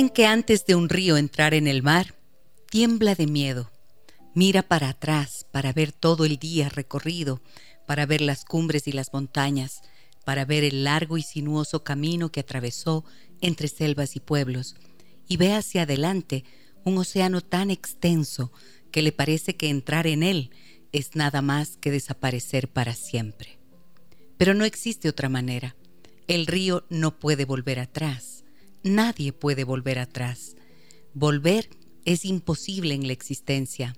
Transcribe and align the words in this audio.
Dicen 0.00 0.14
que 0.14 0.24
antes 0.24 0.64
de 0.64 0.74
un 0.74 0.88
río 0.88 1.18
entrar 1.18 1.52
en 1.52 1.66
el 1.66 1.82
mar, 1.82 2.14
tiembla 2.70 3.14
de 3.14 3.26
miedo. 3.26 3.70
Mira 4.34 4.62
para 4.62 4.88
atrás 4.88 5.46
para 5.52 5.74
ver 5.74 5.92
todo 5.92 6.24
el 6.24 6.38
día 6.38 6.70
recorrido, 6.70 7.42
para 7.86 8.06
ver 8.06 8.22
las 8.22 8.46
cumbres 8.46 8.88
y 8.88 8.92
las 8.92 9.12
montañas, 9.12 9.82
para 10.24 10.46
ver 10.46 10.64
el 10.64 10.84
largo 10.84 11.18
y 11.18 11.22
sinuoso 11.22 11.84
camino 11.84 12.32
que 12.32 12.40
atravesó 12.40 13.04
entre 13.42 13.68
selvas 13.68 14.16
y 14.16 14.20
pueblos, 14.20 14.74
y 15.28 15.36
ve 15.36 15.52
hacia 15.52 15.82
adelante 15.82 16.44
un 16.82 16.96
océano 16.96 17.42
tan 17.42 17.70
extenso 17.70 18.52
que 18.90 19.02
le 19.02 19.12
parece 19.12 19.56
que 19.56 19.68
entrar 19.68 20.06
en 20.06 20.22
él 20.22 20.50
es 20.92 21.14
nada 21.14 21.42
más 21.42 21.76
que 21.76 21.90
desaparecer 21.90 22.68
para 22.68 22.94
siempre. 22.94 23.58
Pero 24.38 24.54
no 24.54 24.64
existe 24.64 25.10
otra 25.10 25.28
manera. 25.28 25.76
El 26.26 26.46
río 26.46 26.86
no 26.88 27.18
puede 27.18 27.44
volver 27.44 27.78
atrás. 27.80 28.39
Nadie 28.82 29.32
puede 29.32 29.64
volver 29.64 29.98
atrás. 29.98 30.56
Volver 31.12 31.68
es 32.04 32.24
imposible 32.24 32.94
en 32.94 33.06
la 33.06 33.12
existencia. 33.12 33.94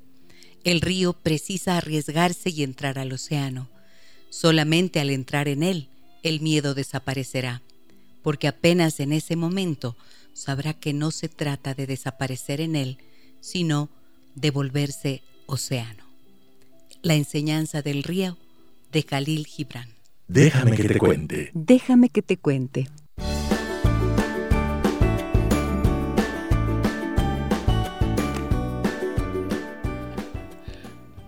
El 0.65 0.81
río 0.81 1.13
precisa 1.13 1.77
arriesgarse 1.77 2.51
y 2.51 2.63
entrar 2.63 2.99
al 2.99 3.13
océano. 3.13 3.69
Solamente 4.31 5.01
al 5.01 5.11
entrar 5.11 5.49
en 5.49 5.63
él, 5.63 5.89
el 6.23 6.41
miedo 6.41 6.75
desaparecerá, 6.75 7.63
porque 8.23 8.49
apenas 8.49 9.01
en 9.01 9.13
ese 9.13 9.37
momento 9.37 9.97
sabrá 10.33 10.73
que 10.75 10.93
no 10.93 11.11
se 11.11 11.29
trata 11.29 11.75
de 11.75 11.87
desaparecer 11.87 12.61
en 12.61 12.77
él, 12.77 12.99
sino 13.41 13.91
de 14.35 14.51
volverse 14.51 15.23
océano. 15.47 16.05
La 17.03 17.15
enseñanza 17.15 17.83
del 17.83 18.03
río 18.03 18.39
de 18.93 19.03
Khalil 19.03 19.47
Gibran. 19.47 19.89
Déjame 20.29 20.77
que 20.77 20.85
te 20.85 20.99
cuente. 20.99 21.51
Déjame 21.55 22.09
que 22.09 22.23
te 22.23 22.37
cuente. 22.37 22.89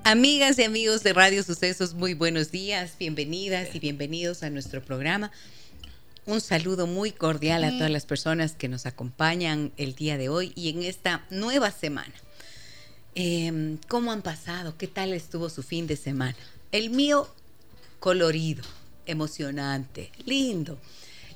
Amigas 0.06 0.58
y 0.58 0.64
amigos 0.64 1.02
de 1.02 1.14
Radio 1.14 1.42
Sucesos, 1.42 1.94
muy 1.94 2.12
buenos 2.12 2.50
días, 2.50 2.92
bienvenidas 2.98 3.74
y 3.74 3.80
bienvenidos 3.80 4.42
a 4.42 4.50
nuestro 4.50 4.83
programa. 4.83 5.33
Un 6.27 6.42
saludo 6.42 6.86
muy 6.86 7.10
cordial 7.10 7.64
a 7.64 7.70
todas 7.70 7.91
las 7.91 8.05
personas 8.05 8.52
que 8.52 8.69
nos 8.69 8.84
acompañan 8.84 9.72
el 9.78 9.94
día 9.94 10.19
de 10.19 10.28
hoy 10.28 10.52
y 10.56 10.69
en 10.69 10.82
esta 10.82 11.25
nueva 11.30 11.70
semana. 11.70 12.12
Em, 13.14 13.78
¿Cómo 13.88 14.12
han 14.12 14.20
pasado? 14.20 14.77
¿Qué 14.77 14.88
tal 14.88 15.14
estuvo 15.14 15.48
su 15.48 15.62
fin 15.62 15.86
de 15.86 15.97
semana? 15.97 16.36
El 16.70 16.91
mío, 16.91 17.27
colorido, 17.98 18.62
emocionante, 19.06 20.12
lindo. 20.27 20.78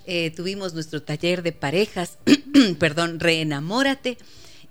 Eh, 0.05 0.31
tuvimos 0.31 0.75
nuestro 0.75 1.03
taller 1.03 1.43
de 1.43 1.53
parejas, 1.53 2.19
perdón, 2.79 3.19
reenamórate, 3.19 4.19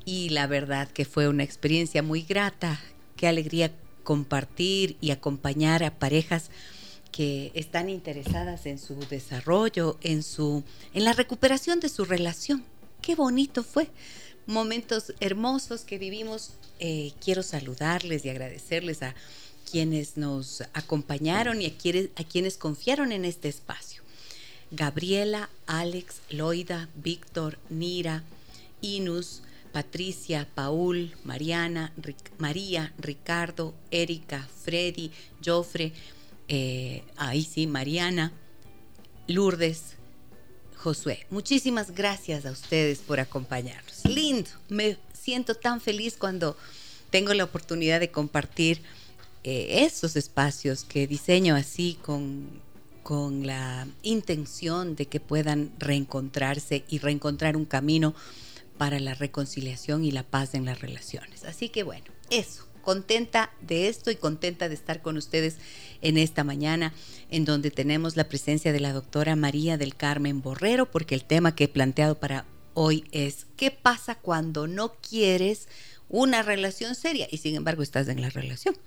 y 0.05 0.29
la 0.29 0.45
verdad 0.45 0.87
que 0.87 1.03
fue 1.03 1.27
una 1.27 1.43
experiencia 1.43 2.03
muy 2.03 2.21
grata. 2.21 2.79
Qué 3.15 3.27
alegría 3.27 3.71
compartir 4.07 4.95
y 5.01 5.11
acompañar 5.11 5.83
a 5.83 5.99
parejas 5.99 6.49
que 7.11 7.51
están 7.55 7.89
interesadas 7.89 8.65
en 8.65 8.79
su 8.79 8.95
desarrollo, 9.09 9.97
en 10.01 10.23
su 10.23 10.63
en 10.93 11.03
la 11.03 11.11
recuperación 11.11 11.81
de 11.81 11.89
su 11.89 12.05
relación. 12.05 12.63
Qué 13.01 13.15
bonito 13.15 13.63
fue. 13.63 13.89
Momentos 14.45 15.13
hermosos 15.19 15.81
que 15.81 15.97
vivimos. 15.97 16.51
Eh, 16.79 17.11
quiero 17.19 17.43
saludarles 17.43 18.23
y 18.23 18.29
agradecerles 18.29 19.03
a 19.03 19.13
quienes 19.69 20.15
nos 20.15 20.61
acompañaron 20.71 21.61
y 21.61 21.65
a 21.65 21.77
quienes, 21.77 22.07
a 22.15 22.23
quienes 22.23 22.55
confiaron 22.55 23.11
en 23.11 23.25
este 23.25 23.49
espacio. 23.49 24.03
Gabriela, 24.71 25.49
Alex, 25.65 26.21
Loida, 26.29 26.87
Víctor, 26.95 27.59
Nira, 27.69 28.23
Inus, 28.79 29.41
Patricia, 29.71 30.47
Paul, 30.55 31.15
Mariana, 31.23 31.93
María, 32.37 32.93
Ricardo, 32.97 33.73
Erika, 33.91 34.47
Freddy, 34.63 35.11
Jofre, 35.43 35.93
eh, 36.47 37.03
ahí 37.17 37.43
sí, 37.43 37.67
Mariana, 37.67 38.31
Lourdes, 39.27 39.95
Josué. 40.75 41.25
Muchísimas 41.29 41.91
gracias 41.91 42.45
a 42.45 42.51
ustedes 42.51 42.99
por 42.99 43.19
acompañarnos. 43.19 44.05
Lindo, 44.05 44.49
me 44.69 44.97
siento 45.13 45.55
tan 45.55 45.81
feliz 45.81 46.15
cuando 46.17 46.55
tengo 47.09 47.33
la 47.33 47.43
oportunidad 47.43 47.99
de 47.99 48.11
compartir 48.11 48.81
eh, 49.43 49.85
esos 49.85 50.15
espacios 50.15 50.83
que 50.83 51.07
diseño 51.07 51.55
así 51.55 51.97
con, 52.01 52.61
con 53.03 53.45
la 53.47 53.87
intención 54.03 54.95
de 54.95 55.07
que 55.07 55.19
puedan 55.19 55.71
reencontrarse 55.79 56.83
y 56.89 56.99
reencontrar 56.99 57.57
un 57.57 57.65
camino 57.65 58.13
para 58.77 58.99
la 58.99 59.13
reconciliación 59.13 60.03
y 60.03 60.11
la 60.11 60.23
paz 60.23 60.53
en 60.53 60.65
las 60.65 60.81
relaciones. 60.81 61.43
Así 61.43 61.69
que 61.69 61.83
bueno, 61.83 62.05
eso, 62.29 62.67
contenta 62.81 63.51
de 63.61 63.89
esto 63.89 64.11
y 64.11 64.15
contenta 64.15 64.69
de 64.69 64.75
estar 64.75 65.01
con 65.01 65.17
ustedes 65.17 65.57
en 66.01 66.17
esta 66.17 66.43
mañana 66.43 66.93
en 67.29 67.43
donde 67.43 67.71
tenemos 67.71 68.15
la 68.15 68.29
presencia 68.29 68.71
de 68.71 68.79
la 68.79 68.93
doctora 68.93 69.35
María 69.35 69.77
del 69.77 69.95
Carmen 69.95 70.41
Borrero, 70.41 70.89
porque 70.89 71.15
el 71.15 71.25
tema 71.25 71.55
que 71.55 71.65
he 71.65 71.67
planteado 71.67 72.19
para 72.19 72.45
hoy 72.73 73.03
es 73.11 73.47
¿qué 73.57 73.71
pasa 73.71 74.15
cuando 74.15 74.67
no 74.67 74.93
quieres 74.95 75.67
una 76.09 76.43
relación 76.43 76.95
seria 76.95 77.27
y 77.29 77.39
sin 77.39 77.55
embargo 77.55 77.83
estás 77.83 78.07
en 78.07 78.21
la 78.21 78.29
relación? 78.29 78.77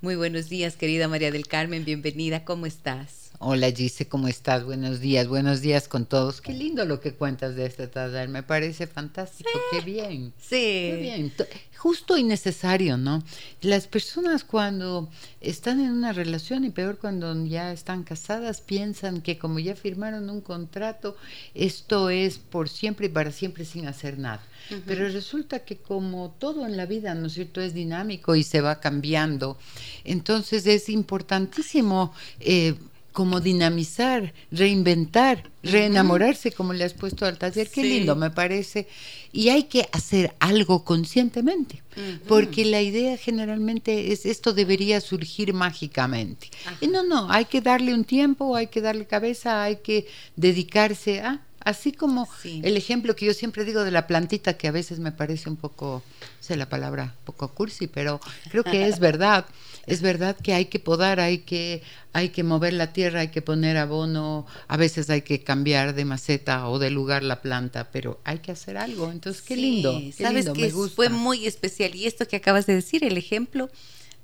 Muy 0.00 0.16
buenos 0.16 0.48
días, 0.48 0.76
querida 0.76 1.08
María 1.08 1.30
del 1.30 1.46
Carmen, 1.46 1.84
bienvenida, 1.84 2.44
¿cómo 2.44 2.66
estás? 2.66 3.30
Hola 3.38 3.70
Gise, 3.70 4.06
¿cómo 4.06 4.28
estás? 4.28 4.64
Buenos 4.64 5.00
días, 5.00 5.28
buenos 5.28 5.60
días 5.60 5.88
con 5.88 6.06
todos. 6.06 6.40
Qué 6.40 6.52
lindo 6.52 6.84
lo 6.84 7.00
que 7.00 7.14
cuentas 7.14 7.56
de 7.56 7.66
este 7.66 7.88
taller, 7.88 8.28
me 8.28 8.42
parece 8.42 8.86
fantástico, 8.86 9.50
qué 9.70 9.80
bien. 9.80 10.32
Sí. 10.38 10.56
Qué 10.56 10.98
bien. 11.00 11.32
Justo 11.76 12.16
y 12.16 12.22
necesario, 12.22 12.96
¿no? 12.96 13.22
Las 13.60 13.86
personas 13.86 14.44
cuando 14.44 15.10
están 15.40 15.80
en 15.80 15.90
una 15.90 16.12
relación 16.12 16.64
y 16.64 16.70
peor 16.70 16.98
cuando 16.98 17.34
ya 17.46 17.72
están 17.72 18.04
casadas 18.04 18.60
piensan 18.60 19.20
que 19.20 19.38
como 19.38 19.58
ya 19.58 19.74
firmaron 19.74 20.30
un 20.30 20.40
contrato, 20.40 21.16
esto 21.54 22.10
es 22.10 22.38
por 22.38 22.68
siempre 22.68 23.06
y 23.06 23.10
para 23.10 23.32
siempre 23.32 23.64
sin 23.64 23.86
hacer 23.86 24.18
nada. 24.18 24.42
Pero 24.86 25.08
resulta 25.08 25.60
que 25.60 25.76
como 25.78 26.34
todo 26.38 26.66
en 26.66 26.76
la 26.76 26.86
vida, 26.86 27.14
¿no 27.14 27.26
es 27.26 27.34
cierto?, 27.34 27.60
es 27.60 27.74
dinámico 27.74 28.34
y 28.34 28.42
se 28.42 28.60
va 28.60 28.80
cambiando. 28.80 29.58
Entonces 30.04 30.66
es 30.66 30.88
importantísimo 30.88 32.12
eh, 32.40 32.74
como 33.14 33.40
dinamizar, 33.40 34.34
reinventar, 34.50 35.48
reenamorarse, 35.62 36.50
como 36.50 36.72
le 36.72 36.82
has 36.82 36.94
puesto 36.94 37.24
al 37.24 37.38
taller. 37.38 37.70
Qué 37.70 37.84
lindo, 37.84 38.16
me 38.16 38.32
parece. 38.32 38.88
Y 39.32 39.50
hay 39.50 39.62
que 39.64 39.88
hacer 39.92 40.34
algo 40.40 40.84
conscientemente, 40.84 41.80
porque 42.26 42.64
la 42.64 42.82
idea 42.82 43.16
generalmente 43.16 44.12
es 44.12 44.26
esto 44.26 44.52
debería 44.52 45.00
surgir 45.00 45.52
mágicamente. 45.52 46.50
Y 46.80 46.88
no, 46.88 47.04
no, 47.04 47.30
hay 47.30 47.44
que 47.44 47.60
darle 47.60 47.94
un 47.94 48.04
tiempo, 48.04 48.56
hay 48.56 48.66
que 48.66 48.80
darle 48.80 49.06
cabeza, 49.06 49.62
hay 49.62 49.76
que 49.76 50.08
dedicarse 50.34 51.20
a... 51.20 51.40
Así 51.64 51.92
como 51.92 52.28
el 52.44 52.76
ejemplo 52.76 53.16
que 53.16 53.24
yo 53.24 53.32
siempre 53.32 53.64
digo 53.64 53.84
de 53.84 53.90
la 53.90 54.06
plantita, 54.06 54.58
que 54.58 54.68
a 54.68 54.70
veces 54.70 54.98
me 54.98 55.12
parece 55.12 55.48
un 55.48 55.56
poco, 55.56 56.02
sé 56.38 56.56
la 56.56 56.68
palabra, 56.68 57.14
poco 57.24 57.48
cursi, 57.48 57.86
pero 57.86 58.20
creo 58.50 58.62
que 58.62 58.86
es 58.86 58.98
verdad. 58.98 59.46
Es 59.86 60.00
verdad 60.00 60.34
que 60.34 60.54
hay 60.54 60.64
que 60.64 60.78
podar, 60.78 61.20
hay 61.20 61.40
que, 61.40 61.82
hay 62.14 62.30
que 62.30 62.42
mover 62.42 62.72
la 62.72 62.94
tierra, 62.94 63.20
hay 63.20 63.28
que 63.28 63.42
poner 63.42 63.76
abono, 63.76 64.46
a 64.66 64.78
veces 64.78 65.10
hay 65.10 65.20
que 65.20 65.44
cambiar 65.44 65.94
de 65.94 66.06
maceta 66.06 66.70
o 66.70 66.78
de 66.78 66.88
lugar 66.88 67.22
la 67.22 67.42
planta, 67.42 67.90
pero 67.92 68.18
hay 68.24 68.38
que 68.38 68.50
hacer 68.50 68.78
algo. 68.78 69.12
Entonces, 69.12 69.42
qué 69.42 69.56
lindo. 69.56 70.00
Sabes 70.16 70.46
lindo, 70.46 70.54
que 70.54 70.70
fue 70.70 71.10
muy 71.10 71.46
especial. 71.46 71.94
Y 71.94 72.06
esto 72.06 72.26
que 72.26 72.36
acabas 72.36 72.64
de 72.64 72.76
decir, 72.76 73.04
el 73.04 73.18
ejemplo 73.18 73.68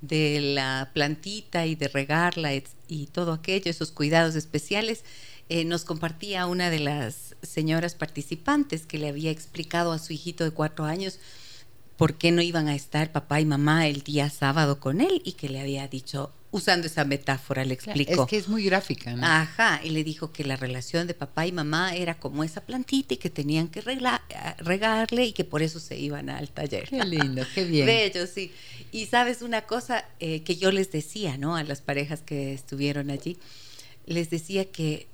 de 0.01 0.41
la 0.41 0.93
plantita 0.95 1.67
y 1.67 1.75
de 1.75 1.89
regarla 1.89 2.55
y 2.55 3.07
todo 3.13 3.35
aquello, 3.35 3.71
esos 3.71 3.91
cuidados 3.91 4.37
especiales, 4.37 5.05
eh, 5.51 5.65
nos 5.67 5.85
compartía 5.85 6.47
una 6.47 6.71
de 6.71 6.79
las 6.79 7.37
señoras 7.43 7.95
participantes 7.95 8.87
que 8.87 8.99
le 8.99 9.09
había 9.09 9.31
explicado 9.31 9.93
a 9.93 9.99
su 9.99 10.13
hijito 10.13 10.45
de 10.45 10.53
cuatro 10.53 10.85
años 10.87 11.19
por 11.97 12.15
qué 12.17 12.31
no 12.33 12.41
iban 12.41 12.67
a 12.69 12.75
estar 12.75 13.13
papá 13.13 13.41
y 13.41 13.45
mamá 13.45 13.87
el 13.87 14.01
día 14.03 14.31
sábado 14.31 14.81
con 14.81 15.03
él 15.03 15.21
y 15.25 15.33
que 15.33 15.51
le 15.51 15.61
había 15.61 15.87
dicho, 15.87 16.33
usando 16.51 16.87
esa 16.87 17.05
metáfora, 17.05 17.63
le 17.65 17.75
explicó. 17.75 18.23
Es 18.23 18.29
que 18.31 18.37
es 18.39 18.49
muy 18.49 18.65
gráfica, 18.65 19.15
¿no? 19.15 19.27
Ajá, 19.27 19.81
y 19.85 19.91
le 19.91 20.03
dijo 20.03 20.33
que 20.33 20.43
la 20.45 20.57
relación 20.57 21.07
de 21.07 21.13
papá 21.13 21.47
y 21.47 21.53
mamá 21.53 21.95
era 21.95 22.15
como 22.19 22.43
esa 22.43 22.63
plantita 22.63 23.13
y 23.15 23.17
que 23.19 23.29
tenían 23.29 23.69
que 23.69 23.83
regla- 23.83 24.23
eh, 24.31 24.55
regarle 24.63 25.27
y 25.27 25.33
que 25.33 25.45
por 25.45 25.61
eso 25.63 25.79
se 25.79 25.99
iban 25.99 26.31
al 26.31 26.49
taller. 26.49 26.89
Qué 26.89 27.05
lindo, 27.05 27.45
qué 27.55 27.65
bien. 27.67 27.85
Bello, 27.87 28.27
sí. 28.27 28.51
Y 28.93 29.05
sabes 29.07 29.43
una 29.43 29.63
cosa 29.63 30.07
eh, 30.21 30.43
que 30.43 30.57
yo 30.57 30.73
les 30.73 30.91
decía, 30.93 31.37
¿no? 31.37 31.55
A 31.55 31.65
las 31.65 31.83
parejas 31.83 32.23
que 32.23 32.55
estuvieron 32.55 33.11
allí, 33.11 33.37
les 34.07 34.31
decía 34.31 34.65
que 34.65 35.07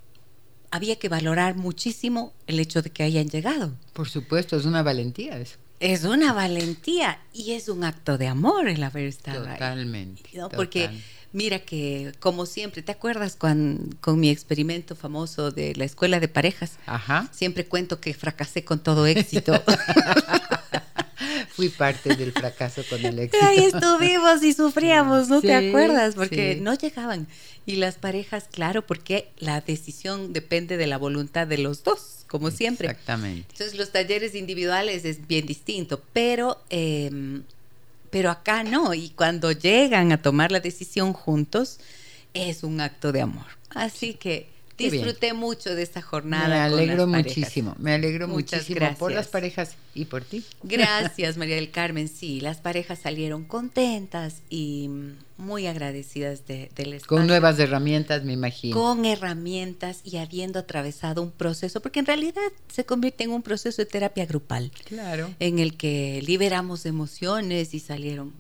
había 0.77 0.97
que 0.97 1.09
valorar 1.09 1.57
muchísimo 1.57 2.33
el 2.47 2.61
hecho 2.61 2.83
de 2.83 2.91
que 2.91 3.03
hayan 3.03 3.29
llegado. 3.29 3.73
Por 3.93 4.09
supuesto, 4.09 4.57
es 4.57 4.65
una 4.65 4.83
valentía 4.83 5.39
eso. 5.39 5.57
Es 5.81 6.05
una 6.05 6.33
valentía 6.33 7.19
y 7.35 7.53
es 7.53 7.69
un 7.69 7.85
acto 7.85 8.17
de 8.17 8.29
amor 8.29 8.69
el 8.69 8.83
haber 8.83 9.07
estado 9.07 9.47
ahí. 9.47 9.55
Totalmente. 9.55 10.31
¿no? 10.35 10.49
Porque 10.49 10.91
mira 11.33 11.59
que, 11.59 12.13
como 12.19 12.47
siempre, 12.47 12.81
¿te 12.83 12.93
acuerdas 12.93 13.37
cuando, 13.37 13.95
con 14.01 14.19
mi 14.19 14.31
experimento 14.31 14.97
famoso 14.97 15.51
de 15.51 15.75
la 15.75 15.85
escuela 15.85 16.19
de 16.19 16.29
parejas? 16.29 16.79
Ajá. 16.87 17.29
Siempre 17.33 17.67
cuento 17.67 18.01
que 18.01 18.15
fracasé 18.15 18.65
con 18.65 18.79
todo 18.79 19.07
éxito. 19.07 19.63
Fui 21.57 21.71
parte 21.71 22.15
del 22.15 22.33
fracaso 22.33 22.83
con 22.89 23.05
el 23.05 23.19
éxito. 23.19 23.45
Ahí 23.47 23.65
estuvimos 23.65 24.43
y 24.43 24.53
sufríamos, 24.53 25.29
¿no 25.29 25.41
Sí, 25.41 25.47
te 25.47 25.55
acuerdas? 25.55 26.15
Porque 26.15 26.55
sí. 26.55 26.61
no 26.61 26.75
llegaban. 26.75 27.27
Y 27.65 27.77
las 27.77 27.97
parejas, 27.97 28.45
claro, 28.51 28.87
porque 28.87 29.31
la 29.39 29.61
decisión 29.63 30.33
depende 30.33 30.77
de 30.77 30.87
la 30.87 30.99
voluntad 30.99 31.47
de 31.47 31.59
los 31.59 31.83
dos, 31.83 32.25
como 32.29 32.51
siempre. 32.51 32.89
Exactamente. 32.89 33.47
Entonces 33.53 33.77
los 33.77 33.91
talleres 33.91 34.35
individuales 34.35 35.05
es 35.05 35.27
bien 35.27 35.47
distinto, 35.47 36.03
pero, 36.13 36.61
eh, 36.71 37.41
pero 38.11 38.31
acá 38.31 38.63
no. 38.63 38.95
Y 38.95 39.09
cuando 39.11 39.51
llegan 39.51 40.13
a 40.13 40.23
tomar 40.23 40.53
la 40.53 40.61
decisión 40.61 41.13
juntos, 41.13 41.81
es 42.35 42.63
un 42.63 42.81
acto 42.81 43.13
de 43.13 43.23
amor. 43.23 43.47
Así 43.71 44.15
que. 44.15 44.55
Disfruté 44.77 45.33
mucho 45.33 45.75
de 45.75 45.83
esta 45.83 46.03
jornada. 46.03 46.49
Me 46.49 46.71
con 46.71 46.79
alegro 46.81 47.07
las 47.07 47.25
muchísimo, 47.25 47.75
me 47.79 47.95
alegro 47.95 48.29
Muchas 48.29 48.69
muchísimo 48.69 48.95
por 48.99 49.13
las 49.13 49.29
parejas 49.29 49.75
y 49.95 50.05
por 50.07 50.25
ti. 50.25 50.45
Gracias, 50.63 51.37
María 51.39 51.57
del 51.57 51.71
Carmen. 51.71 52.09
Sí, 52.09 52.41
las 52.41 52.59
parejas 52.59 52.99
salieron 53.01 53.45
contentas 53.45 54.43
y 54.51 54.91
muy 55.39 55.67
agradecidas 55.67 56.47
de, 56.47 56.71
del 56.75 56.95
espacio. 56.95 57.09
Con 57.17 57.27
nuevas 57.27 57.59
herramientas, 57.59 58.25
me 58.25 58.33
imagino. 58.33 58.77
con 58.77 59.05
herramientas 59.05 60.01
y 60.05 60.17
habiendo 60.17 60.59
atravesado 60.59 61.23
un 61.23 61.31
proceso, 61.31 61.81
porque 61.81 62.01
en 62.01 62.07
realidad 62.07 62.43
se 62.73 62.85
convierte 62.85 63.25
en 63.25 63.31
un 63.31 63.43
proceso 63.43 63.83
de 63.83 63.87
terapia 63.87 64.27
grupal, 64.27 64.71
Claro. 64.85 65.31
en 65.41 65.59
el 65.59 65.77
que 65.77 66.23
liberamos 66.27 66.87
emociones 66.87 67.75
y 67.75 67.81
salieron 67.81 68.33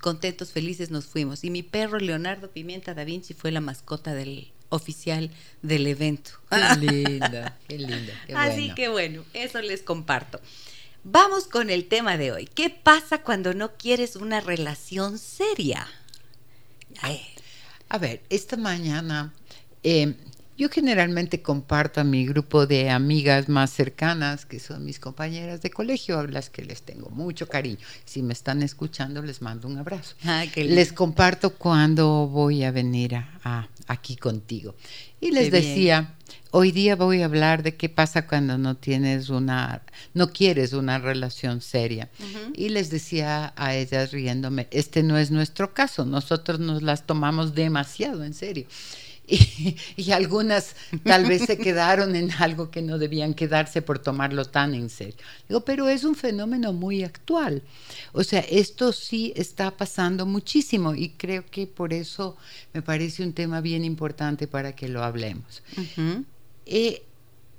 contentos, 0.00 0.50
felices, 0.52 0.90
nos 0.90 1.06
fuimos. 1.06 1.44
Y 1.44 1.50
mi 1.50 1.62
perro 1.62 1.98
Leonardo 1.98 2.50
Pimienta 2.50 2.92
da 2.92 3.04
Vinci 3.04 3.34
fue 3.34 3.52
la 3.52 3.60
mascota 3.60 4.14
del 4.14 4.51
oficial 4.72 5.30
del 5.62 5.86
evento. 5.86 6.32
Qué 6.50 6.76
linda, 6.78 7.58
qué 7.68 7.78
linda. 7.78 8.12
Qué 8.26 8.34
Así 8.34 8.60
bueno. 8.60 8.74
que 8.74 8.88
bueno, 8.88 9.24
eso 9.34 9.60
les 9.62 9.82
comparto. 9.82 10.40
Vamos 11.04 11.46
con 11.46 11.70
el 11.70 11.86
tema 11.86 12.16
de 12.16 12.32
hoy. 12.32 12.46
¿Qué 12.46 12.70
pasa 12.70 13.22
cuando 13.22 13.54
no 13.54 13.76
quieres 13.76 14.16
una 14.16 14.40
relación 14.40 15.18
seria? 15.18 15.86
Ay, 17.00 17.20
A 17.88 17.98
ver, 17.98 18.22
esta 18.30 18.56
mañana 18.56 19.32
eh, 19.82 20.14
yo 20.58 20.68
generalmente 20.68 21.42
comparto 21.42 22.00
a 22.00 22.04
mi 22.04 22.26
grupo 22.26 22.66
de 22.66 22.90
amigas 22.90 23.48
más 23.48 23.70
cercanas, 23.70 24.44
que 24.46 24.60
son 24.60 24.84
mis 24.84 24.98
compañeras 25.00 25.62
de 25.62 25.70
colegio, 25.70 26.18
a 26.18 26.26
las 26.26 26.50
que 26.50 26.62
les 26.64 26.82
tengo 26.82 27.10
mucho 27.10 27.48
cariño. 27.48 27.78
Si 28.04 28.22
me 28.22 28.32
están 28.32 28.62
escuchando, 28.62 29.22
les 29.22 29.42
mando 29.42 29.66
un 29.68 29.78
abrazo. 29.78 30.14
lindo. 30.62 30.74
Les 30.76 30.92
comparto 30.92 31.54
cuando 31.54 32.28
voy 32.28 32.64
a 32.64 32.70
venir 32.70 33.16
a, 33.16 33.28
a- 33.44 33.68
aquí 33.86 34.16
contigo. 34.16 34.74
Y 35.20 35.30
les 35.32 35.44
Qué 35.50 35.50
bien. 35.50 35.62
decía, 35.62 36.14
hoy 36.50 36.70
día 36.72 36.96
voy 36.96 37.22
a 37.22 37.26
hablar 37.26 37.62
de 37.62 37.76
qué 37.76 37.88
pasa 37.88 38.26
cuando 38.26 38.58
no 38.58 38.76
tienes 38.76 39.28
una, 39.30 39.82
no 40.14 40.32
quieres 40.32 40.72
una 40.72 40.98
relación 40.98 41.60
seria. 41.60 42.10
Y 42.54 42.68
les 42.68 42.90
decía 42.90 43.52
a 43.56 43.74
ellas 43.74 44.12
riéndome, 44.12 44.68
este 44.70 45.02
no 45.02 45.16
es 45.18 45.30
nuestro 45.30 45.74
caso, 45.74 46.04
nosotros 46.04 46.60
nos 46.60 46.82
las 46.82 47.06
tomamos 47.06 47.54
demasiado 47.54 48.22
en 48.24 48.34
serio. 48.34 48.66
Y, 49.26 49.76
y 49.96 50.10
algunas 50.12 50.74
tal 51.04 51.26
vez 51.26 51.42
se 51.46 51.58
quedaron 51.58 52.16
en 52.16 52.30
algo 52.32 52.70
que 52.70 52.82
no 52.82 52.98
debían 52.98 53.34
quedarse 53.34 53.82
por 53.82 53.98
tomarlo 53.98 54.44
tan 54.44 54.74
en 54.74 54.90
serio. 54.90 55.16
Digo, 55.48 55.64
pero 55.64 55.88
es 55.88 56.04
un 56.04 56.14
fenómeno 56.14 56.72
muy 56.72 57.04
actual. 57.04 57.62
O 58.12 58.24
sea, 58.24 58.40
esto 58.40 58.92
sí 58.92 59.32
está 59.36 59.76
pasando 59.76 60.26
muchísimo 60.26 60.94
y 60.94 61.10
creo 61.10 61.44
que 61.46 61.66
por 61.66 61.92
eso 61.92 62.36
me 62.72 62.82
parece 62.82 63.22
un 63.22 63.32
tema 63.32 63.60
bien 63.60 63.84
importante 63.84 64.46
para 64.46 64.74
que 64.74 64.88
lo 64.88 65.02
hablemos. 65.02 65.62
Eh, 66.66 67.02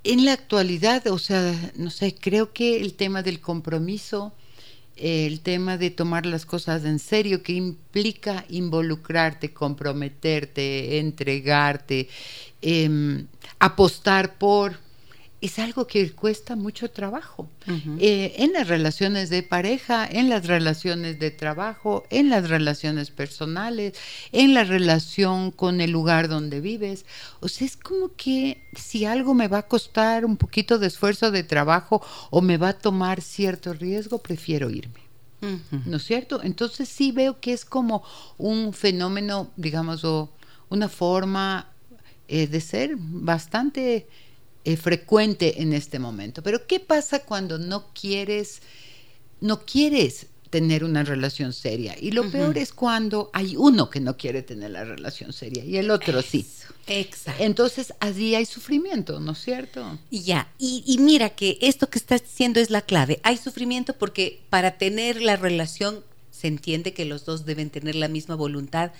en 0.04 0.24
la 0.24 0.34
actualidad, 0.34 1.06
o 1.06 1.18
sea, 1.18 1.72
no 1.76 1.90
sé, 1.90 2.14
creo 2.14 2.52
que 2.52 2.80
el 2.80 2.94
tema 2.94 3.22
del 3.22 3.40
compromiso, 3.40 4.34
el 4.96 5.40
tema 5.40 5.76
de 5.76 5.90
tomar 5.90 6.26
las 6.26 6.46
cosas 6.46 6.84
en 6.84 6.98
serio, 6.98 7.42
que 7.42 7.52
implica 7.52 8.44
involucrarte, 8.48 9.52
comprometerte, 9.52 10.98
entregarte, 10.98 12.08
em, 12.62 13.26
apostar 13.58 14.38
por, 14.38 14.83
es 15.44 15.58
algo 15.58 15.86
que 15.86 16.10
cuesta 16.12 16.56
mucho 16.56 16.90
trabajo. 16.90 17.50
Eh, 17.98 18.36
en 18.38 18.54
las 18.54 18.66
relaciones 18.66 19.28
de 19.28 19.42
pareja, 19.42 20.08
en 20.10 20.30
las 20.30 20.46
relaciones 20.46 21.18
de 21.18 21.30
trabajo, 21.30 22.04
en 22.08 22.30
las 22.30 22.48
relaciones 22.48 23.10
personales, 23.10 23.92
en 24.32 24.54
la 24.54 24.64
relación 24.64 25.50
con 25.50 25.82
el 25.82 25.90
lugar 25.90 26.28
donde 26.28 26.62
vives. 26.62 27.04
O 27.40 27.48
sea, 27.48 27.66
es 27.66 27.76
como 27.76 28.14
que 28.16 28.66
si 28.74 29.04
algo 29.04 29.34
me 29.34 29.48
va 29.48 29.58
a 29.58 29.68
costar 29.68 30.24
un 30.24 30.38
poquito 30.38 30.78
de 30.78 30.86
esfuerzo 30.86 31.30
de 31.30 31.42
trabajo 31.42 32.02
o 32.30 32.40
me 32.40 32.56
va 32.56 32.70
a 32.70 32.78
tomar 32.78 33.20
cierto 33.20 33.74
riesgo, 33.74 34.22
prefiero 34.22 34.70
irme. 34.70 35.00
Ujú. 35.42 35.82
¿No 35.84 35.98
es 35.98 36.04
cierto? 36.04 36.42
Entonces 36.42 36.88
sí 36.88 37.12
veo 37.12 37.38
que 37.38 37.52
es 37.52 37.66
como 37.66 38.02
un 38.38 38.72
fenómeno, 38.72 39.50
digamos, 39.56 40.06
o 40.06 40.30
una 40.70 40.88
forma 40.88 41.68
eh, 42.28 42.46
de 42.46 42.62
ser 42.62 42.96
bastante 42.96 44.08
eh, 44.64 44.76
frecuente 44.76 45.62
en 45.62 45.72
este 45.72 45.98
momento. 45.98 46.42
Pero 46.42 46.66
¿qué 46.66 46.80
pasa 46.80 47.20
cuando 47.20 47.58
no 47.58 47.92
quieres, 47.92 48.62
no 49.40 49.64
quieres 49.66 50.26
tener 50.50 50.84
una 50.84 51.04
relación 51.04 51.52
seria? 51.52 51.96
Y 52.00 52.12
lo 52.12 52.30
peor 52.30 52.56
es 52.56 52.72
cuando 52.72 53.30
hay 53.32 53.56
uno 53.56 53.90
que 53.90 54.00
no 54.00 54.16
quiere 54.16 54.42
tener 54.42 54.70
la 54.70 54.84
relación 54.84 55.32
seria 55.32 55.64
y 55.64 55.76
el 55.76 55.90
otro 55.90 56.22
sí. 56.22 56.46
Exacto. 56.86 57.42
Entonces 57.42 57.92
allí 58.00 58.34
hay 58.34 58.46
sufrimiento, 58.46 59.20
¿no 59.20 59.32
es 59.32 59.38
cierto? 59.38 59.98
Ya, 60.10 60.48
y, 60.58 60.82
y 60.86 60.98
mira 60.98 61.30
que 61.30 61.58
esto 61.60 61.90
que 61.90 61.98
estás 61.98 62.22
diciendo 62.22 62.60
es 62.60 62.70
la 62.70 62.82
clave. 62.82 63.20
Hay 63.22 63.36
sufrimiento 63.36 63.94
porque 63.94 64.42
para 64.50 64.78
tener 64.78 65.20
la 65.20 65.36
relación 65.36 66.02
se 66.30 66.48
entiende 66.48 66.94
que 66.94 67.04
los 67.04 67.24
dos 67.24 67.44
deben 67.44 67.70
tener 67.70 67.94
la 67.94 68.08
misma 68.08 68.34
voluntad 68.34 68.92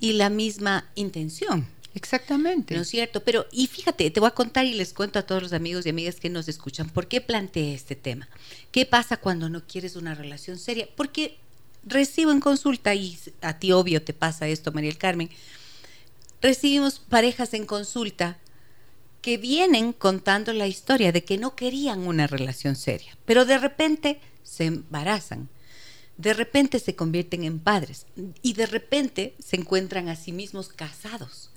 y 0.00 0.14
la 0.14 0.28
misma 0.28 0.90
intención. 0.96 1.66
Exactamente. 1.94 2.74
¿No 2.74 2.82
es 2.82 2.88
cierto? 2.88 3.22
Pero, 3.22 3.46
y 3.52 3.68
fíjate, 3.68 4.10
te 4.10 4.20
voy 4.20 4.26
a 4.26 4.32
contar 4.32 4.66
y 4.66 4.74
les 4.74 4.92
cuento 4.92 5.18
a 5.18 5.22
todos 5.22 5.42
los 5.42 5.52
amigos 5.52 5.86
y 5.86 5.90
amigas 5.90 6.16
que 6.16 6.28
nos 6.28 6.48
escuchan, 6.48 6.90
¿por 6.90 7.06
qué 7.06 7.20
planteé 7.20 7.74
este 7.74 7.94
tema? 7.94 8.28
¿Qué 8.72 8.84
pasa 8.84 9.16
cuando 9.16 9.48
no 9.48 9.64
quieres 9.66 9.94
una 9.94 10.14
relación 10.14 10.58
seria? 10.58 10.88
Porque 10.96 11.38
recibo 11.84 12.32
en 12.32 12.40
consulta, 12.40 12.94
y 12.94 13.16
a 13.40 13.58
ti 13.58 13.72
obvio 13.72 14.02
te 14.02 14.12
pasa 14.12 14.48
esto, 14.48 14.72
María 14.72 14.90
del 14.90 14.98
Carmen, 14.98 15.30
recibimos 16.40 16.98
parejas 16.98 17.54
en 17.54 17.64
consulta 17.64 18.38
que 19.22 19.38
vienen 19.38 19.92
contando 19.92 20.52
la 20.52 20.66
historia 20.66 21.12
de 21.12 21.24
que 21.24 21.38
no 21.38 21.54
querían 21.54 22.00
una 22.06 22.26
relación 22.26 22.76
seria, 22.76 23.16
pero 23.24 23.44
de 23.44 23.58
repente 23.58 24.20
se 24.42 24.66
embarazan, 24.66 25.48
de 26.18 26.34
repente 26.34 26.78
se 26.78 26.94
convierten 26.94 27.44
en 27.44 27.58
padres 27.58 28.06
y 28.42 28.52
de 28.52 28.66
repente 28.66 29.34
se 29.38 29.56
encuentran 29.56 30.08
a 30.08 30.16
sí 30.16 30.32
mismos 30.32 30.68
casados 30.68 31.50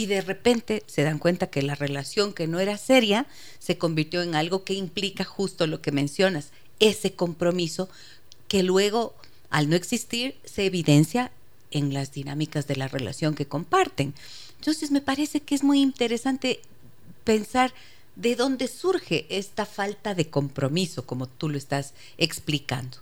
y 0.00 0.06
de 0.06 0.22
repente 0.22 0.82
se 0.86 1.02
dan 1.02 1.18
cuenta 1.18 1.50
que 1.50 1.60
la 1.60 1.74
relación 1.74 2.32
que 2.32 2.46
no 2.46 2.58
era 2.58 2.78
seria 2.78 3.26
se 3.58 3.76
convirtió 3.76 4.22
en 4.22 4.34
algo 4.34 4.64
que 4.64 4.72
implica 4.72 5.24
justo 5.24 5.66
lo 5.66 5.82
que 5.82 5.92
mencionas, 5.92 6.52
ese 6.78 7.12
compromiso 7.12 7.90
que 8.48 8.62
luego, 8.62 9.14
al 9.50 9.68
no 9.68 9.76
existir, 9.76 10.36
se 10.42 10.64
evidencia 10.64 11.32
en 11.70 11.92
las 11.92 12.12
dinámicas 12.12 12.66
de 12.66 12.76
la 12.76 12.88
relación 12.88 13.34
que 13.34 13.44
comparten. 13.44 14.14
Entonces 14.56 14.90
me 14.90 15.02
parece 15.02 15.40
que 15.40 15.54
es 15.54 15.62
muy 15.62 15.82
interesante 15.82 16.62
pensar 17.24 17.74
de 18.16 18.36
dónde 18.36 18.68
surge 18.68 19.26
esta 19.28 19.66
falta 19.66 20.14
de 20.14 20.30
compromiso, 20.30 21.04
como 21.04 21.26
tú 21.26 21.50
lo 21.50 21.58
estás 21.58 21.92
explicando. 22.16 22.96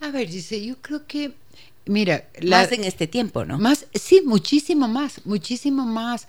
A 0.00 0.10
ver, 0.10 0.30
dice, 0.30 0.64
yo 0.64 0.80
creo 0.80 1.06
que, 1.06 1.34
mira, 1.86 2.24
la- 2.40 2.58
Más 2.62 2.72
en 2.72 2.84
este 2.84 3.06
tiempo, 3.06 3.44
¿no? 3.44 3.58
Más, 3.58 3.86
sí, 3.94 4.22
muchísimo 4.24 4.88
más, 4.88 5.20
muchísimo 5.24 5.84
más. 5.84 6.26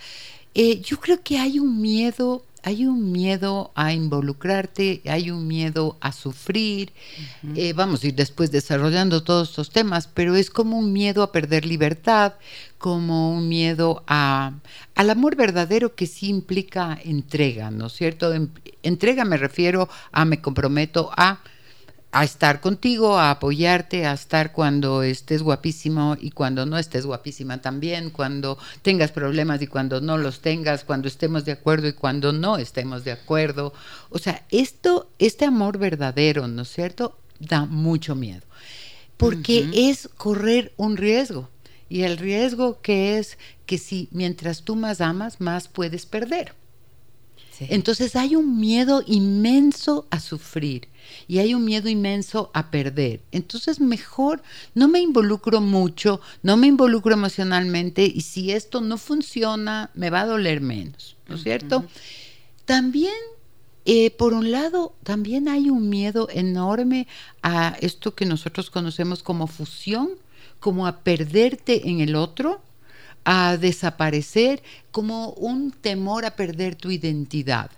Eh, 0.55 0.81
yo 0.81 0.99
creo 0.99 1.21
que 1.21 1.37
hay 1.37 1.59
un 1.59 1.81
miedo 1.81 2.43
hay 2.63 2.85
un 2.85 3.13
miedo 3.13 3.71
a 3.75 3.93
involucrarte, 3.93 5.01
hay 5.05 5.31
un 5.31 5.47
miedo 5.47 5.95
a 6.01 6.11
sufrir. 6.11 6.91
Eh, 7.55 7.71
vamos 7.71 8.03
a 8.03 8.07
ir 8.07 8.15
después 8.15 8.51
desarrollando 8.51 9.23
todos 9.23 9.49
estos 9.49 9.69
temas, 9.69 10.07
pero 10.13 10.35
es 10.35 10.49
como 10.49 10.77
un 10.77 10.91
miedo 10.91 11.23
a 11.23 11.31
perder 11.31 11.65
libertad, 11.65 12.33
como 12.77 13.31
un 13.31 13.47
miedo 13.47 14.03
a, 14.07 14.51
al 14.95 15.09
amor 15.09 15.37
verdadero 15.37 15.95
que 15.95 16.07
sí 16.07 16.27
implica 16.27 16.99
entrega, 17.05 17.71
¿no 17.71 17.85
es 17.87 17.93
cierto? 17.93 18.33
entrega 18.83 19.23
me 19.23 19.37
refiero 19.37 19.87
a 20.11 20.25
me 20.25 20.41
comprometo 20.41 21.09
a 21.15 21.39
a 22.11 22.23
estar 22.23 22.61
contigo, 22.61 23.17
a 23.17 23.31
apoyarte, 23.31 24.05
a 24.05 24.13
estar 24.13 24.53
cuando 24.53 25.03
estés 25.03 25.43
guapísimo 25.43 26.15
y 26.19 26.31
cuando 26.31 26.65
no 26.65 26.77
estés 26.77 27.05
guapísima 27.05 27.61
también, 27.61 28.11
cuando 28.11 28.57
tengas 28.81 29.11
problemas 29.11 29.61
y 29.61 29.67
cuando 29.67 29.99
no 29.99 30.17
los 30.17 30.39
tengas, 30.39 30.83
cuando 30.83 31.07
estemos 31.07 31.43
de 31.45 31.51
acuerdo 31.51 31.87
y 31.87 31.93
cuando 31.93 32.31
no 32.31 32.57
estemos 32.57 33.03
de 33.03 33.11
acuerdo. 33.11 33.73
O 34.09 34.19
sea, 34.19 34.45
esto, 34.49 35.11
este 35.19 35.45
amor 35.45 35.77
verdadero, 35.77 36.47
¿no 36.47 36.61
es 36.61 36.69
cierto? 36.69 37.17
Da 37.39 37.65
mucho 37.65 38.15
miedo, 38.15 38.45
porque 39.17 39.69
es 39.73 40.09
correr 40.17 40.73
un 40.77 40.97
riesgo. 40.97 41.49
Y 41.89 42.03
el 42.03 42.17
riesgo 42.17 42.81
que 42.81 43.17
es 43.17 43.37
que 43.65 43.77
si 43.77 44.09
mientras 44.11 44.63
tú 44.63 44.75
más 44.75 45.01
amas, 45.01 45.39
más 45.39 45.67
puedes 45.67 46.05
perder. 46.05 46.53
Entonces 47.59 48.15
hay 48.15 48.35
un 48.35 48.59
miedo 48.59 49.03
inmenso 49.07 50.07
a 50.11 50.19
sufrir 50.19 50.89
y 51.27 51.39
hay 51.39 51.53
un 51.53 51.65
miedo 51.65 51.89
inmenso 51.89 52.51
a 52.53 52.71
perder. 52.71 53.21
Entonces 53.31 53.79
mejor 53.79 54.41
no 54.73 54.87
me 54.87 54.99
involucro 54.99 55.61
mucho, 55.61 56.21
no 56.43 56.57
me 56.57 56.67
involucro 56.67 57.13
emocionalmente 57.13 58.05
y 58.05 58.21
si 58.21 58.51
esto 58.51 58.81
no 58.81 58.97
funciona 58.97 59.91
me 59.93 60.09
va 60.09 60.21
a 60.21 60.25
doler 60.25 60.61
menos, 60.61 61.15
¿no 61.27 61.35
es 61.35 61.43
cierto? 61.43 61.85
También, 62.65 63.15
eh, 63.85 64.11
por 64.11 64.33
un 64.33 64.51
lado, 64.51 64.93
también 65.03 65.47
hay 65.47 65.69
un 65.69 65.89
miedo 65.89 66.27
enorme 66.31 67.07
a 67.41 67.77
esto 67.79 68.13
que 68.13 68.25
nosotros 68.25 68.69
conocemos 68.69 69.23
como 69.23 69.47
fusión, 69.47 70.09
como 70.59 70.87
a 70.87 70.99
perderte 70.99 71.89
en 71.89 72.01
el 72.01 72.15
otro 72.15 72.61
a 73.29 73.57
desaparecer 73.57 74.63
como 74.91 75.31
un 75.31 75.71
temor 75.71 76.23
a 76.23 76.37
perder 76.37 76.75
tu 76.75 76.91
identidad. 76.91 77.69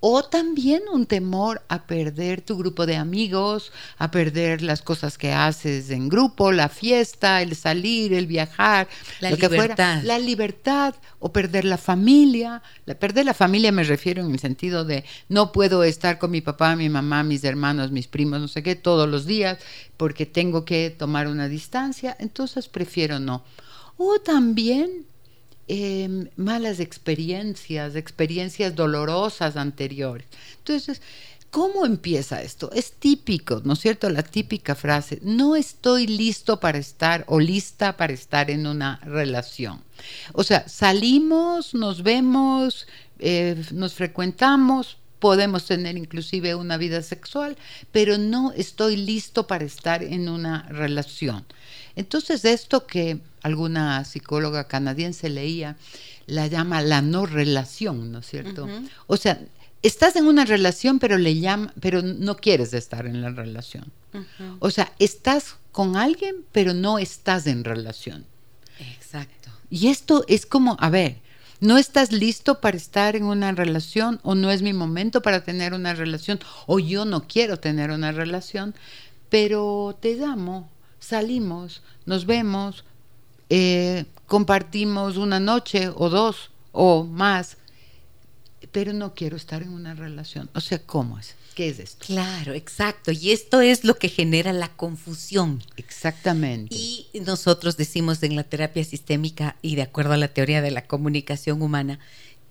O 0.00 0.22
también 0.22 0.82
un 0.92 1.06
temor 1.06 1.62
a 1.68 1.86
perder 1.86 2.40
tu 2.40 2.56
grupo 2.56 2.86
de 2.86 2.96
amigos, 2.96 3.72
a 3.98 4.10
perder 4.10 4.62
las 4.62 4.80
cosas 4.80 5.18
que 5.18 5.32
haces 5.32 5.90
en 5.90 6.08
grupo, 6.08 6.52
la 6.52 6.68
fiesta, 6.68 7.42
el 7.42 7.56
salir, 7.56 8.14
el 8.14 8.26
viajar, 8.26 8.88
la 9.20 9.30
libertad. 9.30 10.02
la 10.04 10.18
libertad, 10.18 10.94
o 11.18 11.32
perder 11.32 11.64
la 11.64 11.78
familia. 11.78 12.62
La, 12.86 12.94
perder 12.94 13.26
la 13.26 13.34
familia 13.34 13.72
me 13.72 13.84
refiero 13.84 14.22
en 14.24 14.30
el 14.30 14.38
sentido 14.38 14.84
de 14.84 15.04
no 15.28 15.52
puedo 15.52 15.84
estar 15.84 16.18
con 16.18 16.30
mi 16.30 16.40
papá, 16.40 16.76
mi 16.76 16.88
mamá, 16.88 17.22
mis 17.22 17.44
hermanos, 17.44 17.90
mis 17.90 18.06
primos, 18.06 18.40
no 18.40 18.48
sé 18.48 18.62
qué, 18.62 18.76
todos 18.76 19.08
los 19.08 19.26
días, 19.26 19.58
porque 19.96 20.26
tengo 20.26 20.64
que 20.64 20.90
tomar 20.90 21.26
una 21.26 21.48
distancia, 21.48 22.16
entonces 22.20 22.68
prefiero 22.68 23.18
no. 23.18 23.44
O 23.96 24.18
también 24.18 25.09
Em, 25.72 26.28
malas 26.34 26.80
experiencias, 26.80 27.94
experiencias 27.94 28.74
dolorosas 28.74 29.56
anteriores. 29.56 30.26
Entonces, 30.58 31.00
¿cómo 31.52 31.86
empieza 31.86 32.42
esto? 32.42 32.72
Es 32.72 32.94
típico, 32.94 33.62
¿no 33.62 33.74
es 33.74 33.78
cierto? 33.78 34.10
La 34.10 34.24
típica 34.24 34.74
frase, 34.74 35.20
no 35.22 35.54
estoy 35.54 36.08
listo 36.08 36.58
para 36.58 36.78
estar 36.78 37.24
o 37.28 37.38
lista 37.38 37.96
para 37.96 38.12
estar 38.12 38.50
en 38.50 38.66
una 38.66 38.96
relación. 39.04 39.80
O 40.32 40.42
sea, 40.42 40.68
salimos, 40.68 41.72
nos 41.72 42.02
vemos, 42.02 42.88
eh, 43.20 43.54
nos 43.70 43.94
frecuentamos, 43.94 44.96
podemos 45.20 45.66
tener 45.66 45.96
inclusive 45.96 46.56
una 46.56 46.78
vida 46.78 47.00
sexual, 47.02 47.56
pero 47.92 48.18
no 48.18 48.50
estoy 48.56 48.96
listo 48.96 49.46
para 49.46 49.64
estar 49.64 50.02
en 50.02 50.28
una 50.28 50.66
relación. 50.68 51.44
Entonces, 51.96 52.44
esto 52.44 52.86
que 52.86 53.20
alguna 53.42 54.04
psicóloga 54.04 54.64
canadiense 54.64 55.28
leía, 55.28 55.76
la 56.26 56.46
llama 56.46 56.82
la 56.82 57.02
no 57.02 57.26
relación, 57.26 58.12
¿no 58.12 58.20
es 58.20 58.26
cierto? 58.26 58.68
O 59.06 59.16
sea, 59.16 59.40
estás 59.82 60.16
en 60.16 60.26
una 60.26 60.44
relación, 60.44 60.98
pero 60.98 61.18
le 61.18 61.38
llama, 61.38 61.72
pero 61.80 62.02
no 62.02 62.36
quieres 62.36 62.72
estar 62.74 63.06
en 63.06 63.20
la 63.20 63.30
relación. 63.30 63.90
O 64.58 64.70
sea, 64.70 64.92
estás 64.98 65.56
con 65.72 65.96
alguien, 65.96 66.44
pero 66.52 66.74
no 66.74 66.98
estás 66.98 67.46
en 67.46 67.64
relación. 67.64 68.26
Exacto. 68.78 69.50
Y 69.70 69.88
esto 69.88 70.24
es 70.28 70.46
como, 70.46 70.76
a 70.80 70.90
ver, 70.90 71.18
no 71.60 71.76
estás 71.76 72.10
listo 72.10 72.60
para 72.60 72.76
estar 72.76 73.16
en 73.16 73.24
una 73.24 73.52
relación 73.52 74.18
o 74.22 74.34
no 74.34 74.50
es 74.50 74.62
mi 74.62 74.72
momento 74.72 75.20
para 75.20 75.44
tener 75.44 75.74
una 75.74 75.94
relación 75.94 76.40
o 76.66 76.78
yo 76.78 77.04
no 77.04 77.26
quiero 77.28 77.58
tener 77.58 77.90
una 77.90 78.12
relación, 78.12 78.74
pero 79.28 79.96
te 80.00 80.14
llamo, 80.14 80.70
salimos, 81.00 81.82
nos 82.06 82.26
vemos, 82.26 82.84
eh, 83.48 84.04
compartimos 84.26 85.16
una 85.16 85.40
noche 85.40 85.88
o 85.88 86.08
dos 86.08 86.50
o 86.70 87.04
más, 87.04 87.56
pero 88.70 88.92
no 88.92 89.14
quiero 89.14 89.36
estar 89.36 89.62
en 89.62 89.70
una 89.70 89.94
relación. 89.94 90.48
O 90.54 90.60
sea, 90.60 90.78
¿cómo 90.78 91.18
es? 91.18 91.34
¿Qué 91.54 91.68
es 91.68 91.80
esto? 91.80 92.06
Claro, 92.06 92.52
exacto. 92.54 93.10
Y 93.10 93.32
esto 93.32 93.60
es 93.60 93.82
lo 93.84 93.96
que 93.96 94.08
genera 94.08 94.52
la 94.52 94.68
confusión. 94.68 95.62
Exactamente. 95.76 96.76
Y 96.76 97.08
nosotros 97.26 97.76
decimos 97.76 98.22
en 98.22 98.36
la 98.36 98.44
terapia 98.44 98.84
sistémica 98.84 99.56
y 99.60 99.74
de 99.74 99.82
acuerdo 99.82 100.12
a 100.12 100.16
la 100.16 100.28
teoría 100.28 100.62
de 100.62 100.70
la 100.70 100.86
comunicación 100.86 101.60
humana, 101.60 101.98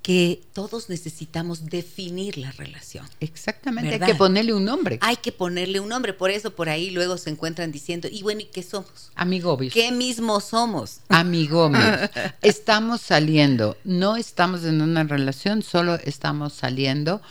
que 0.02 0.42
todos 0.54 0.90
necesitamos 0.90 1.66
definir 1.66 2.38
la 2.38 2.52
relación. 2.52 3.06
Exactamente, 3.20 3.96
hay 3.96 4.00
que 4.00 4.16
ponerle 4.16 4.54
un 4.54 4.66
nombre. 4.66 4.98
Hay 5.02 5.18
que 5.18 5.32
ponerle 5.32 5.80
un 5.80 5.90
nombre, 5.90 6.14
por 6.14 6.32
eso 6.32 6.56
por 6.56 6.70
ahí 6.70 6.90
luego 6.90 7.18
se 7.18 7.30
encuentran 7.30 7.72
diciendo, 7.72 8.08
y 8.10 8.24
bueno, 8.24 8.42
¿y 8.42 8.46
qué 8.46 8.64
somos? 8.64 9.12
Amigobios. 9.16 9.74
¿Qué 9.74 9.92
mismo 9.92 10.40
somos? 10.40 11.02
Amigobios. 11.10 12.10
estamos 12.42 13.02
saliendo, 13.02 13.78
no 13.84 14.16
estamos 14.16 14.64
en 14.64 14.82
una 14.82 15.04
relación, 15.04 15.64
solo 15.64 15.96
estamos 15.96 16.54
saliendo. 16.54 17.22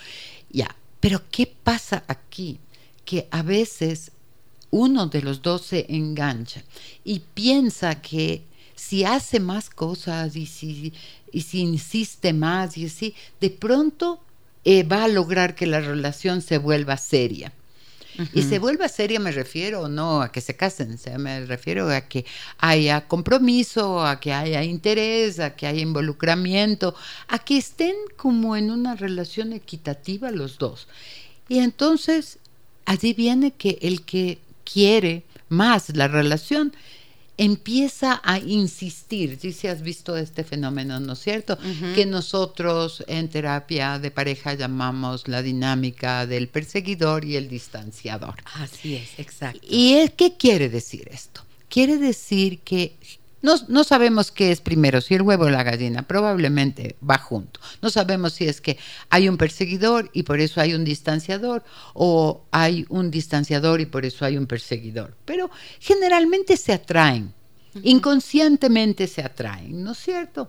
Ya, 0.50 0.76
pero 1.00 1.22
¿qué 1.30 1.46
pasa 1.46 2.04
aquí? 2.06 2.58
Que 3.04 3.28
a 3.30 3.42
veces 3.42 4.12
uno 4.70 5.06
de 5.06 5.22
los 5.22 5.40
dos 5.42 5.62
se 5.62 5.86
engancha 5.88 6.62
y 7.04 7.20
piensa 7.20 8.00
que 8.02 8.42
si 8.74 9.04
hace 9.04 9.40
más 9.40 9.70
cosas 9.70 10.36
y 10.36 10.46
si 10.46 10.92
y 11.32 11.42
si 11.42 11.60
insiste 11.60 12.32
más 12.32 12.76
y 12.76 12.86
así, 12.86 13.14
de 13.40 13.50
pronto 13.50 14.20
eh, 14.64 14.82
va 14.82 15.04
a 15.04 15.08
lograr 15.08 15.54
que 15.54 15.66
la 15.66 15.80
relación 15.80 16.42
se 16.42 16.58
vuelva 16.58 16.96
seria. 16.96 17.52
Y 18.34 18.42
se 18.42 18.58
vuelva 18.58 18.88
seria 18.88 19.20
me 19.20 19.30
refiero 19.30 19.88
no 19.88 20.22
a 20.22 20.32
que 20.32 20.40
se 20.40 20.56
casen, 20.56 20.98
me 21.18 21.46
refiero 21.46 21.88
a 21.88 22.00
que 22.00 22.26
haya 22.58 23.06
compromiso, 23.06 24.04
a 24.04 24.18
que 24.18 24.32
haya 24.32 24.64
interés, 24.64 25.38
a 25.38 25.54
que 25.54 25.68
haya 25.68 25.80
involucramiento, 25.80 26.96
a 27.28 27.38
que 27.38 27.58
estén 27.58 27.94
como 28.16 28.56
en 28.56 28.72
una 28.72 28.96
relación 28.96 29.52
equitativa 29.52 30.32
los 30.32 30.58
dos. 30.58 30.88
Y 31.48 31.60
entonces 31.60 32.40
allí 32.86 33.14
viene 33.14 33.52
que 33.52 33.78
el 33.82 34.02
que 34.02 34.38
quiere 34.64 35.22
más 35.48 35.94
la 35.96 36.08
relación 36.08 36.72
empieza 37.38 38.20
a 38.24 38.38
insistir, 38.38 39.38
si 39.38 39.68
has 39.68 39.80
visto 39.80 40.16
este 40.16 40.44
fenómeno, 40.44 41.00
¿no 41.00 41.14
es 41.14 41.20
cierto? 41.20 41.56
Que 41.94 42.04
nosotros 42.04 43.04
en 43.06 43.28
terapia 43.28 43.98
de 43.98 44.10
pareja 44.10 44.54
llamamos 44.54 45.28
la 45.28 45.40
dinámica 45.40 46.26
del 46.26 46.48
perseguidor 46.48 47.24
y 47.24 47.36
el 47.36 47.48
distanciador. 47.48 48.34
Así 48.54 48.96
es, 48.96 49.18
exacto. 49.18 49.60
¿Y 49.62 50.08
qué 50.16 50.36
quiere 50.36 50.68
decir 50.68 51.08
esto? 51.10 51.42
Quiere 51.68 51.96
decir 51.98 52.58
que 52.60 52.96
no, 53.40 53.54
no, 53.68 53.84
sabemos 53.84 54.32
qué 54.32 54.50
es 54.50 54.60
primero, 54.60 55.00
si 55.00 55.14
el 55.14 55.22
huevo 55.22 55.44
o 55.44 55.50
la 55.50 55.62
gallina, 55.62 56.02
probablemente 56.02 56.96
va 57.08 57.18
junto. 57.18 57.60
No 57.80 57.88
sabemos 57.88 58.32
si 58.32 58.46
es 58.46 58.60
que 58.60 58.78
hay 59.10 59.28
un 59.28 59.36
perseguidor 59.36 60.10
y 60.12 60.24
por 60.24 60.40
eso 60.40 60.60
hay 60.60 60.74
un 60.74 60.84
distanciador, 60.84 61.62
o 61.94 62.42
hay 62.50 62.84
un 62.88 63.10
distanciador 63.10 63.80
y 63.80 63.86
por 63.86 64.04
eso 64.04 64.24
hay 64.24 64.36
un 64.36 64.46
perseguidor. 64.46 65.16
Pero 65.24 65.50
generalmente 65.78 66.56
se 66.56 66.72
atraen, 66.72 67.32
inconscientemente 67.82 69.06
se 69.06 69.22
atraen, 69.22 69.84
¿no 69.84 69.92
es 69.92 69.98
cierto? 69.98 70.48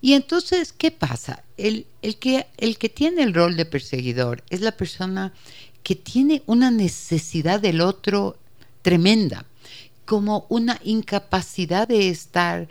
Y 0.00 0.12
entonces, 0.12 0.72
¿qué 0.72 0.90
pasa? 0.90 1.42
El, 1.56 1.86
el, 2.02 2.16
que, 2.16 2.46
el 2.58 2.78
que 2.78 2.88
tiene 2.90 3.22
el 3.22 3.34
rol 3.34 3.56
de 3.56 3.64
perseguidor 3.64 4.44
es 4.50 4.60
la 4.60 4.72
persona 4.72 5.32
que 5.82 5.96
tiene 5.96 6.42
una 6.46 6.70
necesidad 6.70 7.58
del 7.58 7.80
otro 7.80 8.36
tremenda 8.82 9.46
como 10.08 10.46
una 10.48 10.80
incapacidad 10.84 11.86
de 11.86 12.08
estar 12.08 12.66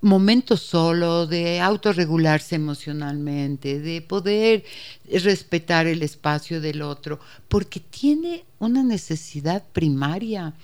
momentos 0.00 0.62
solo, 0.62 1.28
de 1.28 1.60
autorregularse 1.60 2.56
emocionalmente, 2.56 3.78
de 3.78 4.02
poder 4.02 4.64
respetar 5.08 5.86
el 5.86 6.02
espacio 6.02 6.60
del 6.60 6.82
otro, 6.82 7.20
porque 7.46 7.78
tiene 7.78 8.44
una 8.58 8.82
necesidad 8.82 9.62
primaria 9.72 10.54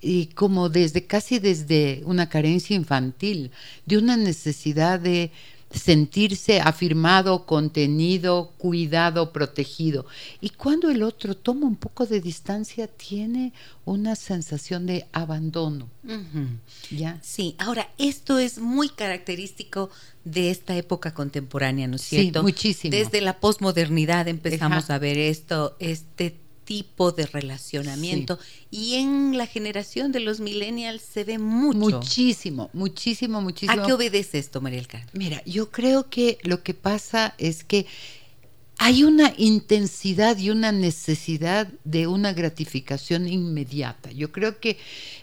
y 0.00 0.26
como 0.26 0.68
desde 0.68 1.04
casi 1.04 1.40
desde 1.40 2.00
una 2.04 2.28
carencia 2.28 2.76
infantil, 2.76 3.50
de 3.86 3.98
una 3.98 4.16
necesidad 4.16 5.00
de 5.00 5.32
sentirse 5.76 6.60
afirmado, 6.60 7.46
contenido, 7.46 8.52
cuidado, 8.58 9.32
protegido. 9.32 10.06
Y 10.40 10.50
cuando 10.50 10.90
el 10.90 11.02
otro 11.02 11.36
toma 11.36 11.66
un 11.66 11.76
poco 11.76 12.06
de 12.06 12.20
distancia, 12.20 12.86
tiene 12.86 13.52
una 13.84 14.16
sensación 14.16 14.86
de 14.86 15.06
abandono. 15.12 15.88
¿Ya? 16.90 17.20
Sí, 17.22 17.54
ahora, 17.58 17.88
esto 17.98 18.38
es 18.38 18.58
muy 18.58 18.88
característico 18.88 19.90
de 20.24 20.50
esta 20.50 20.76
época 20.76 21.14
contemporánea, 21.14 21.86
¿no 21.86 21.96
es 21.96 22.02
cierto? 22.02 22.40
Sí, 22.40 22.44
muchísimo. 22.44 22.90
Desde 22.90 23.20
la 23.20 23.38
posmodernidad 23.38 24.28
empezamos 24.28 24.90
a 24.90 24.98
ver 24.98 25.18
esto, 25.18 25.76
este 25.78 26.45
tipo 26.66 27.12
de 27.12 27.24
relacionamiento 27.24 28.38
y 28.70 28.96
en 28.96 29.38
la 29.38 29.46
generación 29.46 30.12
de 30.12 30.20
los 30.20 30.40
millennials 30.40 31.00
se 31.00 31.24
ve 31.24 31.38
mucho. 31.38 31.78
Muchísimo, 31.78 32.68
muchísimo, 32.74 33.40
muchísimo. 33.40 33.82
¿A 33.82 33.86
qué 33.86 33.92
obedece 33.94 34.38
esto, 34.38 34.60
María 34.60 34.82
del 34.82 35.02
Mira, 35.14 35.42
yo 35.46 35.70
creo 35.70 36.10
que 36.10 36.36
lo 36.42 36.62
que 36.62 36.74
pasa 36.74 37.34
es 37.38 37.64
que 37.64 37.86
hay 38.78 39.04
una 39.04 39.32
intensidad 39.38 40.36
y 40.36 40.50
una 40.50 40.70
necesidad 40.70 41.68
de 41.84 42.06
una 42.06 42.34
gratificación 42.34 43.26
inmediata. 43.26 44.12
Yo 44.12 44.32
creo 44.32 44.60
que 44.60 44.76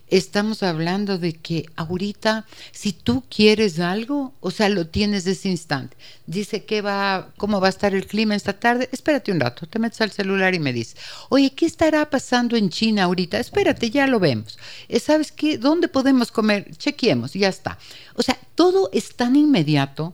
estamos 0.08 0.64
hablando 0.64 1.18
de 1.18 1.34
que 1.34 1.66
ahorita, 1.76 2.46
si 2.72 2.94
tú 2.94 3.24
quieres 3.30 3.80
algo, 3.80 4.34
o 4.42 4.52
sea, 4.52 4.70
lo 4.70 4.88
tienes 4.88 5.26
ese 5.26 5.50
instante. 5.50 5.98
Dice 6.28 6.66
que 6.66 6.82
va, 6.82 7.34
cómo 7.38 7.60
va 7.60 7.68
a 7.68 7.70
estar 7.70 7.96
el 7.96 8.06
clima 8.06 8.36
esta 8.36 8.54
tarde. 8.54 8.90
Espérate 8.92 9.32
un 9.32 9.40
rato, 9.40 9.68
te 9.68 9.80
metes 9.80 10.02
al 10.02 10.12
celular 10.12 10.54
y 10.54 10.60
me 10.60 10.74
dices, 10.74 10.98
oye, 11.30 11.52
¿qué 11.52 11.66
estará 11.66 12.10
pasando 12.10 12.56
en 12.56 12.70
China 12.70 13.04
ahorita? 13.04 13.40
Espérate, 13.40 13.90
ya 13.90 14.08
lo 14.08 14.20
vemos. 14.20 14.58
Eh, 14.88 15.00
¿Sabes 15.00 15.32
qué? 15.32 15.58
¿Dónde 15.58 15.88
podemos 15.88 16.32
comer? 16.32 16.76
Chequeemos, 16.78 17.34
ya 17.34 17.50
está. 17.50 17.78
O 18.16 18.22
sea, 18.22 18.38
todo 18.56 18.90
es 18.94 19.16
tan 19.16 19.36
inmediato 19.36 20.14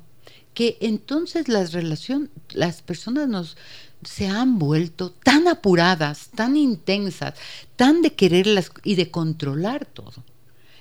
que 0.53 0.77
entonces 0.81 1.47
las 1.47 1.73
relaciones, 1.73 2.29
las 2.51 2.81
personas 2.81 3.27
nos 3.27 3.57
se 4.03 4.27
han 4.27 4.59
vuelto 4.59 5.11
tan 5.11 5.47
apuradas, 5.47 6.29
tan 6.35 6.55
intensas, 6.55 7.33
tan 7.75 8.01
de 8.01 8.13
quererlas 8.13 8.71
y 8.83 8.95
de 8.95 9.11
controlar 9.11 9.85
todo, 9.85 10.23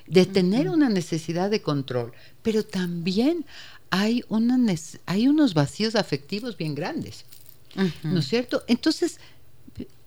de 0.07 0.27
tener 0.27 0.69
una 0.69 0.89
necesidad 0.89 1.51
de 1.51 1.63
control, 1.63 2.13
pero 2.43 2.65
también 2.65 3.45
hay, 3.91 4.25
una, 4.29 4.59
hay 5.07 5.29
unos 5.29 5.55
vacíos 5.55 5.97
afectivos 5.97 6.57
bien 6.57 6.75
grandes, 6.75 7.25
¿no 8.03 8.21
es 8.21 8.29
cierto? 8.29 8.65
Entonces, 8.67 9.19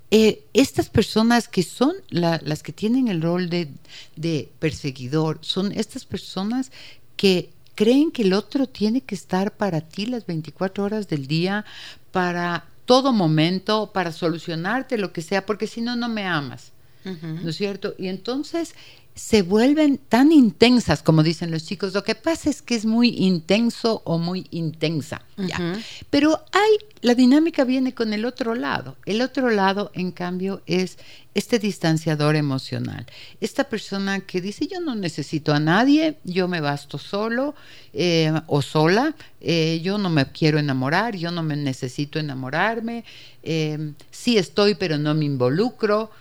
eh, 0.10 0.44
estas 0.54 0.90
personas 0.90 1.48
que 1.48 1.64
son 1.64 1.94
las 2.10 2.64
que 2.64 2.74
tienen 2.74 3.08
el 3.08 3.22
rol 3.22 3.50
de, 3.50 3.70
de 4.16 4.52
perseguidor, 4.60 5.40
son 5.42 5.72
estas 5.72 6.06
personas 6.06 6.72
que 7.16 7.50
creen 7.76 8.12
que 8.12 8.24
el 8.24 8.34
otro 8.34 8.68
tiene 8.68 9.02
que 9.02 9.16
estar 9.16 9.56
para 9.56 9.82
ti 9.82 10.06
las 10.06 10.26
24 10.26 10.84
horas 10.84 11.08
del 11.08 11.28
día, 11.28 11.66
para 12.12 12.66
todo 12.92 13.14
momento, 13.14 13.92
para 13.94 14.12
solucionarte 14.12 14.98
lo 14.98 15.14
que 15.14 15.22
sea, 15.22 15.46
porque 15.46 15.66
si 15.66 15.80
no, 15.80 15.96
no 15.96 16.10
me 16.10 16.26
amas. 16.26 16.74
¿No 17.06 17.50
es 17.50 17.56
cierto? 17.56 17.96
Y 17.98 18.10
entonces 18.10 18.76
se 19.16 19.42
vuelven 19.42 19.98
tan 19.98 20.32
intensas, 20.32 21.04
como 21.04 21.24
dicen 21.24 21.52
los 21.52 21.66
chicos. 21.66 21.94
Lo 21.94 22.04
que 22.04 22.16
pasa 22.16 22.50
es 22.50 22.62
que 22.62 22.76
es 22.76 22.86
muy 22.86 23.10
intenso 23.10 24.02
o 24.06 24.18
muy 24.18 24.48
intensa. 24.52 25.22
ya. 25.38 25.78
Pero 26.10 26.44
hay, 26.52 26.78
la 27.02 27.14
dinámica 27.14 27.64
viene 27.64 27.94
con 27.94 28.14
el 28.14 28.26
otro 28.26 28.56
lado. 28.56 28.96
El 29.06 29.22
otro 29.22 29.50
lado, 29.50 29.92
en 29.94 30.12
cambio, 30.12 30.62
es 30.66 30.98
este 31.34 31.60
distanciador 31.60 32.36
emocional. 32.36 33.06
Esta 33.42 33.66
persona 33.66 34.22
que 34.22 34.42
dice, 34.42 34.68
yo 34.68 34.80
no 34.80 34.96
necesito 34.96 35.54
a 35.54 35.60
nadie, 35.60 36.18
yo 36.24 36.48
me 36.48 36.62
basto 36.62 36.98
solo 36.98 37.54
eh, 37.94 38.32
o 38.48 38.62
sola, 38.62 39.16
eh, 39.42 39.82
yo 39.84 39.98
no 39.98 40.10
me 40.10 40.26
quiero 40.32 40.58
enamorar, 40.58 41.16
yo 41.16 41.32
no 41.32 41.44
me 41.44 41.56
necesito 41.56 42.18
enamorarme, 42.18 43.04
eh, 43.44 43.94
sí 44.10 44.38
estoy, 44.38 44.76
pero 44.76 44.98
no 44.98 45.14
me 45.14 45.26
involucro 45.26 46.12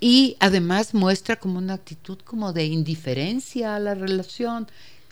y 0.00 0.36
además 0.40 0.94
muestra 0.94 1.36
como 1.36 1.58
una 1.58 1.74
actitud 1.74 2.18
como 2.18 2.52
de 2.52 2.66
indiferencia 2.66 3.74
a 3.74 3.80
la 3.80 3.94
relación 3.94 4.68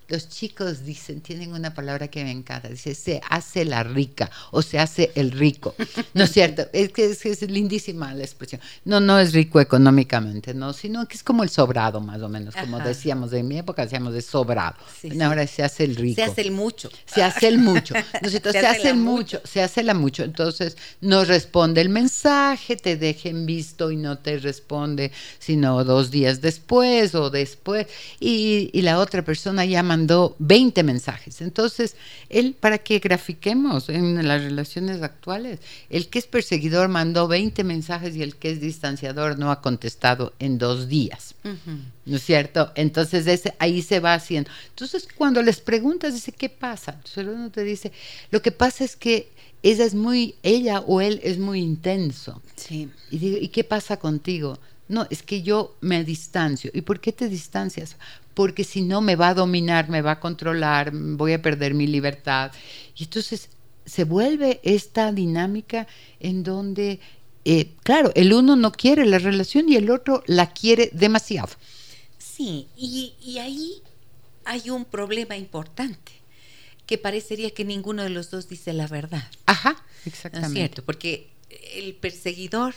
los 0.09 0.29
chicos 0.29 0.85
dicen, 0.85 1.21
tienen 1.21 1.53
una 1.53 1.75
palabra 1.75 2.09
que 2.09 2.23
me 2.23 2.31
encanta, 2.31 2.69
dice, 2.69 2.95
se 2.95 3.21
hace 3.29 3.65
la 3.65 3.83
rica 3.83 4.31
o 4.53 4.63
se 4.63 4.79
hace 4.79 5.11
el 5.15 5.33
rico. 5.33 5.75
¿No 6.15 6.25
es 6.25 6.33
cierto? 6.33 6.67
Es 6.77 6.93
que 6.93 7.07
es, 7.07 7.43
lindísima 7.43 8.15
la 8.15 8.23
expresión. 8.23 8.61
No, 8.85 9.01
no 9.01 9.19
es 9.19 9.33
rico 9.33 9.61
económicamente, 9.61 10.55
no, 10.55 10.73
sino 10.73 11.07
que 11.09 11.17
es 11.17 11.23
como 11.23 11.43
el 11.43 11.49
sobrado, 11.49 12.01
más 12.01 12.21
o 12.23 12.29
menos, 12.29 12.55
como 12.55 12.79
decíamos, 12.79 13.33
en 13.33 13.49
mi 13.49 13.59
época 13.59 13.83
decíamos 13.83 14.13
de 14.13 14.23
sobrado. 14.23 14.77
Ahora 15.23 15.47
se 15.47 15.63
hace 15.63 15.85
el 15.85 15.97
rico. 15.97 16.17
Se 16.17 16.23
hace 16.23 16.43
el 16.43 16.53
mucho. 16.53 16.91
Se 17.07 17.23
hace 17.23 17.49
el 17.49 17.59
mucho. 17.59 17.95
¿No 18.23 18.29
se, 18.29 18.37
hace, 18.37 18.91
el 18.91 18.97
mucho, 18.97 19.41
se 19.45 19.63
hace 19.63 19.83
la 19.83 19.95
mucho. 19.95 20.23
Entonces, 20.23 20.77
no 21.01 21.25
responde 21.25 21.81
el 21.81 21.89
mensaje, 21.89 22.77
te 22.77 22.97
dejen 22.97 23.47
visto 23.47 23.91
y 23.91 23.97
no 23.97 24.19
te 24.19 24.39
responde, 24.39 25.13
sino 25.39 25.83
dos 25.85 26.11
días 26.11 26.41
después 26.41 27.15
o 27.15 27.31
después. 27.31 27.87
Y, 28.21 28.71
y 28.73 28.83
la 28.83 28.99
otra 28.99 29.23
persona 29.25 29.65
llama 29.65 29.96
mandó 29.97 30.37
20 30.39 30.83
mensajes. 30.83 31.41
Entonces, 31.41 31.97
él, 32.29 32.55
para 32.59 32.79
que 32.79 32.99
grafiquemos 32.99 33.89
en 33.89 34.27
las 34.29 34.43
relaciones 34.43 35.03
actuales, 35.03 35.59
el 35.89 36.09
que 36.09 36.19
es 36.19 36.27
perseguidor 36.27 36.89
mandó 36.89 37.29
20 37.29 37.65
mensajes 37.65 38.15
y 38.15 38.23
el 38.23 38.37
que 38.37 38.51
es 38.51 38.61
distanciador 38.61 39.39
no 39.39 39.51
ha 39.51 39.63
contestado 39.63 40.35
en 40.39 40.59
dos 40.59 40.89
días. 40.89 41.35
¿No 42.05 42.17
es 42.17 42.23
cierto? 42.23 42.73
Entonces, 42.75 43.27
ese, 43.27 43.55
ahí 43.59 43.81
se 43.81 44.01
va 44.01 44.13
haciendo. 44.13 44.51
Entonces, 44.69 45.09
cuando 45.17 45.41
les 45.43 45.61
preguntas, 45.61 46.13
dice, 46.13 46.33
¿qué 46.33 46.51
pasa? 46.51 46.93
Entonces, 46.93 47.27
uno 47.27 47.51
te 47.51 47.65
dice, 47.65 47.91
lo 48.31 48.43
que 48.43 48.53
pasa 48.53 48.85
es 48.85 48.97
que 48.97 49.31
ella 49.63 49.85
es 49.85 49.95
muy, 49.95 50.35
ella 50.43 50.81
o 50.81 51.01
él 51.01 51.21
es 51.23 51.39
muy 51.39 51.61
intenso. 51.61 52.43
Sí. 52.57 52.91
Y 53.11 53.19
digo, 53.19 53.39
¿y 53.41 53.49
qué 53.49 53.65
pasa 53.65 53.97
contigo? 53.97 54.59
No, 54.89 55.07
es 55.11 55.23
que 55.23 55.43
yo 55.43 55.77
me 55.81 56.05
distancio. 56.05 56.71
¿Y 56.73 56.83
por 56.83 57.01
qué 57.01 57.13
te 57.13 57.29
distancias? 57.29 57.97
Porque 58.35 58.65
si 58.65 58.83
no 58.83 59.01
me 59.01 59.17
va 59.17 59.29
a 59.29 59.35
dominar, 59.35 59.89
me 59.89 60.03
va 60.03 60.13
a 60.13 60.21
controlar, 60.21 60.93
voy 60.93 61.33
a 61.33 61.43
perder 61.43 61.75
mi 61.75 61.87
libertad. 61.87 62.53
Y 62.97 63.05
entonces 63.05 63.49
se 63.85 64.05
vuelve 64.05 64.61
esta 64.63 65.13
dinámica 65.13 65.87
en 66.21 66.43
donde, 66.43 67.01
eh, 67.45 67.73
claro, 67.83 68.13
el 68.15 68.33
uno 68.33 68.57
no 68.57 68.73
quiere 68.73 69.07
la 69.07 69.19
relación 69.19 69.69
y 69.69 69.77
el 69.77 69.91
otro 69.91 70.23
la 70.27 70.53
quiere 70.53 70.91
demasiado. 70.93 71.51
Sí, 72.19 72.69
y, 72.77 73.15
y 73.21 73.39
ahí 73.39 73.83
hay 74.45 74.71
un 74.71 74.85
problema 74.85 75.37
importante, 75.37 76.13
que 76.87 76.99
parecería 76.99 77.51
que 77.51 77.65
ninguno 77.65 78.03
de 78.05 78.11
los 78.11 78.31
dos 78.31 78.49
dice 78.49 78.73
la 78.73 78.87
verdad. 78.87 79.29
Ajá, 79.47 79.83
exactamente. 80.05 80.47
es 80.47 80.53
cierto, 80.53 80.85
porque 80.85 81.31
el 81.75 81.95
perseguidor 81.95 82.75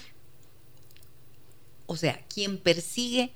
o 1.89 1.95
sea, 1.95 2.21
quien 2.33 2.59
persigue 2.59 3.33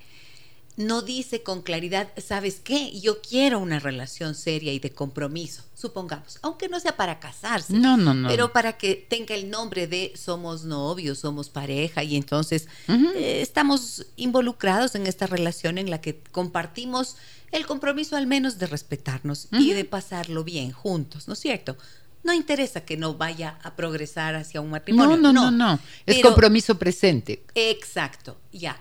no 0.77 1.01
dice 1.01 1.43
con 1.43 1.63
claridad, 1.63 2.09
¿sabes 2.17 2.59
qué? 2.63 2.99
Yo 2.99 3.19
quiero 3.21 3.59
una 3.59 3.79
relación 3.79 4.35
seria 4.35 4.71
y 4.73 4.79
de 4.79 4.91
compromiso, 4.91 5.63
supongamos, 5.73 6.39
aunque 6.43 6.69
no 6.69 6.79
sea 6.79 6.95
para 6.95 7.19
casarse, 7.19 7.73
no, 7.73 7.97
no, 7.97 8.13
no. 8.13 8.27
pero 8.27 8.53
para 8.53 8.77
que 8.77 8.95
tenga 8.95 9.35
el 9.35 9.49
nombre 9.49 9.87
de 9.87 10.13
somos 10.15 10.65
novios, 10.65 11.19
somos 11.19 11.49
pareja 11.49 12.03
y 12.03 12.15
entonces 12.15 12.67
eh, 12.87 13.39
estamos 13.41 14.05
involucrados 14.15 14.95
en 14.95 15.07
esta 15.07 15.27
relación 15.27 15.79
en 15.79 15.89
la 15.89 15.99
que 15.99 16.21
compartimos 16.31 17.17
el 17.51 17.65
compromiso 17.65 18.15
al 18.15 18.27
menos 18.27 18.57
de 18.57 18.67
respetarnos 18.67 19.47
y 19.51 19.73
de 19.73 19.85
pasarlo 19.85 20.43
bien 20.43 20.71
juntos, 20.71 21.27
¿no 21.27 21.33
es 21.33 21.39
cierto? 21.39 21.77
No 22.23 22.33
interesa 22.33 22.85
que 22.85 22.97
no 22.97 23.15
vaya 23.15 23.59
a 23.63 23.75
progresar 23.75 24.35
hacia 24.35 24.61
un 24.61 24.69
matrimonio. 24.69 25.17
No, 25.17 25.33
no, 25.33 25.51
no, 25.51 25.51
no. 25.51 25.79
Es 26.05 26.21
compromiso 26.21 26.77
presente. 26.77 27.43
Exacto, 27.55 28.37
ya. 28.51 28.79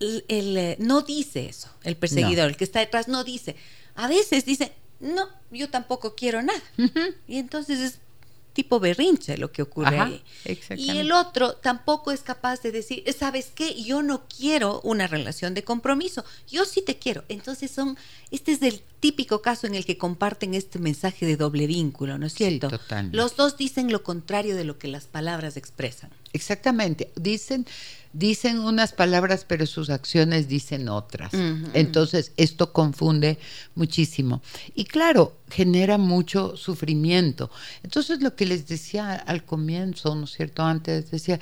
El, 0.00 0.56
eh, 0.56 0.76
no 0.80 1.02
dice 1.02 1.46
eso, 1.46 1.70
el 1.82 1.96
perseguidor, 1.96 2.48
el 2.48 2.56
que 2.56 2.64
está 2.64 2.80
detrás 2.80 3.08
no 3.08 3.24
dice. 3.24 3.56
A 3.94 4.08
veces 4.08 4.44
dice, 4.44 4.72
no, 5.00 5.28
yo 5.50 5.70
tampoco 5.70 6.14
quiero 6.14 6.42
nada. 6.42 6.62
Y 7.28 7.38
entonces 7.38 7.78
es 7.78 7.98
tipo 8.54 8.80
berrinche 8.80 9.36
lo 9.36 9.52
que 9.52 9.62
ocurre 9.62 9.98
ahí. 9.98 10.24
Y 10.76 10.98
el 10.98 11.12
otro 11.12 11.56
tampoco 11.56 12.12
es 12.12 12.20
capaz 12.20 12.62
de 12.62 12.72
decir, 12.72 13.04
¿sabes 13.18 13.50
qué? 13.54 13.82
Yo 13.82 14.02
no 14.02 14.26
quiero 14.28 14.80
una 14.82 15.06
relación 15.06 15.52
de 15.52 15.64
compromiso, 15.64 16.24
yo 16.48 16.64
sí 16.64 16.80
te 16.80 16.98
quiero. 16.98 17.24
Entonces 17.28 17.70
son, 17.70 17.98
este 18.30 18.52
es 18.52 18.62
el 18.62 18.82
típico 19.04 19.42
caso 19.42 19.66
en 19.66 19.74
el 19.74 19.84
que 19.84 19.98
comparten 19.98 20.54
este 20.54 20.78
mensaje 20.78 21.26
de 21.26 21.36
doble 21.36 21.66
vínculo, 21.66 22.16
¿no 22.16 22.24
es 22.24 22.32
cierto? 22.32 22.70
Sí, 22.70 22.78
total. 22.78 23.10
Los 23.12 23.36
dos 23.36 23.58
dicen 23.58 23.92
lo 23.92 24.02
contrario 24.02 24.56
de 24.56 24.64
lo 24.64 24.78
que 24.78 24.88
las 24.88 25.04
palabras 25.04 25.58
expresan. 25.58 26.08
Exactamente, 26.32 27.12
dicen 27.14 27.66
dicen 28.14 28.60
unas 28.60 28.94
palabras 28.94 29.44
pero 29.46 29.66
sus 29.66 29.90
acciones 29.90 30.48
dicen 30.48 30.88
otras. 30.88 31.34
Entonces 31.74 32.32
esto 32.38 32.72
confunde 32.72 33.38
muchísimo. 33.74 34.40
Y 34.74 34.86
claro, 34.86 35.36
genera 35.50 35.98
mucho 35.98 36.56
sufrimiento. 36.56 37.50
Entonces 37.82 38.22
lo 38.22 38.34
que 38.34 38.46
les 38.46 38.66
decía 38.66 39.16
al 39.16 39.44
comienzo, 39.44 40.14
¿no 40.14 40.24
es 40.24 40.30
cierto? 40.30 40.62
Antes 40.62 41.10
decía, 41.10 41.38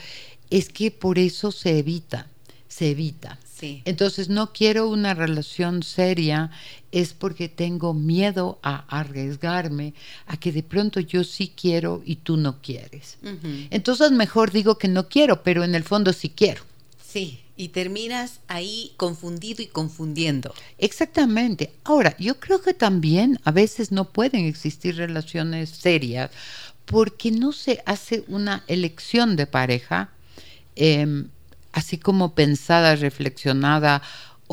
es 0.51 0.68
que 0.68 0.90
por 0.90 1.16
eso 1.16 1.53
se 1.53 1.79
evita, 1.79 2.27
se 2.66 2.90
evita. 2.90 3.38
Sí. 3.62 3.81
Entonces 3.85 4.29
no 4.29 4.53
quiero 4.53 4.88
una 4.88 5.14
relación 5.14 5.85
seria 5.85 6.51
es 6.90 7.12
porque 7.12 7.48
tengo 7.48 7.94
miedo 7.94 8.59
a 8.61 8.85
arriesgarme 8.88 9.94
a 10.27 10.37
que 10.37 10.51
de 10.51 10.64
pronto 10.64 10.98
yo 10.98 11.22
sí 11.22 11.53
quiero 11.55 12.03
y 12.05 12.16
tú 12.16 12.37
no 12.37 12.61
quieres. 12.61 13.18
Entonces 13.70 14.11
mejor 14.11 14.51
digo 14.51 14.79
que 14.79 14.88
no 14.88 15.09
quiero, 15.09 15.44
pero 15.44 15.62
en 15.62 15.77
el 15.77 15.85
fondo 15.85 16.12
sí 16.12 16.29
quiero. 16.29 16.64
Sí, 17.01 17.38
y 17.57 17.68
terminas 17.68 18.40
ahí 18.48 18.94
confundido 18.96 19.62
y 19.62 19.66
confundiendo. 19.66 20.53
Exactamente. 20.79 21.72
Ahora, 21.85 22.16
yo 22.18 22.40
creo 22.40 22.61
que 22.61 22.75
también 22.75 23.38
a 23.44 23.53
veces 23.53 23.92
no 23.92 24.11
pueden 24.11 24.44
existir 24.46 24.96
relaciones 24.96 25.70
serias 25.70 26.33
porque 26.85 27.31
no 27.31 27.53
se 27.53 27.81
hace 27.87 28.25
una 28.27 28.64
elección 28.66 29.37
de 29.37 29.46
pareja 29.46 30.11
eh, 30.75 31.27
así 31.72 31.98
como 31.98 32.35
pensada, 32.35 32.96
reflexionada 32.96 34.02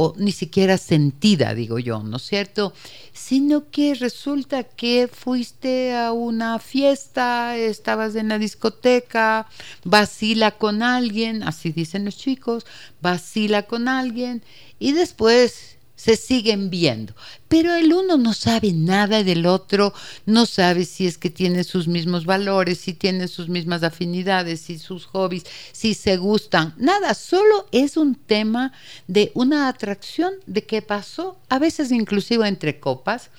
o 0.02 0.14
ni 0.18 0.32
siquiera 0.32 0.78
sentida, 0.78 1.54
digo 1.54 1.78
yo, 1.78 2.02
¿no 2.04 2.18
es 2.18 2.24
cierto? 2.24 2.74
Sino 3.12 3.70
que 3.70 3.96
resulta 3.96 4.64
que 4.64 5.10
fuiste 5.12 5.94
a 5.94 6.14
una 6.14 6.60
fiesta, 6.60 7.58
estabas 7.58 8.16
en 8.16 8.30
la 8.30 8.40
discoteca, 8.40 9.48
vacila 9.84 10.52
con 10.52 10.84
alguien, 10.84 11.44
así 11.44 11.74
dicen 11.74 12.06
los 12.06 12.16
chicos, 12.16 12.66
vacila 13.02 13.64
con 13.64 13.90
alguien 13.90 14.42
y 14.80 14.94
después 14.94 15.79
se 16.00 16.16
siguen 16.16 16.70
viendo. 16.70 17.14
Pero 17.50 17.76
el 17.76 17.92
uno 17.92 18.16
no 18.16 18.34
sabe 18.34 18.72
nada 18.72 19.22
del 19.22 19.46
otro, 19.46 19.94
no 20.26 20.46
sabe 20.46 20.86
si 20.86 21.06
es 21.06 21.18
que 21.18 21.30
tiene 21.30 21.66
sus 21.66 21.90
mismos 21.90 22.26
valores, 22.26 22.78
si 22.78 22.94
tiene 22.94 23.28
sus 23.28 23.50
mismas 23.50 23.84
afinidades, 23.84 24.62
si 24.62 24.80
sus 24.80 25.06
hobbies, 25.08 25.44
si 25.74 25.94
se 25.94 26.16
gustan, 26.16 26.74
nada, 26.78 27.14
solo 27.14 27.68
es 27.74 27.98
un 27.98 28.16
tema 28.16 28.72
de 29.08 29.34
una 29.34 29.68
atracción 29.68 30.36
de 30.46 30.64
qué 30.64 30.82
pasó, 30.82 31.38
a 31.50 31.60
veces 31.60 31.92
inclusive 31.92 32.48
entre 32.48 32.80
copas, 32.80 33.30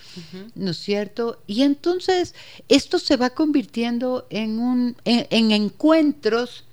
¿no 0.55 0.73
es 0.73 0.77
cierto? 0.77 1.43
Y 1.47 1.63
entonces 1.63 2.35
esto 2.69 2.99
se 2.99 3.17
va 3.17 3.31
convirtiendo 3.31 4.27
en, 4.29 4.59
un, 4.59 4.97
en, 5.07 5.27
en 5.31 5.51
encuentros 5.53 6.65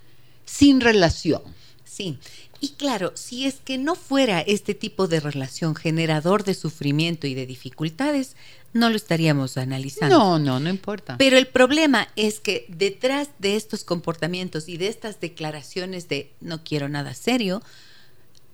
sin 0.43 0.81
relación. 0.81 1.43
Sí. 1.85 2.19
Y 2.59 2.69
claro, 2.69 3.11
si 3.15 3.45
es 3.45 3.55
que 3.55 3.77
no 3.77 3.95
fuera 3.95 4.41
este 4.41 4.73
tipo 4.73 5.07
de 5.07 5.19
relación 5.19 5.75
generador 5.75 6.43
de 6.43 6.53
sufrimiento 6.53 7.27
y 7.27 7.35
de 7.35 7.45
dificultades, 7.45 8.35
no 8.73 8.89
lo 8.89 8.95
estaríamos 8.95 9.57
analizando. 9.57 10.17
No, 10.17 10.39
no, 10.39 10.59
no 10.59 10.69
importa. 10.69 11.17
Pero 11.17 11.37
el 11.37 11.47
problema 11.47 12.07
es 12.15 12.39
que 12.39 12.65
detrás 12.69 13.29
de 13.39 13.55
estos 13.55 13.83
comportamientos 13.83 14.69
y 14.69 14.77
de 14.77 14.87
estas 14.87 15.19
declaraciones 15.19 16.07
de 16.07 16.31
no 16.41 16.63
quiero 16.63 16.89
nada 16.89 17.13
serio, 17.13 17.61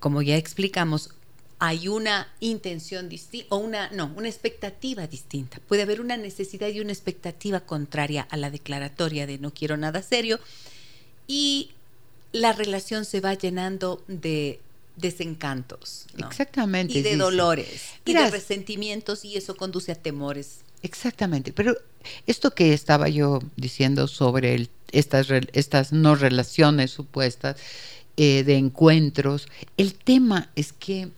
como 0.00 0.22
ya 0.22 0.36
explicamos, 0.36 1.10
hay 1.58 1.88
una 1.88 2.28
intención 2.40 3.08
distinta 3.08 3.46
o 3.54 3.58
una 3.58 3.88
no, 3.90 4.12
una 4.16 4.28
expectativa 4.28 5.06
distinta. 5.06 5.60
Puede 5.66 5.82
haber 5.82 6.00
una 6.00 6.16
necesidad 6.16 6.68
y 6.68 6.80
una 6.80 6.92
expectativa 6.92 7.60
contraria 7.60 8.26
a 8.30 8.36
la 8.36 8.50
declaratoria 8.50 9.26
de 9.26 9.38
no 9.38 9.52
quiero 9.52 9.76
nada 9.76 10.02
serio 10.02 10.40
y 11.26 11.70
la 12.34 12.52
relación 12.52 13.04
se 13.04 13.20
va 13.20 13.34
llenando 13.34 14.02
de 14.08 14.58
desencantos. 14.96 16.06
¿no? 16.16 16.26
Exactamente. 16.26 16.92
Y 16.98 17.02
de 17.02 17.10
dice. 17.10 17.16
dolores. 17.22 17.82
Y 18.04 18.12
de 18.12 18.28
resentimientos 18.30 19.24
y 19.24 19.36
eso 19.36 19.56
conduce 19.56 19.92
a 19.92 19.94
temores. 19.94 20.58
Exactamente, 20.82 21.52
pero 21.52 21.76
esto 22.26 22.50
que 22.50 22.74
estaba 22.74 23.08
yo 23.08 23.40
diciendo 23.56 24.08
sobre 24.08 24.54
el- 24.54 24.68
estas, 24.92 25.28
estas 25.52 25.92
no 25.92 26.14
relaciones 26.16 26.90
supuestas 26.90 27.56
eh, 28.16 28.42
de 28.44 28.56
encuentros, 28.56 29.46
el 29.76 29.94
tema 29.94 30.50
es 30.56 30.72
que 30.72 31.08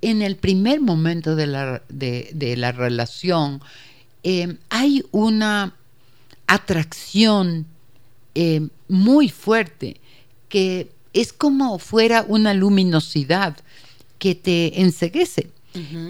en 0.00 0.22
el 0.22 0.36
primer 0.36 0.80
momento 0.80 1.36
de 1.36 1.46
la, 1.46 1.82
de, 1.90 2.30
de 2.34 2.56
la 2.56 2.72
relación 2.72 3.60
eh, 4.24 4.56
hay 4.70 5.04
una 5.12 5.74
atracción 6.46 7.66
eh, 8.34 8.66
muy 8.88 9.28
fuerte 9.28 10.00
que 10.54 10.92
es 11.12 11.32
como 11.32 11.80
fuera 11.80 12.24
una 12.28 12.54
luminosidad 12.54 13.56
que 14.20 14.36
te 14.36 14.82
enseguece 14.82 15.50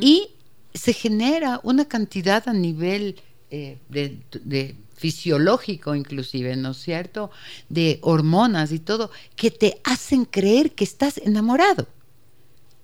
y 0.03 0.29
se 0.75 0.93
genera 0.93 1.61
una 1.63 1.87
cantidad 1.87 2.47
a 2.47 2.53
nivel 2.53 3.17
eh, 3.51 3.79
de, 3.89 4.19
de 4.43 4.77
fisiológico 4.95 5.95
inclusive, 5.95 6.57
¿no 6.57 6.73
es 6.73 6.77
cierto? 6.77 7.31
De 7.71 8.01
hormonas 8.03 8.71
y 8.71 8.81
todo, 8.81 9.11
que 9.35 9.51
te 9.51 9.81
hacen 9.83 10.27
creer 10.27 10.73
que 10.73 10.85
estás 10.85 11.17
enamorado. 11.17 11.87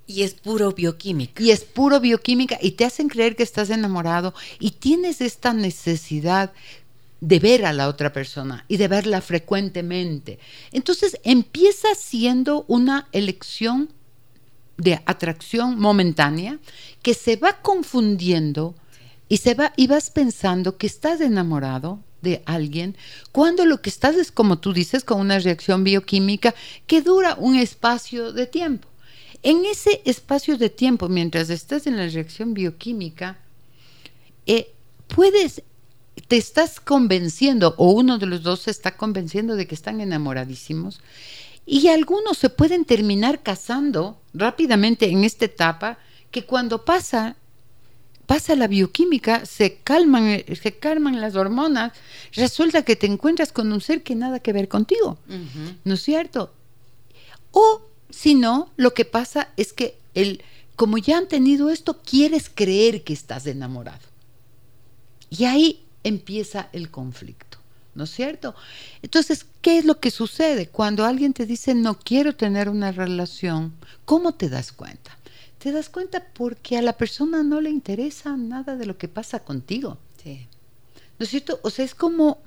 Y 0.07 0.23
es 0.23 0.33
puro 0.33 0.73
bioquímica. 0.73 1.43
Y 1.43 1.51
es 1.51 1.65
puro 1.65 2.01
bioquímica 2.01 2.59
y 2.63 2.71
te 2.71 2.87
hacen 2.87 3.11
creer 3.11 3.37
que 3.37 3.43
estás 3.43 3.69
enamorado 3.69 4.33
y 4.59 4.71
tienes 4.71 5.21
esta 5.21 5.53
necesidad 5.53 6.55
de 7.21 7.39
ver 7.39 7.67
a 7.67 7.73
la 7.73 7.89
otra 7.89 8.13
persona 8.13 8.65
y 8.69 8.77
de 8.77 8.89
verla 8.89 9.21
frecuentemente. 9.21 10.39
Entonces 10.73 11.19
empieza 11.23 11.95
siendo 11.95 12.65
una 12.67 13.09
elección 13.13 13.93
de 14.77 15.01
atracción 15.05 15.79
momentánea 15.79 16.59
que 17.03 17.15
se 17.15 17.37
va 17.37 17.61
confundiendo 17.61 18.75
y 19.29 19.37
se 19.37 19.55
va 19.55 19.73
y 19.77 19.87
vas 19.87 20.11
pensando 20.11 20.79
que 20.79 20.87
estás 20.87 21.21
enamorado 21.21 22.01
de 22.23 22.43
alguien 22.47 22.97
cuando 23.33 23.65
lo 23.65 23.81
que 23.81 23.91
estás 23.91 24.17
es 24.17 24.33
como 24.33 24.59
tú 24.59 24.73
dices 24.73 25.05
con 25.05 25.21
una 25.21 25.39
reacción 25.39 25.85
bioquímica 25.85 26.55
que 26.87 27.03
dura 27.03 27.37
un 27.39 27.57
espacio 27.57 28.33
de 28.33 28.47
tiempo. 28.47 28.89
En 29.43 29.65
ese 29.65 30.03
espacio 30.05 30.59
de 30.59 30.69
tiempo, 30.69 31.09
mientras 31.09 31.49
estás 31.49 31.87
en 31.87 31.97
la 31.97 32.09
reacción 32.09 32.53
bioquímica, 32.53 33.39
eh, 34.47 34.73
puedes, 35.07 35.63
te 36.31 36.37
estás 36.37 36.79
convenciendo, 36.79 37.75
o 37.77 37.91
uno 37.91 38.17
de 38.17 38.27
los 38.27 38.45
dos 38.45 38.61
se 38.61 38.71
está 38.71 38.97
convenciendo 38.97 39.57
de 39.57 39.67
que 39.67 39.75
están 39.75 40.01
enamoradísimos, 40.01 41.01
y 41.67 41.89
algunos 41.89 42.39
se 42.39 42.51
pueden 42.51 42.85
terminar 42.85 43.43
casando 43.43 44.21
rápidamente 44.33 45.11
en 45.11 45.25
esta 45.25 45.47
etapa, 45.47 45.99
que 46.31 46.47
cuando 46.47 46.85
pasa, 46.85 47.35
pasa 48.27 48.55
la 48.55 48.69
bioquímica, 48.69 49.45
se 49.45 49.79
calman, 49.79 50.45
se 50.55 50.79
calman 50.79 51.21
las 51.21 51.35
hormonas, 51.35 51.95
resulta 52.35 52.85
que 52.85 52.95
te 52.95 53.09
encuentras 53.09 53.51
con 53.51 53.73
un 53.73 53.81
ser 53.81 54.05
que 54.05 54.15
nada 54.15 54.39
que 54.39 54.53
ver 54.53 54.69
contigo. 54.69 55.19
¿no 55.83 55.95
es 55.95 56.01
cierto? 56.01 56.55
O 57.51 57.83
si 58.09 58.37
no, 58.37 58.71
lo 58.77 58.95
que 58.95 59.05
pasa 59.05 59.49
es 59.57 59.73
que 59.73 59.99
el, 60.15 60.45
como 60.77 60.97
ya 60.97 61.19
han 61.19 61.27
tenido 61.27 61.71
esto, 61.71 61.99
quieres 62.05 62.49
creer 62.55 63.03
que 63.03 63.15
estás 63.15 63.49
enamorado. 63.49 64.07
Y 65.29 65.47
ahí 65.47 65.87
empieza 66.05 66.69
el 66.73 66.91
conflicto, 66.91 67.59
¿no 67.95 68.05
es 68.05 68.11
cierto? 68.11 68.55
Entonces, 69.03 69.47
¿qué 69.63 69.79
es 69.79 69.85
lo 69.85 70.01
que 70.01 70.11
sucede? 70.11 70.69
Cuando 70.69 71.05
alguien 71.05 71.33
te 71.33 71.47
dice 71.47 71.75
no 71.75 71.99
quiero 71.99 72.35
tener 72.37 72.69
una 72.69 72.93
relación, 72.93 73.75
¿cómo 74.05 74.33
te 74.35 74.49
das 74.49 74.73
cuenta? 74.73 75.17
Te 75.59 75.73
das 75.73 75.91
cuenta 75.91 76.25
porque 76.33 76.79
a 76.79 76.83
la 76.83 76.95
persona 76.95 77.43
no 77.43 77.61
le 77.61 77.69
interesa 77.71 78.37
nada 78.37 78.77
de 78.77 78.87
lo 78.87 78.97
que 78.97 79.09
pasa 79.09 79.41
contigo, 79.41 79.99
Sí. 80.23 80.47
¿no 81.19 81.25
es 81.25 81.31
cierto? 81.31 81.61
O 81.63 81.69
sea, 81.71 81.85
es 81.85 81.95
como, 81.95 82.39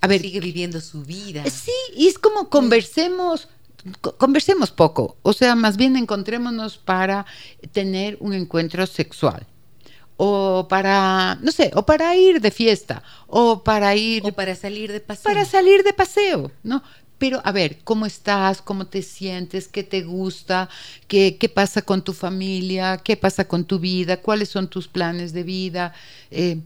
a 0.00 0.06
ver, 0.06 0.22
Sigue 0.22 0.40
viviendo 0.40 0.80
su 0.80 1.02
vida. 1.04 1.42
eh, 1.44 1.50
Sí, 1.50 1.72
y 1.94 2.06
es 2.08 2.18
como 2.18 2.48
conversemos, 2.48 3.48
co- 4.00 4.16
conversemos 4.16 4.70
poco, 4.70 5.18
o 5.22 5.34
sea, 5.34 5.54
más 5.54 5.76
bien 5.76 5.96
encontrémonos 5.96 6.78
para 6.78 7.26
tener 7.72 8.16
un 8.20 8.32
encuentro 8.32 8.86
sexual. 8.86 9.46
O 10.16 10.66
para, 10.68 11.36
no 11.42 11.50
sé, 11.50 11.72
o 11.74 11.84
para 11.84 12.14
ir 12.14 12.40
de 12.40 12.50
fiesta, 12.50 13.02
o 13.26 13.62
para 13.64 13.96
ir 13.96 14.22
O 14.24 14.32
para 14.32 14.54
salir 14.54 14.92
de 14.92 15.00
paseo. 15.00 15.24
para 15.24 15.44
salir 15.44 15.82
de 15.82 15.92
paseo, 15.92 16.52
¿no? 16.62 16.82
Pero 17.18 17.40
a 17.44 17.52
ver, 17.52 17.78
¿cómo 17.84 18.06
estás? 18.06 18.60
¿Cómo 18.62 18.86
te 18.86 19.02
sientes? 19.02 19.66
¿Qué 19.68 19.82
te 19.82 20.02
gusta? 20.02 20.68
¿Qué, 21.08 21.36
qué 21.38 21.48
pasa 21.48 21.82
con 21.82 22.02
tu 22.02 22.12
familia? 22.12 22.98
¿Qué 22.98 23.16
pasa 23.16 23.46
con 23.46 23.64
tu 23.64 23.78
vida? 23.78 24.18
¿Cuáles 24.20 24.48
son 24.50 24.68
tus 24.68 24.88
planes 24.88 25.32
de 25.32 25.42
vida? 25.42 25.94
Eh, 26.30 26.58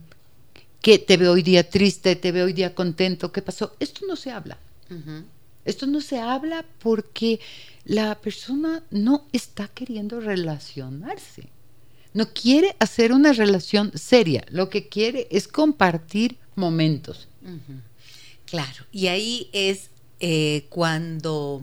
¿Qué 0.81 0.97
te 0.99 1.17
veo 1.17 1.33
hoy 1.33 1.43
día 1.43 1.69
triste? 1.69 2.15
¿Te 2.15 2.31
veo 2.31 2.45
hoy 2.45 2.53
día 2.53 2.73
contento? 2.75 3.31
¿Qué 3.31 3.41
pasó? 3.41 3.75
Esto 3.79 4.05
no 4.07 4.15
se 4.15 4.31
habla. 4.31 4.57
Esto 5.65 5.85
no 5.85 6.01
se 6.01 6.19
habla 6.19 6.65
porque 6.79 7.39
la 7.85 8.15
persona 8.15 8.81
no 8.91 9.25
está 9.31 9.67
queriendo 9.67 10.19
relacionarse. 10.19 11.49
No 12.13 12.33
quiere 12.33 12.75
hacer 12.79 13.13
una 13.13 13.33
relación 13.33 13.91
seria. 13.95 14.43
Lo 14.49 14.69
que 14.69 14.87
quiere 14.87 15.27
es 15.31 15.47
compartir 15.47 16.37
momentos. 16.55 17.27
Claro, 18.45 18.85
y 18.91 19.07
ahí 19.07 19.49
es 19.53 19.89
eh, 20.19 20.65
cuando 20.69 21.61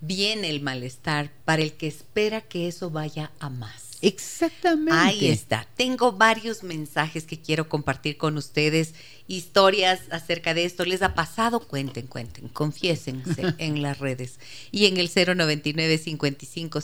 viene 0.00 0.50
el 0.50 0.60
malestar 0.60 1.32
para 1.44 1.62
el 1.62 1.72
que 1.72 1.86
espera 1.86 2.40
que 2.40 2.68
eso 2.68 2.90
vaya 2.90 3.32
a 3.38 3.48
más. 3.48 3.86
Exactamente. 4.02 4.92
Ahí 4.92 5.28
está. 5.28 5.66
Tengo 5.76 6.12
varios 6.12 6.62
mensajes 6.62 7.24
que 7.24 7.40
quiero 7.40 7.68
compartir 7.68 8.16
con 8.18 8.36
ustedes, 8.36 8.94
historias 9.26 10.00
acerca 10.10 10.52
de 10.52 10.64
esto. 10.64 10.84
¿Les 10.84 11.02
ha 11.02 11.14
pasado? 11.14 11.60
Cuenten, 11.60 12.06
cuenten, 12.06 12.48
confiésense 12.48 13.54
en 13.58 13.82
las 13.82 13.98
redes. 13.98 14.38
Y 14.70 14.86
en 14.86 14.98
el 14.98 15.08
099 15.08 15.98
55 15.98 16.80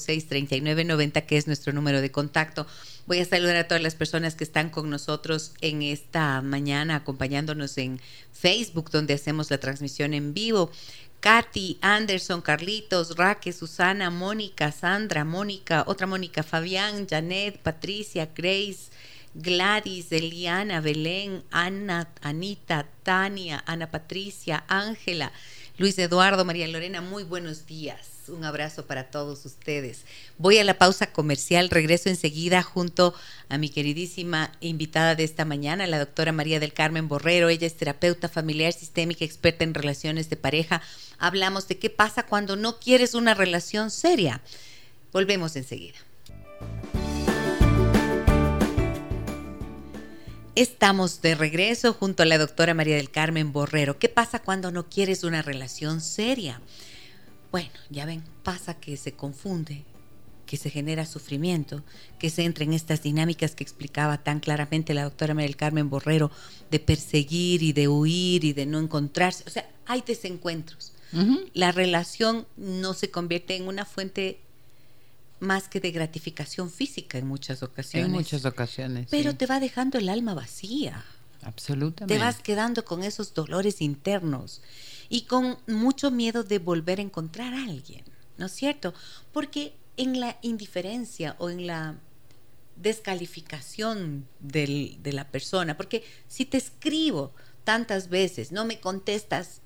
90 0.65 1.21
que 1.23 1.37
es 1.37 1.47
nuestro 1.47 1.73
número 1.73 2.01
de 2.01 2.11
contacto. 2.11 2.67
Voy 3.05 3.19
a 3.19 3.25
saludar 3.25 3.57
a 3.57 3.67
todas 3.67 3.83
las 3.83 3.97
personas 3.97 4.37
que 4.37 4.45
están 4.45 4.71
con 4.71 4.88
nosotros 4.88 5.55
en 5.61 5.83
esta 5.83 6.41
mañana, 6.41 6.95
acompañándonos 6.95 7.77
en 7.79 8.01
Facebook, 8.33 8.91
donde 8.93 9.15
hacemos 9.15 9.51
la 9.51 9.59
transmisión 9.59 10.15
en 10.15 10.35
vivo. 10.35 10.71
Katy, 11.19 11.79
Anderson, 11.81 12.43
Carlitos, 12.43 13.17
Raque, 13.17 13.53
Susana, 13.53 14.11
Mónica, 14.11 14.71
Sandra, 14.71 15.25
Mónica, 15.25 15.83
otra 15.88 16.07
Mónica, 16.07 16.45
Fabián, 16.45 17.09
Janet, 17.09 17.59
Patricia, 17.59 18.31
Grace, 18.37 18.91
Gladys, 19.35 20.12
Eliana, 20.12 20.81
Belén, 20.81 21.43
Ana, 21.51 22.09
Anita, 22.23 22.87
Tania, 23.03 23.65
Ana 23.67 23.91
Patricia, 23.91 24.65
Ángela, 24.69 25.33
Luis 25.77 25.99
Eduardo, 25.99 26.45
María 26.45 26.69
Lorena, 26.69 27.01
muy 27.01 27.25
buenos 27.25 27.67
días. 27.67 28.12
Un 28.28 28.44
abrazo 28.44 28.87
para 28.87 29.11
todos 29.11 29.44
ustedes. 29.44 30.04
Voy 30.38 30.58
a 30.58 30.64
la 30.64 30.78
pausa 30.78 31.12
comercial, 31.12 31.70
regreso 31.70 32.08
enseguida 32.08 32.62
junto 32.62 33.14
a 33.48 33.58
mi 33.58 33.68
queridísima 33.68 34.52
invitada 34.61 35.16
de 35.16 35.24
esta 35.24 35.44
mañana, 35.44 35.88
la 35.88 35.98
doctora 35.98 36.30
María 36.30 36.61
del 36.61 36.72
Carmen 36.72 37.08
Borrero. 37.08 37.48
Ella 37.48 37.66
es 37.66 37.76
terapeuta 37.76 38.28
familiar 38.28 38.72
sistémica, 38.72 39.24
experta 39.24 39.64
en 39.64 39.74
relaciones 39.74 40.30
de 40.30 40.37
pareja. 40.37 40.82
Hablamos 41.18 41.66
de 41.66 41.78
qué 41.78 41.90
pasa 41.90 42.24
cuando 42.24 42.54
no 42.54 42.78
quieres 42.78 43.14
una 43.14 43.35
relación 43.35 43.90
seria. 43.90 44.40
Volvemos 45.12 45.56
enseguida. 45.56 45.98
Estamos 50.54 51.22
de 51.22 51.35
regreso 51.35 51.92
junto 51.94 52.22
a 52.22 52.26
la 52.26 52.38
doctora 52.38 52.74
María 52.74 52.96
del 52.96 53.11
Carmen 53.11 53.52
Borrero. 53.52 53.98
¿Qué 53.98 54.08
pasa 54.08 54.38
cuando 54.38 54.70
no 54.70 54.88
quieres 54.88 55.24
una 55.24 55.42
relación 55.42 56.00
seria? 56.00 56.61
Bueno, 57.53 57.71
ya 57.91 58.07
ven, 58.07 58.25
pasa 58.43 58.75
que 58.75 58.97
se 58.97 59.12
confunde, 59.12 59.85
que 60.47 60.57
se 60.57 60.71
genera 60.71 61.05
sufrimiento, 61.05 61.85
que 62.19 62.31
se 62.31 62.45
entra 62.45 62.65
en 62.65 62.73
estas 62.73 63.03
dinámicas 63.03 63.55
que 63.55 63.62
explicaba 63.62 64.25
tan 64.25 64.41
claramente 64.41 64.95
la 64.95 65.05
doctora 65.05 65.35
María 65.35 65.49
del 65.49 65.57
Carmen 65.57 65.91
Borrero, 65.91 66.31
de 66.71 66.81
perseguir 66.81 67.62
y 67.62 67.75
de 67.75 67.88
huir 67.88 68.45
y 68.45 68.55
de 68.55 68.65
no 68.65 68.79
encontrarse. 68.79 69.45
O 69.47 69.51
sea, 69.51 69.69
hay 69.87 70.03
desencuentros. 70.05 70.93
La 71.53 71.73
relación 71.73 72.47
no 72.57 72.95
se 72.95 73.11
convierte 73.11 73.55
en 73.55 73.69
una 73.69 73.85
fuente 73.85 74.41
más 75.41 75.69
que 75.69 75.79
de 75.79 75.91
gratificación 75.91 76.71
física 76.71 77.19
en 77.19 77.27
muchas 77.27 77.62
ocasiones. 77.62 78.07
En 78.07 78.12
muchas 78.12 78.47
ocasiones. 78.47 79.09
Pero 79.11 79.35
te 79.35 79.45
va 79.45 79.61
dejando 79.61 79.99
el 79.99 80.09
alma 80.09 80.33
vacía. 80.33 81.05
Absolutamente. 81.43 82.15
Te 82.15 82.19
vas 82.19 82.38
quedando 82.38 82.87
con 82.87 83.03
esos 83.03 83.35
dolores 83.35 83.83
internos 83.83 84.62
y 85.12 85.27
con 85.27 85.59
mucho 85.66 86.11
miedo 86.11 86.42
de 86.42 86.59
volver 86.59 86.98
a 86.98 87.03
encontrar 87.03 87.53
a 87.53 87.64
alguien, 87.64 88.03
¿no 88.38 88.46
es 88.46 88.53
cierto? 88.53 88.94
Porque 89.31 89.75
en 89.98 90.18
la 90.18 90.38
indiferencia 90.40 91.37
o 91.38 91.51
en 91.51 91.66
la 91.66 91.98
descalificación 92.77 94.27
de 94.40 94.98
la 95.12 95.29
persona, 95.29 95.77
porque 95.77 96.03
si 96.29 96.46
te 96.46 96.57
escribo 96.57 97.35
tantas 97.64 98.09
veces, 98.09 98.53
no 98.53 98.64
me 98.64 98.81
contestas, 98.81 99.61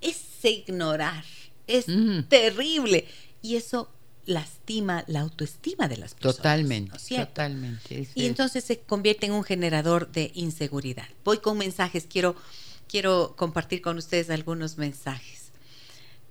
ese 0.00 0.50
ignorar 0.50 1.24
es 1.66 1.86
terrible 2.28 3.08
y 3.42 3.56
eso 3.56 3.90
lastima 4.26 5.02
la 5.08 5.22
autoestima 5.22 5.88
de 5.88 5.96
las 5.96 6.14
personas. 6.14 6.36
Totalmente, 6.36 7.16
totalmente. 7.16 8.08
y 8.14 8.26
entonces 8.26 8.62
se 8.62 8.78
convierte 8.78 9.26
en 9.26 9.32
un 9.32 9.42
generador 9.42 10.12
de 10.12 10.30
inseguridad. 10.34 11.08
Voy 11.24 11.38
con 11.38 11.58
mensajes, 11.58 12.06
quiero 12.08 12.36
quiero 12.88 13.34
compartir 13.36 13.82
con 13.82 13.98
ustedes 13.98 14.30
algunos 14.30 14.78
mensajes. 14.78 15.50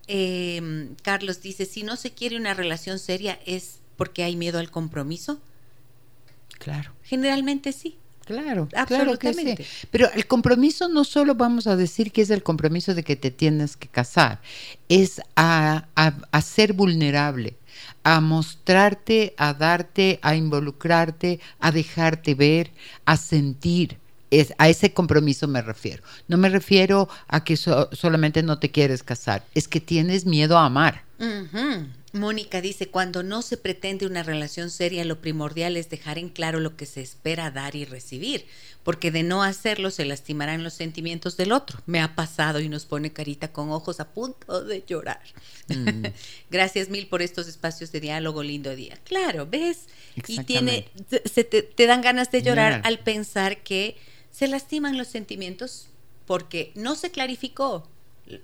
Em, 0.07 0.95
Carlos 1.03 1.41
dice, 1.41 1.65
si 1.65 1.83
no 1.83 1.95
se 1.95 2.11
quiere 2.11 2.37
una 2.37 2.53
relación 2.53 2.97
seria 2.99 3.39
es 3.45 3.79
porque 3.97 4.23
hay 4.23 4.35
miedo 4.35 4.59
al 4.59 4.71
compromiso. 4.71 5.39
Claro. 6.59 6.93
Generalmente 7.03 7.71
sí. 7.71 7.97
Claro, 8.25 8.67
absolutamente. 8.75 9.55
Claro 9.55 9.69
sí. 9.69 9.87
Pero 9.89 10.11
el 10.11 10.27
compromiso 10.27 10.89
no 10.89 11.05
solo 11.05 11.35
vamos 11.35 11.65
a 11.65 11.77
decir 11.77 12.11
que 12.11 12.21
es 12.21 12.29
el 12.29 12.43
compromiso 12.43 12.93
de 12.93 13.03
que 13.03 13.15
te 13.15 13.31
tienes 13.31 13.77
que 13.77 13.87
casar, 13.87 14.41
es 14.89 15.21
a, 15.37 15.87
a 15.95 16.41
ser 16.41 16.73
vulnerable, 16.73 17.55
a 18.03 18.19
mostrarte, 18.19 19.33
a 19.37 19.53
darte, 19.53 20.19
a 20.21 20.35
involucrarte, 20.35 21.39
a 21.59 21.71
dejarte 21.71 22.35
ver, 22.35 22.71
a 23.05 23.15
sentir 23.15 23.97
es, 24.31 24.53
a 24.57 24.69
ese 24.69 24.93
compromiso 24.93 25.47
me 25.47 25.61
refiero. 25.61 26.03
No 26.27 26.37
me 26.37 26.49
refiero 26.49 27.09
a 27.27 27.43
que 27.43 27.57
solamente 27.57 28.43
no 28.43 28.59
te 28.59 28.71
quieres 28.71 29.03
casar, 29.03 29.45
es 29.53 29.67
que 29.67 29.79
tienes 29.79 30.25
miedo 30.25 30.57
a 30.57 30.65
amar. 30.65 31.03
Mónica 32.13 32.61
dice, 32.61 32.87
cuando 32.87 33.23
no 33.23 33.41
se 33.41 33.57
pretende 33.57 34.05
una 34.05 34.23
relación 34.23 34.69
seria, 34.69 35.05
lo 35.05 35.21
primordial 35.21 35.77
es 35.77 35.89
dejar 35.89 36.17
en 36.17 36.29
claro 36.29 36.59
lo 36.59 36.75
que 36.75 36.85
se 36.85 37.01
espera 37.01 37.51
dar 37.51 37.75
y 37.75 37.85
recibir, 37.85 38.45
porque 38.83 39.11
de 39.11 39.23
no 39.23 39.43
hacerlo 39.43 39.91
se 39.91 40.05
lastimarán 40.05 40.63
los 40.63 40.73
sentimientos 40.73 41.37
del 41.37 41.51
otro. 41.51 41.79
Me 41.85 41.99
ha 42.01 42.15
pasado 42.15 42.59
y 42.59 42.69
nos 42.69 42.85
pone 42.85 43.11
carita 43.11 43.51
con 43.51 43.71
ojos 43.71 43.99
a 43.99 44.09
punto 44.09 44.63
de 44.63 44.83
llorar. 44.87 45.21
Mm. 45.67 46.05
Gracias 46.49 46.89
mil 46.89 47.07
por 47.07 47.21
estos 47.21 47.47
espacios 47.47 47.91
de 47.91 47.99
diálogo, 47.99 48.43
lindo 48.43 48.75
día. 48.75 48.97
Claro, 49.03 49.47
¿ves? 49.47 49.87
Y 50.27 50.43
tiene, 50.43 50.89
se 51.25 51.43
te, 51.43 51.85
dan 51.85 52.01
ganas 52.01 52.31
de 52.31 52.41
llorar 52.41 52.81
al 52.83 52.99
pensar 52.99 53.63
que 53.63 53.97
se 54.31 54.47
lastiman 54.47 54.97
los 54.97 55.07
sentimientos 55.07 55.89
porque 56.25 56.71
no 56.75 56.95
se 56.95 57.11
clarificó 57.11 57.87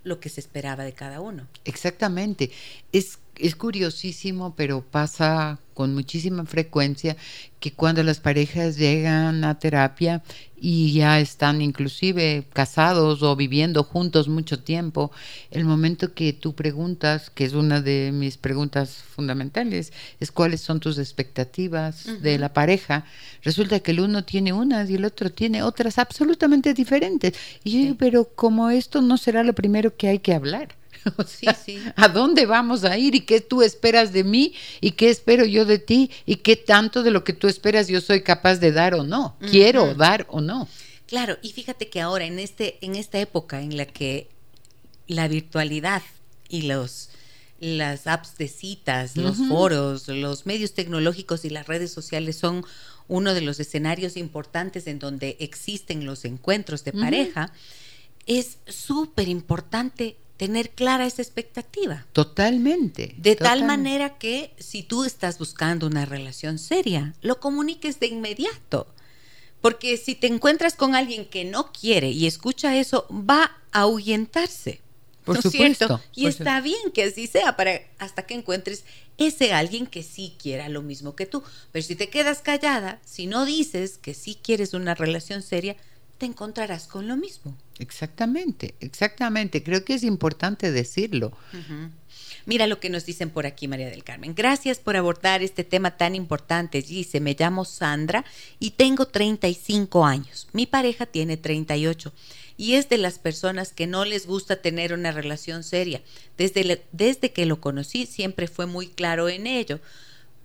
lo 0.04 0.20
que 0.20 0.30
se 0.30 0.40
esperaba 0.40 0.84
de 0.84 0.94
cada 0.94 1.20
uno. 1.20 1.48
Exactamente. 1.66 2.52
Es 2.92 3.20
es 3.38 3.56
curiosísimo, 3.56 4.56
pero 4.56 4.82
pasa 4.82 5.60
con 5.74 5.94
muchísima 5.94 6.46
frecuencia 6.46 7.16
que 7.60 7.72
cuando 7.72 8.04
las 8.04 8.20
parejas 8.20 8.78
llegan 8.78 9.44
a 9.46 9.58
terapia 9.58 10.22
y 10.60 10.94
ya 10.94 11.20
están 11.20 11.62
inclusive 11.62 12.46
casados 12.52 13.24
o 13.24 13.36
viviendo 13.36 13.84
juntos 13.84 14.28
mucho 14.28 14.60
tiempo, 14.60 15.12
el 15.50 15.64
momento 15.64 16.14
que 16.14 16.34
tú 16.34 16.56
preguntas, 16.56 17.30
que 17.30 17.46
es 17.46 17.54
una 17.54 17.82
de 17.82 18.12
mis 18.14 18.38
preguntas 18.38 19.04
fundamentales, 19.16 19.94
es 20.20 20.32
cuáles 20.32 20.62
son 20.62 20.80
tus 20.80 20.98
expectativas 20.98 22.22
de 22.22 22.38
la 22.38 22.52
pareja, 22.52 23.06
resulta 23.44 23.80
que 23.80 23.92
el 23.92 24.02
uno 24.02 24.24
tiene 24.26 24.52
unas 24.54 24.90
y 24.90 24.96
el 24.96 25.06
otro 25.06 25.32
tiene 25.32 25.64
otras 25.64 25.98
absolutamente 25.98 26.74
diferentes. 26.74 27.34
Y 27.64 27.88
yo, 27.88 27.96
pero 27.98 28.26
como 28.26 28.70
esto 28.70 29.02
no 29.02 29.18
será 29.18 29.44
lo 29.44 29.54
primero 29.54 29.96
que 29.96 30.10
hay 30.10 30.20
que 30.20 30.34
hablar. 30.34 30.83
sí, 31.28 31.48
sí. 31.66 31.80
¿A 31.96 32.08
dónde 32.08 32.46
vamos 32.46 32.84
a 32.84 32.98
ir 32.98 33.16
y 33.16 33.22
qué 33.22 33.42
tú 33.42 33.62
esperas 33.62 34.14
de 34.14 34.24
mí 34.24 34.54
y 34.82 34.92
qué 34.92 35.10
espero 35.10 35.46
yo 35.46 35.66
de 35.66 35.80
ti 35.80 36.12
y 36.26 36.38
qué 36.38 36.56
tanto 36.56 37.04
de 37.04 37.12
lo 37.12 37.24
que 37.24 37.34
tú 37.34 37.48
esperas 37.48 37.88
yo 37.88 38.02
soy 38.02 38.22
capaz 38.22 38.58
de 38.58 38.72
dar 38.72 38.94
o 38.96 39.04
no? 39.04 39.38
Quiero 39.50 39.94
dar 39.96 40.26
o 40.30 40.42
no. 40.42 40.68
Claro, 41.08 41.38
y 41.42 41.52
fíjate 41.52 41.90
que 41.90 42.02
ahora 42.02 42.26
en 42.26 42.40
este 42.40 42.78
en 42.82 42.96
esta 42.96 43.20
época 43.20 43.62
en 43.62 43.78
la 43.78 43.86
que 43.86 44.30
la 45.08 45.28
virtualidad 45.28 46.02
y 46.50 46.64
los 46.64 47.10
las 47.60 48.08
apps 48.08 48.38
de 48.38 48.50
citas, 48.50 49.16
los 49.16 49.38
foros, 49.48 50.10
los 50.10 50.46
medios 50.46 50.74
tecnológicos 50.74 51.46
y 51.46 51.50
las 51.50 51.66
redes 51.66 51.92
sociales 51.92 52.36
son 52.36 52.66
uno 53.08 53.34
de 53.34 53.42
los 53.42 53.60
escenarios 53.60 54.18
importantes 54.18 54.86
en 54.88 55.00
donde 55.00 55.38
existen 55.40 56.06
los 56.06 56.26
encuentros 56.26 56.84
de 56.84 56.92
pareja, 56.92 57.54
es 58.26 58.58
súper 58.68 59.30
importante 59.30 60.18
tener 60.44 60.72
clara 60.72 61.06
esa 61.06 61.22
expectativa. 61.22 62.06
Totalmente. 62.12 63.16
De 63.18 63.38
tal 63.38 63.64
manera 63.64 64.18
que 64.18 64.54
si 64.60 64.84
tú 64.84 65.06
estás 65.06 65.40
buscando 65.40 65.88
una 65.88 66.04
relación 66.04 66.60
seria, 66.60 67.14
lo 67.22 67.40
comuniques 67.40 68.02
de 68.02 68.08
inmediato. 68.08 68.88
Porque 69.62 69.96
si 69.96 70.16
te 70.16 70.28
encuentras 70.28 70.76
con 70.76 70.96
alguien 70.96 71.24
que 71.24 71.46
no 71.46 71.72
quiere 71.72 72.10
y 72.12 72.28
escucha 72.28 72.76
eso, 72.76 73.08
va 73.10 73.58
a 73.72 73.84
ahuyentarse. 73.84 74.82
Por 75.24 75.42
supuesto. 75.42 76.02
Y 76.14 76.28
está 76.28 76.60
bien 76.60 76.92
que 76.94 77.04
así 77.04 77.28
sea 77.28 77.56
para 77.56 77.80
hasta 77.98 78.24
que 78.24 78.34
encuentres 78.34 78.84
ese 79.18 79.54
alguien 79.54 79.88
que 79.88 80.04
sí 80.04 80.36
quiera 80.38 80.68
lo 80.68 80.82
mismo 80.82 81.16
que 81.16 81.26
tú. 81.26 81.42
Pero 81.72 81.86
si 81.86 81.96
te 81.96 82.10
quedas 82.10 82.42
callada, 82.42 83.00
si 83.06 83.28
no 83.28 83.46
dices 83.46 83.98
que 83.98 84.14
sí 84.14 84.38
quieres 84.44 84.74
una 84.74 84.94
relación 84.94 85.42
seria, 85.42 85.78
te 86.24 86.28
encontrarás 86.28 86.88
con 86.88 87.06
lo 87.10 87.18
mismo. 87.18 87.54
Exactamente, 87.80 88.76
exactamente. 88.80 89.62
Creo 89.62 89.84
que 89.84 89.94
es 89.94 90.04
importante 90.04 90.72
decirlo. 90.72 91.34
Mira 92.46 92.66
lo 92.66 92.80
que 92.80 92.90
nos 92.90 93.06
dicen 93.06 93.30
por 93.30 93.46
aquí, 93.46 93.68
María 93.68 93.90
del 93.90 94.06
Carmen. 94.06 94.34
Gracias 94.34 94.80
por 94.80 94.96
abordar 94.96 95.44
este 95.44 95.66
tema 95.66 95.98
tan 95.98 96.16
importante. 96.16 96.82
Dice, 96.82 97.20
me 97.20 97.36
llamo 97.38 97.66
Sandra 97.66 98.24
y 98.58 98.72
tengo 98.72 99.06
35 99.06 100.06
años. 100.06 100.48
Mi 100.54 100.66
pareja 100.66 101.06
tiene 101.06 101.36
38 101.36 102.14
y 102.56 102.76
es 102.76 102.88
de 102.88 103.00
las 103.00 103.20
personas 103.20 103.74
que 103.74 103.86
no 103.86 104.06
les 104.06 104.26
gusta 104.26 104.62
tener 104.62 104.94
una 104.94 105.12
relación 105.12 105.62
seria. 105.62 106.02
Desde, 106.38 106.86
desde 106.94 107.34
que 107.34 107.46
lo 107.46 107.60
conocí 107.60 108.06
siempre 108.06 108.48
fue 108.48 108.66
muy 108.66 108.88
claro 108.88 109.28
en 109.28 109.46
ello. 109.46 109.82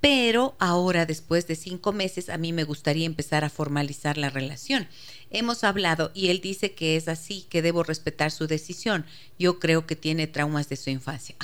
pero 0.00 0.54
ahora 0.60 1.06
después 1.06 1.46
de 1.48 1.56
cinco 1.56 1.92
meses 1.92 2.28
a 2.28 2.38
mí 2.38 2.52
me 2.52 2.62
gustaría 2.64 3.04
empezar 3.06 3.44
a 3.44 3.50
formalizar 3.50 4.16
la 4.16 4.30
relación. 4.30 4.86
Hemos 5.30 5.64
hablado 5.64 6.10
y 6.14 6.28
él 6.28 6.40
dice 6.40 6.72
que 6.72 6.96
es 6.96 7.08
así, 7.08 7.46
que 7.50 7.62
debo 7.62 7.82
respetar 7.82 8.30
su 8.30 8.46
decisión. 8.46 9.04
Yo 9.38 9.58
creo 9.58 9.86
que 9.86 9.96
tiene 9.96 10.26
traumas 10.26 10.68
de 10.68 10.76
su 10.76 10.90
infancia. 10.90 11.36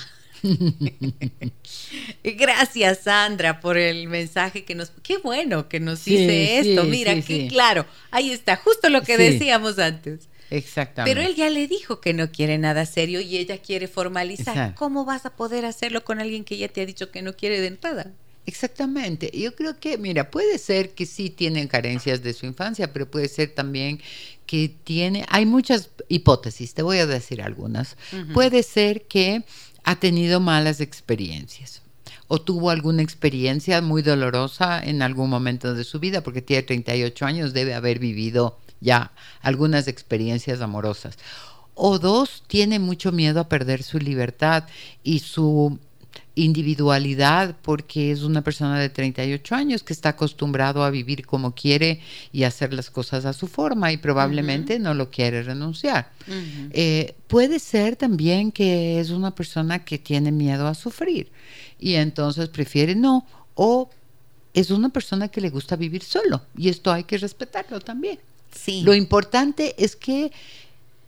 Gracias, 2.25 3.01
Sandra, 3.01 3.61
por 3.61 3.77
el 3.77 4.09
mensaje 4.09 4.65
que 4.65 4.75
nos... 4.75 4.93
Qué 5.03 5.19
bueno 5.19 5.69
que 5.69 5.81
nos 5.81 6.05
dice 6.05 6.59
esto. 6.59 6.85
Mira, 6.85 7.21
qué 7.21 7.49
claro. 7.49 7.87
Ahí 8.11 8.31
está, 8.31 8.57
justo 8.57 8.89
lo 8.89 9.03
que 9.03 9.17
decíamos 9.17 9.79
antes. 9.79 10.29
Exactamente. 10.51 11.15
Pero 11.15 11.27
él 11.27 11.35
ya 11.35 11.51
le 11.51 11.67
dijo 11.67 12.01
que 12.01 12.13
no 12.13 12.31
quiere 12.31 12.59
nada 12.59 12.87
serio 12.87 13.21
y 13.21 13.39
ella 13.39 13.59
quiere 13.59 13.89
formalizar. 13.89 14.75
¿Cómo 14.75 15.05
vas 15.05 15.27
a 15.27 15.35
poder 15.35 15.65
hacerlo 15.65 16.05
con 16.05 16.21
alguien 16.21 16.45
que 16.45 16.57
ya 16.57 16.69
te 16.69 16.83
ha 16.83 16.87
dicho 16.87 17.11
que 17.11 17.23
no 17.23 17.35
quiere 17.35 17.61
de 17.61 17.69
entrada? 17.69 18.13
Exactamente. 18.47 19.31
Yo 19.33 19.55
creo 19.55 19.79
que, 19.79 19.97
mira, 19.97 20.31
puede 20.31 20.59
ser 20.59 20.91
que 20.91 21.07
sí 21.07 21.31
tienen 21.31 21.69
carencias 21.69 22.23
de 22.23 22.35
su 22.35 22.47
infancia, 22.47 22.93
pero 22.93 23.11
puede 23.11 23.29
ser 23.29 23.55
también 23.55 24.01
que 24.47 24.75
tiene, 24.85 25.25
hay 25.29 25.47
muchas 25.47 25.91
hipótesis, 26.09 26.75
te 26.75 26.83
voy 26.83 26.99
a 26.99 27.07
decir 27.07 27.41
algunas. 27.41 27.97
Puede 28.35 28.63
ser 28.63 29.07
que 29.07 29.45
ha 29.83 29.97
tenido 29.97 30.41
malas 30.41 30.81
experiencias 30.81 31.83
o 32.29 32.41
tuvo 32.41 32.71
alguna 32.71 33.03
experiencia 33.03 33.81
muy 33.83 34.03
dolorosa 34.03 34.83
en 34.83 35.03
algún 35.03 35.31
momento 35.31 35.75
de 35.75 35.85
su 35.85 36.01
vida, 36.01 36.23
porque 36.23 36.43
tiene 36.43 36.63
38 36.63 37.27
años, 37.27 37.53
debe 37.53 37.75
haber 37.75 37.99
vivido 37.99 38.59
ya 38.81 39.13
algunas 39.41 39.89
experiencias 39.89 40.61
amorosas. 40.61 41.19
O 41.75 41.99
dos, 41.99 42.45
tiene 42.47 42.79
mucho 42.79 43.13
miedo 43.13 43.41
a 43.41 43.49
perder 43.49 43.83
su 43.83 43.99
libertad 43.99 44.65
y 45.03 45.19
su 45.21 45.79
individualidad 46.35 47.57
porque 47.63 48.11
es 48.11 48.23
una 48.23 48.43
persona 48.43 48.79
de 48.79 48.89
38 48.89 49.55
años 49.55 49.83
que 49.83 49.93
está 49.93 50.11
acostumbrado 50.11 50.83
a 50.83 50.91
vivir 50.91 51.25
como 51.27 51.55
quiere 51.55 52.01
y 52.33 52.43
hacer 52.43 52.75
las 52.75 52.91
cosas 52.91 53.25
a 53.25 53.33
su 53.33 53.47
forma 53.47 53.93
y 53.93 53.99
probablemente 53.99 54.79
no 54.79 54.95
lo 54.95 55.11
quiere 55.11 55.43
renunciar. 55.43 56.11
Eh, 56.71 57.15
puede 57.29 57.59
ser 57.59 57.97
también 57.97 58.51
que 58.51 58.99
es 58.99 59.11
una 59.11 59.35
persona 59.35 59.85
que 59.85 59.99
tiene 59.99 60.33
miedo 60.33 60.67
a 60.67 60.75
sufrir 60.75 61.31
y 61.79 61.95
entonces 61.95 62.49
prefiere 62.49 62.95
no 62.95 63.27
o 63.55 63.91
es 64.55 64.71
una 64.71 64.89
persona 64.89 65.29
que 65.29 65.41
le 65.41 65.51
gusta 65.51 65.77
vivir 65.77 66.03
solo 66.03 66.43
y 66.57 66.69
esto 66.69 66.93
hay 66.93 67.05
que 67.05 67.19
respetarlo 67.19 67.81
también. 67.81 68.19
Sí. 68.53 68.83
Lo 68.83 68.95
importante 68.95 69.75
es 69.83 69.97
que 69.97 70.31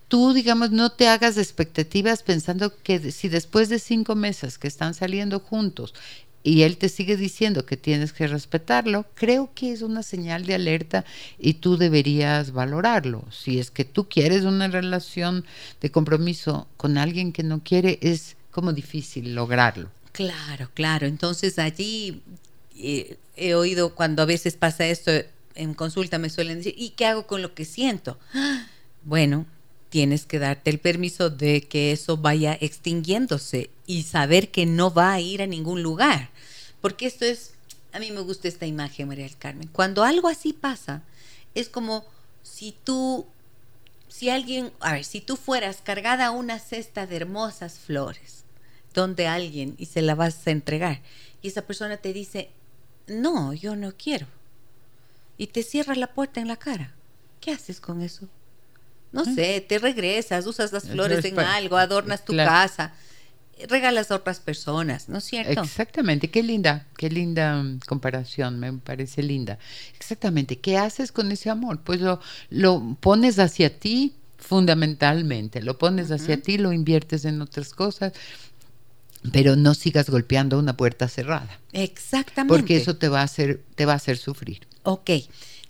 tú, 0.08 0.32
digamos, 0.32 0.70
no 0.70 0.90
te 0.90 1.08
hagas 1.08 1.36
expectativas 1.36 2.22
pensando 2.22 2.76
que 2.82 3.12
si 3.12 3.28
después 3.28 3.68
de 3.68 3.78
cinco 3.78 4.14
meses 4.14 4.58
que 4.58 4.68
están 4.68 4.94
saliendo 4.94 5.40
juntos 5.40 5.94
y 6.42 6.62
él 6.62 6.76
te 6.76 6.88
sigue 6.88 7.16
diciendo 7.16 7.66
que 7.66 7.76
tienes 7.76 8.12
que 8.12 8.28
respetarlo, 8.28 9.06
creo 9.14 9.50
que 9.54 9.72
es 9.72 9.82
una 9.82 10.04
señal 10.04 10.46
de 10.46 10.54
alerta 10.54 11.04
y 11.38 11.54
tú 11.54 11.76
deberías 11.76 12.52
valorarlo. 12.52 13.24
Si 13.32 13.58
es 13.58 13.72
que 13.72 13.84
tú 13.84 14.08
quieres 14.08 14.44
una 14.44 14.68
relación 14.68 15.44
de 15.80 15.90
compromiso 15.90 16.68
con 16.76 16.98
alguien 16.98 17.32
que 17.32 17.42
no 17.42 17.64
quiere, 17.64 17.98
es 18.00 18.36
como 18.52 18.72
difícil 18.72 19.34
lograrlo. 19.34 19.90
Claro, 20.12 20.70
claro. 20.72 21.08
Entonces 21.08 21.58
allí 21.58 22.22
eh, 22.78 23.18
he 23.34 23.54
oído 23.54 23.94
cuando 23.96 24.22
a 24.22 24.26
veces 24.26 24.54
pasa 24.54 24.86
esto 24.86 25.10
en 25.56 25.74
consulta 25.74 26.18
me 26.18 26.30
suelen 26.30 26.58
decir, 26.58 26.74
¿y 26.76 26.90
qué 26.90 27.06
hago 27.06 27.26
con 27.26 27.42
lo 27.42 27.54
que 27.54 27.64
siento? 27.64 28.18
Bueno, 29.02 29.46
tienes 29.96 30.26
que 30.26 30.38
darte 30.38 30.68
el 30.68 30.78
permiso 30.78 31.30
de 31.30 31.62
que 31.62 31.90
eso 31.90 32.18
vaya 32.18 32.58
extinguiéndose 32.60 33.70
y 33.86 34.02
saber 34.02 34.50
que 34.50 34.66
no 34.66 34.92
va 34.92 35.14
a 35.14 35.20
ir 35.22 35.40
a 35.40 35.46
ningún 35.46 35.82
lugar. 35.82 36.28
Porque 36.82 37.06
esto 37.06 37.24
es, 37.24 37.54
a 37.94 37.98
mí 37.98 38.10
me 38.10 38.20
gusta 38.20 38.46
esta 38.46 38.66
imagen, 38.66 39.08
María 39.08 39.24
del 39.24 39.38
Carmen. 39.38 39.70
Cuando 39.72 40.04
algo 40.04 40.28
así 40.28 40.52
pasa, 40.52 41.02
es 41.54 41.70
como 41.70 42.04
si 42.42 42.76
tú, 42.84 43.24
si 44.08 44.28
alguien, 44.28 44.70
a 44.80 44.92
ver, 44.92 45.04
si 45.06 45.22
tú 45.22 45.34
fueras 45.34 45.80
cargada 45.82 46.30
una 46.30 46.58
cesta 46.58 47.06
de 47.06 47.16
hermosas 47.16 47.78
flores, 47.78 48.44
donde 48.92 49.26
alguien 49.26 49.76
y 49.78 49.86
se 49.86 50.02
la 50.02 50.14
vas 50.14 50.46
a 50.46 50.50
entregar, 50.50 51.00
y 51.40 51.48
esa 51.48 51.62
persona 51.62 51.96
te 51.96 52.12
dice, 52.12 52.50
no, 53.06 53.54
yo 53.54 53.76
no 53.76 53.94
quiero, 53.96 54.26
y 55.38 55.46
te 55.46 55.62
cierra 55.62 55.94
la 55.94 56.12
puerta 56.12 56.42
en 56.42 56.48
la 56.48 56.56
cara, 56.56 56.92
¿qué 57.40 57.52
haces 57.52 57.80
con 57.80 58.02
eso? 58.02 58.28
No 59.12 59.24
sé, 59.24 59.64
te 59.66 59.78
regresas, 59.78 60.46
usas 60.46 60.72
las 60.72 60.84
flores 60.88 61.24
en 61.24 61.38
algo, 61.38 61.76
adornas 61.76 62.24
tu 62.24 62.36
casa, 62.36 62.92
regalas 63.68 64.10
a 64.10 64.16
otras 64.16 64.40
personas, 64.40 65.08
¿no 65.08 65.18
es 65.18 65.24
cierto? 65.24 65.62
Exactamente, 65.62 66.30
qué 66.30 66.42
linda, 66.42 66.86
qué 66.96 67.08
linda 67.08 67.62
mm, 67.62 67.80
comparación, 67.86 68.58
me 68.60 68.72
parece 68.74 69.22
linda. 69.22 69.58
Exactamente, 69.98 70.58
¿qué 70.58 70.76
haces 70.76 71.12
con 71.12 71.32
ese 71.32 71.48
amor? 71.48 71.80
Pues 71.80 72.00
lo, 72.00 72.20
lo 72.50 72.96
pones 73.00 73.38
hacia 73.38 73.78
ti 73.78 74.14
fundamentalmente, 74.38 75.62
lo 75.62 75.78
pones 75.78 76.10
hacia 76.10 76.40
ti, 76.40 76.58
lo 76.58 76.72
inviertes 76.72 77.24
en 77.24 77.40
otras 77.40 77.72
cosas, 77.72 78.12
pero 79.32 79.56
no 79.56 79.74
sigas 79.74 80.10
golpeando 80.10 80.58
una 80.58 80.76
puerta 80.76 81.08
cerrada. 81.08 81.58
Exactamente. 81.72 82.54
Porque 82.54 82.76
eso 82.76 82.96
te 82.96 83.08
va 83.08 83.20
a 83.20 83.24
hacer, 83.24 83.62
te 83.74 83.86
va 83.86 83.94
a 83.94 83.96
hacer 83.96 84.18
sufrir. 84.18 84.66
Ok. 84.82 85.10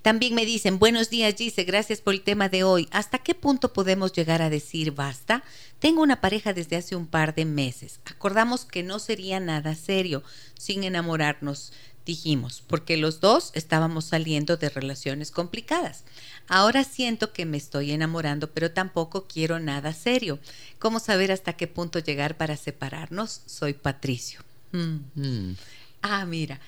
También 0.07 0.37
me 0.37 0.47
dicen, 0.47 0.79
buenos 0.79 1.11
días 1.11 1.35
Gise, 1.37 1.65
gracias 1.65 2.01
por 2.01 2.15
el 2.15 2.23
tema 2.23 2.49
de 2.49 2.63
hoy. 2.63 2.87
¿Hasta 2.93 3.19
qué 3.19 3.35
punto 3.35 3.73
podemos 3.73 4.13
llegar 4.13 4.41
a 4.41 4.51
decir 4.51 4.93
basta? 4.93 5.43
Tengo 5.81 6.01
una 6.01 6.21
pareja 6.21 6.53
desde 6.53 6.77
hace 6.77 6.95
un 6.95 7.09
par 7.09 7.35
de 7.35 7.45
meses. 7.45 7.99
Acordamos 8.05 8.65
que 8.65 8.85
no 8.85 9.01
sería 9.01 9.41
nada 9.41 9.75
serio 9.75 10.23
sin 10.57 10.85
enamorarnos, 10.85 11.73
dijimos, 12.05 12.63
porque 12.69 12.97
los 12.97 13.19
dos 13.19 13.51
estábamos 13.55 14.05
saliendo 14.05 14.57
de 14.57 14.69
relaciones 14.69 15.33
complicadas. 15.33 16.05
Ahora 16.47 16.85
siento 16.85 17.33
que 17.33 17.45
me 17.45 17.57
estoy 17.57 17.91
enamorando, 17.91 18.53
pero 18.53 18.71
tampoco 18.71 19.27
quiero 19.27 19.59
nada 19.59 19.93
serio. 19.93 20.39
¿Cómo 20.79 21.01
saber 21.01 21.33
hasta 21.33 21.55
qué 21.55 21.67
punto 21.67 21.99
llegar 21.99 22.37
para 22.37 22.57
separarnos? 22.57 23.41
Soy 23.47 23.73
Patricio. 23.73 24.39
Mm. 24.71 24.99
Mm. 25.17 25.57
Ah, 26.03 26.25
mira 26.27 26.61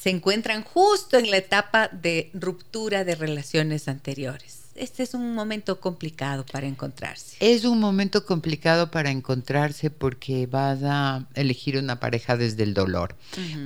se 0.00 0.08
encuentran 0.08 0.64
justo 0.64 1.18
en 1.18 1.30
la 1.30 1.36
etapa 1.36 1.88
de 1.88 2.30
ruptura 2.32 3.04
de 3.04 3.14
relaciones 3.14 3.86
anteriores. 3.86 4.60
Este 4.74 5.02
es 5.02 5.12
un 5.12 5.34
momento 5.34 5.78
complicado 5.78 6.46
para 6.46 6.66
encontrarse. 6.66 7.36
Es 7.40 7.64
un 7.64 7.80
momento 7.80 8.24
complicado 8.24 8.90
para 8.90 9.10
encontrarse 9.10 9.90
porque 9.90 10.46
vas 10.46 10.78
a 10.84 11.26
elegir 11.34 11.76
una 11.76 12.00
pareja 12.00 12.38
desde 12.38 12.62
el 12.62 12.72
dolor 12.72 13.14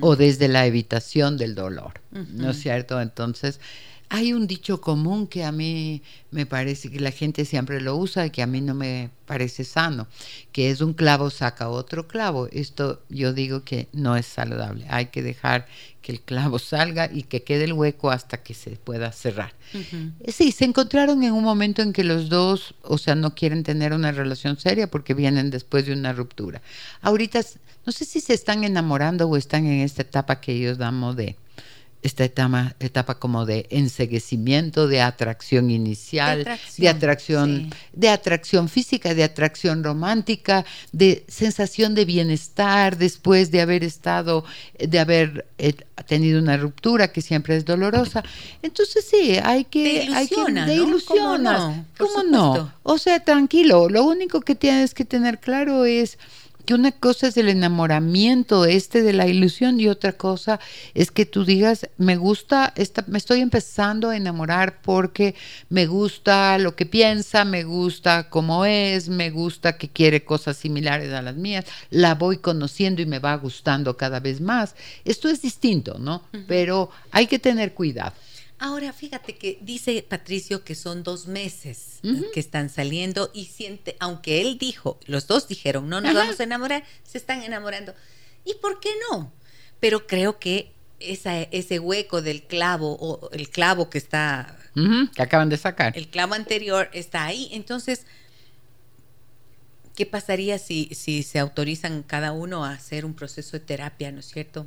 o 0.00 0.16
desde 0.16 0.48
la 0.48 0.66
evitación 0.66 1.38
del 1.38 1.54
dolor, 1.54 2.00
¿no 2.10 2.50
es 2.50 2.60
cierto? 2.60 3.00
Entonces, 3.00 3.60
hay 4.14 4.32
un 4.32 4.46
dicho 4.46 4.80
común 4.80 5.26
que 5.26 5.42
a 5.42 5.50
mí 5.50 6.00
me 6.30 6.46
parece 6.46 6.88
que 6.88 7.00
la 7.00 7.10
gente 7.10 7.44
siempre 7.44 7.80
lo 7.80 7.96
usa 7.96 8.24
y 8.26 8.30
que 8.30 8.42
a 8.42 8.46
mí 8.46 8.60
no 8.60 8.72
me 8.72 9.10
parece 9.26 9.64
sano, 9.64 10.06
que 10.52 10.70
es 10.70 10.80
un 10.80 10.94
clavo 10.94 11.30
saca 11.30 11.68
otro 11.68 12.06
clavo. 12.06 12.46
Esto 12.52 13.02
yo 13.08 13.32
digo 13.32 13.64
que 13.64 13.88
no 13.92 14.16
es 14.16 14.26
saludable. 14.26 14.86
Hay 14.88 15.06
que 15.06 15.22
dejar 15.22 15.66
que 16.00 16.12
el 16.12 16.20
clavo 16.20 16.60
salga 16.60 17.10
y 17.12 17.24
que 17.24 17.42
quede 17.42 17.64
el 17.64 17.72
hueco 17.72 18.12
hasta 18.12 18.42
que 18.42 18.54
se 18.54 18.70
pueda 18.76 19.10
cerrar. 19.10 19.52
Sí, 20.28 20.52
se 20.52 20.64
encontraron 20.64 21.24
en 21.24 21.32
un 21.32 21.42
momento 21.42 21.82
en 21.82 21.92
que 21.92 22.04
los 22.04 22.28
dos, 22.28 22.76
o 22.82 22.98
sea, 22.98 23.16
no 23.16 23.34
quieren 23.34 23.64
tener 23.64 23.92
una 23.92 24.12
relación 24.12 24.60
seria 24.60 24.88
porque 24.88 25.14
vienen 25.14 25.50
después 25.50 25.86
de 25.86 25.92
una 25.92 26.12
ruptura. 26.12 26.62
Ahorita, 27.00 27.40
no 27.84 27.90
sé 27.90 28.04
si 28.04 28.20
se 28.20 28.34
están 28.34 28.62
enamorando 28.62 29.26
o 29.26 29.36
están 29.36 29.66
en 29.66 29.80
esta 29.80 30.02
etapa 30.02 30.40
que 30.40 30.52
ellos 30.52 30.78
damos 30.78 31.16
de 31.16 31.36
esta 32.04 32.22
etapa, 32.22 32.76
etapa 32.80 33.18
como 33.18 33.46
de 33.46 33.66
enseguecimiento, 33.70 34.86
de 34.86 35.00
atracción 35.00 35.70
inicial, 35.70 36.46
de 36.76 36.88
atracción, 36.88 37.70
de 37.94 38.08
atracción, 38.10 38.68
física, 38.68 39.14
de 39.14 39.24
atracción 39.24 39.82
romántica, 39.82 40.66
de 40.92 41.24
sensación 41.28 41.94
de 41.94 42.04
bienestar 42.04 42.98
después 42.98 43.50
de 43.50 43.62
haber 43.62 43.82
estado, 43.82 44.44
de 44.78 44.98
haber 44.98 45.46
eh, 45.56 45.72
tenido 46.06 46.40
una 46.40 46.58
ruptura 46.58 47.10
que 47.10 47.22
siempre 47.22 47.56
es 47.56 47.64
dolorosa. 47.64 48.22
Entonces 48.60 49.06
sí, 49.10 49.38
hay 49.42 49.64
que, 49.64 50.06
hay 50.14 50.28
que, 50.28 50.52
de 50.52 50.74
ilusiona. 50.74 51.86
¿Cómo 51.96 52.22
no? 52.22 52.70
O 52.82 52.98
sea, 52.98 53.20
tranquilo. 53.20 53.88
Lo 53.88 54.04
único 54.04 54.42
que 54.42 54.54
tienes 54.54 54.92
que 54.92 55.06
tener 55.06 55.40
claro 55.40 55.86
es 55.86 56.18
que 56.64 56.74
una 56.74 56.92
cosa 56.92 57.28
es 57.28 57.36
el 57.36 57.48
enamoramiento 57.48 58.64
este 58.64 59.02
de 59.02 59.12
la 59.12 59.26
ilusión 59.26 59.78
y 59.80 59.88
otra 59.88 60.12
cosa 60.12 60.60
es 60.94 61.10
que 61.10 61.26
tú 61.26 61.44
digas, 61.44 61.88
me 61.98 62.16
gusta, 62.16 62.72
esta, 62.76 63.04
me 63.06 63.18
estoy 63.18 63.40
empezando 63.40 64.10
a 64.10 64.16
enamorar 64.16 64.80
porque 64.82 65.34
me 65.68 65.86
gusta 65.86 66.58
lo 66.58 66.74
que 66.74 66.86
piensa, 66.86 67.44
me 67.44 67.64
gusta 67.64 68.30
cómo 68.30 68.64
es, 68.64 69.08
me 69.08 69.30
gusta 69.30 69.76
que 69.76 69.88
quiere 69.88 70.24
cosas 70.24 70.56
similares 70.56 71.12
a 71.12 71.22
las 71.22 71.36
mías, 71.36 71.66
la 71.90 72.14
voy 72.14 72.38
conociendo 72.38 73.02
y 73.02 73.06
me 73.06 73.18
va 73.18 73.36
gustando 73.36 73.96
cada 73.96 74.20
vez 74.20 74.40
más. 74.40 74.74
Esto 75.04 75.28
es 75.28 75.42
distinto, 75.42 75.98
¿no? 75.98 76.22
Pero 76.46 76.90
hay 77.10 77.26
que 77.26 77.38
tener 77.38 77.74
cuidado. 77.74 78.12
Ahora, 78.64 78.94
fíjate 78.94 79.36
que 79.36 79.58
dice 79.60 80.02
Patricio 80.08 80.64
que 80.64 80.74
son 80.74 81.02
dos 81.02 81.26
meses 81.26 82.00
que 82.32 82.40
están 82.40 82.70
saliendo 82.70 83.30
y 83.34 83.44
siente, 83.44 83.94
aunque 84.00 84.40
él 84.40 84.56
dijo, 84.56 84.98
los 85.04 85.26
dos 85.26 85.46
dijeron, 85.48 85.90
no 85.90 86.00
nos 86.00 86.14
vamos 86.14 86.40
a 86.40 86.44
enamorar, 86.44 86.82
se 87.02 87.18
están 87.18 87.42
enamorando. 87.42 87.94
¿Y 88.42 88.54
por 88.54 88.80
qué 88.80 88.88
no? 89.10 89.30
Pero 89.80 90.06
creo 90.06 90.38
que 90.38 90.72
esa, 90.98 91.42
ese 91.42 91.78
hueco 91.78 92.22
del 92.22 92.44
clavo 92.44 92.96
o 92.98 93.28
el 93.32 93.50
clavo 93.50 93.90
que 93.90 93.98
está... 93.98 94.56
Que 95.14 95.22
acaban 95.22 95.50
de 95.50 95.58
sacar. 95.58 95.94
El 95.94 96.08
clavo 96.08 96.32
anterior 96.32 96.88
está 96.94 97.26
ahí. 97.26 97.50
Entonces, 97.52 98.06
¿qué 99.94 100.06
pasaría 100.06 100.56
si, 100.56 100.88
si 100.94 101.22
se 101.22 101.38
autorizan 101.38 102.02
cada 102.02 102.32
uno 102.32 102.64
a 102.64 102.70
hacer 102.70 103.04
un 103.04 103.12
proceso 103.12 103.58
de 103.58 103.60
terapia, 103.60 104.10
¿no 104.10 104.20
es 104.20 104.26
cierto? 104.30 104.64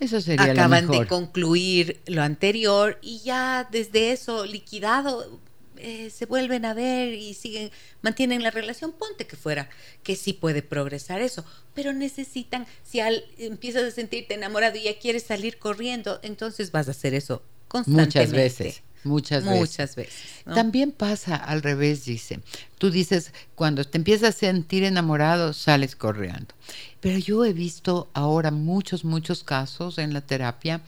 Eso 0.00 0.20
sería 0.20 0.52
Acaban 0.52 0.86
lo 0.86 0.92
mejor. 0.92 1.04
de 1.04 1.08
concluir 1.08 2.00
lo 2.06 2.22
anterior 2.22 2.98
y 3.02 3.20
ya 3.20 3.68
desde 3.70 4.12
eso 4.12 4.44
liquidado 4.44 5.40
eh, 5.76 6.10
se 6.10 6.26
vuelven 6.26 6.64
a 6.64 6.72
ver 6.72 7.14
y 7.14 7.34
siguen, 7.34 7.70
mantienen 8.00 8.42
la 8.42 8.50
relación, 8.50 8.92
ponte 8.92 9.26
que 9.26 9.36
fuera, 9.36 9.68
que 10.02 10.14
sí 10.14 10.32
puede 10.32 10.62
progresar 10.62 11.20
eso, 11.20 11.44
pero 11.74 11.92
necesitan, 11.92 12.66
si 12.84 13.00
al, 13.00 13.24
empiezas 13.38 13.82
a 13.82 13.90
sentirte 13.90 14.34
enamorado 14.34 14.76
y 14.76 14.84
ya 14.84 14.98
quieres 14.98 15.24
salir 15.24 15.58
corriendo, 15.58 16.20
entonces 16.22 16.70
vas 16.70 16.88
a 16.88 16.92
hacer 16.92 17.12
eso 17.12 17.42
constantemente. 17.68 18.18
Muchas 18.18 18.32
veces. 18.32 18.82
Muchas 19.04 19.44
veces. 19.44 19.60
Muchas 19.60 19.96
veces. 19.96 20.42
¿no? 20.46 20.54
También 20.54 20.92
pasa 20.92 21.36
al 21.36 21.62
revés, 21.62 22.04
dice. 22.04 22.40
Tú 22.78 22.90
dices, 22.90 23.32
cuando 23.54 23.84
te 23.84 23.98
empiezas 23.98 24.34
a 24.34 24.38
sentir 24.38 24.84
enamorado, 24.84 25.52
sales 25.52 25.96
corriendo. 25.96 26.54
Pero 27.00 27.18
yo 27.18 27.44
he 27.44 27.52
visto 27.52 28.08
ahora 28.14 28.50
muchos, 28.50 29.04
muchos 29.04 29.44
casos 29.44 29.98
en 29.98 30.12
la 30.12 30.22
terapia 30.22 30.80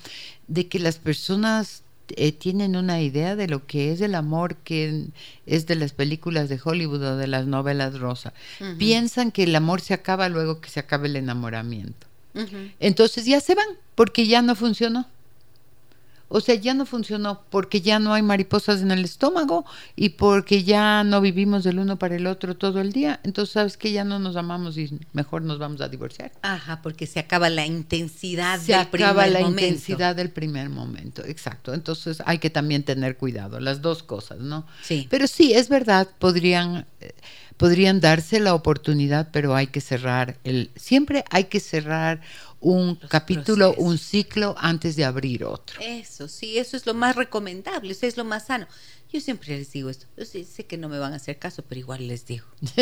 de 0.48 0.66
que 0.66 0.78
las 0.78 0.98
personas 0.98 1.82
eh, 2.10 2.32
tienen 2.32 2.76
una 2.76 3.00
idea 3.00 3.34
de 3.34 3.48
lo 3.48 3.66
que 3.66 3.90
es 3.92 4.00
el 4.00 4.14
amor 4.14 4.56
que 4.56 5.06
es 5.44 5.66
de 5.66 5.74
las 5.74 5.92
películas 5.92 6.48
de 6.48 6.60
Hollywood 6.62 7.02
o 7.02 7.16
de 7.16 7.26
las 7.26 7.46
novelas 7.46 7.98
rosa. 7.98 8.32
Piensan 8.78 9.32
que 9.32 9.42
el 9.42 9.56
amor 9.56 9.80
se 9.80 9.94
acaba 9.94 10.28
luego 10.28 10.60
que 10.60 10.70
se 10.70 10.80
acabe 10.80 11.08
el 11.08 11.16
enamoramiento. 11.16 12.06
Entonces 12.80 13.24
ya 13.24 13.40
se 13.40 13.54
van 13.54 13.66
porque 13.94 14.26
ya 14.26 14.42
no 14.42 14.54
funcionó. 14.54 15.06
O 16.28 16.40
sea, 16.40 16.56
ya 16.56 16.74
no 16.74 16.86
funcionó 16.86 17.42
porque 17.50 17.80
ya 17.80 17.98
no 17.98 18.12
hay 18.12 18.22
mariposas 18.22 18.82
en 18.82 18.90
el 18.90 19.04
estómago 19.04 19.64
y 19.94 20.10
porque 20.10 20.64
ya 20.64 21.04
no 21.04 21.20
vivimos 21.20 21.62
del 21.62 21.78
uno 21.78 21.98
para 21.98 22.16
el 22.16 22.26
otro 22.26 22.56
todo 22.56 22.80
el 22.80 22.92
día. 22.92 23.20
Entonces, 23.22 23.52
¿sabes 23.52 23.76
que 23.76 23.92
Ya 23.92 24.02
no 24.04 24.18
nos 24.18 24.34
amamos 24.36 24.76
y 24.76 24.98
mejor 25.12 25.42
nos 25.42 25.58
vamos 25.58 25.80
a 25.80 25.88
divorciar. 25.88 26.32
Ajá, 26.42 26.82
porque 26.82 27.06
se 27.06 27.20
acaba 27.20 27.48
la 27.48 27.64
intensidad 27.64 28.58
Se 28.58 28.72
del 28.72 28.80
acaba 28.82 29.22
primer 29.22 29.32
la 29.32 29.40
momento. 29.40 29.64
intensidad 29.66 30.16
del 30.16 30.30
primer 30.30 30.68
momento, 30.68 31.24
exacto. 31.24 31.72
Entonces 31.74 32.22
hay 32.26 32.38
que 32.38 32.50
también 32.50 32.82
tener 32.82 33.16
cuidado, 33.16 33.60
las 33.60 33.80
dos 33.80 34.02
cosas, 34.02 34.38
¿no? 34.40 34.66
Sí. 34.82 35.06
Pero 35.10 35.26
sí, 35.26 35.52
es 35.54 35.68
verdad, 35.68 36.08
podrían, 36.18 36.86
eh, 37.00 37.14
podrían 37.56 38.00
darse 38.00 38.40
la 38.40 38.54
oportunidad, 38.54 39.28
pero 39.32 39.54
hay 39.54 39.68
que 39.68 39.80
cerrar 39.80 40.38
el, 40.44 40.70
siempre 40.76 41.24
hay 41.30 41.44
que 41.44 41.60
cerrar 41.60 42.20
un 42.66 42.98
Los 43.00 43.10
capítulo, 43.10 43.72
procesos. 43.72 43.90
un 43.90 43.98
ciclo 43.98 44.54
antes 44.58 44.96
de 44.96 45.04
abrir 45.04 45.44
otro. 45.44 45.80
Eso, 45.80 46.26
sí, 46.26 46.58
eso 46.58 46.76
es 46.76 46.84
lo 46.84 46.94
más 46.94 47.14
recomendable, 47.14 47.92
eso 47.92 48.06
es 48.06 48.16
lo 48.16 48.24
más 48.24 48.46
sano. 48.46 48.66
Yo 49.12 49.20
siempre 49.20 49.56
les 49.56 49.70
digo 49.70 49.88
esto, 49.88 50.06
yo 50.16 50.24
sé 50.24 50.66
que 50.66 50.76
no 50.76 50.88
me 50.88 50.98
van 50.98 51.12
a 51.12 51.16
hacer 51.16 51.38
caso, 51.38 51.62
pero 51.62 51.78
igual 51.78 52.08
les 52.08 52.26
digo. 52.26 52.44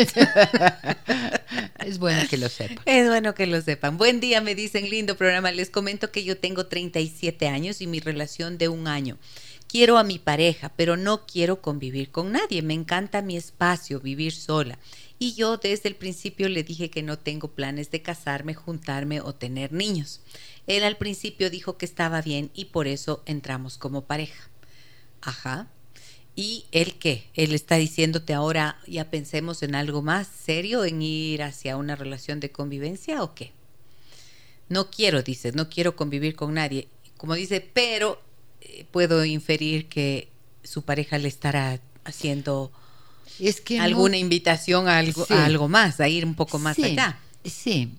es 1.85 1.99
bueno 1.99 2.27
que 2.27 2.37
lo 2.37 2.49
sepan. 2.49 2.79
Es 2.85 3.07
bueno 3.07 3.35
que 3.35 3.45
lo 3.45 3.61
sepan. 3.61 3.97
Buen 3.97 4.19
día, 4.19 4.41
me 4.41 4.55
dicen, 4.55 4.89
lindo 4.89 5.17
programa. 5.17 5.51
Les 5.51 5.69
comento 5.69 6.11
que 6.11 6.23
yo 6.23 6.35
tengo 6.35 6.65
37 6.65 7.47
años 7.47 7.79
y 7.79 7.85
mi 7.85 7.99
relación 7.99 8.57
de 8.57 8.69
un 8.69 8.87
año. 8.87 9.19
Quiero 9.75 9.97
a 9.97 10.05
mi 10.05 10.19
pareja, 10.19 10.71
pero 10.77 10.95
no 10.95 11.25
quiero 11.25 11.61
convivir 11.61 12.09
con 12.09 12.31
nadie. 12.31 12.61
Me 12.61 12.73
encanta 12.73 13.21
mi 13.21 13.35
espacio, 13.35 13.99
vivir 13.99 14.31
sola. 14.31 14.79
Y 15.19 15.33
yo 15.33 15.57
desde 15.57 15.89
el 15.89 15.97
principio 15.97 16.47
le 16.47 16.63
dije 16.63 16.89
que 16.89 17.03
no 17.03 17.19
tengo 17.19 17.49
planes 17.49 17.91
de 17.91 18.01
casarme, 18.01 18.53
juntarme 18.53 19.19
o 19.19 19.35
tener 19.35 19.73
niños. 19.73 20.21
Él 20.65 20.85
al 20.85 20.95
principio 20.95 21.49
dijo 21.49 21.77
que 21.77 21.85
estaba 21.85 22.21
bien 22.21 22.51
y 22.53 22.63
por 22.63 22.87
eso 22.87 23.21
entramos 23.25 23.77
como 23.77 24.05
pareja. 24.05 24.49
Ajá. 25.19 25.67
¿Y 26.37 26.67
él 26.71 26.97
qué? 26.97 27.29
Él 27.33 27.53
está 27.53 27.75
diciéndote 27.75 28.33
ahora 28.33 28.79
ya 28.87 29.11
pensemos 29.11 29.61
en 29.61 29.75
algo 29.75 30.01
más 30.01 30.27
serio, 30.27 30.85
en 30.85 31.01
ir 31.01 31.43
hacia 31.43 31.75
una 31.75 31.97
relación 31.97 32.39
de 32.39 32.49
convivencia 32.49 33.21
o 33.21 33.35
qué? 33.35 33.51
No 34.69 34.89
quiero, 34.89 35.21
dices, 35.21 35.53
no 35.53 35.67
quiero 35.67 35.97
convivir 35.97 36.37
con 36.37 36.53
nadie. 36.53 36.87
Como 37.17 37.33
dice, 37.33 37.59
pero 37.59 38.21
puedo 38.91 39.25
inferir 39.25 39.87
que 39.87 40.29
su 40.63 40.81
pareja 40.83 41.17
le 41.17 41.27
estará 41.27 41.79
haciendo 42.03 42.71
Es 43.39 43.61
que 43.61 43.79
alguna 43.79 44.17
invitación 44.17 44.87
a 44.87 44.97
algo, 44.99 45.25
Sí. 45.25 45.33
a 45.33 45.45
algo 45.45 45.67
más, 45.67 45.99
a 45.99 46.07
ir 46.07 46.25
un 46.25 46.35
poco 46.35 46.59
más 46.59 46.75
sí, 46.75 46.83
allá. 46.83 47.19
Sí. 47.43 47.91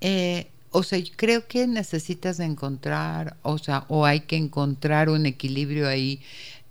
Eh, 0.00 0.48
o 0.70 0.82
sea, 0.82 0.98
yo 0.98 1.12
creo 1.16 1.46
que 1.46 1.66
necesitas 1.66 2.40
encontrar, 2.40 3.36
o 3.42 3.58
sea, 3.58 3.84
o 3.88 4.06
hay 4.06 4.20
que 4.20 4.36
encontrar 4.36 5.10
un 5.10 5.26
equilibrio 5.26 5.86
ahí 5.86 6.20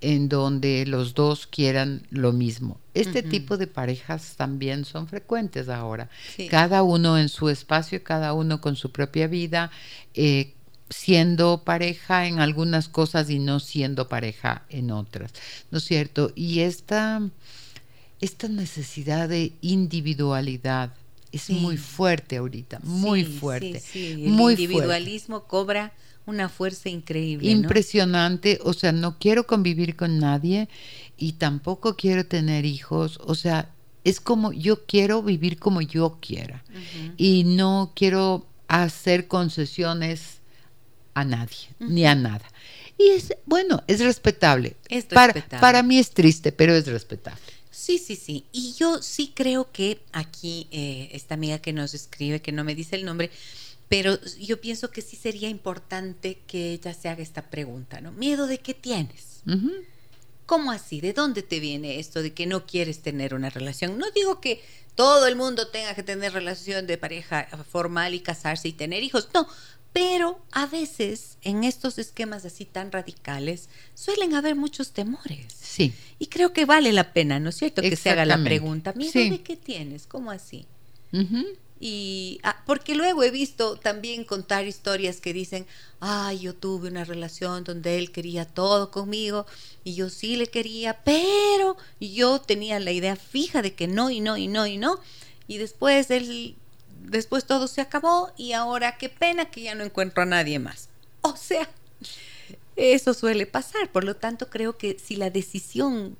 en 0.01 0.27
donde 0.29 0.85
los 0.87 1.13
dos 1.13 1.45
quieran 1.45 2.01
lo 2.09 2.33
mismo. 2.33 2.79
Este 2.95 3.21
tipo 3.21 3.57
de 3.57 3.67
parejas 3.67 4.33
también 4.35 4.83
son 4.83 5.07
frecuentes 5.07 5.69
ahora. 5.69 6.09
Sí. 6.35 6.47
Cada 6.47 6.81
uno 6.81 7.19
en 7.19 7.29
su 7.29 7.49
espacio, 7.49 8.03
cada 8.03 8.33
uno 8.33 8.59
con 8.59 8.75
su 8.75 8.91
propia 8.91 9.27
vida, 9.27 9.69
eh, 10.15 10.53
siendo 10.91 11.63
pareja 11.63 12.27
en 12.27 12.39
algunas 12.39 12.87
cosas 12.89 13.29
y 13.29 13.39
no 13.39 13.59
siendo 13.59 14.07
pareja 14.09 14.65
en 14.69 14.91
otras, 14.91 15.31
¿no 15.71 15.79
es 15.79 15.85
cierto? 15.85 16.31
Y 16.35 16.59
esta, 16.59 17.21
esta 18.19 18.47
necesidad 18.49 19.29
de 19.29 19.53
individualidad 19.61 20.93
es 21.31 21.43
Sí. 21.43 21.53
muy 21.53 21.77
fuerte 21.77 22.37
ahorita, 22.37 22.79
muy 22.83 23.23
Sí, 23.25 23.31
fuerte. 23.39 23.79
sí, 23.79 23.89
sí. 23.91 24.11
El 24.11 24.17
muy 24.31 24.55
fuerte. 24.55 24.61
individualismo 24.63 25.43
cobra 25.45 25.93
una 26.25 26.49
fuerza 26.49 26.89
increíble. 26.89 27.49
¿no? 27.49 27.61
Impresionante, 27.61 28.59
o 28.63 28.73
sea, 28.73 28.91
no 28.91 29.17
quiero 29.17 29.47
convivir 29.47 29.95
con 29.95 30.19
nadie 30.19 30.67
y 31.17 31.33
tampoco 31.33 31.95
quiero 31.95 32.25
tener 32.25 32.65
hijos, 32.65 33.17
o 33.23 33.33
sea, 33.33 33.69
es 34.03 34.19
como 34.19 34.51
yo 34.51 34.85
quiero 34.85 35.23
vivir 35.23 35.57
como 35.57 35.81
yo 35.81 36.17
quiera 36.19 36.63
y 37.17 37.43
no 37.45 37.91
quiero 37.95 38.45
hacer 38.67 39.27
concesiones 39.27 40.40
a 41.13 41.23
nadie, 41.23 41.69
ni 41.79 42.05
a 42.05 42.15
nada. 42.15 42.45
Y 42.97 43.09
es, 43.09 43.33
bueno, 43.45 43.83
es 43.87 43.99
respetable. 43.99 44.75
Es 44.89 45.05
Para, 45.05 45.33
respetable. 45.33 45.61
para 45.61 45.83
mí 45.83 45.97
es 45.99 46.11
triste, 46.11 46.51
pero 46.51 46.75
es 46.75 46.85
respetable. 46.87 47.41
Sí, 47.71 47.97
sí, 47.97 48.15
sí. 48.15 48.45
Y 48.51 48.73
yo 48.73 49.01
sí 49.01 49.31
creo 49.33 49.71
que 49.71 50.01
aquí 50.11 50.67
eh, 50.71 51.09
esta 51.13 51.33
amiga 51.33 51.59
que 51.59 51.73
nos 51.73 51.93
escribe, 51.93 52.41
que 52.41 52.51
no 52.51 52.63
me 52.63 52.75
dice 52.75 52.95
el 52.95 53.05
nombre, 53.05 53.31
pero 53.89 54.19
yo 54.39 54.61
pienso 54.61 54.91
que 54.91 55.01
sí 55.01 55.15
sería 55.17 55.49
importante 55.49 56.39
que 56.47 56.73
ella 56.73 56.93
se 56.93 57.09
haga 57.09 57.23
esta 57.23 57.49
pregunta, 57.49 57.99
¿no? 57.99 58.11
¿Miedo 58.11 58.47
de 58.47 58.59
qué 58.59 58.73
tienes? 58.73 59.41
¿Cómo 60.45 60.71
así? 60.71 61.01
¿De 61.01 61.13
dónde 61.13 61.41
te 61.43 61.59
viene 61.59 61.99
esto 61.99 62.21
de 62.21 62.33
que 62.33 62.45
no 62.45 62.65
quieres 62.65 63.01
tener 63.01 63.33
una 63.33 63.49
relación? 63.49 63.97
No 63.97 64.11
digo 64.11 64.39
que 64.39 64.61
todo 64.95 65.27
el 65.27 65.35
mundo 65.35 65.67
tenga 65.67 65.95
que 65.95 66.03
tener 66.03 66.33
relación 66.33 66.87
de 66.87 66.97
pareja 66.97 67.47
formal 67.69 68.13
y 68.13 68.19
casarse 68.19 68.67
y 68.67 68.73
tener 68.73 69.03
hijos, 69.03 69.29
no, 69.33 69.47
pero 69.93 70.39
a 70.51 70.65
veces 70.67 71.37
en 71.41 71.63
estos 71.63 71.97
esquemas 71.97 72.45
así 72.45 72.65
tan 72.65 72.91
radicales 72.91 73.67
suelen 73.93 74.35
haber 74.35 74.55
muchos 74.55 74.91
temores. 74.91 75.45
Sí, 75.59 75.93
Y 76.19 76.27
creo 76.27 76.53
que 76.53 76.65
vale 76.65 76.91
la 76.93 77.13
pena, 77.13 77.39
¿no 77.39 77.49
es 77.49 77.57
cierto? 77.57 77.81
Que 77.81 77.95
se 77.95 78.09
haga 78.09 78.25
la 78.25 78.41
pregunta, 78.43 78.93
¿miedo 78.95 79.11
Sí. 79.11 79.29
de 79.29 79.41
qué 79.41 79.55
tienes? 79.57 80.05
¿Cómo 80.07 80.31
así? 80.31 80.65
Y 81.83 82.39
ah, 82.43 82.61
porque 82.67 82.93
luego 82.93 83.23
he 83.23 83.31
visto 83.31 83.75
también 83.75 84.23
contar 84.23 84.67
historias 84.67 85.19
que 85.19 85.33
dicen, 85.33 85.65
ay, 85.99 86.39
yo 86.41 86.53
tuve 86.53 86.89
una 86.89 87.03
relación 87.05 87.63
donde 87.63 87.97
él 87.97 88.11
quería 88.11 88.45
todo 88.45 88.91
conmigo 88.91 89.47
y 89.83 89.95
yo 89.95 90.09
sí 90.11 90.35
le 90.35 90.45
quería, 90.45 90.99
pero 91.03 91.77
yo 91.99 92.39
tenía 92.39 92.79
la 92.79 92.91
idea 92.91 93.15
fija 93.15 93.63
de 93.63 93.73
que 93.73 93.87
no 93.87 94.11
y 94.11 94.19
no 94.19 94.37
y 94.37 94.47
no 94.47 94.67
y 94.67 94.77
no 94.77 94.99
y 95.47 95.57
después 95.57 96.11
él, 96.11 96.55
después 97.03 97.45
todo 97.45 97.67
se 97.67 97.81
acabó 97.81 98.31
y 98.37 98.53
ahora 98.53 98.97
qué 98.97 99.09
pena 99.09 99.45
que 99.45 99.61
ya 99.63 99.75
no 99.75 99.83
encuentro 99.83 100.23
a 100.23 100.25
nadie 100.25 100.59
más. 100.59 100.89
O 101.21 101.35
sea, 101.35 101.69
eso 102.75 103.13
suele 103.13 103.45
pasar, 103.45 103.91
por 103.91 104.03
lo 104.03 104.15
tanto 104.15 104.49
creo 104.49 104.77
que 104.77 104.97
si 104.99 105.15
la 105.15 105.29
decisión 105.29 106.17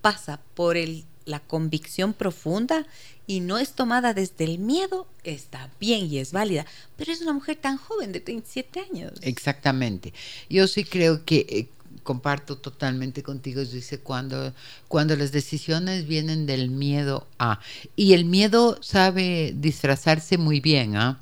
pasa 0.00 0.40
por 0.54 0.76
el, 0.76 1.04
la 1.24 1.40
convicción 1.40 2.12
profunda 2.12 2.86
y 3.26 3.40
no 3.40 3.58
es 3.58 3.72
tomada 3.72 4.12
desde 4.12 4.44
el 4.44 4.58
miedo, 4.58 5.06
está 5.24 5.70
bien 5.80 6.06
y 6.06 6.18
es 6.18 6.32
válida. 6.32 6.66
Pero 6.96 7.12
es 7.12 7.22
una 7.22 7.32
mujer 7.32 7.56
tan 7.56 7.78
joven, 7.78 8.12
de 8.12 8.20
37 8.20 8.80
años. 8.80 9.12
Exactamente. 9.22 10.12
Yo 10.50 10.66
sí 10.66 10.84
creo 10.84 11.24
que 11.24 11.46
eh, 11.48 11.68
comparto 12.04 12.56
totalmente 12.58 13.24
contigo, 13.24 13.64
dice, 13.64 13.98
cuando, 13.98 14.54
cuando 14.86 15.16
las 15.16 15.32
decisiones 15.32 16.06
vienen 16.06 16.46
del 16.46 16.70
miedo 16.70 17.26
a... 17.40 17.58
Y 17.96 18.12
el 18.12 18.24
miedo 18.26 18.78
sabe 18.80 19.52
disfrazarse 19.56 20.38
muy 20.38 20.60
bien, 20.60 20.96
¿ah? 20.96 21.18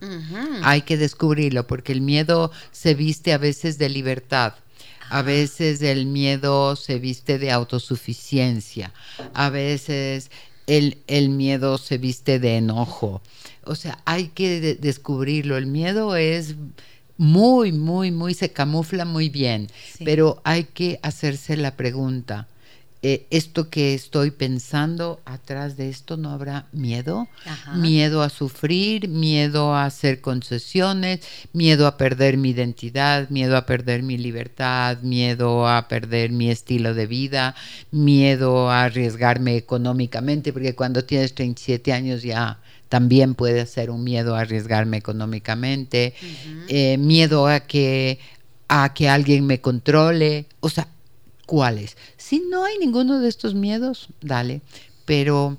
Hay 0.62 0.82
que 0.82 0.98
descubrirlo, 0.98 1.66
porque 1.66 1.92
el 1.92 2.02
miedo 2.02 2.50
se 2.72 2.94
viste 2.94 3.32
a 3.32 3.38
veces 3.38 3.78
de 3.78 3.88
libertad. 3.88 4.54
A 5.08 5.22
veces 5.22 5.80
el 5.82 6.06
miedo 6.06 6.74
se 6.76 6.98
viste 6.98 7.38
de 7.38 7.50
autosuficiencia. 7.50 8.92
A 9.34 9.50
veces 9.50 10.30
el, 10.66 10.98
el 11.06 11.28
miedo 11.28 11.78
se 11.78 11.98
viste 11.98 12.38
de 12.38 12.56
enojo. 12.56 13.22
O 13.64 13.74
sea, 13.74 13.98
hay 14.04 14.28
que 14.28 14.60
de- 14.60 14.74
descubrirlo. 14.74 15.56
El 15.56 15.66
miedo 15.66 16.16
es 16.16 16.54
muy, 17.22 17.70
muy, 17.70 18.10
muy, 18.10 18.34
se 18.34 18.50
camufla 18.50 19.04
muy 19.04 19.28
bien, 19.28 19.68
pero 20.04 20.40
hay 20.42 20.64
que 20.64 20.98
hacerse 21.02 21.56
la 21.56 21.76
pregunta, 21.76 22.48
eh, 23.04 23.26
esto 23.30 23.68
que 23.68 23.94
estoy 23.94 24.30
pensando, 24.30 25.20
atrás 25.24 25.76
de 25.76 25.88
esto 25.88 26.16
no 26.16 26.30
habrá 26.30 26.66
miedo, 26.70 27.26
miedo 27.74 28.22
a 28.22 28.28
sufrir, 28.28 29.08
miedo 29.08 29.74
a 29.74 29.86
hacer 29.86 30.20
concesiones, 30.20 31.20
miedo 31.52 31.88
a 31.88 31.96
perder 31.96 32.36
mi 32.36 32.50
identidad, 32.50 33.28
miedo 33.28 33.56
a 33.56 33.66
perder 33.66 34.04
mi 34.04 34.18
libertad, 34.18 34.98
miedo 35.02 35.66
a 35.66 35.88
perder 35.88 36.30
mi 36.30 36.48
estilo 36.48 36.94
de 36.94 37.08
vida, 37.08 37.56
miedo 37.90 38.70
a 38.70 38.84
arriesgarme 38.84 39.56
económicamente, 39.56 40.52
porque 40.52 40.76
cuando 40.76 41.04
tienes 41.04 41.34
37 41.34 41.92
años 41.92 42.22
ya 42.22 42.60
también 42.88 43.34
puede 43.34 43.66
ser 43.66 43.90
un 43.90 44.04
miedo 44.04 44.36
a 44.36 44.42
arriesgarme 44.42 44.98
económicamente, 44.98 46.14
eh, 46.68 46.98
miedo 46.98 47.48
a 47.48 47.58
que 47.58 48.20
a 48.68 48.94
que 48.94 49.08
alguien 49.08 49.44
me 49.44 49.60
controle, 49.60 50.46
o 50.60 50.70
sea, 50.70 50.88
¿cuáles? 51.46 51.96
Si 52.16 52.40
no 52.40 52.64
hay 52.64 52.78
ninguno 52.78 53.20
de 53.20 53.28
estos 53.28 53.54
miedos, 53.54 54.08
dale, 54.20 54.62
pero 55.04 55.58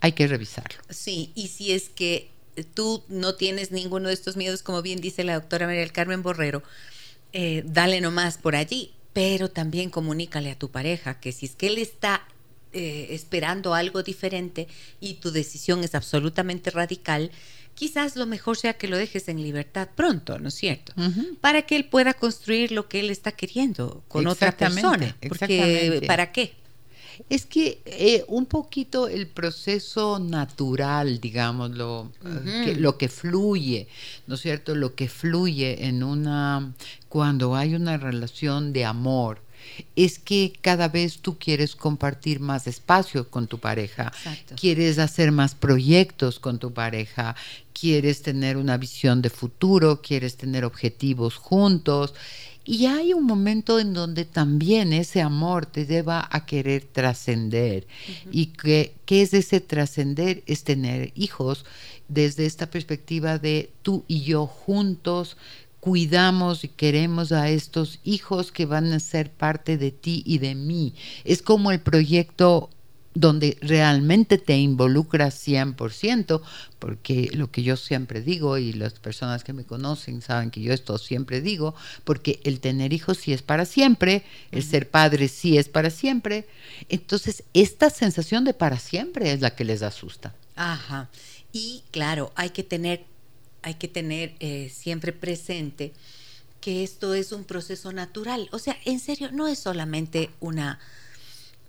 hay 0.00 0.12
que 0.12 0.26
revisarlo. 0.26 0.80
Sí, 0.88 1.32
y 1.34 1.48
si 1.48 1.72
es 1.72 1.88
que 1.88 2.30
tú 2.74 3.02
no 3.08 3.34
tienes 3.34 3.70
ninguno 3.70 4.08
de 4.08 4.14
estos 4.14 4.36
miedos, 4.36 4.62
como 4.62 4.82
bien 4.82 5.00
dice 5.00 5.24
la 5.24 5.34
doctora 5.34 5.66
María 5.66 5.80
del 5.80 5.92
Carmen 5.92 6.22
Borrero, 6.22 6.62
eh, 7.32 7.62
dale 7.64 8.00
nomás 8.00 8.38
por 8.38 8.56
allí, 8.56 8.92
pero 9.12 9.50
también 9.50 9.90
comunícale 9.90 10.50
a 10.50 10.58
tu 10.58 10.70
pareja 10.70 11.20
que 11.20 11.32
si 11.32 11.46
es 11.46 11.54
que 11.54 11.68
él 11.68 11.78
está 11.78 12.26
eh, 12.72 13.08
esperando 13.10 13.74
algo 13.74 14.02
diferente 14.02 14.68
y 15.00 15.14
tu 15.14 15.30
decisión 15.32 15.82
es 15.84 15.94
absolutamente 15.94 16.70
radical, 16.70 17.30
quizás 17.80 18.14
lo 18.14 18.26
mejor 18.26 18.58
sea 18.58 18.74
que 18.74 18.88
lo 18.88 18.98
dejes 18.98 19.26
en 19.28 19.42
libertad 19.42 19.88
pronto, 19.96 20.38
¿no 20.38 20.48
es 20.48 20.54
cierto? 20.54 20.92
Para 21.40 21.62
que 21.62 21.76
él 21.76 21.86
pueda 21.86 22.12
construir 22.12 22.72
lo 22.72 22.88
que 22.90 23.00
él 23.00 23.08
está 23.08 23.32
queriendo 23.32 24.04
con 24.06 24.26
otra 24.26 24.54
persona. 24.54 25.16
Porque, 25.26 26.02
¿para 26.06 26.30
qué? 26.30 26.52
Es 27.30 27.46
que 27.46 27.80
eh, 27.86 28.22
un 28.28 28.44
poquito 28.44 29.08
el 29.08 29.26
proceso 29.28 30.18
natural, 30.18 31.20
digamos, 31.20 31.70
lo, 31.70 32.12
que, 32.66 32.74
lo 32.74 32.98
que 32.98 33.08
fluye, 33.08 33.88
¿no 34.26 34.34
es 34.34 34.42
cierto? 34.42 34.74
Lo 34.74 34.94
que 34.94 35.08
fluye 35.08 35.86
en 35.86 36.02
una, 36.02 36.74
cuando 37.08 37.56
hay 37.56 37.74
una 37.74 37.96
relación 37.96 38.74
de 38.74 38.84
amor, 38.84 39.40
es 39.96 40.18
que 40.18 40.52
cada 40.60 40.88
vez 40.88 41.18
tú 41.18 41.38
quieres 41.38 41.76
compartir 41.76 42.40
más 42.40 42.66
espacio 42.66 43.28
con 43.28 43.46
tu 43.46 43.58
pareja, 43.58 44.12
quieres 44.58 44.98
hacer 44.98 45.32
más 45.32 45.54
proyectos 45.54 46.38
con 46.38 46.58
tu 46.58 46.72
pareja, 46.72 47.36
quieres 47.80 48.22
tener 48.22 48.56
una 48.56 48.76
visión 48.76 49.22
de 49.22 49.30
futuro, 49.30 50.02
quieres 50.02 50.36
tener 50.36 50.64
objetivos 50.64 51.36
juntos. 51.36 52.14
Y 52.64 52.86
hay 52.86 53.14
un 53.14 53.24
momento 53.24 53.80
en 53.80 53.94
donde 53.94 54.26
también 54.26 54.92
ese 54.92 55.22
amor 55.22 55.64
te 55.64 55.86
lleva 55.86 56.28
a 56.30 56.44
querer 56.44 56.84
trascender. 56.84 57.86
Y 58.30 58.46
que, 58.46 58.94
¿qué 59.06 59.22
es 59.22 59.32
ese 59.32 59.60
trascender? 59.60 60.42
Es 60.46 60.62
tener 60.62 61.12
hijos 61.14 61.64
desde 62.08 62.44
esta 62.44 62.68
perspectiva 62.68 63.38
de 63.38 63.70
tú 63.82 64.04
y 64.08 64.22
yo 64.22 64.46
juntos 64.46 65.36
cuidamos 65.80 66.64
y 66.64 66.68
queremos 66.68 67.32
a 67.32 67.48
estos 67.48 68.00
hijos 68.04 68.52
que 68.52 68.66
van 68.66 68.92
a 68.92 69.00
ser 69.00 69.30
parte 69.30 69.78
de 69.78 69.90
ti 69.90 70.22
y 70.26 70.36
de 70.36 70.54
mí. 70.54 70.94
Es 71.24 71.40
como 71.40 71.72
el 71.72 71.80
proyecto 71.80 72.68
donde 73.14 73.58
realmente 73.60 74.38
te 74.38 74.56
involucras 74.56 75.46
100%, 75.46 76.40
porque 76.78 77.30
lo 77.32 77.50
que 77.50 77.62
yo 77.62 77.76
siempre 77.76 78.20
digo 78.20 78.58
y 78.58 78.72
las 78.72 78.94
personas 78.94 79.42
que 79.42 79.52
me 79.52 79.64
conocen 79.64 80.22
saben 80.22 80.50
que 80.50 80.60
yo 80.60 80.72
esto 80.72 80.96
siempre 80.98 81.40
digo, 81.40 81.74
porque 82.04 82.40
el 82.44 82.60
tener 82.60 82.92
hijos 82.92 83.18
sí 83.18 83.32
es 83.32 83.42
para 83.42 83.64
siempre, 83.64 84.24
el 84.52 84.62
ser 84.62 84.88
padre 84.88 85.28
sí 85.28 85.58
es 85.58 85.68
para 85.68 85.90
siempre, 85.90 86.46
entonces 86.88 87.42
esta 87.52 87.90
sensación 87.90 88.44
de 88.44 88.54
para 88.54 88.78
siempre 88.78 89.32
es 89.32 89.40
la 89.40 89.54
que 89.54 89.64
les 89.64 89.82
asusta. 89.82 90.34
Ajá. 90.54 91.08
Y 91.52 91.82
claro, 91.90 92.32
hay 92.36 92.50
que 92.50 92.62
tener 92.62 93.04
hay 93.62 93.74
que 93.74 93.88
tener 93.88 94.34
eh, 94.40 94.72
siempre 94.74 95.12
presente 95.12 95.92
que 96.60 96.84
esto 96.84 97.14
es 97.14 97.32
un 97.32 97.44
proceso 97.44 97.92
natural. 97.92 98.48
O 98.52 98.58
sea, 98.58 98.76
en 98.84 99.00
serio, 99.00 99.30
no 99.32 99.48
es 99.48 99.58
solamente 99.58 100.30
una, 100.40 100.78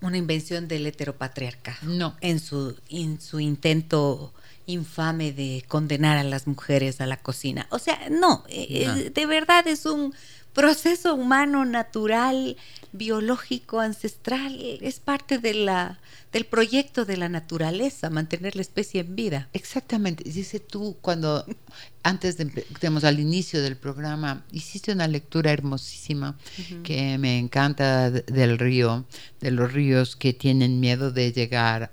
una 0.01 0.17
invención 0.17 0.67
del 0.67 0.85
heteropatriarca. 0.87 1.77
No. 1.83 2.15
En 2.21 2.39
su, 2.39 2.75
en 2.89 3.21
su 3.21 3.39
intento 3.39 4.33
infame 4.65 5.33
de 5.33 5.63
condenar 5.67 6.17
a 6.17 6.23
las 6.23 6.47
mujeres 6.47 7.01
a 7.01 7.05
la 7.05 7.17
cocina. 7.17 7.67
O 7.69 7.79
sea, 7.79 8.09
no, 8.09 8.43
eh, 8.49 8.67
eh, 8.69 9.11
de 9.13 9.25
verdad 9.25 9.67
es 9.67 9.85
un 9.85 10.13
proceso 10.53 11.15
humano 11.15 11.65
natural, 11.65 12.57
biológico, 12.91 13.79
ancestral, 13.79 14.59
es 14.81 14.99
parte 14.99 15.37
de 15.37 15.53
la 15.53 15.99
del 16.31 16.45
proyecto 16.45 17.03
de 17.03 17.17
la 17.17 17.27
naturaleza, 17.27 18.09
mantener 18.09 18.55
la 18.55 18.61
especie 18.61 19.01
en 19.01 19.15
vida. 19.15 19.49
Exactamente. 19.51 20.23
Dice 20.23 20.59
tú 20.59 20.95
cuando, 21.01 21.45
antes 22.03 22.37
de, 22.37 22.45
digamos, 22.45 23.03
al 23.03 23.19
inicio 23.19 23.61
del 23.61 23.75
programa, 23.75 24.45
hiciste 24.51 24.93
una 24.93 25.07
lectura 25.07 25.51
hermosísima 25.51 26.37
que 26.83 27.17
me 27.17 27.37
encanta 27.37 28.09
del 28.09 28.57
río, 28.57 29.05
de 29.41 29.51
los 29.51 29.73
ríos 29.73 30.15
que 30.15 30.33
tienen 30.33 30.79
miedo 30.79 31.11
de 31.11 31.33
llegar, 31.33 31.91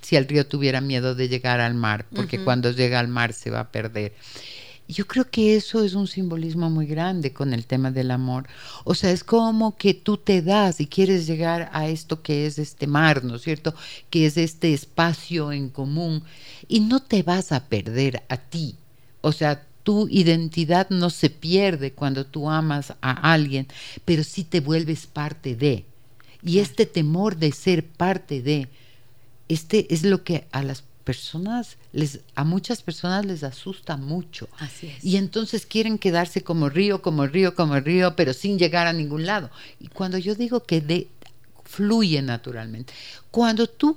si 0.00 0.16
el 0.16 0.26
río 0.26 0.46
tuviera 0.46 0.80
miedo 0.80 1.14
de 1.14 1.28
llegar 1.28 1.60
al 1.60 1.74
mar, 1.74 2.06
porque 2.14 2.42
cuando 2.42 2.70
llega 2.70 3.00
al 3.00 3.08
mar 3.08 3.32
se 3.32 3.50
va 3.50 3.60
a 3.60 3.70
perder. 3.70 4.14
Yo 4.90 5.06
creo 5.06 5.30
que 5.30 5.54
eso 5.54 5.84
es 5.84 5.92
un 5.92 6.08
simbolismo 6.08 6.70
muy 6.70 6.86
grande 6.86 7.34
con 7.34 7.52
el 7.52 7.66
tema 7.66 7.90
del 7.90 8.10
amor. 8.10 8.46
O 8.84 8.94
sea, 8.94 9.10
es 9.10 9.22
como 9.22 9.76
que 9.76 9.92
tú 9.92 10.16
te 10.16 10.40
das 10.40 10.80
y 10.80 10.86
quieres 10.86 11.26
llegar 11.26 11.68
a 11.74 11.88
esto 11.88 12.22
que 12.22 12.46
es 12.46 12.58
este 12.58 12.86
mar, 12.86 13.22
¿no 13.22 13.36
es 13.36 13.42
cierto? 13.42 13.74
Que 14.08 14.24
es 14.24 14.38
este 14.38 14.72
espacio 14.72 15.52
en 15.52 15.68
común 15.68 16.22
y 16.68 16.80
no 16.80 17.00
te 17.00 17.22
vas 17.22 17.52
a 17.52 17.68
perder 17.68 18.22
a 18.30 18.38
ti. 18.38 18.76
O 19.20 19.32
sea, 19.32 19.66
tu 19.82 20.08
identidad 20.08 20.88
no 20.88 21.10
se 21.10 21.28
pierde 21.28 21.92
cuando 21.92 22.24
tú 22.24 22.48
amas 22.48 22.94
a 23.02 23.32
alguien, 23.32 23.66
pero 24.06 24.24
sí 24.24 24.42
te 24.44 24.60
vuelves 24.60 25.06
parte 25.06 25.54
de. 25.54 25.84
Y 26.42 26.60
este 26.60 26.86
temor 26.86 27.36
de 27.36 27.52
ser 27.52 27.86
parte 27.86 28.40
de, 28.40 28.68
este 29.48 29.92
es 29.92 30.02
lo 30.02 30.24
que 30.24 30.46
a 30.52 30.62
las 30.62 30.84
personas, 31.04 31.78
les, 31.92 32.20
a 32.34 32.44
muchas 32.44 32.82
personas 32.82 33.24
les 33.24 33.42
asusta 33.42 33.96
mucho. 33.96 34.46
Así 34.58 34.88
es. 34.88 35.02
Y 35.02 35.16
entonces 35.16 35.64
quieren 35.64 35.96
quedarse 35.96 36.42
como 36.42 36.68
río, 36.68 37.00
como 37.00 37.26
río, 37.26 37.54
como 37.54 37.80
río, 37.80 38.14
pero 38.14 38.34
sin 38.34 38.58
llegar 38.58 38.86
a 38.86 38.92
ningún 38.92 39.24
lado. 39.24 39.50
Y 39.80 39.88
cuando 39.88 40.18
yo 40.18 40.34
digo 40.34 40.64
que 40.64 40.82
de, 40.82 41.08
fluye 41.64 42.20
naturalmente, 42.20 42.92
cuando 43.30 43.66
tú 43.66 43.96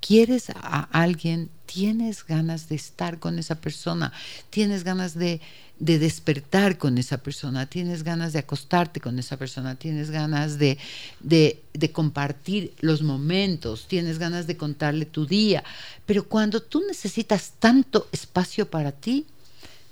quieres 0.00 0.50
a 0.50 0.82
alguien, 0.92 1.48
tienes 1.64 2.26
ganas 2.26 2.68
de 2.68 2.76
estar 2.76 3.18
con 3.18 3.38
esa 3.38 3.54
persona, 3.54 4.12
tienes 4.50 4.84
ganas 4.84 5.14
de, 5.14 5.40
de 5.78 5.98
despertar 5.98 6.78
con 6.78 6.98
esa 6.98 7.18
persona, 7.18 7.66
tienes 7.66 8.04
ganas 8.04 8.32
de 8.32 8.38
acostarte 8.38 9.00
con 9.00 9.18
esa 9.18 9.36
persona, 9.36 9.74
tienes 9.74 10.10
ganas 10.10 10.58
de, 10.58 10.78
de, 11.20 11.90
compartir 11.92 12.72
los 12.80 13.02
momentos, 13.02 13.86
tienes 13.88 14.18
ganas 14.18 14.46
de 14.46 14.56
contarle 14.56 15.04
tu 15.04 15.26
día. 15.26 15.64
Pero 16.06 16.28
cuando 16.28 16.62
tú 16.62 16.82
necesitas 16.86 17.54
tanto 17.58 18.08
espacio 18.12 18.70
para 18.70 18.92
ti, 18.92 19.26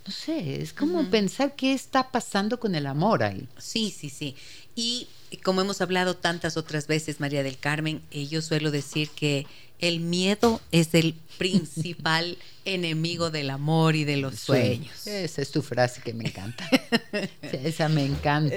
no 0.07 0.13
sé, 0.13 0.63
es 0.63 0.73
como 0.73 1.05
pensar 1.11 1.55
qué 1.55 1.73
está 1.73 2.11
pasando 2.11 2.59
con 2.59 2.75
el 2.75 2.87
amor 2.87 3.23
ahí. 3.23 3.47
Sí, 3.59 3.95
sí, 3.97 4.09
sí. 4.09 4.35
Y 4.75 5.09
como 5.43 5.61
hemos 5.61 5.81
hablado 5.81 6.17
tantas 6.17 6.57
otras 6.57 6.87
veces, 6.87 7.21
María 7.21 7.43
del 7.43 7.59
Carmen, 7.59 8.03
eh, 8.11 8.27
yo 8.27 8.43
suelo 8.43 8.71
decir 8.71 9.11
que 9.11 9.47
el 9.83 9.99
miedo 10.01 10.61
es 10.71 10.95
el 10.95 11.15
principal 11.39 12.39
enemigo 12.65 13.31
del 13.31 13.51
amor 13.51 13.97
y 13.97 14.05
de 14.05 14.17
los 14.17 14.37
sueños. 14.37 15.07
Esa 15.07 15.43
es 15.43 15.51
tu 15.51 15.61
frase 15.61 16.01
que 16.01 16.15
me 16.15 16.25
encanta. 16.29 16.69
Esa 17.43 17.89
me 17.89 18.05
encanta. 18.05 18.55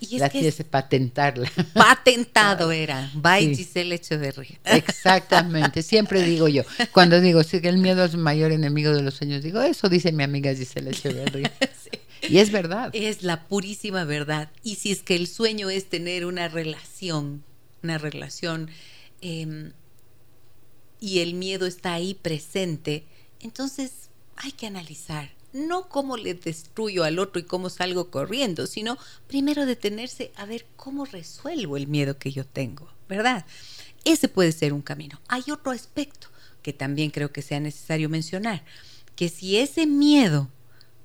y 0.00 0.18
la 0.18 0.30
que 0.30 0.52
patentarla. 0.70 1.50
Patentado 1.74 2.70
era. 2.72 3.10
By 3.14 3.54
Giselle 3.54 3.96
Echeverría. 3.96 4.58
Exactamente. 4.64 5.82
Siempre 5.82 6.22
digo 6.22 6.46
yo, 6.46 6.62
cuando 6.92 7.20
digo 7.20 7.42
si 7.42 7.56
el 7.56 7.78
miedo 7.78 8.04
es 8.04 8.14
el 8.14 8.20
mayor 8.20 8.52
enemigo 8.52 8.92
de 8.92 9.02
los 9.02 9.14
sueños, 9.14 9.42
digo, 9.42 9.60
eso 9.60 9.88
dice 9.88 10.12
mi 10.12 10.22
amiga 10.22 10.54
Giselle 10.54 10.90
Echeverría. 10.90 11.52
Y 12.22 12.38
es 12.38 12.52
verdad. 12.52 12.90
Es 12.92 13.24
la 13.24 13.48
purísima 13.48 14.04
verdad. 14.04 14.50
Y 14.62 14.76
si 14.76 14.92
es 14.92 15.02
que 15.02 15.16
el 15.16 15.26
sueño 15.26 15.70
es 15.70 15.88
tener 15.88 16.24
una 16.24 16.46
relación, 16.46 17.42
una 17.82 17.98
relación 17.98 18.70
em, 19.20 19.72
y 21.00 21.20
el 21.20 21.34
miedo 21.34 21.66
está 21.66 21.94
ahí 21.94 22.14
presente, 22.14 23.04
entonces 23.40 24.08
hay 24.36 24.52
que 24.52 24.66
analizar 24.66 25.30
no 25.52 25.88
cómo 25.88 26.16
le 26.16 26.34
destruyo 26.34 27.04
al 27.04 27.18
otro 27.18 27.40
y 27.40 27.44
cómo 27.44 27.70
salgo 27.70 28.10
corriendo, 28.10 28.66
sino 28.66 28.98
primero 29.26 29.66
detenerse 29.66 30.30
a 30.36 30.44
ver 30.44 30.66
cómo 30.76 31.04
resuelvo 31.04 31.76
el 31.76 31.86
miedo 31.86 32.18
que 32.18 32.32
yo 32.32 32.44
tengo, 32.44 32.88
¿verdad? 33.08 33.46
Ese 34.04 34.28
puede 34.28 34.52
ser 34.52 34.72
un 34.72 34.82
camino. 34.82 35.20
Hay 35.28 35.44
otro 35.50 35.72
aspecto 35.72 36.28
que 36.62 36.72
también 36.72 37.10
creo 37.10 37.32
que 37.32 37.42
sea 37.42 37.60
necesario 37.60 38.08
mencionar, 38.08 38.64
que 39.16 39.28
si 39.28 39.56
ese 39.56 39.86
miedo 39.86 40.48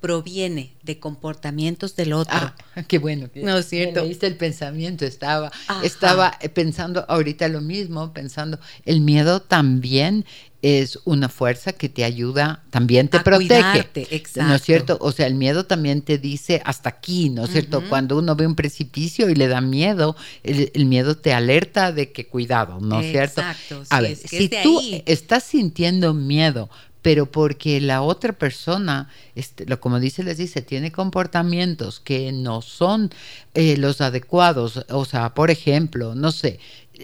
proviene 0.04 0.74
de 0.84 1.00
comportamientos 1.00 1.96
del 1.96 2.12
otro. 2.12 2.36
Ah, 2.36 2.84
qué 2.90 2.98
bueno. 2.98 3.30
no 3.36 3.58
es 3.58 3.70
cierto. 3.70 4.04
Me 4.04 4.12
el 4.12 4.36
pensamiento, 4.36 5.06
estaba, 5.06 5.50
estaba 5.82 6.38
pensando 6.54 7.06
ahorita 7.08 7.48
lo 7.48 7.62
mismo, 7.62 8.12
pensando, 8.12 8.60
el 8.84 9.00
miedo 9.00 9.42
también 9.42 10.26
es 10.62 11.00
una 11.06 11.30
fuerza 11.30 11.72
que 11.72 11.88
te 11.88 12.04
ayuda, 12.04 12.64
también 12.70 13.08
te 13.08 13.22
protege. 13.22 13.88
exacto. 13.96 14.50
¿No 14.50 14.56
es 14.56 14.62
cierto? 14.64 14.98
O 15.00 15.14
sea, 15.14 15.26
el 15.26 15.36
miedo 15.36 15.66
también 15.66 16.02
te 16.02 16.18
dice 16.18 16.62
hasta 16.66 16.90
aquí, 16.90 17.30
¿no 17.30 17.46
es 17.46 17.52
cierto? 17.52 17.82
Cuando 17.88 18.18
uno 18.18 18.36
ve 18.36 18.46
un 18.46 18.56
precipicio 18.56 19.30
y 19.30 19.36
le 19.36 19.48
da 19.48 19.62
miedo, 19.62 20.18
el, 20.44 20.86
miedo 20.86 21.16
te 21.16 21.34
alerta 21.34 21.94
de 21.94 22.12
que 22.12 22.28
cuidado, 22.28 22.82
¿no 22.82 23.00
es 23.00 23.10
cierto? 23.10 23.40
Exacto. 23.40 23.84
A 23.90 24.02
ver, 24.02 24.18
si 24.18 24.50
tú 24.50 24.82
estás 25.06 25.44
sintiendo 25.44 26.14
miedo, 26.14 26.70
pero 27.04 27.28
porque 27.28 27.80
la 27.80 28.02
otra 28.02 28.34
persona, 28.34 29.10
este, 29.36 29.68
lo, 29.68 29.80
como 29.80 30.00
dice 30.00 30.24
les 30.24 30.38
dice, 30.38 30.64
tiene 30.64 30.92
comportamientos 30.92 32.00
que 32.00 32.32
no 32.32 32.64
son 32.64 33.12
eh, 33.54 33.78
los 33.78 34.02
adecuados, 34.02 34.86
o 34.90 35.06
sea, 35.06 35.36
por 35.36 35.52
ejemplo, 35.52 36.16
no 36.16 36.32
sé, 36.32 36.60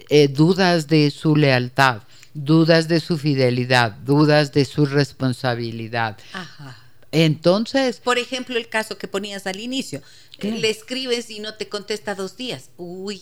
eh, 0.08 0.26
dudas 0.26 0.88
de 0.88 1.12
su 1.12 1.36
lealtad 1.36 2.02
dudas 2.32 2.86
de 2.86 3.00
su 3.00 3.18
fidelidad, 3.18 3.90
dudas 3.90 4.52
de 4.52 4.64
su 4.64 4.86
responsabilidad. 4.86 6.16
Ajá. 6.32 6.76
Entonces... 7.12 7.98
Por 7.98 8.18
ejemplo, 8.18 8.56
el 8.56 8.68
caso 8.68 8.96
que 8.98 9.08
ponías 9.08 9.46
al 9.46 9.60
inicio. 9.60 10.00
Le 10.40 10.70
escribes 10.70 11.28
y 11.30 11.40
no 11.40 11.54
te 11.54 11.68
contesta 11.68 12.14
dos 12.14 12.36
días. 12.36 12.70
Uy, 12.76 13.20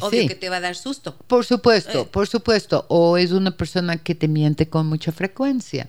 obvio 0.00 0.28
que 0.28 0.34
te 0.34 0.48
va 0.48 0.56
a 0.56 0.60
dar 0.60 0.76
susto. 0.76 1.16
Por 1.26 1.44
supuesto, 1.44 2.02
eh. 2.02 2.08
por 2.10 2.26
supuesto. 2.26 2.86
O 2.88 3.16
es 3.16 3.32
una 3.32 3.56
persona 3.56 3.96
que 3.96 4.14
te 4.14 4.28
miente 4.28 4.68
con 4.68 4.86
mucha 4.86 5.12
frecuencia, 5.12 5.88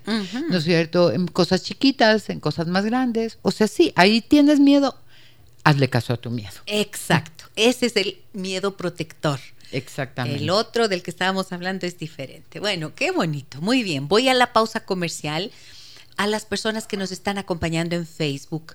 ¿no 0.49 0.57
es 0.57 0.63
cierto? 0.63 1.11
En 1.11 1.27
cosas 1.27 1.63
chiquitas, 1.63 2.29
en 2.29 2.39
cosas 2.39 2.67
más 2.67 2.85
grandes. 2.85 3.39
O 3.41 3.51
sea, 3.51 3.67
sí, 3.67 3.93
ahí 3.95 4.21
tienes 4.21 4.59
miedo, 4.59 4.97
hazle 5.63 5.89
caso 5.89 6.13
a 6.13 6.17
tu 6.17 6.29
miedo. 6.29 6.55
Exacto. 6.65 7.45
Ese 7.55 7.87
es 7.87 7.95
el 7.95 8.19
miedo 8.33 8.77
protector. 8.77 9.39
Exactamente. 9.71 10.43
El 10.43 10.49
otro 10.49 10.87
del 10.87 11.03
que 11.03 11.11
estábamos 11.11 11.51
hablando 11.51 11.85
es 11.85 11.97
diferente. 11.97 12.59
Bueno, 12.59 12.93
qué 12.95 13.11
bonito. 13.11 13.61
Muy 13.61 13.83
bien. 13.83 14.07
Voy 14.07 14.29
a 14.29 14.33
la 14.33 14.53
pausa 14.53 14.81
comercial. 14.81 15.51
A 16.15 16.25
las 16.25 16.45
personas 16.45 16.87
que 16.87 16.97
nos 16.97 17.11
están 17.11 17.37
acompañando 17.37 17.95
en 17.95 18.07
Facebook, 18.07 18.73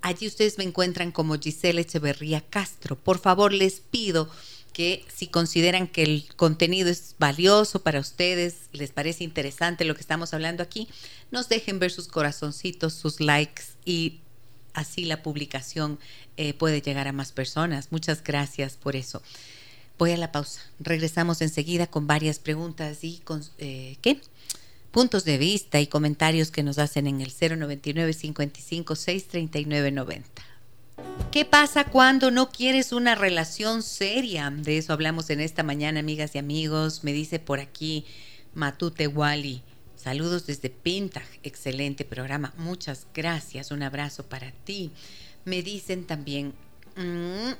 allí 0.00 0.28
ustedes 0.28 0.58
me 0.58 0.64
encuentran 0.64 1.10
como 1.10 1.36
Giselle 1.36 1.80
Echeverría 1.80 2.40
Castro. 2.40 2.94
Por 2.96 3.18
favor, 3.18 3.52
les 3.52 3.80
pido 3.80 4.30
que 4.74 5.02
si 5.08 5.28
consideran 5.28 5.86
que 5.86 6.02
el 6.02 6.26
contenido 6.36 6.90
es 6.90 7.14
valioso 7.18 7.82
para 7.82 8.00
ustedes, 8.00 8.68
les 8.72 8.90
parece 8.90 9.24
interesante 9.24 9.86
lo 9.86 9.94
que 9.94 10.02
estamos 10.02 10.34
hablando 10.34 10.62
aquí, 10.62 10.88
nos 11.30 11.48
dejen 11.48 11.78
ver 11.78 11.90
sus 11.90 12.08
corazoncitos, 12.08 12.92
sus 12.92 13.20
likes 13.20 13.62
y 13.86 14.20
así 14.74 15.06
la 15.06 15.22
publicación 15.22 15.98
eh, 16.36 16.52
puede 16.52 16.82
llegar 16.82 17.08
a 17.08 17.12
más 17.12 17.32
personas. 17.32 17.92
Muchas 17.92 18.22
gracias 18.22 18.76
por 18.76 18.96
eso. 18.96 19.22
Voy 19.96 20.10
a 20.10 20.16
la 20.16 20.32
pausa. 20.32 20.60
Regresamos 20.80 21.40
enseguida 21.40 21.86
con 21.86 22.06
varias 22.06 22.38
preguntas 22.38 23.04
y 23.04 23.20
con, 23.24 23.42
eh, 23.58 23.96
¿qué? 24.02 24.20
puntos 24.90 25.24
de 25.24 25.38
vista 25.38 25.80
y 25.80 25.88
comentarios 25.88 26.52
que 26.52 26.62
nos 26.62 26.78
hacen 26.78 27.08
en 27.08 27.20
el 27.20 27.32
099 27.32 28.12
55 28.12 28.94
639 28.94 29.90
90. 29.90 30.53
¿Qué 31.34 31.44
pasa 31.44 31.86
cuando 31.86 32.30
no 32.30 32.50
quieres 32.50 32.92
una 32.92 33.16
relación 33.16 33.82
seria? 33.82 34.50
De 34.50 34.78
eso 34.78 34.92
hablamos 34.92 35.30
en 35.30 35.40
esta 35.40 35.64
mañana, 35.64 35.98
amigas 35.98 36.36
y 36.36 36.38
amigos. 36.38 37.02
Me 37.02 37.12
dice 37.12 37.40
por 37.40 37.58
aquí 37.58 38.06
Matute 38.54 39.08
Wally. 39.08 39.60
Saludos 39.96 40.46
desde 40.46 40.70
Pintag. 40.70 41.26
Excelente 41.42 42.04
programa. 42.04 42.54
Muchas 42.56 43.08
gracias. 43.12 43.72
Un 43.72 43.82
abrazo 43.82 44.22
para 44.28 44.52
ti. 44.52 44.92
Me 45.44 45.64
dicen 45.64 46.06
también. 46.06 46.54
Mm, 46.94 47.54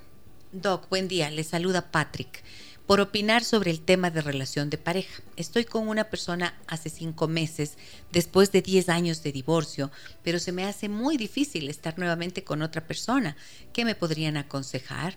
Doc, 0.52 0.88
buen 0.88 1.08
día. 1.08 1.28
Le 1.32 1.42
saluda 1.42 1.90
Patrick. 1.90 2.44
Por 2.86 3.00
opinar 3.00 3.44
sobre 3.44 3.70
el 3.70 3.80
tema 3.80 4.10
de 4.10 4.20
relación 4.20 4.68
de 4.68 4.76
pareja. 4.76 5.22
Estoy 5.36 5.64
con 5.64 5.88
una 5.88 6.04
persona 6.04 6.54
hace 6.66 6.90
cinco 6.90 7.28
meses, 7.28 7.78
después 8.12 8.52
de 8.52 8.60
diez 8.60 8.90
años 8.90 9.22
de 9.22 9.32
divorcio, 9.32 9.90
pero 10.22 10.38
se 10.38 10.52
me 10.52 10.64
hace 10.64 10.90
muy 10.90 11.16
difícil 11.16 11.70
estar 11.70 11.98
nuevamente 11.98 12.44
con 12.44 12.60
otra 12.60 12.86
persona. 12.86 13.36
¿Qué 13.72 13.86
me 13.86 13.94
podrían 13.94 14.36
aconsejar? 14.36 15.16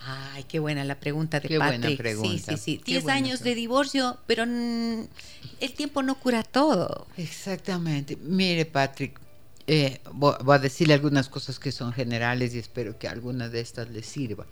Ay, 0.00 0.44
qué 0.44 0.58
buena 0.58 0.84
la 0.84 0.98
pregunta 0.98 1.40
de 1.40 1.48
qué 1.48 1.58
Patrick. 1.58 1.80
Buena 1.80 1.96
pregunta. 1.96 2.52
Sí, 2.52 2.56
sí, 2.56 2.56
sí. 2.56 2.80
Diez 2.84 3.06
años 3.08 3.42
de 3.42 3.54
divorcio, 3.54 4.18
pero 4.26 4.44
el 4.44 5.72
tiempo 5.76 6.02
no 6.02 6.18
cura 6.18 6.42
todo. 6.42 7.06
Exactamente. 7.16 8.16
Mire, 8.16 8.64
Patrick, 8.64 9.20
eh, 9.66 10.00
voy, 10.12 10.34
a 10.48 10.58
decirle 10.58 10.94
algunas 10.94 11.28
cosas 11.28 11.58
que 11.58 11.72
son 11.72 11.92
generales 11.92 12.54
y 12.54 12.58
espero 12.58 12.98
que 12.98 13.08
alguna 13.08 13.48
de 13.48 13.60
estas 13.60 13.90
les 13.90 14.06
sirva. 14.06 14.46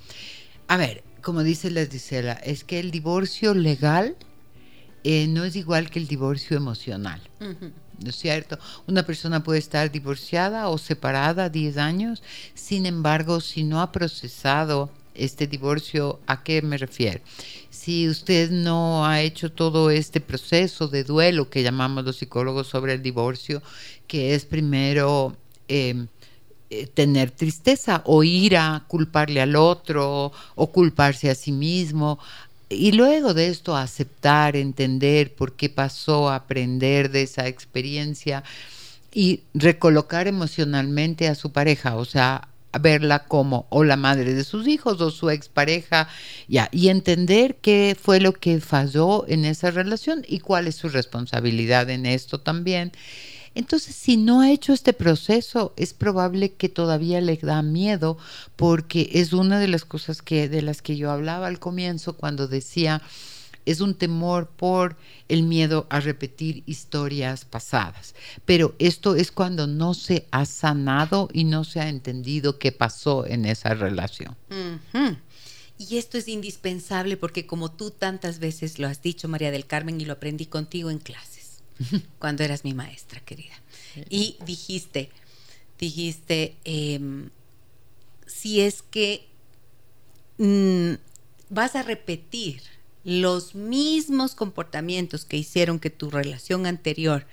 A 0.68 0.76
ver, 0.76 1.04
como 1.26 1.42
dice 1.42 1.72
la 1.72 1.84
Gisela, 1.84 2.34
es 2.34 2.62
que 2.62 2.78
el 2.78 2.92
divorcio 2.92 3.52
legal 3.52 4.14
eh, 5.02 5.26
no 5.26 5.42
es 5.42 5.56
igual 5.56 5.90
que 5.90 5.98
el 5.98 6.06
divorcio 6.06 6.56
emocional. 6.56 7.20
¿No 7.40 8.10
es 8.10 8.14
cierto? 8.14 8.60
Una 8.86 9.04
persona 9.04 9.42
puede 9.42 9.58
estar 9.58 9.90
divorciada 9.90 10.68
o 10.68 10.78
separada 10.78 11.48
10 11.48 11.78
años, 11.78 12.22
sin 12.54 12.86
embargo, 12.86 13.40
si 13.40 13.64
no 13.64 13.80
ha 13.80 13.90
procesado 13.90 14.88
este 15.16 15.48
divorcio, 15.48 16.20
¿a 16.28 16.44
qué 16.44 16.62
me 16.62 16.78
refiero? 16.78 17.18
Si 17.70 18.08
usted 18.08 18.52
no 18.52 19.04
ha 19.04 19.20
hecho 19.20 19.50
todo 19.50 19.90
este 19.90 20.20
proceso 20.20 20.86
de 20.86 21.02
duelo 21.02 21.50
que 21.50 21.64
llamamos 21.64 22.04
los 22.04 22.18
psicólogos 22.18 22.68
sobre 22.68 22.92
el 22.92 23.02
divorcio, 23.02 23.64
que 24.06 24.36
es 24.36 24.44
primero 24.44 25.36
em, 25.66 26.06
eh, 26.70 26.86
tener 26.86 27.30
tristeza 27.30 28.02
o 28.04 28.24
ir 28.24 28.56
a 28.56 28.84
culparle 28.88 29.40
al 29.40 29.56
otro 29.56 30.32
o 30.54 30.66
culparse 30.72 31.30
a 31.30 31.34
sí 31.34 31.52
mismo. 31.52 32.18
Y 32.68 32.92
luego 32.92 33.34
de 33.34 33.48
esto 33.48 33.76
aceptar, 33.76 34.56
entender 34.56 35.32
por 35.34 35.52
qué 35.52 35.68
pasó, 35.68 36.30
aprender 36.30 37.10
de 37.10 37.22
esa 37.22 37.46
experiencia 37.46 38.42
y 39.12 39.42
recolocar 39.54 40.26
emocionalmente 40.26 41.28
a 41.28 41.36
su 41.36 41.52
pareja, 41.52 41.94
o 41.96 42.04
sea, 42.04 42.48
verla 42.80 43.20
como 43.20 43.66
o 43.70 43.84
la 43.84 43.96
madre 43.96 44.34
de 44.34 44.44
sus 44.44 44.66
hijos 44.66 45.00
o 45.00 45.10
su 45.10 45.30
expareja, 45.30 46.08
ya, 46.48 46.68
y 46.72 46.88
entender 46.88 47.56
qué 47.62 47.96
fue 48.00 48.20
lo 48.20 48.32
que 48.32 48.60
falló 48.60 49.26
en 49.28 49.44
esa 49.44 49.70
relación 49.70 50.24
y 50.26 50.40
cuál 50.40 50.66
es 50.66 50.74
su 50.74 50.88
responsabilidad 50.88 51.88
en 51.90 52.06
esto 52.06 52.40
también. 52.40 52.92
Entonces, 53.56 53.96
si 53.96 54.18
no 54.18 54.42
ha 54.42 54.50
hecho 54.50 54.72
este 54.72 54.92
proceso, 54.92 55.72
es 55.76 55.94
probable 55.94 56.52
que 56.52 56.68
todavía 56.68 57.20
le 57.22 57.36
da 57.38 57.62
miedo, 57.62 58.18
porque 58.54 59.08
es 59.14 59.32
una 59.32 59.58
de 59.58 59.66
las 59.66 59.84
cosas 59.84 60.20
que 60.20 60.48
de 60.48 60.60
las 60.60 60.82
que 60.82 60.96
yo 60.96 61.10
hablaba 61.10 61.46
al 61.46 61.58
comienzo 61.58 62.12
cuando 62.12 62.48
decía 62.48 63.02
es 63.64 63.80
un 63.80 63.94
temor 63.94 64.48
por 64.48 64.96
el 65.28 65.42
miedo 65.42 65.86
a 65.90 66.00
repetir 66.00 66.62
historias 66.66 67.44
pasadas. 67.44 68.14
Pero 68.44 68.74
esto 68.78 69.16
es 69.16 69.32
cuando 69.32 69.66
no 69.66 69.92
se 69.92 70.26
ha 70.30 70.46
sanado 70.46 71.28
y 71.32 71.44
no 71.44 71.64
se 71.64 71.80
ha 71.80 71.88
entendido 71.88 72.58
qué 72.58 72.72
pasó 72.72 73.26
en 73.26 73.44
esa 73.44 73.74
relación. 73.74 74.36
Y 75.78 75.98
esto 75.98 76.16
es 76.16 76.28
indispensable 76.28 77.16
porque 77.16 77.46
como 77.46 77.70
tú 77.70 77.90
tantas 77.90 78.38
veces 78.38 78.78
lo 78.78 78.86
has 78.86 79.02
dicho, 79.02 79.28
María 79.28 79.50
del 79.50 79.66
Carmen, 79.66 80.00
y 80.00 80.04
lo 80.04 80.14
aprendí 80.14 80.46
contigo 80.46 80.90
en 80.90 80.98
clases, 80.98 81.35
cuando 82.18 82.44
eras 82.44 82.64
mi 82.64 82.74
maestra, 82.74 83.20
querida. 83.20 83.54
Y 84.08 84.36
dijiste, 84.44 85.10
dijiste, 85.78 86.56
em, 86.64 87.30
si 88.26 88.60
es 88.60 88.82
que 88.82 89.28
mm, 90.38 90.94
vas 91.50 91.76
a 91.76 91.82
repetir 91.82 92.62
los 93.04 93.54
mismos 93.54 94.34
comportamientos 94.34 95.24
que 95.24 95.36
hicieron 95.36 95.78
que 95.78 95.90
tu 95.90 96.10
relación 96.10 96.66
anterior 96.66 97.26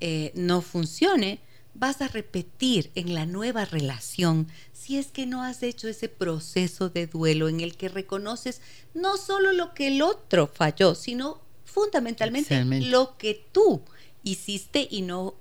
eh, 0.00 0.32
no 0.34 0.60
funcione, 0.60 1.40
vas 1.74 2.00
a 2.00 2.08
repetir 2.08 2.90
en 2.94 3.14
la 3.14 3.26
nueva 3.26 3.64
relación 3.64 4.48
si 4.72 4.98
es 4.98 5.06
que 5.08 5.26
no 5.26 5.42
has 5.42 5.62
hecho 5.62 5.88
ese 5.88 6.08
proceso 6.08 6.88
de 6.88 7.06
duelo 7.06 7.48
en 7.48 7.60
el 7.60 7.76
que 7.76 7.88
reconoces 7.88 8.60
no 8.92 9.16
solo 9.16 9.52
lo 9.52 9.72
que 9.72 9.88
el 9.88 10.02
otro 10.02 10.46
falló, 10.46 10.94
sino 10.94 11.43
fundamentalmente 11.74 12.80
lo 12.82 13.16
que 13.18 13.44
tú 13.50 13.82
hiciste 14.22 14.86
y 14.88 15.02
no 15.02 15.34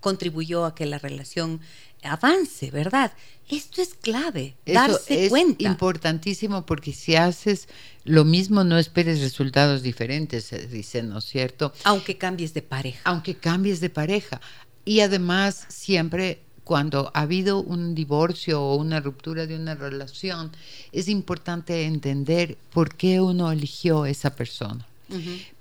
contribuyó 0.00 0.66
a 0.66 0.74
que 0.74 0.84
la 0.84 0.98
relación 0.98 1.60
avance, 2.02 2.70
¿verdad? 2.70 3.14
Esto 3.48 3.80
es 3.80 3.94
clave, 3.94 4.56
darse 4.66 5.24
es 5.24 5.30
cuenta. 5.30 5.64
Importantísimo 5.64 6.66
porque 6.66 6.92
si 6.92 7.16
haces 7.16 7.66
lo 8.04 8.26
mismo 8.26 8.62
no 8.62 8.78
esperes 8.78 9.20
resultados 9.20 9.82
diferentes, 9.82 10.44
se 10.44 10.66
dice, 10.66 11.02
¿no 11.02 11.18
es 11.18 11.24
cierto? 11.24 11.72
Aunque 11.84 12.18
cambies 12.18 12.52
de 12.52 12.60
pareja. 12.60 13.00
Aunque 13.04 13.34
cambies 13.34 13.80
de 13.80 13.88
pareja. 13.88 14.42
Y 14.84 15.00
además 15.00 15.64
siempre 15.68 16.40
cuando 16.62 17.10
ha 17.14 17.22
habido 17.22 17.60
un 17.60 17.94
divorcio 17.94 18.62
o 18.62 18.76
una 18.76 19.00
ruptura 19.00 19.46
de 19.46 19.56
una 19.56 19.74
relación, 19.74 20.52
es 20.92 21.08
importante 21.08 21.84
entender 21.84 22.58
por 22.72 22.94
qué 22.94 23.20
uno 23.20 23.50
eligió 23.50 24.04
esa 24.04 24.34
persona. 24.34 24.86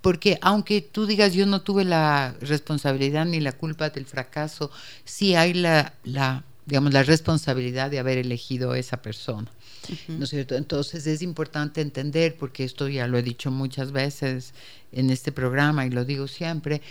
Porque 0.02 0.40
aunque 0.42 0.82
tú 0.82 1.06
digas 1.06 1.34
yo 1.34 1.46
no 1.46 1.62
tuve 1.62 1.86
la 1.86 2.36
responsabilidad 2.42 3.26
ni 3.26 3.40
la 3.40 3.52
culpa 3.52 3.90
del 3.90 4.06
fracaso, 4.06 4.72
sí 5.04 5.36
hay 5.36 5.54
la, 5.54 5.94
la 6.04 6.44
digamos, 6.66 6.94
la 6.94 7.04
responsabilidad 7.04 7.92
de 7.92 8.00
haber 8.00 8.18
elegido 8.18 8.72
a 8.72 8.80
esa 8.80 9.02
persona. 9.02 9.52
¿No 10.08 10.24
es 10.24 10.30
cierto? 10.30 10.56
Entonces 10.56 11.06
es 11.08 11.22
importante 11.22 11.82
entender, 11.82 12.38
porque 12.38 12.64
esto 12.64 12.88
ya 12.88 13.06
lo 13.06 13.18
he 13.18 13.24
dicho 13.24 13.52
muchas 13.52 13.92
veces 13.92 14.54
en 14.94 15.10
este 15.10 15.34
programa 15.34 15.86
y 15.86 15.90
lo 15.90 16.06
digo 16.06 16.28
siempre, 16.28 16.82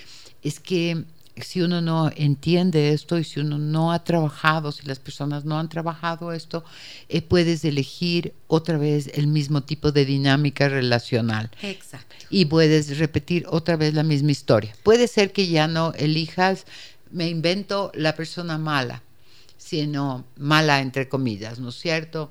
es 0.42 0.61
que 0.61 1.05
si 1.37 1.62
uno 1.62 1.80
no 1.80 2.11
entiende 2.14 2.93
esto 2.93 3.18
y 3.18 3.24
si 3.24 3.41
uno 3.41 3.59
no 3.59 3.93
ha 3.93 4.05
trabajado, 4.05 4.70
si 4.70 4.87
las 4.87 4.99
personas 4.99 5.45
no 5.45 5.59
han 5.59 5.68
trabajado 5.68 6.33
esto, 6.33 6.64
eh, 7.09 7.22
puedes 7.22 7.64
elegir 7.64 8.35
otra 8.49 8.76
vez 8.76 9.11
el 9.14 9.26
mismo 9.26 9.62
tipo 9.62 9.93
de 9.93 10.05
dinámica 10.05 10.68
relacional. 10.68 11.51
Exacto. 11.62 12.14
Y 12.28 12.45
puedes 12.47 12.99
repetir 12.99 13.47
otra 13.49 13.76
vez 13.76 13.95
la 13.95 14.03
misma 14.03 14.30
historia. 14.30 14.74
Puede 14.83 15.09
ser 15.09 15.33
que 15.33 15.49
ya 15.49 15.68
no 15.68 15.93
elijas, 15.95 16.66
me 17.11 17.28
invento 17.28 17.91
la 17.95 18.14
persona 18.14 18.59
mala, 18.59 19.03
sino 19.57 20.24
mala 20.37 20.80
entre 20.80 21.09
comillas, 21.09 21.59
¿no 21.59 21.70
es 21.70 21.76
cierto? 21.76 22.30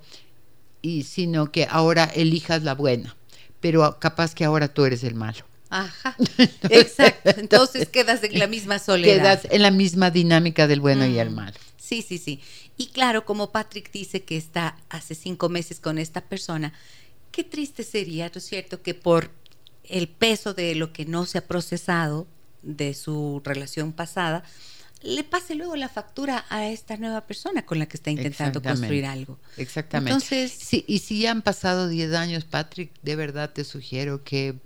Y 0.82 1.04
sino 1.04 1.52
que 1.52 1.68
ahora 1.70 2.06
elijas 2.06 2.64
la 2.64 2.76
buena, 2.76 3.16
pero 3.60 4.00
capaz 4.00 4.36
que 4.36 4.46
ahora 4.46 4.68
tú 4.68 4.86
eres 4.86 5.04
el 5.04 5.16
malo. 5.16 5.51
Ajá, 5.72 6.18
exacto. 6.70 7.32
Entonces 7.38 7.88
quedas 7.88 8.24
en 8.24 8.38
la 8.38 8.48
misma 8.48 8.78
soledad. 8.78 9.16
Quedas 9.16 9.48
en 9.50 9.62
la 9.62 9.72
misma 9.72 10.12
dinámica 10.12 10.68
del 10.68 10.82
bueno 10.82 11.06
y 11.08 11.18
el 11.18 11.32
malo. 11.32 11.58
Sí, 11.78 12.02
sí, 12.02 12.18
sí. 12.18 12.42
Y 12.78 12.88
claro, 12.88 13.26
como 13.26 13.52
Patrick 13.52 13.90
dice 13.92 14.24
que 14.24 14.36
está 14.36 14.78
hace 14.90 15.16
cinco 15.16 15.48
meses 15.48 15.80
con 15.80 15.98
esta 15.98 16.22
persona, 16.22 16.74
qué 17.32 17.46
triste 17.46 17.84
sería, 17.84 18.28
¿no 18.28 18.38
es 18.38 18.46
cierto?, 18.46 18.82
que 18.82 18.94
por 18.94 19.32
el 19.86 20.10
peso 20.10 20.54
de 20.54 20.76
lo 20.76 20.92
que 20.92 21.06
no 21.06 21.26
se 21.26 21.38
ha 21.38 21.48
procesado 21.48 22.28
de 22.62 22.94
su 22.94 23.42
relación 23.46 23.94
pasada, 23.94 24.44
le 25.04 25.24
pase 25.24 25.56
luego 25.56 25.76
la 25.76 25.90
factura 25.90 26.46
a 26.50 26.68
esta 26.68 26.98
nueva 26.98 27.22
persona 27.26 27.66
con 27.66 27.80
la 27.80 27.88
que 27.88 27.98
está 27.98 28.12
intentando 28.12 28.62
construir 28.62 29.06
algo. 29.06 29.40
Exactamente. 29.58 30.12
Entonces, 30.12 30.52
sí, 30.52 30.84
y 30.88 31.00
si 31.00 31.22
ya 31.22 31.32
han 31.32 31.42
pasado 31.42 31.88
10 31.88 32.14
años, 32.14 32.44
Patrick, 32.46 32.92
de 33.02 33.16
verdad 33.16 33.52
te 33.52 33.64
sugiero 33.64 34.24
que 34.24 34.60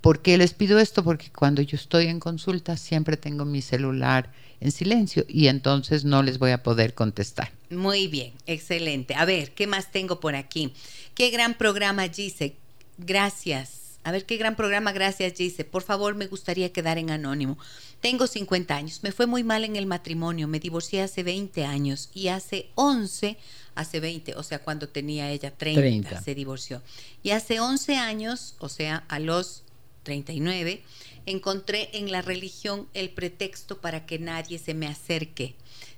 ¿Por 0.01 0.23
qué 0.23 0.39
les 0.39 0.55
pido 0.55 0.79
esto? 0.79 1.03
Porque 1.03 1.33
cuando 1.37 1.63
yo 1.63 1.75
estoy 1.75 2.07
en 2.07 2.21
consulta 2.21 2.77
siempre 2.77 3.17
tengo 3.17 3.45
mi 3.45 3.61
celular 3.61 4.31
en 4.61 4.71
silencio 4.71 5.25
y 5.27 5.49
entonces 5.49 6.05
no 6.05 6.23
les 6.23 6.39
voy 6.39 6.53
a 6.53 6.63
poder 6.63 6.95
contestar. 6.95 7.51
Muy 7.71 8.07
bien, 8.07 8.35
excelente. 8.47 9.17
A 9.17 9.25
ver, 9.25 9.51
¿qué 9.51 9.67
más 9.67 9.91
tengo 9.91 10.21
por 10.21 10.37
aquí? 10.37 10.73
Qué 11.17 11.31
gran 11.31 11.55
programa, 11.55 12.07
Gise. 12.09 12.55
Gracias. 12.99 13.82
A 14.05 14.11
ver 14.11 14.27
qué 14.27 14.37
gran 14.37 14.57
programa, 14.57 14.93
gracias 14.93 15.35
Gise. 15.35 15.65
Por 15.65 15.83
favor, 15.83 16.15
me 16.15 16.27
gustaría 16.27 16.73
quedar 16.73 16.99
en 16.99 17.11
anónimo. 17.11 17.57
Tengo 18.01 18.27
50 18.27 18.75
años, 18.75 19.01
me 19.03 19.13
fue 19.13 19.27
muy 19.27 19.45
mal 19.45 19.65
en 19.65 19.77
el 19.77 19.87
matrimonio, 19.87 20.49
me 20.49 20.59
divorcié 20.59 21.03
hace 21.03 21.23
20 21.23 21.65
años 21.65 22.11
y 22.13 22.29
hace 22.29 22.69
11, 22.75 23.37
hace 23.77 24.01
20, 24.01 24.35
o 24.35 24.43
sea, 24.43 24.59
cuando 24.59 24.89
tenía 24.89 25.31
ella 25.31 25.53
30, 25.53 26.21
se 26.21 26.35
divorció. 26.35 26.83
Y 27.23 27.31
hace 27.31 27.61
11 27.61 27.97
años, 27.97 28.57
o 28.59 28.69
sea, 28.69 29.05
a 29.09 29.21
los 29.21 29.63
39, 30.03 30.83
encontré 31.27 31.91
en 31.93 32.11
la 32.11 32.23
religión 32.23 32.89
el 32.95 33.11
pretexto 33.11 33.81
para 33.81 34.05
que 34.05 34.19
nadie 34.19 34.59
se 34.59 34.75
me 34.75 34.89
acerque, 34.89 35.55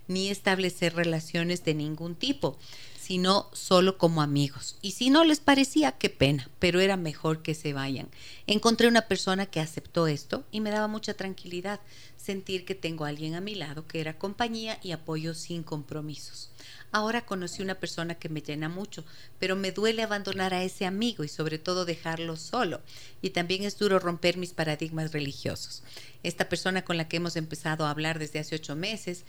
ni 0.09 0.29
establecer 0.29 0.95
relaciones 0.95 1.65
de 1.65 1.73
ningún 1.73 2.15
tipo 2.15 2.59
sino 3.05 3.51
solo 3.53 3.99
como 3.99 4.23
amigos. 4.23 4.79
Y 4.81 4.93
si 4.93 5.11
no 5.11 5.25
les 5.25 5.39
parecía, 5.39 5.93
qué 5.93 6.09
pena, 6.09 6.49
pero 6.59 6.81
era 6.81 6.97
mejor 6.97 7.43
que 7.43 7.55
se 7.55 7.75
vayan. 7.75 8.09
Encontré 8.47 8.89
una 8.89 9.03
persona 9.03 9.45
que 9.45 9.61
aceptó 9.61 10.07
esto 10.07 10.43
y 10.51 10.63
me 10.63 10.71
daba 10.71 10.89
mucha 10.89 11.13
tranquilidad 11.13 11.81
sentir 12.17 12.65
que 12.65 12.75
tengo 12.75 13.05
a 13.05 13.09
alguien 13.09 13.35
a 13.35 13.43
mi 13.43 13.55
lado 13.55 13.87
que 13.87 14.01
era 14.01 14.17
compañía 14.17 14.79
y 14.83 14.93
apoyo 14.93 15.35
sin 15.35 15.63
compromisos. 15.63 16.51
Ahora 16.93 17.27
conocí 17.27 17.61
una 17.61 17.75
persona 17.75 18.15
que 18.15 18.31
me 18.31 18.41
llena 18.41 18.71
mucho, 18.71 19.05
pero 19.39 19.55
me 19.55 19.71
duele 19.71 20.03
abandonar 20.03 20.55
a 20.55 20.63
ese 20.63 20.87
amigo 20.87 21.25
y 21.25 21.29
sobre 21.29 21.59
todo 21.59 21.85
dejarlo 21.85 22.37
solo. 22.39 22.81
Y 23.21 23.31
también 23.31 23.65
es 23.65 23.77
duro 23.77 23.99
romper 23.99 24.39
mis 24.39 24.55
paradigmas 24.55 25.13
religiosos. 25.13 25.83
Esta 26.23 26.49
persona 26.49 26.87
con 26.87 26.97
la 26.97 27.07
que 27.07 27.19
hemos 27.19 27.37
empezado 27.37 27.85
a 27.85 27.91
hablar 27.91 28.19
desde 28.19 28.39
hace 28.39 28.55
ocho 28.55 28.77
meses, 28.77 29.27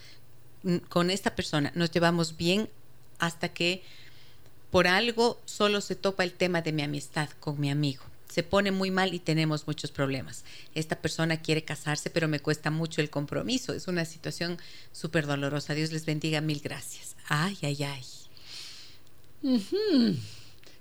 mm, 0.63 0.77
con 0.87 1.09
esta 1.09 1.35
persona 1.35 1.73
nos 1.75 1.91
llevamos 1.91 2.37
bien 2.37 2.69
hasta 3.19 3.49
que 3.49 3.83
por 4.71 4.87
algo 4.87 5.39
solo 5.45 5.81
se 5.81 5.95
topa 5.95 6.23
el 6.23 6.33
tema 6.33 6.61
de 6.61 6.73
mi 6.73 6.81
amistad 6.81 7.29
con 7.39 7.59
mi 7.59 7.69
amigo. 7.69 8.03
Se 8.29 8.43
pone 8.43 8.71
muy 8.71 8.91
mal 8.91 9.13
y 9.13 9.19
tenemos 9.19 9.67
muchos 9.67 9.91
problemas. 9.91 10.43
Esta 10.73 10.97
persona 10.99 11.41
quiere 11.41 11.63
casarse, 11.63 12.09
pero 12.09 12.27
me 12.27 12.41
cuesta 12.41 12.71
mucho 12.71 12.99
el 12.99 13.09
compromiso. 13.09 13.73
Es 13.73 13.87
una 13.87 14.03
situación 14.03 14.57
súper 14.91 15.25
dolorosa. 15.27 15.73
Dios 15.73 15.93
les 15.93 16.05
bendiga, 16.05 16.41
mil 16.41 16.59
gracias. 16.59 17.15
Ay, 17.29 17.57
ay, 17.61 17.83
ay. 17.83 18.03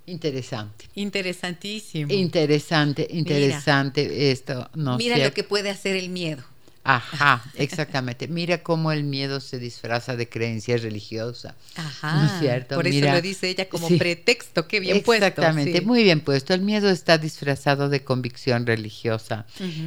Interesante. 0.07 0.87
Interesantísimo. 0.97 2.12
Interesante, 2.12 3.07
interesante 3.11 4.32
esto. 4.32 4.68
No 4.74 4.97
mira 4.97 5.18
lo 5.18 5.32
que 5.32 5.45
puede 5.45 5.70
hacer 5.70 5.97
el 5.97 6.09
miedo. 6.09 6.43
Ajá, 6.85 7.43
exactamente. 7.55 8.28
Mira 8.28 8.62
cómo 8.62 8.93
el 8.93 9.05
miedo 9.05 9.41
se 9.41 9.59
disfraza 9.59 10.16
de 10.16 10.28
creencia 10.28 10.76
religiosa. 10.76 11.57
Ajá. 11.76 12.16
¿No 12.16 12.26
es 12.26 12.41
cierto? 12.41 12.74
Por 12.76 12.87
eso 12.87 13.07
lo 13.07 13.22
dice 13.22 13.49
ella 13.49 13.68
como 13.70 13.89
pretexto, 13.89 14.68
qué 14.68 14.80
bien 14.80 15.03
puesto. 15.03 15.24
Exactamente, 15.24 15.80
muy 15.80 16.03
bien 16.03 16.20
puesto. 16.20 16.53
El 16.53 16.61
miedo 16.61 16.91
está 16.91 17.16
disfrazado 17.16 17.89
de 17.89 18.05
convicción 18.05 18.66
religiosa. 18.66 19.47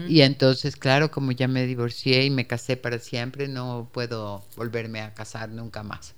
Y 0.09 0.21
entonces, 0.21 0.75
claro, 0.75 1.11
como 1.11 1.31
ya 1.31 1.47
me 1.47 1.65
divorcié 1.67 2.25
y 2.25 2.31
me 2.31 2.47
casé 2.47 2.77
para 2.77 2.97
siempre, 2.97 3.47
no 3.47 3.87
puedo 3.93 4.43
volverme 4.55 5.01
a 5.01 5.13
casar 5.13 5.49
nunca 5.49 5.83
más. 5.83 6.15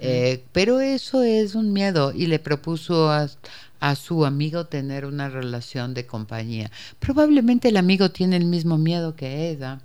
Eh, 0.00 0.42
pero 0.50 0.80
eso 0.80 1.22
es 1.22 1.54
un 1.54 1.72
miedo 1.72 2.12
y 2.12 2.26
le 2.26 2.40
propuso 2.40 3.08
a, 3.08 3.30
a 3.78 3.94
su 3.94 4.26
amigo 4.26 4.66
tener 4.66 5.06
una 5.06 5.28
relación 5.28 5.94
de 5.94 6.04
compañía. 6.04 6.72
Probablemente 6.98 7.68
el 7.68 7.76
amigo 7.76 8.10
tiene 8.10 8.36
el 8.36 8.46
mismo 8.46 8.76
miedo 8.76 9.14
que 9.14 9.50
ella 9.50 9.80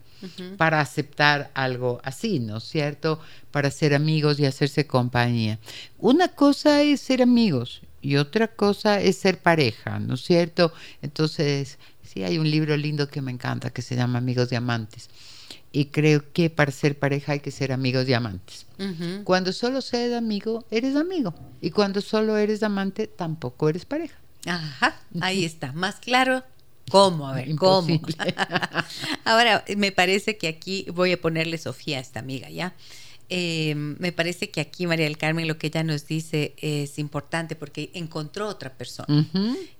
para 0.58 0.80
aceptar 0.82 1.52
algo 1.54 2.00
así, 2.04 2.40
¿no 2.40 2.58
es 2.58 2.64
cierto? 2.64 3.20
Para 3.52 3.72
ser 3.72 3.94
amigos 3.94 4.40
y 4.40 4.46
hacerse 4.46 4.88
compañía. 4.88 5.60
Una 5.98 6.30
cosa 6.30 6.82
es 6.82 7.02
ser 7.02 7.22
amigos 7.22 7.82
y 8.02 8.18
otra 8.18 8.48
cosa 8.48 9.00
es 9.00 9.18
ser 9.18 9.40
pareja, 9.40 10.00
¿no 10.00 10.16
es 10.16 10.22
cierto? 10.22 10.74
Entonces, 11.02 11.78
sí, 12.04 12.24
hay 12.24 12.38
un 12.38 12.50
libro 12.50 12.76
lindo 12.78 13.08
que 13.08 13.22
me 13.22 13.32
encanta 13.32 13.70
que 13.70 13.82
se 13.82 13.96
llama 13.96 14.20
Amigos 14.20 14.50
Diamantes. 14.50 15.10
Y 15.76 15.86
creo 15.86 16.32
que 16.34 16.52
para 16.52 16.72
ser 16.72 17.00
pareja 17.00 17.32
hay 17.32 17.40
que 17.40 17.50
ser 17.50 17.72
amigos 17.72 18.06
diamantes. 18.06 18.68
Cuando 19.24 19.52
solo 19.52 19.82
seas 19.82 20.14
amigo, 20.14 20.64
eres 20.70 20.96
amigo. 20.96 21.34
Y 21.62 21.72
cuando 21.72 22.00
solo 22.00 22.38
eres 22.38 22.62
amante, 22.62 23.08
tampoco 23.08 23.70
eres 23.70 23.84
pareja. 23.84 24.16
Ajá, 24.46 24.96
ahí 25.20 25.46
está. 25.46 25.72
Más 25.72 25.96
claro, 25.96 26.44
¿Cómo? 26.90 27.28
A 27.28 27.34
ver, 27.34 27.56
¿cómo? 27.56 28.00
Ahora, 29.26 29.64
me 29.78 29.92
parece 29.92 30.38
que 30.38 30.48
aquí 30.48 30.86
voy 30.94 31.12
a 31.14 31.22
ponerle 31.22 31.58
Sofía 31.58 31.98
a 31.98 32.02
esta 32.02 32.20
amiga, 32.20 32.50
¿ya? 32.50 32.76
Eh, 33.30 33.74
me 33.76 34.12
parece 34.12 34.52
que 34.52 34.62
aquí 34.62 34.86
María 34.86 35.06
del 35.06 35.18
Carmen 35.18 35.48
lo 35.48 35.58
que 35.58 35.68
ella 35.68 35.84
nos 35.84 36.06
dice 36.06 36.54
es 36.58 37.00
importante 37.00 37.56
porque 37.56 37.90
encontró 37.94 38.48
otra 38.48 38.74
persona 38.74 39.08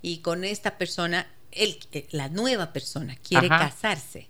y 0.02 0.18
con 0.18 0.44
esta 0.44 0.78
persona, 0.78 1.28
él, 1.52 1.78
eh, 1.92 2.08
la 2.10 2.28
nueva 2.30 2.72
persona 2.72 3.16
quiere 3.16 3.48
casarse, 3.48 4.28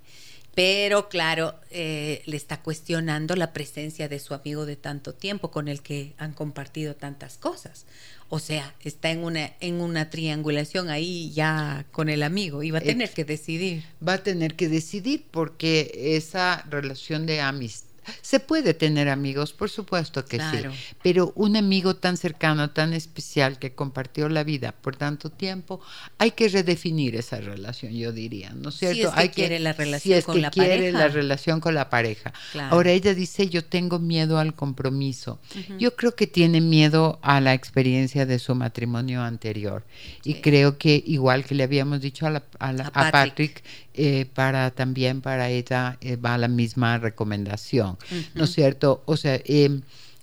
pero 0.55 1.09
claro, 1.09 1.55
eh, 1.71 2.23
le 2.27 2.37
está 2.37 2.63
cuestionando 2.63 3.35
la 3.37 3.53
presencia 3.53 4.09
de 4.09 4.19
su 4.19 4.35
amigo 4.35 4.67
de 4.67 4.77
tanto 4.77 5.13
tiempo 5.15 5.51
con 5.51 5.69
el 5.69 5.83
que 5.83 6.15
han 6.19 6.33
compartido 6.33 6.95
tantas 6.95 7.39
cosas. 7.39 7.87
O 8.29 8.39
sea, 8.39 8.75
está 8.83 9.11
en 9.11 9.23
una, 9.25 9.53
en 9.61 9.81
una 9.81 10.11
triangulación 10.11 10.91
ahí 10.91 11.31
ya 11.33 11.87
con 11.93 12.09
el 12.09 12.23
amigo 12.23 12.63
y 12.63 12.71
va 12.71 12.79
a 12.79 12.83
tener 12.83 13.11
que 13.11 13.25
decidir. 13.25 13.85
Va 14.07 14.15
a 14.15 14.23
tener 14.23 14.55
que 14.55 14.69
decidir 14.69 15.25
porque 15.31 16.17
esa 16.17 16.65
relación 16.69 17.27
de 17.27 17.41
amistad 17.41 17.94
se 18.23 18.41
puede 18.41 18.75
tener 18.75 19.09
amigos, 19.09 19.53
por 19.53 19.71
supuesto 19.71 20.25
que 20.25 20.39
sí, 20.39 20.59
pero 21.03 21.33
un 21.37 21.57
amigo 21.57 21.97
tan 21.97 22.17
cercano, 22.17 22.71
tan 22.71 22.93
especial 22.93 23.59
que 23.59 23.75
compartió 23.75 24.29
la 24.29 24.45
vida 24.45 24.73
por 24.73 24.97
tanto 24.97 25.31
tiempo, 25.31 25.81
hay 26.19 26.33
que 26.33 26.49
redefinir 26.49 27.17
esa 27.17 27.41
relación, 27.41 27.93
yo 27.93 28.13
diría, 28.13 28.51
¿no 28.51 28.71
es 28.71 28.77
cierto? 28.77 28.95
Si 28.95 29.03
es 29.03 29.11
que 29.11 29.21
hay 29.21 29.29
quiere 29.29 29.59
la 29.59 29.73
relación 29.73 30.23
con 30.23 30.43
la 30.43 30.51
quiere 30.51 30.93
la 30.93 31.09
relación 31.09 31.61
con 31.61 31.75
la 31.75 31.91
pareja. 31.91 32.33
Ahora 32.71 32.91
ella 32.91 33.15
dice, 33.15 33.49
yo 33.49 33.65
tengo 33.65 33.99
miedo 33.99 34.39
al 34.39 34.55
compromiso. 34.55 35.41
Yo 35.79 35.97
creo 35.97 36.15
que 36.15 36.27
tiene 36.27 36.61
miedo 36.61 37.19
a 37.23 37.41
la 37.41 37.55
experiencia 37.55 38.27
de 38.27 38.39
su 38.39 38.55
matrimonio 38.55 39.23
anterior. 39.23 39.85
Y 40.23 40.35
creo 40.35 40.79
que 40.79 41.03
igual 41.07 41.45
que 41.45 41.55
le 41.55 41.65
habíamos 41.65 42.01
dicho 42.01 42.27
a, 42.27 42.43
a, 42.59 43.11
Patrick 43.11 43.63
eh, 43.95 44.27
para 44.35 44.71
también 44.71 45.21
para 45.21 45.51
ella 45.51 45.99
eh, 46.01 46.17
va 46.17 46.37
la 46.39 46.49
misma 46.49 46.99
recomendación, 46.99 47.94
¿no 48.35 48.45
es 48.45 48.53
cierto? 48.53 49.03
O 49.07 49.17
sea, 49.17 49.41
eh, 49.45 49.81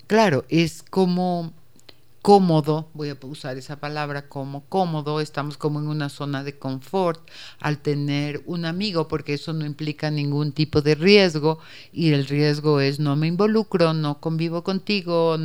claro, 0.08 0.46
es 0.50 0.84
como 0.84 1.54
cómodo, 2.22 2.88
voy 2.94 3.10
a 3.10 3.18
usar 3.24 3.58
esa 3.58 3.80
palabra 3.80 4.30
como 4.30 4.64
cómodo, 4.66 5.22
estamos 5.22 5.58
como 5.58 5.80
en 5.80 5.88
una 5.88 6.10
zona 6.10 6.44
de 6.44 6.58
confort 6.58 7.28
al 7.60 7.80
tener 7.80 8.44
un 8.46 8.66
amigo, 8.66 9.08
porque 9.08 9.34
eso 9.34 9.54
no 9.54 9.66
implica 9.66 10.12
ningún 10.12 10.52
tipo 10.52 10.82
de 10.82 10.94
riesgo 10.94 11.60
y 11.92 12.12
el 12.12 12.28
riesgo 12.28 12.80
es 12.80 13.00
no 13.00 13.16
me 13.16 13.28
involucro, 13.28 13.94
no 13.94 14.20
convivo 14.20 14.64
contigo, 14.64 15.36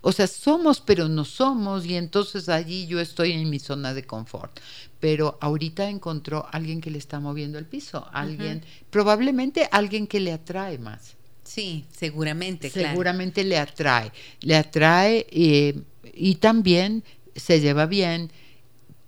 o 0.00 0.12
sea, 0.12 0.26
somos 0.26 0.80
pero 0.80 1.08
no 1.08 1.24
somos 1.24 1.86
y 1.86 1.94
entonces 1.94 2.48
allí 2.48 2.86
yo 2.86 2.98
estoy 2.98 3.32
en 3.32 3.48
mi 3.48 3.60
zona 3.60 3.94
de 3.94 4.04
confort 4.04 4.58
pero 4.98 5.36
ahorita 5.40 5.88
encontró 5.88 6.46
alguien 6.52 6.80
que 6.80 6.88
le 6.88 6.98
está 6.98 7.18
moviendo 7.18 7.58
el 7.58 7.66
piso, 7.66 8.06
alguien, 8.12 8.62
probablemente 8.88 9.68
alguien 9.72 10.06
que 10.06 10.20
le 10.20 10.32
atrae 10.32 10.78
más. 10.78 11.16
Sí, 11.44 11.84
seguramente. 11.90 12.70
Seguramente 12.70 13.44
le 13.44 13.58
atrae, 13.58 14.12
le 14.40 14.56
atrae 14.56 15.26
eh, 15.30 15.80
y 16.14 16.36
también 16.36 17.04
se 17.34 17.60
lleva 17.60 17.86
bien, 17.86 18.30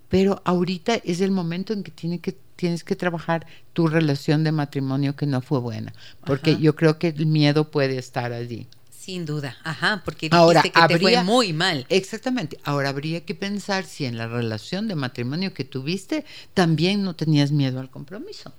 pero 0.09 0.41
ahorita 0.45 0.95
es 0.95 1.21
el 1.21 1.31
momento 1.31 1.73
en 1.73 1.83
que, 1.83 1.91
tiene 1.91 2.19
que 2.19 2.37
tienes 2.55 2.83
que 2.83 2.95
trabajar 2.95 3.45
tu 3.73 3.87
relación 3.87 4.43
de 4.43 4.51
matrimonio 4.51 5.15
que 5.15 5.25
no 5.25 5.41
fue 5.41 5.59
buena, 5.59 5.93
porque 6.25 6.57
yo 6.57 6.75
creo 6.75 6.97
que 6.97 7.09
el 7.09 7.25
miedo 7.25 7.69
puede 7.69 7.97
estar 7.97 8.31
allí. 8.31 8.67
Sin 8.89 9.25
duda, 9.25 9.55
ajá, 9.63 10.01
porque 10.03 10.29
dijiste 10.29 10.35
Ahora, 10.35 10.63
que 10.63 10.71
te 10.71 10.99
fue 10.99 11.21
muy 11.23 11.53
mal. 11.53 11.85
Exactamente. 11.89 12.57
Ahora 12.63 12.89
habría 12.89 13.23
que 13.23 13.35
pensar 13.35 13.85
si 13.85 14.05
en 14.05 14.17
la 14.17 14.27
relación 14.27 14.87
de 14.87 14.95
matrimonio 14.95 15.53
que 15.53 15.63
tuviste 15.63 16.25
también 16.55 17.03
no 17.03 17.15
tenías 17.15 17.51
miedo 17.51 17.79
al 17.79 17.91
compromiso. 17.91 18.51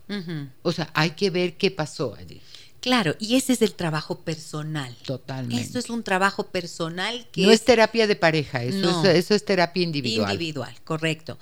O 0.62 0.70
sea, 0.70 0.89
hay 0.95 1.11
que 1.11 1.31
ver 1.31 1.57
qué 1.57 1.72
pasó 1.72 2.14
allí. 2.14 2.41
Claro, 2.87 3.16
y 3.18 3.34
ese 3.34 3.53
es 3.53 3.62
el 3.62 3.74
trabajo 3.74 4.20
personal. 4.20 4.97
Totalmente. 5.05 5.61
Esto 5.61 5.80
es 5.80 5.91
un 5.91 6.05
trabajo 6.05 6.47
personal 6.47 7.26
que... 7.32 7.43
No 7.43 7.51
es, 7.51 7.64
terapia 7.64 8.07
de 8.07 8.14
pareja, 8.14 8.62
eso, 8.62 9.03
es, 9.03 9.16
eso 9.16 9.34
es 9.34 9.45
terapia 9.45 9.82
individual. 9.82 10.30
Individual, 10.30 10.72
correcto. 10.84 11.37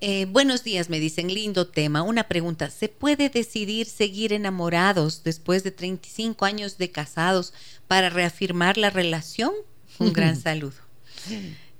Eh, 0.00 0.26
buenos 0.26 0.62
días, 0.62 0.88
me 0.88 1.00
dicen, 1.00 1.26
lindo 1.26 1.66
tema. 1.66 2.02
Una 2.02 2.28
pregunta, 2.28 2.70
¿se 2.70 2.88
puede 2.88 3.30
decidir 3.30 3.88
seguir 3.88 4.32
enamorados 4.32 5.24
después 5.24 5.64
de 5.64 5.72
35 5.72 6.44
años 6.44 6.78
de 6.78 6.92
casados 6.92 7.52
para 7.88 8.08
reafirmar 8.08 8.78
la 8.78 8.90
relación? 8.90 9.50
Un 9.98 10.12
gran 10.12 10.36
saludo. 10.40 10.76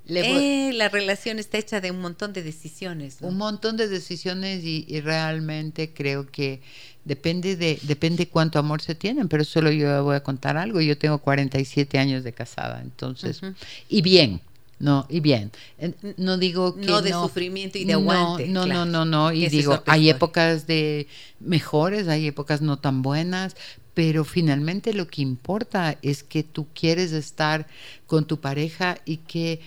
Eh, 0.09 0.73
la 0.75 0.89
relación 0.89 1.39
está 1.39 1.59
hecha 1.59 1.81
de 1.81 1.91
un 1.91 2.01
montón 2.01 2.33
de 2.33 2.43
decisiones. 2.43 3.19
Un 3.21 3.37
montón 3.37 3.77
de 3.77 3.89
decisiones 3.89 4.63
y, 4.65 5.01
realmente 5.01 5.93
creo 5.93 6.27
que 6.27 6.61
depende 7.05 7.57
de 7.57 7.79
depende 7.83 8.29
cuánto 8.29 8.59
amor 8.59 8.83
se 8.83 8.95
tienen, 8.95 9.29
pero 9.29 9.45
solo 9.45 9.71
yo 9.71 10.03
voy 10.05 10.17
a 10.17 10.23
contar 10.23 10.57
algo. 10.57 10.81
Yo 10.81 10.97
tengo 10.97 11.19
47 11.19 11.99
años 11.99 12.25
de 12.25 12.33
casada, 12.33 12.81
entonces, 12.83 13.41
y 13.89 14.03
bien, 14.03 14.41
no, 14.79 15.07
y 15.09 15.21
bien. 15.21 15.53
No 16.17 16.37
digo 16.37 16.75
que. 16.75 16.87
No 16.87 17.01
de 17.01 17.13
sufrimiento 17.13 17.79
y 17.79 17.85
de 17.85 17.95
aguante. 17.95 18.47
No, 18.49 18.67
no, 18.67 18.85
no, 18.85 19.05
no, 19.05 19.33
Y 19.33 19.49
digo, 19.49 19.83
hay 19.87 20.11
épocas 20.11 20.67
de 20.67 21.07
mejores, 21.41 22.09
hay 22.09 22.27
épocas 22.27 22.61
no 22.61 22.79
tan 22.79 23.03
buenas, 23.03 23.57
pero 23.95 24.25
finalmente 24.25 24.93
lo 24.93 25.09
que 25.09 25.23
importa 25.23 25.97
es 26.03 26.23
que 26.23 26.43
tú 26.43 26.67
quieres 26.75 27.13
estar 27.13 27.67
con 28.07 28.27
tu 28.27 28.41
pareja 28.41 28.99
y 29.07 29.19
que 29.19 29.61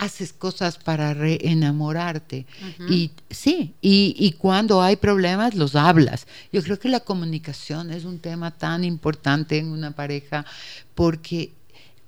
haces 0.00 0.32
cosas 0.32 0.78
para 0.78 1.12
reenamorarte. 1.12 2.46
Y 2.88 3.10
sí, 3.28 3.74
y, 3.82 4.14
y, 4.18 4.32
cuando 4.32 4.80
hay 4.80 4.96
problemas 4.96 5.54
los 5.54 5.76
hablas. 5.76 6.26
Yo 6.50 6.62
creo 6.62 6.78
que 6.78 6.88
la 6.88 7.00
comunicación 7.00 7.90
es 7.90 8.06
un 8.06 8.18
tema 8.18 8.50
tan 8.50 8.82
importante 8.82 9.58
en 9.58 9.68
una 9.68 9.90
pareja 9.90 10.46
porque 10.94 11.52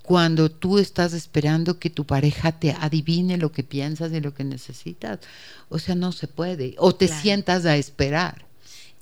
cuando 0.02 0.50
tú 0.50 0.78
estás 0.78 1.12
esperando 1.12 1.78
que 1.78 1.90
tu 1.90 2.06
pareja 2.06 2.52
te 2.52 2.72
adivine 2.72 3.36
lo 3.36 3.52
que 3.52 3.62
piensas 3.62 4.10
y 4.12 4.20
lo 4.20 4.32
que 4.32 4.44
necesitas. 4.44 5.20
O 5.68 5.78
sea, 5.78 5.94
no 5.94 6.12
se 6.12 6.28
puede. 6.28 6.74
O 6.78 6.94
te 6.94 7.08
sientas 7.08 7.66
a 7.66 7.76
esperar. 7.76 8.46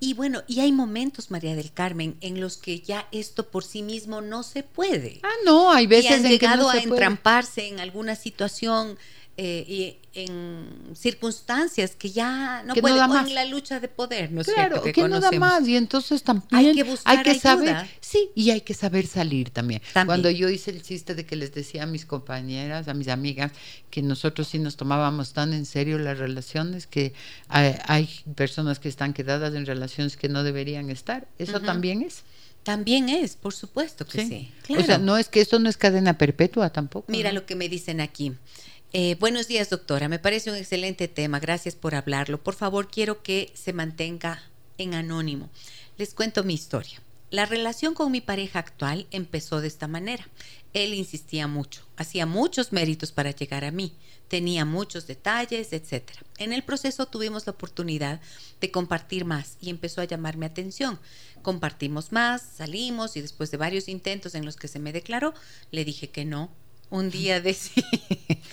Y 0.02 0.14
bueno, 0.14 0.42
y 0.46 0.60
hay 0.60 0.72
momentos, 0.72 1.30
María 1.30 1.54
del 1.54 1.72
Carmen, 1.72 2.16
en 2.22 2.40
los 2.40 2.56
que 2.56 2.80
ya 2.80 3.06
esto 3.12 3.50
por 3.50 3.64
sí 3.64 3.82
mismo 3.82 4.22
no 4.22 4.42
se 4.42 4.62
puede. 4.62 5.20
Ah, 5.22 5.28
no, 5.44 5.70
hay 5.70 5.86
veces 5.86 6.24
en 6.24 6.30
llegado 6.30 6.56
que 6.56 6.62
no 6.62 6.70
a 6.70 6.78
entramparse 6.78 7.68
en 7.68 7.80
alguna 7.80 8.16
situación 8.16 8.98
eh, 9.42 9.64
y 9.66 9.96
en 10.12 10.94
circunstancias 10.94 11.96
que 11.96 12.10
ya 12.10 12.62
no 12.62 12.74
puede 12.74 13.08
más. 13.08 13.26
en 13.26 13.34
la 13.34 13.46
lucha 13.46 13.80
de 13.80 13.88
poder, 13.88 14.30
¿no 14.30 14.42
es 14.42 14.48
claro, 14.48 14.82
que, 14.82 15.08
no 15.08 15.18
da 15.18 15.30
más 15.30 15.66
y 15.66 15.76
entonces 15.76 16.22
también 16.22 16.48
hay 16.52 16.74
que 16.74 16.82
buscar 16.82 17.16
hay 17.16 17.24
que 17.24 17.40
saber, 17.40 17.88
sí, 18.02 18.28
y 18.34 18.50
hay 18.50 18.60
que 18.60 18.74
saber 18.74 19.06
salir 19.06 19.48
también. 19.48 19.80
Cuando 20.04 20.28
yo 20.28 20.50
hice 20.50 20.72
el 20.72 20.82
chiste 20.82 21.14
de 21.14 21.24
que 21.24 21.36
les 21.36 21.54
decía 21.54 21.84
a 21.84 21.86
mis 21.86 22.04
compañeras, 22.04 22.86
a 22.88 22.92
mis 22.92 23.08
amigas 23.08 23.52
que 23.88 24.02
nosotros 24.02 24.46
sí 24.46 24.58
nos 24.58 24.76
tomábamos 24.76 25.32
tan 25.32 25.54
en 25.54 25.64
serio 25.64 25.98
las 25.98 26.18
relaciones 26.18 26.86
que 26.86 27.14
hay, 27.48 28.10
personas 28.34 28.78
que 28.78 28.90
están 28.90 29.14
quedadas 29.14 29.54
en 29.54 29.64
relaciones 29.64 30.18
que 30.18 30.28
no 30.28 30.42
deberían 30.42 30.90
estar, 30.90 31.26
eso 31.38 31.60
también 31.60 32.02
es. 32.02 32.24
También 32.62 33.08
es, 33.08 33.36
por 33.36 33.54
supuesto 33.54 34.04
que 34.04 34.26
sí. 34.26 34.52
O 34.76 34.82
sea, 34.82 34.98
no 34.98 35.16
es 35.16 35.30
que 35.30 35.40
esto 35.40 35.58
no 35.58 35.70
es 35.70 35.78
cadena 35.78 36.18
perpetua 36.18 36.68
tampoco. 36.68 37.10
Mira 37.10 37.32
lo 37.32 37.46
que 37.46 37.54
me 37.54 37.70
dicen 37.70 38.02
aquí. 38.02 38.34
Eh, 38.92 39.16
buenos 39.20 39.46
días, 39.46 39.70
doctora. 39.70 40.08
Me 40.08 40.18
parece 40.18 40.50
un 40.50 40.56
excelente 40.56 41.06
tema. 41.06 41.38
Gracias 41.38 41.76
por 41.76 41.94
hablarlo. 41.94 42.42
Por 42.42 42.54
favor, 42.56 42.90
quiero 42.90 43.22
que 43.22 43.52
se 43.54 43.72
mantenga 43.72 44.42
en 44.78 44.94
anónimo. 44.94 45.48
Les 45.96 46.12
cuento 46.12 46.42
mi 46.42 46.54
historia. 46.54 47.00
La 47.30 47.46
relación 47.46 47.94
con 47.94 48.10
mi 48.10 48.20
pareja 48.20 48.58
actual 48.58 49.06
empezó 49.12 49.60
de 49.60 49.68
esta 49.68 49.86
manera. 49.86 50.28
Él 50.72 50.92
insistía 50.94 51.46
mucho, 51.46 51.86
hacía 51.96 52.26
muchos 52.26 52.72
méritos 52.72 53.12
para 53.12 53.30
llegar 53.30 53.64
a 53.64 53.70
mí, 53.70 53.92
tenía 54.26 54.64
muchos 54.64 55.06
detalles, 55.06 55.72
etc. 55.72 56.10
En 56.38 56.52
el 56.52 56.64
proceso 56.64 57.06
tuvimos 57.06 57.46
la 57.46 57.52
oportunidad 57.52 58.20
de 58.60 58.72
compartir 58.72 59.24
más 59.24 59.56
y 59.60 59.70
empezó 59.70 60.00
a 60.00 60.06
llamar 60.06 60.36
mi 60.36 60.46
atención. 60.46 60.98
Compartimos 61.42 62.10
más, 62.10 62.42
salimos 62.42 63.16
y 63.16 63.20
después 63.20 63.52
de 63.52 63.56
varios 63.58 63.88
intentos 63.88 64.34
en 64.34 64.44
los 64.44 64.56
que 64.56 64.66
se 64.66 64.80
me 64.80 64.92
declaró, 64.92 65.32
le 65.70 65.84
dije 65.84 66.10
que 66.10 66.24
no, 66.24 66.50
un 66.90 67.10
día 67.10 67.40
decidí, 67.40 67.84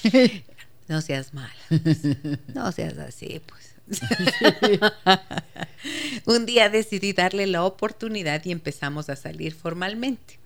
no 0.87 1.01
seas 1.01 1.33
mala, 1.33 1.53
pues. 1.69 1.99
no 2.53 2.71
seas 2.71 2.97
así, 2.97 3.41
pues. 3.45 3.73
un 6.25 6.45
día 6.45 6.69
decidí 6.69 7.13
darle 7.13 7.47
la 7.47 7.63
oportunidad 7.63 8.43
y 8.45 8.51
empezamos 8.51 9.09
a 9.09 9.15
salir 9.15 9.53
formalmente. 9.53 10.39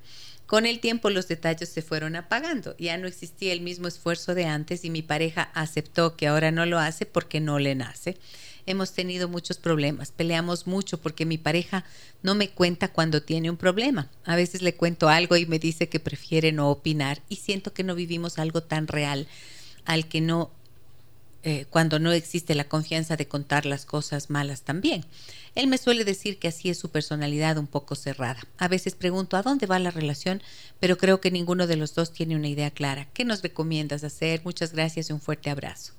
Con 0.46 0.66
el 0.66 0.80
tiempo 0.80 1.10
los 1.10 1.28
detalles 1.30 1.70
se 1.70 1.82
fueron 1.82 2.16
apagando, 2.16 2.76
ya 2.78 2.98
no 2.98 3.08
existía 3.08 3.54
el 3.54 3.62
mismo 3.62 3.88
esfuerzo 3.88 4.36
de 4.36 4.46
antes 4.46 4.84
y 4.84 4.90
mi 4.90 5.02
pareja 5.02 5.44
aceptó 5.54 6.18
que 6.18 6.28
ahora 6.28 6.52
no 6.52 6.66
lo 6.66 6.78
hace 6.78 7.06
porque 7.06 7.40
no 7.40 7.58
le 7.58 7.74
nace. 7.74 8.18
Hemos 8.66 8.94
tenido 8.94 9.28
muchos 9.28 9.58
problemas, 9.58 10.12
peleamos 10.12 10.68
mucho 10.68 11.00
porque 11.00 11.26
mi 11.26 11.38
pareja 11.38 11.86
no 12.22 12.36
me 12.36 12.50
cuenta 12.50 12.90
cuando 12.90 13.22
tiene 13.22 13.50
un 13.50 13.58
problema. 13.58 14.10
A 14.26 14.36
veces 14.36 14.62
le 14.62 14.76
cuento 14.76 15.10
algo 15.10 15.36
y 15.36 15.46
me 15.46 15.60
dice 15.60 15.90
que 15.90 16.00
prefiere 16.00 16.52
no 16.52 16.70
opinar 16.70 17.22
y 17.30 17.38
siento 17.38 17.74
que 17.74 17.84
no 17.84 17.96
vivimos 17.96 18.40
algo 18.40 18.62
tan 18.62 18.88
real 18.88 19.28
al 19.86 20.08
que 20.08 20.22
no 20.22 20.52
eh, 21.44 21.66
cuando 21.72 21.98
no 21.98 22.12
existe 22.12 22.54
la 22.54 22.66
confianza 22.66 23.18
de 23.18 23.28
contar 23.28 23.66
las 23.66 23.86
cosas 23.86 24.30
malas 24.30 24.62
también. 24.62 25.06
Él 25.56 25.66
me 25.66 25.80
suele 25.80 26.06
decir 26.06 26.38
que 26.38 26.48
así 26.48 26.70
es 26.70 26.78
su 26.78 26.90
personalidad 26.92 27.58
un 27.58 27.66
poco 27.66 27.96
cerrada. 27.96 28.40
A 28.60 28.68
veces 28.68 28.94
pregunto 28.94 29.38
a 29.38 29.42
dónde 29.42 29.66
va 29.66 29.80
la 29.80 29.90
relación, 29.90 30.44
pero 30.80 31.00
creo 31.00 31.20
que 31.20 31.32
ninguno 31.32 31.66
de 31.66 31.78
los 31.78 31.96
dos 31.96 32.14
tiene 32.14 32.36
una 32.36 32.48
idea 32.48 32.70
clara. 32.70 33.08
¿Qué 33.14 33.26
nos 33.26 33.42
recomiendas 33.42 34.04
hacer? 34.04 34.42
Muchas 34.44 34.72
gracias 34.72 35.10
y 35.10 35.14
un 35.14 35.20
fuerte 35.20 35.50
abrazo. 35.50 35.94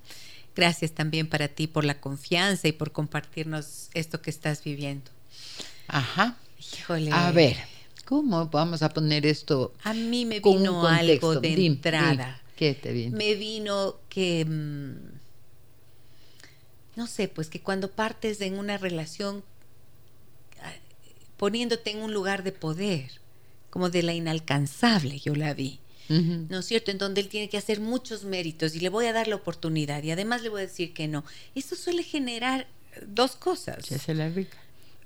Gracias 0.54 0.92
también 0.92 1.28
para 1.28 1.48
ti 1.48 1.66
por 1.66 1.84
la 1.84 2.00
confianza 2.00 2.68
y 2.68 2.72
por 2.72 2.92
compartirnos 2.92 3.88
esto 3.94 4.20
que 4.20 4.30
estás 4.30 4.62
viviendo. 4.62 5.10
Ajá. 5.88 6.36
Híjole. 6.58 7.10
A 7.12 7.32
ver, 7.32 7.56
¿cómo 8.04 8.46
vamos 8.46 8.82
a 8.82 8.90
poner 8.90 9.26
esto? 9.26 9.72
A 9.82 9.94
mí 9.94 10.24
me 10.24 10.40
vino 10.40 10.86
algo 10.86 11.40
de 11.40 11.66
entrada. 11.66 12.40
¿Qué 12.56 12.74
te 12.74 12.92
vino? 12.92 13.16
Me 13.16 13.34
vino 13.34 13.96
que... 14.08 14.44
Mm, 14.44 15.22
no 16.94 17.06
sé, 17.06 17.28
pues 17.28 17.48
que 17.48 17.60
cuando 17.60 17.90
partes 17.90 18.40
en 18.42 18.58
una 18.58 18.76
relación 18.76 19.42
ah, 20.62 20.72
poniéndote 21.38 21.90
en 21.90 22.02
un 22.02 22.12
lugar 22.12 22.42
de 22.42 22.52
poder, 22.52 23.10
como 23.70 23.88
de 23.88 24.02
la 24.02 24.12
inalcanzable, 24.12 25.18
yo 25.18 25.34
la 25.34 25.54
vi. 25.54 25.80
¿No 26.08 26.58
es 26.58 26.66
cierto? 26.66 26.90
En 26.90 26.98
donde 26.98 27.20
él 27.20 27.28
tiene 27.28 27.48
que 27.48 27.56
hacer 27.56 27.80
muchos 27.80 28.24
méritos 28.24 28.74
y 28.74 28.80
le 28.80 28.88
voy 28.88 29.06
a 29.06 29.12
dar 29.12 29.28
la 29.28 29.36
oportunidad 29.36 30.02
y 30.02 30.10
además 30.10 30.42
le 30.42 30.50
voy 30.50 30.62
a 30.62 30.66
decir 30.66 30.92
que 30.92 31.08
no. 31.08 31.24
Eso 31.54 31.74
suele 31.76 32.02
generar 32.02 32.66
dos 33.06 33.36
cosas. 33.36 33.86
Se 33.86 33.94
hace 33.94 34.14
la 34.14 34.28
rica. 34.28 34.58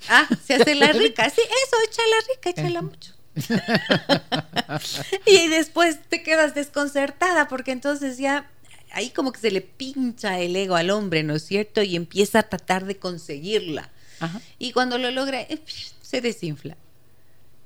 Ah, 0.08 0.28
se 0.44 0.54
hace 0.54 0.74
la 0.74 0.92
rica. 0.92 1.28
Sí, 1.30 1.40
eso, 1.40 1.76
échala 1.88 2.16
rica, 2.34 2.50
échala 2.50 2.82
mucho. 2.82 3.12
y 5.26 5.48
después 5.48 5.98
te 6.08 6.22
quedas 6.22 6.54
desconcertada 6.54 7.48
porque 7.48 7.70
entonces 7.70 8.16
ya 8.18 8.50
ahí 8.92 9.10
como 9.10 9.32
que 9.32 9.40
se 9.40 9.50
le 9.50 9.60
pincha 9.60 10.40
el 10.40 10.56
ego 10.56 10.74
al 10.74 10.90
hombre, 10.90 11.22
¿no 11.22 11.34
es 11.34 11.44
cierto? 11.44 11.82
Y 11.82 11.96
empieza 11.96 12.40
a 12.40 12.42
tratar 12.44 12.86
de 12.86 12.96
conseguirla. 12.96 13.90
Y 14.58 14.72
cuando 14.72 14.96
lo 14.96 15.10
logra, 15.10 15.42
eh, 15.42 15.60
se 16.00 16.22
desinfla. 16.22 16.76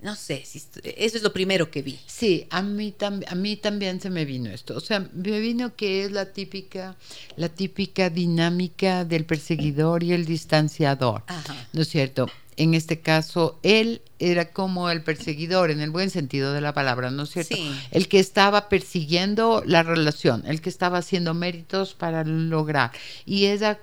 No 0.03 0.17
sé, 0.17 0.43
si, 0.47 0.63
eso 0.83 1.17
es 1.17 1.23
lo 1.23 1.33
primero 1.33 1.71
que 1.71 1.83
vi. 1.83 1.99
Sí, 2.07 2.47
a 2.51 2.63
mí, 2.63 2.95
a 3.01 3.35
mí 3.35 3.57
también 3.57 4.01
se 4.01 4.11
me 4.11 4.25
vino 4.25 4.51
esto. 4.51 4.77
O 4.77 4.81
sea, 4.81 5.09
me 5.13 5.41
vino 5.41 5.77
que 5.77 6.05
es 6.05 6.13
la 6.13 6.33
típica, 6.33 6.97
la 7.37 7.49
típica 7.49 8.09
dinámica 8.09 9.05
del 9.05 9.27
perseguidor 9.27 10.03
y 10.03 10.13
el 10.13 10.25
distanciador. 10.25 11.25
¿No 11.73 11.83
es 11.83 11.89
cierto? 11.89 12.29
en 12.61 12.75
este 12.75 13.01
caso, 13.01 13.59
él 13.63 14.03
era 14.19 14.51
como 14.51 14.91
el 14.91 15.03
perseguidor, 15.03 15.71
en 15.71 15.81
el 15.81 15.89
buen 15.89 16.11
sentido 16.11 16.53
de 16.53 16.61
la 16.61 16.75
palabra, 16.75 17.11
¿no 17.11 17.23
es 17.23 17.31
cierto? 17.31 17.57
El 17.91 18.07
que 18.07 18.19
estaba 18.19 18.69
persiguiendo 18.69 19.63
la 19.65 19.83
relación, 19.83 20.43
el 20.47 20.61
que 20.61 20.69
estaba 20.69 20.99
haciendo 20.99 21.33
méritos 21.33 21.95
para 21.95 22.23
lograr. 22.23 22.93
Y 23.25 23.47
ella 23.47 23.81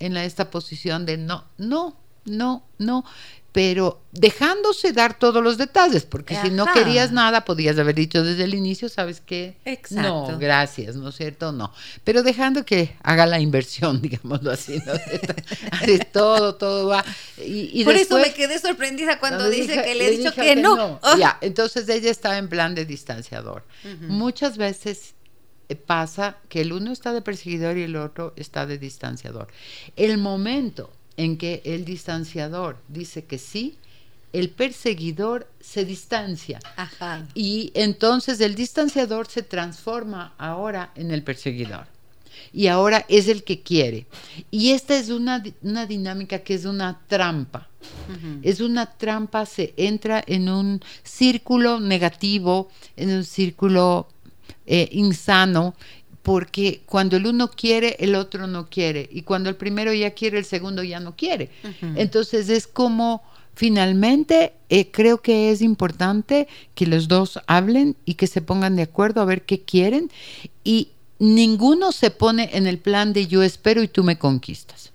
en 0.00 0.16
esta 0.16 0.50
posición 0.50 1.06
de 1.06 1.18
no, 1.18 1.44
no, 1.56 1.96
no, 2.24 2.64
no 2.78 3.04
pero 3.56 4.02
dejándose 4.12 4.92
dar 4.92 5.18
todos 5.18 5.42
los 5.42 5.56
detalles, 5.56 6.04
porque 6.04 6.36
si 6.42 6.50
no 6.50 6.66
querías 6.74 7.10
nada, 7.10 7.46
podías 7.46 7.78
haber 7.78 7.94
dicho 7.94 8.22
desde 8.22 8.44
el 8.44 8.52
inicio, 8.52 8.90
¿sabes 8.90 9.22
qué? 9.22 9.56
Exacto. 9.64 10.32
No, 10.32 10.38
gracias, 10.38 10.94
¿no 10.96 11.08
es 11.08 11.16
cierto? 11.16 11.52
No. 11.52 11.72
Pero 12.04 12.22
dejando 12.22 12.66
que 12.66 12.94
haga 13.02 13.24
la 13.24 13.40
inversión, 13.40 14.02
digámoslo 14.02 14.50
así, 14.50 14.78
¿no? 14.84 14.92
Todo, 16.12 16.56
todo 16.56 16.88
va. 16.88 17.02
Y, 17.38 17.82
Por 17.82 17.94
eso 17.94 18.18
me 18.18 18.34
quedé 18.34 18.58
sorprendida 18.58 19.18
cuando 19.18 19.48
dice 19.48 19.82
que 19.82 19.94
le 19.94 20.08
he 20.08 20.10
dicho 20.18 20.34
que, 20.34 20.54
no. 20.54 21.00
Oh. 21.02 21.16
Ya, 21.18 21.38
entonces 21.40 21.88
ella 21.88 22.10
estaba 22.10 22.36
en 22.36 22.50
plan 22.50 22.74
de 22.74 22.84
distanciador. 22.84 23.64
Muchas 24.02 24.58
veces 24.58 25.14
eh, 25.70 25.76
pasa 25.76 26.36
que 26.50 26.60
el 26.60 26.74
uno 26.74 26.92
está 26.92 27.14
de 27.14 27.22
perseguidor 27.22 27.78
y 27.78 27.84
el 27.84 27.96
otro 27.96 28.34
está 28.36 28.66
de 28.66 28.76
distanciador. 28.76 29.48
El 29.96 30.18
momento 30.18 30.90
en 31.16 31.38
que 31.38 31.62
el 31.64 31.84
distanciador 31.84 32.78
dice 32.88 33.24
que 33.24 33.38
sí, 33.38 33.76
el 34.32 34.50
perseguidor 34.50 35.48
se 35.60 35.84
distancia. 35.84 36.60
Y 37.34 37.70
entonces 37.74 38.40
el 38.40 38.54
distanciador 38.54 39.26
se 39.28 39.42
transforma 39.42 40.34
ahora 40.36 40.92
en 40.94 41.10
el 41.10 41.22
perseguidor. 41.22 41.86
Y 42.52 42.66
ahora 42.66 43.06
es 43.08 43.28
el 43.28 43.44
que 43.44 43.62
quiere. 43.62 44.06
Y 44.50 44.72
esta 44.72 44.96
es 44.96 45.08
una, 45.08 45.40
dinámica 45.40 46.40
que 46.40 46.54
es 46.54 46.64
una 46.64 47.00
trampa. 47.06 47.68
Es 48.42 48.60
una 48.60 48.86
trampa, 48.86 49.46
se 49.46 49.72
entra 49.76 50.22
en 50.26 50.48
un 50.48 50.82
círculo 51.02 51.80
negativo, 51.80 52.68
en 52.96 53.10
un 53.10 53.24
círculo 53.24 54.08
eh, 54.66 54.88
insano, 54.92 55.74
porque 56.26 56.82
cuando 56.86 57.16
el 57.16 57.24
uno 57.24 57.52
quiere, 57.52 57.94
el 58.00 58.16
otro 58.16 58.48
no 58.48 58.68
quiere. 58.68 59.08
Y 59.12 59.22
cuando 59.22 59.48
el 59.48 59.54
primero 59.54 59.92
ya 59.92 60.10
quiere, 60.10 60.38
el 60.38 60.44
segundo 60.44 60.82
ya 60.82 60.98
no 60.98 61.14
quiere. 61.14 61.50
Entonces 61.94 62.48
es 62.48 62.66
como 62.66 63.22
finalmente 63.54 64.54
eh, 64.68 64.90
creo 64.90 65.22
que 65.22 65.52
es 65.52 65.62
importante 65.62 66.48
que 66.74 66.88
los 66.88 67.06
dos 67.06 67.38
hablen 67.46 67.94
y 68.04 68.14
que 68.14 68.26
se 68.26 68.42
pongan 68.42 68.74
de 68.74 68.82
acuerdo 68.82 69.20
a 69.20 69.24
ver 69.24 69.42
qué 69.42 69.60
quieren. 69.60 70.10
Y 70.64 70.88
ninguno 71.20 71.92
se 71.92 72.10
pone 72.10 72.50
en 72.54 72.66
el 72.66 72.78
plan 72.78 73.12
de 73.12 73.28
yo 73.28 73.44
espero 73.44 73.80
y 73.84 73.86
tú 73.86 74.02
me 74.02 74.18
conquistas. 74.18 74.90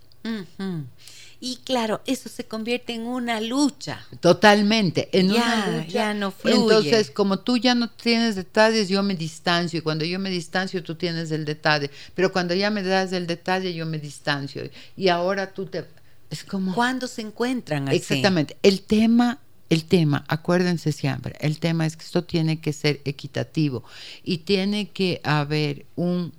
Y 1.43 1.57
claro, 1.65 2.01
eso 2.05 2.29
se 2.29 2.45
convierte 2.45 2.93
en 2.93 3.01
una 3.01 3.41
lucha. 3.41 4.05
Totalmente, 4.19 5.09
en 5.11 5.31
una 5.31 5.79
lucha. 5.79 5.87
Ya 5.87 6.13
no 6.13 6.29
fluye. 6.29 6.55
Entonces, 6.55 7.09
como 7.09 7.39
tú 7.39 7.57
ya 7.57 7.73
no 7.73 7.89
tienes 7.89 8.35
detalles, 8.35 8.89
yo 8.89 9.01
me 9.01 9.15
distancio. 9.15 9.79
Y 9.79 9.81
cuando 9.81 10.05
yo 10.05 10.19
me 10.19 10.29
distancio, 10.29 10.83
tú 10.83 10.93
tienes 10.93 11.31
el 11.31 11.43
detalle. 11.43 11.89
Pero 12.13 12.31
cuando 12.31 12.53
ya 12.53 12.69
me 12.69 12.83
das 12.83 13.11
el 13.11 13.25
detalle, 13.25 13.73
yo 13.73 13.87
me 13.87 13.97
distancio. 13.97 14.69
Y 14.95 15.07
ahora 15.07 15.51
tú 15.51 15.65
te... 15.65 15.83
Es 16.29 16.43
como... 16.43 16.75
¿Cuándo 16.75 17.07
se 17.07 17.23
encuentran 17.23 17.89
así? 17.89 17.97
Exactamente. 17.97 18.57
El 18.61 18.83
tema 18.83 19.39
el 19.71 19.85
tema, 19.85 20.25
acuérdense 20.27 20.91
siempre, 20.91 21.33
el 21.39 21.57
tema 21.59 21.85
es 21.85 21.95
que 21.95 22.03
esto 22.03 22.25
tiene 22.25 22.59
que 22.59 22.73
ser 22.73 22.99
equitativo 23.05 23.85
y 24.21 24.39
tiene 24.39 24.89
que 24.89 25.21
haber 25.23 25.85
un 25.95 26.33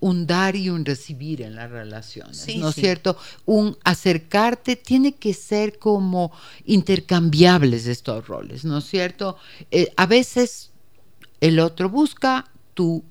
un 0.00 0.26
dar 0.26 0.56
y 0.56 0.70
un 0.70 0.84
recibir 0.84 1.42
en 1.42 1.54
las 1.54 1.70
relaciones, 1.70 2.46
¿no 2.56 2.70
es 2.70 2.74
cierto? 2.74 3.16
Un 3.46 3.76
acercarte 3.84 4.76
tiene 4.76 5.14
que 5.14 5.34
ser 5.34 5.78
como 5.78 6.32
intercambiables 6.64 7.86
estos 7.86 8.26
roles, 8.26 8.64
¿no 8.64 8.78
es 8.78 8.84
cierto? 8.84 9.36
Eh, 9.70 9.92
a 9.96 10.06
veces 10.06 10.70
el 11.40 11.58
otro 11.58 11.88
busca, 11.88 12.50
tú 12.74 13.04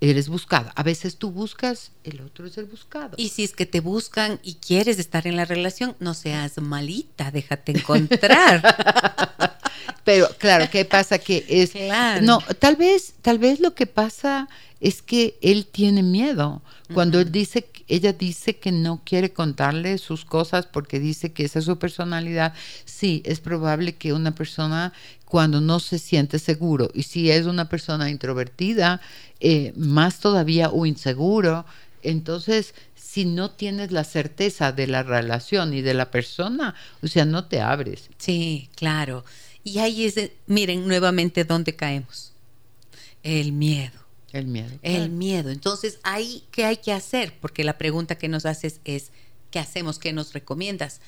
eres 0.00 0.28
buscada. 0.28 0.72
A 0.76 0.82
veces 0.82 1.16
tú 1.16 1.30
buscas, 1.30 1.92
el 2.04 2.20
otro 2.20 2.46
es 2.46 2.56
el 2.58 2.64
buscado. 2.64 3.14
Y 3.16 3.28
si 3.28 3.44
es 3.44 3.52
que 3.52 3.66
te 3.66 3.80
buscan 3.80 4.40
y 4.42 4.54
quieres 4.54 4.98
estar 4.98 5.26
en 5.26 5.36
la 5.36 5.44
relación, 5.44 5.94
no 6.00 6.14
seas 6.14 6.58
malita, 6.58 7.30
déjate 7.30 7.72
encontrar. 7.78 9.56
Pero 10.04 10.28
claro, 10.38 10.68
¿qué 10.70 10.84
pasa? 10.84 11.18
Que 11.18 11.44
es 11.48 11.74
no, 12.22 12.40
tal 12.58 12.76
vez, 12.76 13.14
tal 13.22 13.38
vez 13.38 13.60
lo 13.60 13.74
que 13.74 13.86
pasa 13.86 14.48
es 14.80 15.02
que 15.02 15.38
él 15.42 15.66
tiene 15.66 16.02
miedo. 16.02 16.62
Cuando 16.92 17.20
él 17.20 17.30
dice, 17.30 17.68
ella 17.86 18.12
dice 18.12 18.56
que 18.56 18.72
no 18.72 19.02
quiere 19.04 19.32
contarle 19.32 19.98
sus 19.98 20.24
cosas 20.24 20.66
porque 20.66 20.98
dice 20.98 21.32
que 21.32 21.44
esa 21.44 21.60
es 21.60 21.66
su 21.66 21.78
personalidad, 21.78 22.54
sí, 22.84 23.22
es 23.24 23.38
probable 23.38 23.94
que 23.94 24.12
una 24.12 24.34
persona 24.34 24.92
cuando 25.24 25.60
no 25.60 25.78
se 25.78 26.00
siente 26.00 26.40
seguro 26.40 26.90
y 26.92 27.04
si 27.04 27.30
es 27.30 27.46
una 27.46 27.68
persona 27.68 28.10
introvertida, 28.10 29.00
eh, 29.38 29.72
más 29.76 30.18
todavía 30.18 30.70
o 30.70 30.84
inseguro, 30.84 31.64
entonces 32.02 32.74
si 32.96 33.24
no 33.24 33.50
tienes 33.50 33.92
la 33.92 34.04
certeza 34.04 34.72
de 34.72 34.86
la 34.86 35.02
relación 35.02 35.74
y 35.74 35.82
de 35.82 35.94
la 35.94 36.10
persona, 36.10 36.74
o 37.02 37.08
sea, 37.08 37.24
no 37.24 37.44
te 37.44 37.60
abres. 37.60 38.08
Sí, 38.18 38.68
claro. 38.76 39.24
Y 39.62 39.78
ahí 39.78 40.04
es, 40.06 40.30
miren 40.46 40.86
nuevamente 40.86 41.44
dónde 41.44 41.74
caemos. 41.74 42.32
El 43.22 43.52
miedo. 43.52 44.00
El 44.32 44.46
miedo. 44.46 44.78
El 44.82 45.10
miedo. 45.10 45.50
Entonces, 45.50 45.98
ahí, 46.02 46.44
¿qué 46.50 46.64
hay 46.64 46.76
que 46.76 46.92
hacer? 46.92 47.34
Porque 47.40 47.64
la 47.64 47.78
pregunta 47.78 48.16
que 48.16 48.28
nos 48.28 48.46
haces 48.46 48.80
es, 48.84 49.10
¿qué 49.50 49.58
hacemos? 49.58 49.98
¿Qué 49.98 50.12
nos 50.12 50.32
recomiendas? 50.32 51.00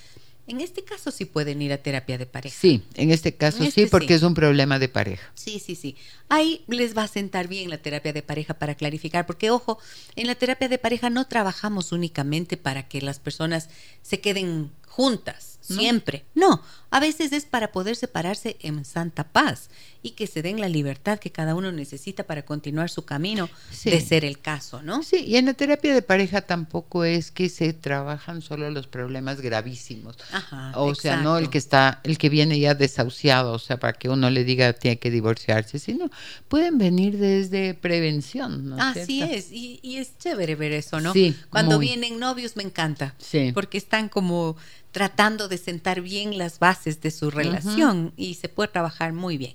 En 0.48 0.60
este 0.60 0.82
caso 0.82 1.12
sí 1.12 1.24
pueden 1.24 1.62
ir 1.62 1.72
a 1.72 1.78
terapia 1.78 2.18
de 2.18 2.26
pareja. 2.26 2.56
Sí, 2.58 2.82
en 2.96 3.12
este 3.12 3.36
caso 3.36 3.58
sí, 3.58 3.68
este 3.68 3.86
porque 3.86 4.14
es 4.14 4.24
un 4.24 4.34
problema 4.34 4.80
de 4.80 4.88
pareja. 4.88 5.30
Sí, 5.34 5.60
sí, 5.64 5.76
sí. 5.76 5.96
Ahí 6.28 6.64
les 6.66 6.96
va 6.96 7.04
a 7.04 7.08
sentar 7.08 7.46
bien 7.46 7.70
la 7.70 7.78
terapia 7.78 8.12
de 8.12 8.22
pareja 8.22 8.54
para 8.54 8.74
clarificar, 8.74 9.24
porque 9.24 9.50
ojo, 9.50 9.78
en 10.16 10.26
la 10.26 10.34
terapia 10.34 10.68
de 10.68 10.78
pareja 10.78 11.10
no 11.10 11.28
trabajamos 11.28 11.92
únicamente 11.92 12.56
para 12.56 12.88
que 12.88 13.00
las 13.00 13.20
personas 13.20 13.68
se 14.02 14.20
queden 14.20 14.72
juntas, 14.96 15.58
siempre. 15.62 16.24
No, 16.34 16.60
a 16.90 17.00
veces 17.00 17.32
es 17.32 17.46
para 17.46 17.72
poder 17.72 17.96
separarse 17.96 18.56
en 18.60 18.84
santa 18.84 19.24
paz 19.24 19.70
y 20.02 20.10
que 20.10 20.26
se 20.26 20.42
den 20.42 20.60
la 20.60 20.68
libertad 20.68 21.18
que 21.20 21.30
cada 21.30 21.54
uno 21.54 21.70
necesita 21.72 22.24
para 22.24 22.44
continuar 22.44 22.90
su 22.90 23.04
camino, 23.06 23.48
Sí. 23.70 23.88
de 23.88 24.00
ser 24.02 24.24
el 24.26 24.40
caso, 24.40 24.82
¿no? 24.82 25.02
Sí, 25.02 25.24
y 25.24 25.36
en 25.36 25.46
la 25.46 25.54
terapia 25.54 25.94
de 25.94 26.02
pareja 26.02 26.42
tampoco 26.42 27.04
es 27.04 27.30
que 27.30 27.48
se 27.48 27.72
trabajan 27.72 28.42
solo 28.42 28.68
los 28.70 28.86
problemas 28.88 29.40
gravísimos. 29.40 30.16
Ajá, 30.32 30.72
O 30.74 30.94
sea, 30.94 31.18
no 31.18 31.38
el 31.38 31.48
que 31.48 31.58
está, 31.58 32.00
el 32.04 32.18
que 32.18 32.28
viene 32.28 32.58
ya 32.58 32.74
desahuciado, 32.74 33.52
o 33.52 33.58
sea, 33.60 33.78
para 33.78 33.94
que 33.94 34.08
uno 34.10 34.28
le 34.28 34.44
diga 34.44 34.72
tiene 34.74 34.98
que 34.98 35.10
divorciarse, 35.10 35.78
sino 35.78 36.10
pueden 36.48 36.76
venir 36.76 37.16
desde 37.16 37.72
prevención, 37.74 38.68
¿no 38.70 38.76
Así 38.82 39.06
cierto? 39.06 39.34
es, 39.36 39.52
y, 39.52 39.78
y 39.82 39.96
es 39.96 40.18
chévere 40.18 40.56
ver 40.56 40.72
eso, 40.72 41.00
¿no? 41.00 41.12
Sí, 41.14 41.34
Cuando 41.48 41.76
muy. 41.76 41.86
vienen 41.86 42.18
novios 42.18 42.56
me 42.56 42.64
encanta, 42.64 43.14
Sí. 43.18 43.52
porque 43.54 43.78
están 43.78 44.08
como 44.10 44.56
tratando 44.92 45.48
de 45.48 45.58
sentar 45.58 46.00
bien 46.02 46.38
las 46.38 46.58
bases 46.58 47.00
de 47.00 47.10
su 47.10 47.30
relación 47.30 48.12
y 48.16 48.34
se 48.34 48.48
puede 48.48 48.68
trabajar 48.68 49.12
muy 49.12 49.38
bien. 49.38 49.54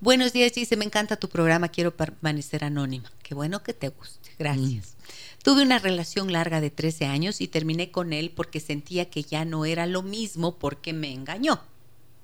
Buenos 0.00 0.32
días, 0.32 0.52
dice, 0.52 0.76
me 0.76 0.84
encanta 0.84 1.16
tu 1.16 1.28
programa, 1.28 1.68
quiero 1.68 1.96
permanecer 1.96 2.64
anónima. 2.64 3.10
Qué 3.22 3.34
bueno 3.34 3.62
que 3.62 3.72
te 3.72 3.88
guste, 3.88 4.30
gracias. 4.38 4.96
Tuve 5.44 5.62
una 5.62 5.78
relación 5.78 6.32
larga 6.32 6.60
de 6.60 6.70
13 6.70 7.06
años 7.06 7.40
y 7.40 7.46
terminé 7.48 7.90
con 7.92 8.12
él 8.12 8.32
porque 8.34 8.58
sentía 8.60 9.08
que 9.08 9.22
ya 9.22 9.44
no 9.44 9.64
era 9.64 9.86
lo 9.86 10.02
mismo 10.02 10.56
porque 10.58 10.92
me 10.92 11.12
engañó. 11.12 11.60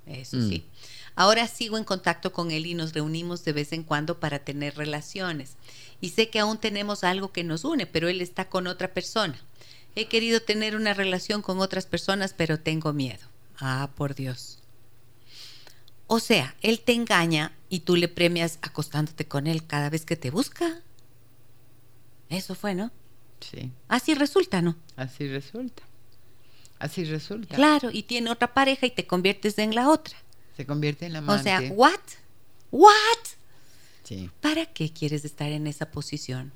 Eso 0.06 0.36
Mm. 0.38 0.48
sí. 0.48 0.64
Ahora 1.14 1.46
sigo 1.48 1.78
en 1.78 1.84
contacto 1.84 2.32
con 2.32 2.50
él 2.50 2.66
y 2.66 2.74
nos 2.74 2.92
reunimos 2.92 3.44
de 3.44 3.52
vez 3.52 3.72
en 3.72 3.82
cuando 3.82 4.20
para 4.20 4.38
tener 4.40 4.76
relaciones. 4.76 5.52
Y 6.00 6.10
sé 6.10 6.30
que 6.30 6.38
aún 6.38 6.58
tenemos 6.58 7.02
algo 7.02 7.32
que 7.32 7.42
nos 7.42 7.64
une, 7.64 7.86
pero 7.86 8.08
él 8.08 8.20
está 8.20 8.48
con 8.48 8.68
otra 8.68 8.92
persona. 8.94 9.36
He 9.98 10.06
querido 10.06 10.40
tener 10.40 10.76
una 10.76 10.94
relación 10.94 11.42
con 11.42 11.58
otras 11.58 11.86
personas, 11.86 12.32
pero 12.32 12.60
tengo 12.60 12.92
miedo. 12.92 13.26
Ah, 13.58 13.90
por 13.96 14.14
Dios. 14.14 14.60
O 16.06 16.20
sea, 16.20 16.54
él 16.62 16.78
te 16.78 16.92
engaña 16.92 17.52
y 17.68 17.80
tú 17.80 17.96
le 17.96 18.06
premias 18.06 18.60
acostándote 18.62 19.26
con 19.26 19.48
él 19.48 19.66
cada 19.66 19.90
vez 19.90 20.04
que 20.04 20.14
te 20.14 20.30
busca. 20.30 20.82
Eso 22.28 22.54
fue, 22.54 22.76
¿no? 22.76 22.92
Sí, 23.40 23.72
Así 23.88 24.14
resulta, 24.14 24.62
¿no? 24.62 24.76
así 24.94 25.26
resulta. 25.26 25.82
Así 26.78 27.04
resulta. 27.04 27.56
Claro, 27.56 27.90
y 27.92 28.04
tiene 28.04 28.30
otra 28.30 28.54
pareja 28.54 28.86
y 28.86 28.92
te 28.92 29.04
conviertes 29.04 29.58
en 29.58 29.74
la 29.74 29.88
otra. 29.88 30.16
Se 30.56 30.64
convierte 30.64 31.06
en 31.06 31.12
la 31.14 31.18
O 31.20 31.38
sea, 31.42 31.56
amante. 31.56 31.74
¿what? 31.74 32.00
¿What? 32.70 32.92
Sí. 34.04 34.30
¿Para 34.40 34.64
qué 34.66 34.92
quieres 34.92 35.24
estar 35.24 35.50
en 35.50 35.66
esa 35.66 35.90
posición? 35.90 36.52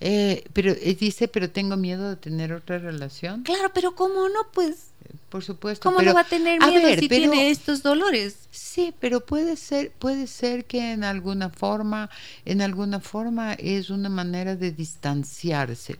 Eh, 0.00 0.44
pero 0.54 0.72
eh, 0.72 0.96
dice, 0.98 1.28
pero 1.28 1.50
tengo 1.50 1.76
miedo 1.76 2.08
de 2.10 2.16
tener 2.16 2.52
otra 2.52 2.78
relación. 2.78 3.42
Claro, 3.42 3.70
pero 3.74 3.94
¿cómo 3.94 4.28
no? 4.28 4.40
Pues, 4.52 4.86
Por 5.28 5.44
supuesto. 5.44 5.82
¿cómo 5.84 5.98
pero- 5.98 6.10
no 6.10 6.14
va 6.14 6.22
a 6.22 6.28
tener 6.28 6.62
a 6.62 6.66
miedo 6.68 6.82
ver, 6.86 7.00
si 7.00 7.08
pero- 7.08 7.30
tiene 7.30 7.50
estos 7.50 7.82
dolores? 7.82 8.36
Sí, 8.50 8.94
pero 8.98 9.20
puede 9.24 9.56
ser, 9.56 9.90
puede 9.98 10.26
ser 10.26 10.64
que 10.64 10.92
en 10.92 11.04
alguna 11.04 11.50
forma, 11.50 12.08
en 12.46 12.62
alguna 12.62 13.00
forma 13.00 13.52
es 13.54 13.90
una 13.90 14.08
manera 14.08 14.56
de 14.56 14.72
distanciarse, 14.72 15.96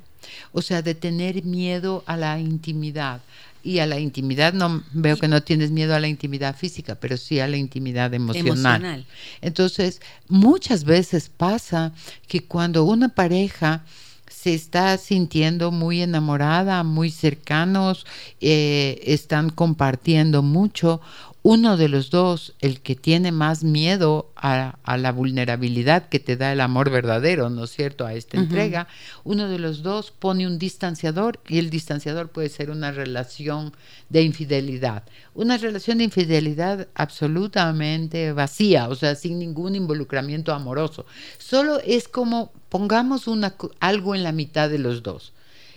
o 0.52 0.62
sea, 0.62 0.80
de 0.82 0.94
tener 0.94 1.44
miedo 1.44 2.02
a 2.06 2.16
la 2.16 2.38
intimidad. 2.40 3.20
Y 3.62 3.78
a 3.78 3.86
la 3.86 3.98
intimidad 3.98 4.52
no 4.52 4.82
veo 4.92 5.16
que 5.16 5.28
no 5.28 5.42
tienes 5.42 5.70
miedo 5.70 5.94
a 5.94 6.00
la 6.00 6.08
intimidad 6.08 6.56
física, 6.56 6.94
pero 6.94 7.16
sí 7.16 7.40
a 7.40 7.48
la 7.48 7.56
intimidad 7.56 8.12
emocional. 8.14 8.46
Emocional. 8.46 9.06
Entonces, 9.40 10.00
muchas 10.28 10.84
veces 10.84 11.30
pasa 11.34 11.92
que 12.26 12.44
cuando 12.44 12.84
una 12.84 13.10
pareja 13.10 13.84
se 14.30 14.54
está 14.54 14.96
sintiendo 14.96 15.70
muy 15.70 16.00
enamorada, 16.00 16.82
muy 16.82 17.10
cercanos, 17.10 18.06
eh, 18.40 19.02
están 19.04 19.50
compartiendo 19.50 20.42
mucho, 20.42 21.00
uno 21.42 21.78
de 21.78 21.88
los 21.88 22.10
dos, 22.10 22.54
el 22.60 22.80
que 22.80 22.96
tiene 22.96 23.32
más 23.32 23.64
miedo 23.64 24.30
a, 24.36 24.76
a 24.82 24.96
la 24.98 25.10
vulnerabilidad 25.10 26.08
que 26.08 26.20
te 26.20 26.36
da 26.36 26.52
el 26.52 26.60
amor 26.60 26.90
verdadero, 26.90 27.48
¿no 27.48 27.64
es 27.64 27.70
cierto?, 27.70 28.04
a 28.04 28.12
esta 28.12 28.36
entrega, 28.36 28.88
uno 29.24 29.48
de 29.48 29.58
los 29.58 29.82
dos 29.82 30.10
pone 30.10 30.46
un 30.46 30.58
distanciador 30.58 31.40
y 31.48 31.58
el 31.58 31.70
distanciador 31.70 32.28
puede 32.28 32.50
ser 32.50 32.70
una 32.70 32.92
relación 32.92 33.72
de 34.10 34.22
infidelidad. 34.22 35.04
Una 35.34 35.56
relación 35.56 35.98
de 35.98 36.04
infidelidad 36.04 36.88
absolutamente 36.94 38.32
vacía, 38.32 38.88
o 38.88 38.94
sea, 38.94 39.14
sin 39.14 39.38
ningún 39.38 39.74
involucramiento 39.74 40.52
amoroso. 40.52 41.06
Solo 41.38 41.80
es 41.80 42.06
como 42.06 42.52
pongamos 42.68 43.26
una, 43.26 43.54
algo 43.80 44.14
en 44.14 44.22
la 44.22 44.32
mitad 44.32 44.68
de 44.68 44.78
los 44.78 45.02
dos. 45.02 45.32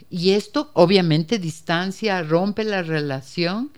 Y 0.10 0.32
esto 0.32 0.70
obviamente 0.74 1.40
distancia, 1.40 2.22
rompe 2.22 2.64
la 2.66 2.84
relación, 2.84 3.72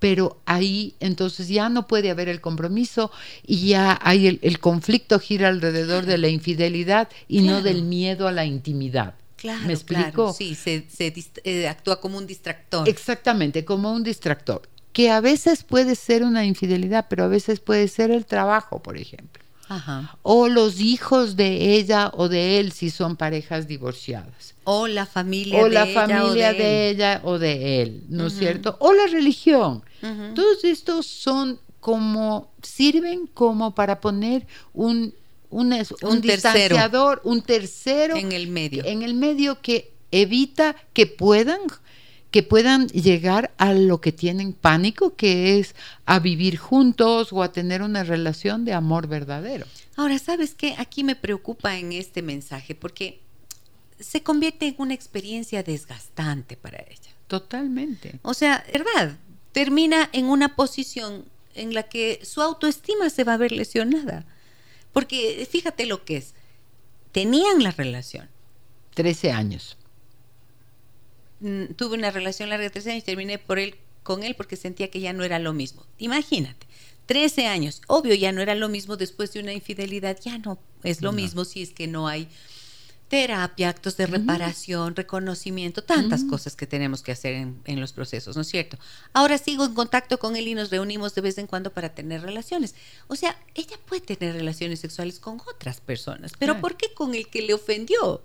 pero 0.00 0.40
ahí 0.46 0.94
entonces 0.98 1.46
ya 1.46 1.68
no 1.68 1.86
puede 1.86 2.10
haber 2.10 2.28
el 2.28 2.40
compromiso 2.40 3.12
y 3.46 3.68
ya 3.68 3.96
hay 4.02 4.26
el, 4.26 4.40
el 4.42 4.58
conflicto 4.58 5.20
gira 5.20 5.48
alrededor 5.48 6.06
de 6.06 6.18
la 6.18 6.28
infidelidad 6.28 7.08
y 7.28 7.42
no 7.42 7.62
del 7.62 7.82
miedo 7.84 8.26
a 8.26 8.32
la 8.32 8.44
intimidad. 8.44 9.14
Claro, 9.36 9.60
¿Me 9.60 9.76
claro, 9.76 10.04
explico? 10.04 10.32
Sí, 10.34 10.54
se, 10.54 10.86
eh, 11.44 11.68
actúa 11.68 12.00
como 12.00 12.18
un 12.18 12.26
distractor. 12.26 12.88
Exactamente, 12.88 13.64
como 13.64 13.92
un 13.92 14.02
distractor, 14.02 14.62
que 14.92 15.10
a 15.10 15.20
veces 15.20 15.62
puede 15.62 15.94
ser 15.94 16.24
una 16.24 16.44
infidelidad, 16.44 17.06
pero 17.08 17.24
a 17.24 17.28
veces 17.28 17.60
puede 17.60 17.88
ser 17.88 18.10
el 18.10 18.26
trabajo, 18.26 18.82
por 18.82 18.98
ejemplo, 18.98 19.42
Ajá. 19.70 20.18
o 20.22 20.48
los 20.48 20.80
hijos 20.80 21.36
de 21.36 21.76
ella 21.76 22.10
o 22.14 22.28
de 22.28 22.58
él 22.58 22.72
si 22.72 22.90
son 22.90 23.16
parejas 23.16 23.66
divorciadas, 23.68 24.54
O 24.64 24.86
la 24.88 25.06
familia 25.06 25.60
o 25.60 25.64
de 25.64 25.70
la 25.70 25.84
ella 25.84 25.94
familia 26.06 26.50
o 26.50 26.54
de, 26.54 26.88
ella 26.90 27.20
o 27.24 27.38
de 27.38 27.82
él, 27.82 28.02
¿no 28.08 28.26
es 28.26 28.34
cierto? 28.36 28.76
O 28.80 28.92
la 28.92 29.06
religión. 29.06 29.82
Todos 30.34 30.64
estos 30.64 31.06
son 31.06 31.58
como, 31.80 32.50
sirven 32.62 33.26
como 33.32 33.74
para 33.74 34.00
poner 34.00 34.46
un, 34.74 35.14
un, 35.50 35.72
un 35.72 35.76
Un 36.02 36.20
tercero. 36.20 36.20
distanciador, 36.20 37.20
un 37.24 37.40
tercero 37.42 38.16
En 38.16 38.32
el 38.32 38.48
medio. 38.48 38.84
en 38.84 39.02
el 39.02 39.14
medio 39.14 39.60
que 39.62 39.92
evita 40.10 40.74
que 40.92 41.06
puedan 41.06 41.60
que 42.30 42.42
puedan 42.42 42.88
llegar 42.88 43.52
a 43.58 43.72
lo 43.72 44.00
que 44.00 44.12
tienen 44.12 44.52
pánico, 44.52 45.16
que 45.16 45.58
es 45.58 45.74
a 46.06 46.18
vivir 46.20 46.56
juntos 46.56 47.32
o 47.32 47.42
a 47.42 47.52
tener 47.52 47.82
una 47.82 48.04
relación 48.04 48.64
de 48.64 48.72
amor 48.72 49.08
verdadero. 49.08 49.66
Ahora, 49.96 50.18
¿sabes 50.18 50.54
qué? 50.54 50.74
Aquí 50.78 51.02
me 51.04 51.16
preocupa 51.16 51.76
en 51.76 51.92
este 51.92 52.22
mensaje 52.22 52.74
porque 52.74 53.20
se 53.98 54.22
convierte 54.22 54.68
en 54.68 54.76
una 54.78 54.94
experiencia 54.94 55.62
desgastante 55.62 56.56
para 56.56 56.78
ella. 56.78 57.10
Totalmente. 57.26 58.18
O 58.22 58.34
sea, 58.34 58.64
¿verdad? 58.72 59.18
Termina 59.52 60.08
en 60.12 60.26
una 60.26 60.54
posición 60.56 61.24
en 61.54 61.74
la 61.74 61.84
que 61.84 62.20
su 62.24 62.40
autoestima 62.40 63.10
se 63.10 63.24
va 63.24 63.34
a 63.34 63.38
ver 63.38 63.52
lesionada. 63.52 64.24
Porque 64.92 65.46
fíjate 65.50 65.86
lo 65.86 66.04
que 66.04 66.18
es. 66.18 66.34
Tenían 67.12 67.62
la 67.62 67.72
relación. 67.72 68.28
13 68.94 69.32
años. 69.32 69.76
Mm, 71.40 71.74
Tuve 71.76 71.96
una 71.96 72.10
relación 72.10 72.48
larga 72.48 72.64
de 72.64 72.70
13 72.70 72.90
años 72.92 73.02
y 73.02 73.06
terminé 73.06 73.38
por 73.38 73.58
él, 73.58 73.76
con 74.02 74.22
él 74.22 74.34
porque 74.34 74.56
sentía 74.56 74.90
que 74.90 75.00
ya 75.00 75.12
no 75.12 75.24
era 75.24 75.38
lo 75.38 75.52
mismo. 75.52 75.84
Imagínate, 75.98 76.66
13 77.06 77.46
años. 77.46 77.82
Obvio, 77.88 78.14
ya 78.14 78.32
no 78.32 78.40
era 78.40 78.54
lo 78.54 78.68
mismo 78.68 78.96
después 78.96 79.32
de 79.32 79.40
una 79.40 79.52
infidelidad. 79.52 80.18
Ya 80.22 80.38
no 80.38 80.58
es 80.84 81.02
lo 81.02 81.12
No. 81.12 81.16
mismo 81.16 81.44
si 81.44 81.62
es 81.62 81.70
que 81.70 81.86
no 81.86 82.06
hay 82.08 82.28
terapia, 83.08 83.68
actos 83.70 83.96
de 83.96 84.06
reparación, 84.06 84.94
reconocimiento, 84.94 85.82
tantas 85.82 86.22
cosas 86.22 86.54
que 86.54 86.68
tenemos 86.68 87.02
que 87.02 87.10
hacer 87.10 87.34
en, 87.34 87.60
en 87.64 87.80
los 87.80 87.92
procesos, 87.92 88.36
¿no 88.36 88.42
es 88.42 88.48
cierto? 88.48 88.78
Ahora 89.12 89.36
sigo 89.36 89.64
en 89.64 89.74
contacto 89.74 90.20
con 90.20 90.36
él 90.36 90.46
y 90.46 90.54
nos 90.54 90.70
reunimos 90.70 91.12
de 91.16 91.20
vez 91.20 91.36
en 91.38 91.48
cuando 91.48 91.72
para 91.72 91.92
tener 91.92 92.22
relaciones. 92.22 92.76
O 93.08 93.16
sea, 93.16 93.36
ella 93.56 93.76
puede 93.84 94.02
tener 94.02 94.36
relaciones 94.36 94.78
sexuales 94.78 95.18
con 95.18 95.40
otras 95.52 95.80
personas, 95.80 96.30
pero 96.38 96.52
Claro. 96.52 96.60
¿por 96.60 96.76
qué 96.76 96.94
con 96.94 97.16
el 97.16 97.26
que 97.26 97.42
le 97.42 97.52
ofendió? 97.54 98.22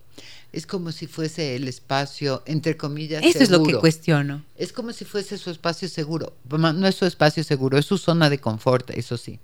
Es 0.54 0.66
como 0.66 0.94
si 0.94 1.06
fuese 1.08 1.56
el 1.58 1.68
espacio, 1.68 2.42
entre 2.46 2.78
comillas, 2.78 3.24
Eso 3.26 3.40
es 3.40 3.50
lo 3.50 3.62
que 3.64 3.76
cuestiono. 3.76 4.44
Es 4.56 4.72
como 4.72 4.94
si 4.94 5.04
fuese 5.04 5.38
su 5.38 5.50
espacio 5.52 5.90
seguro. 5.90 6.34
No 6.50 6.88
es 6.88 6.96
su 6.96 7.06
espacio 7.06 7.44
seguro, 7.44 7.78
es 7.78 7.86
su 7.86 7.98
zona 7.98 8.30
de 8.30 8.40
confort, 8.40 8.90
eso 8.92 9.18
sí. 9.18 9.40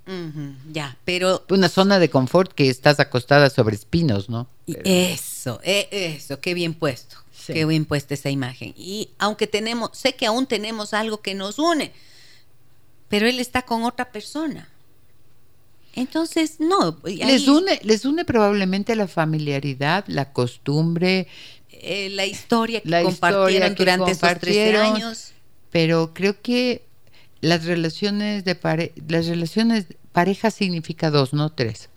Ya, 0.71 0.97
pero 1.03 1.43
Una 1.49 1.67
zona 1.67 1.99
de 1.99 2.09
confort 2.09 2.53
que 2.53 2.69
estás 2.69 2.99
acostada 3.01 3.49
sobre 3.49 3.75
espinos, 3.75 4.29
¿no? 4.29 4.47
Pero- 4.65 4.81
eso, 4.85 5.59
eh, 5.63 5.87
eso, 5.91 6.39
qué 6.39 6.53
bien 6.53 6.73
puesto, 6.73 7.17
Sí. 7.37 7.53
qué 7.53 7.65
bien 7.65 7.83
puesta 7.85 8.13
esa 8.13 8.29
imagen. 8.29 8.73
Y 8.77 9.09
aunque 9.17 9.47
tenemos, 9.47 9.89
sé 9.93 10.15
que 10.15 10.25
aún 10.25 10.47
tenemos 10.47 10.93
algo 10.93 11.21
que 11.21 11.33
nos 11.33 11.59
une, 11.59 11.91
pero 13.09 13.27
él 13.27 13.39
está 13.41 13.63
con 13.63 13.83
otra 13.83 14.11
persona. 14.13 14.69
Entonces, 15.95 16.59
no. 16.59 16.97
ahí, 17.05 17.17
les 17.17 17.47
une, 17.47 17.79
les 17.83 18.05
une 18.05 18.23
probablemente 18.25 18.95
la 18.95 19.07
familiaridad, 19.07 20.05
la 20.07 20.31
costumbre, 20.33 21.27
eh, 21.71 22.09
la 22.11 22.25
historia 22.25 22.81
que 22.81 22.89
La 22.89 23.03
compartieron 23.03 23.49
historia 23.49 23.69
que 23.75 23.75
durante 23.75 24.11
esos 24.11 24.19
13 24.21 24.33
compartieron. 24.33 24.95
años. 24.95 25.33
pero 25.71 26.13
creo 26.13 26.41
que 26.41 26.83
las 27.41 27.65
relaciones 27.65 28.43
de 28.45 28.55
pare 28.55 28.93
las 29.07 29.25
relaciones 29.27 29.85
pareja 30.11 30.51
significa 30.51 31.09
dos, 31.11 31.33
no 31.33 31.51
tres. 31.51 31.89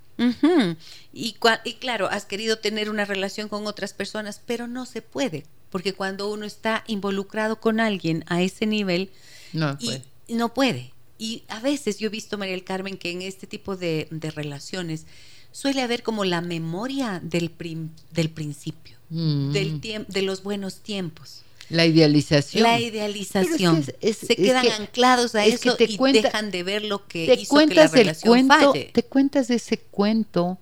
Y, 1.13 1.35
cua- 1.41 1.61
y 1.65 1.75
claro, 1.75 2.09
has 2.09 2.25
querido 2.25 2.59
tener 2.59 2.89
una 2.91 3.05
relación 3.05 3.49
con 3.49 3.67
otras 3.67 3.93
personas, 3.93 4.41
pero 4.47 4.67
no 4.67 4.87
se 4.87 5.03
puede 5.03 5.45
porque 5.71 5.93
cuando 5.93 6.31
uno 6.33 6.47
está 6.47 6.85
involucrado 6.87 7.61
con 7.61 7.81
alguien 7.81 8.25
a 8.29 8.41
ese 8.43 8.65
nivel, 8.65 9.11
No 9.53 9.77
y 9.81 9.87
puede. 9.87 10.03
no 10.29 10.55
puede. 10.55 10.94
Y 11.25 11.43
a 11.49 11.59
veces 11.61 11.99
yo 11.99 12.09
he 12.09 12.11
visto, 12.11 12.37
María 12.37 12.53
del 12.55 12.65
Carmen, 12.65 12.99
que 12.99 13.11
en 13.11 13.23
este 13.23 13.47
tipo 13.47 13.77
de, 13.77 14.09
de 14.11 14.31
relaciones 14.31 15.07
suele 15.53 15.81
haber 15.81 16.03
como 16.03 16.25
la 16.27 16.41
memoria 16.43 17.19
del, 17.23 17.51
prim- 17.51 17.91
del 18.13 18.29
principio, 18.29 18.97
Mm. 19.09 19.53
del 19.53 19.81
tiemp- 19.81 20.07
de 20.09 20.23
los 20.23 20.43
buenos 20.43 20.81
tiempos. 20.83 21.41
La 21.71 21.87
idealización. 21.87 22.63
La 22.63 22.79
idealización. 22.79 23.83
Pero 23.85 23.97
es 24.01 24.01
que 24.01 24.09
es- 24.11 24.23
es- 24.23 24.27
Se 24.29 24.37
quedan 24.37 24.65
que- 24.67 24.73
anclados 24.73 25.35
a 25.35 25.47
eso 25.47 25.77
te 25.77 25.85
y 25.85 25.97
cuenta- 25.97 26.21
dejan 26.29 26.51
de 26.51 26.63
ver 26.63 26.85
lo 26.85 27.07
que 27.07 27.25
te 27.27 27.35
hizo 27.41 27.41
que 27.41 27.41
la 27.41 27.47
cuentas 27.49 27.93
el 27.93 27.99
relación 28.01 28.29
cuento, 28.49 28.55
falle. 28.73 28.91
te 28.93 29.03
cuentas 29.05 29.49
ese 29.51 29.79
cuento 29.79 30.59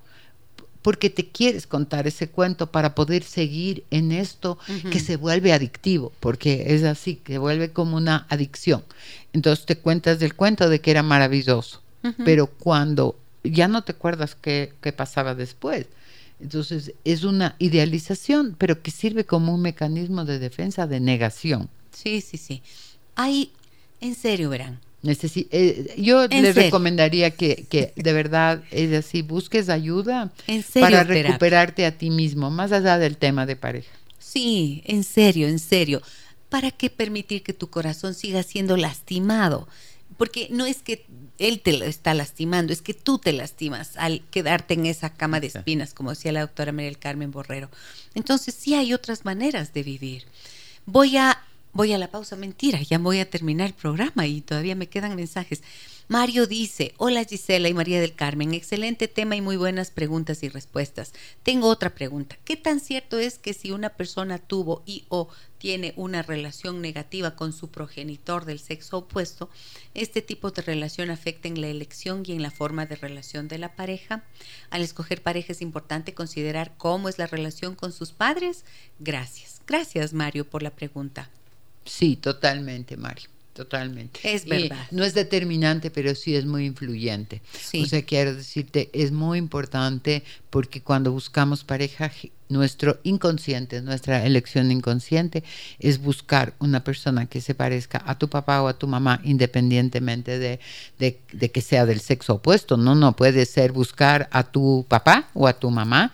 porque 0.82 1.10
te 1.10 1.28
quieres 1.28 1.66
contar 1.66 2.06
ese 2.06 2.28
cuento 2.28 2.70
para 2.70 2.94
poder 2.94 3.22
seguir 3.22 3.84
en 3.90 4.12
esto 4.12 4.58
que 4.90 5.00
se 5.00 5.16
vuelve 5.16 5.52
adictivo, 5.52 6.12
porque 6.20 6.64
es 6.74 6.82
así, 6.82 7.16
que 7.16 7.38
vuelve 7.38 7.70
como 7.70 7.96
una 7.96 8.26
adicción. 8.28 8.84
Entonces 9.32 9.64
te 9.64 9.78
cuentas 9.78 10.18
del 10.18 10.34
cuento 10.34 10.68
de 10.68 10.80
que 10.80 10.90
era 10.90 11.02
maravilloso, 11.02 11.80
pero 12.24 12.48
cuando 12.48 13.16
ya 13.44 13.68
no 13.68 13.82
te 13.82 13.92
acuerdas 13.92 14.34
qué, 14.34 14.72
qué 14.80 14.92
pasaba 14.92 15.34
después. 15.34 15.86
Entonces 16.40 16.92
es 17.04 17.22
una 17.22 17.54
idealización, 17.60 18.56
pero 18.58 18.82
que 18.82 18.90
sirve 18.90 19.24
como 19.24 19.54
un 19.54 19.62
mecanismo 19.62 20.24
de 20.24 20.40
defensa 20.40 20.88
de 20.88 20.98
negación. 20.98 21.68
Sí, 21.92 22.20
sí, 22.20 22.36
sí. 22.36 22.62
Hay, 23.14 23.52
en 24.00 24.16
serio, 24.16 24.50
verán. 24.50 24.80
Necesi- 25.02 25.48
eh, 25.50 25.94
yo 25.98 26.28
le 26.28 26.52
recomendaría 26.52 27.32
que, 27.32 27.66
que 27.68 27.92
de 27.96 28.12
verdad 28.12 28.62
es 28.70 28.92
así, 28.92 29.22
busques 29.22 29.68
ayuda 29.68 30.32
serio, 30.62 30.80
para 30.80 31.00
terapia. 31.04 31.22
recuperarte 31.22 31.86
a 31.86 31.98
ti 31.98 32.10
mismo, 32.10 32.50
más 32.50 32.70
allá 32.70 32.98
del 32.98 33.16
tema 33.16 33.44
de 33.44 33.56
pareja. 33.56 33.90
Sí, 34.18 34.82
en 34.86 35.02
serio, 35.02 35.48
en 35.48 35.58
serio. 35.58 36.02
¿Para 36.48 36.70
qué 36.70 36.88
permitir 36.90 37.42
que 37.42 37.52
tu 37.52 37.68
corazón 37.68 38.14
siga 38.14 38.42
siendo 38.42 38.76
lastimado? 38.76 39.66
Porque 40.18 40.48
no 40.50 40.66
es 40.66 40.82
que 40.82 41.04
él 41.38 41.60
te 41.60 41.72
lo 41.72 41.84
está 41.84 42.14
lastimando, 42.14 42.72
es 42.72 42.82
que 42.82 42.94
tú 42.94 43.18
te 43.18 43.32
lastimas 43.32 43.96
al 43.96 44.22
quedarte 44.30 44.74
en 44.74 44.86
esa 44.86 45.12
cama 45.14 45.40
de 45.40 45.48
espinas, 45.48 45.94
como 45.94 46.10
decía 46.10 46.30
la 46.30 46.42
doctora 46.42 46.70
María 46.70 46.90
del 46.90 46.98
Carmen 46.98 47.32
Borrero. 47.32 47.70
Entonces 48.14 48.54
sí 48.54 48.74
hay 48.74 48.92
otras 48.94 49.24
maneras 49.24 49.72
de 49.72 49.82
vivir. 49.82 50.24
Voy 50.86 51.16
a, 51.16 51.42
voy 51.72 51.92
a 51.92 51.98
la 51.98 52.10
pausa, 52.10 52.36
mentira, 52.36 52.80
ya 52.82 52.98
voy 52.98 53.20
a 53.20 53.30
terminar 53.30 53.68
el 53.68 53.74
programa 53.74 54.26
y 54.26 54.40
todavía 54.40 54.74
me 54.74 54.88
quedan 54.88 55.16
mensajes. 55.16 55.62
Mario 56.08 56.46
dice, 56.46 56.92
hola 56.98 57.24
Gisela 57.24 57.68
y 57.68 57.74
María 57.74 58.00
del 58.00 58.14
Carmen, 58.14 58.52
excelente 58.52 59.08
tema 59.08 59.36
y 59.36 59.40
muy 59.40 59.56
buenas 59.56 59.90
preguntas 59.90 60.42
y 60.42 60.48
respuestas. 60.50 61.14
Tengo 61.42 61.68
otra 61.68 61.94
pregunta. 61.94 62.36
¿Qué 62.44 62.56
tan 62.56 62.80
cierto 62.80 63.18
es 63.18 63.38
que 63.38 63.54
si 63.54 63.70
una 63.70 63.90
persona 63.90 64.38
tuvo 64.38 64.82
y 64.84 65.06
o 65.08 65.28
tiene 65.56 65.94
una 65.96 66.22
relación 66.22 66.82
negativa 66.82 67.36
con 67.36 67.52
su 67.54 67.70
progenitor 67.70 68.44
del 68.44 68.58
sexo 68.58 68.98
opuesto, 68.98 69.48
este 69.94 70.20
tipo 70.20 70.50
de 70.50 70.60
relación 70.60 71.08
afecta 71.08 71.48
en 71.48 71.60
la 71.60 71.68
elección 71.68 72.24
y 72.26 72.32
en 72.32 72.42
la 72.42 72.50
forma 72.50 72.84
de 72.84 72.96
relación 72.96 73.48
de 73.48 73.58
la 73.58 73.74
pareja? 73.74 74.24
Al 74.68 74.82
escoger 74.82 75.22
pareja 75.22 75.52
es 75.52 75.62
importante 75.62 76.12
considerar 76.12 76.74
cómo 76.76 77.08
es 77.08 77.18
la 77.18 77.26
relación 77.26 77.74
con 77.76 77.92
sus 77.92 78.12
padres. 78.12 78.66
Gracias. 78.98 79.62
Gracias 79.66 80.12
Mario 80.12 80.50
por 80.50 80.62
la 80.62 80.70
pregunta. 80.70 81.30
Sí, 81.84 82.16
totalmente, 82.16 82.96
Mario, 82.96 83.28
totalmente. 83.52 84.20
Es 84.22 84.46
Y 84.46 84.48
verdad. 84.48 84.86
no 84.90 85.04
es 85.04 85.14
determinante, 85.14 85.90
pero 85.90 86.14
sí 86.14 86.34
es 86.36 86.46
muy 86.46 86.64
influyente. 86.66 87.42
Sí. 87.60 87.82
O 87.82 87.86
sea, 87.86 88.02
quiero 88.04 88.34
decirte, 88.34 88.90
es 88.92 89.10
muy 89.12 89.38
importante 89.38 90.22
porque 90.50 90.82
cuando 90.82 91.12
buscamos 91.12 91.64
pareja, 91.64 92.12
nuestro 92.52 92.98
inconsciente, 93.02 93.80
nuestra 93.82 94.24
elección 94.26 94.70
inconsciente 94.70 95.42
es 95.78 95.98
buscar 96.00 96.54
una 96.58 96.84
persona 96.84 97.26
que 97.26 97.40
se 97.40 97.54
parezca 97.54 98.02
a 98.06 98.18
tu 98.18 98.28
papá 98.28 98.62
o 98.62 98.68
a 98.68 98.78
tu 98.78 98.86
mamá, 98.86 99.20
independientemente 99.24 100.38
de, 100.38 100.60
de- 100.98 101.20
de 101.32 101.50
que 101.50 101.60
sea 101.60 101.86
del 101.86 102.00
sexo 102.00 102.34
opuesto. 102.34 102.76
No, 102.76 102.94
no, 102.94 103.14
puede 103.16 103.46
ser 103.46 103.72
buscar 103.72 104.28
a 104.32 104.42
tu 104.44 104.84
papá 104.88 105.28
o 105.34 105.46
a 105.48 105.54
tu 105.58 105.70
mamá 105.70 106.12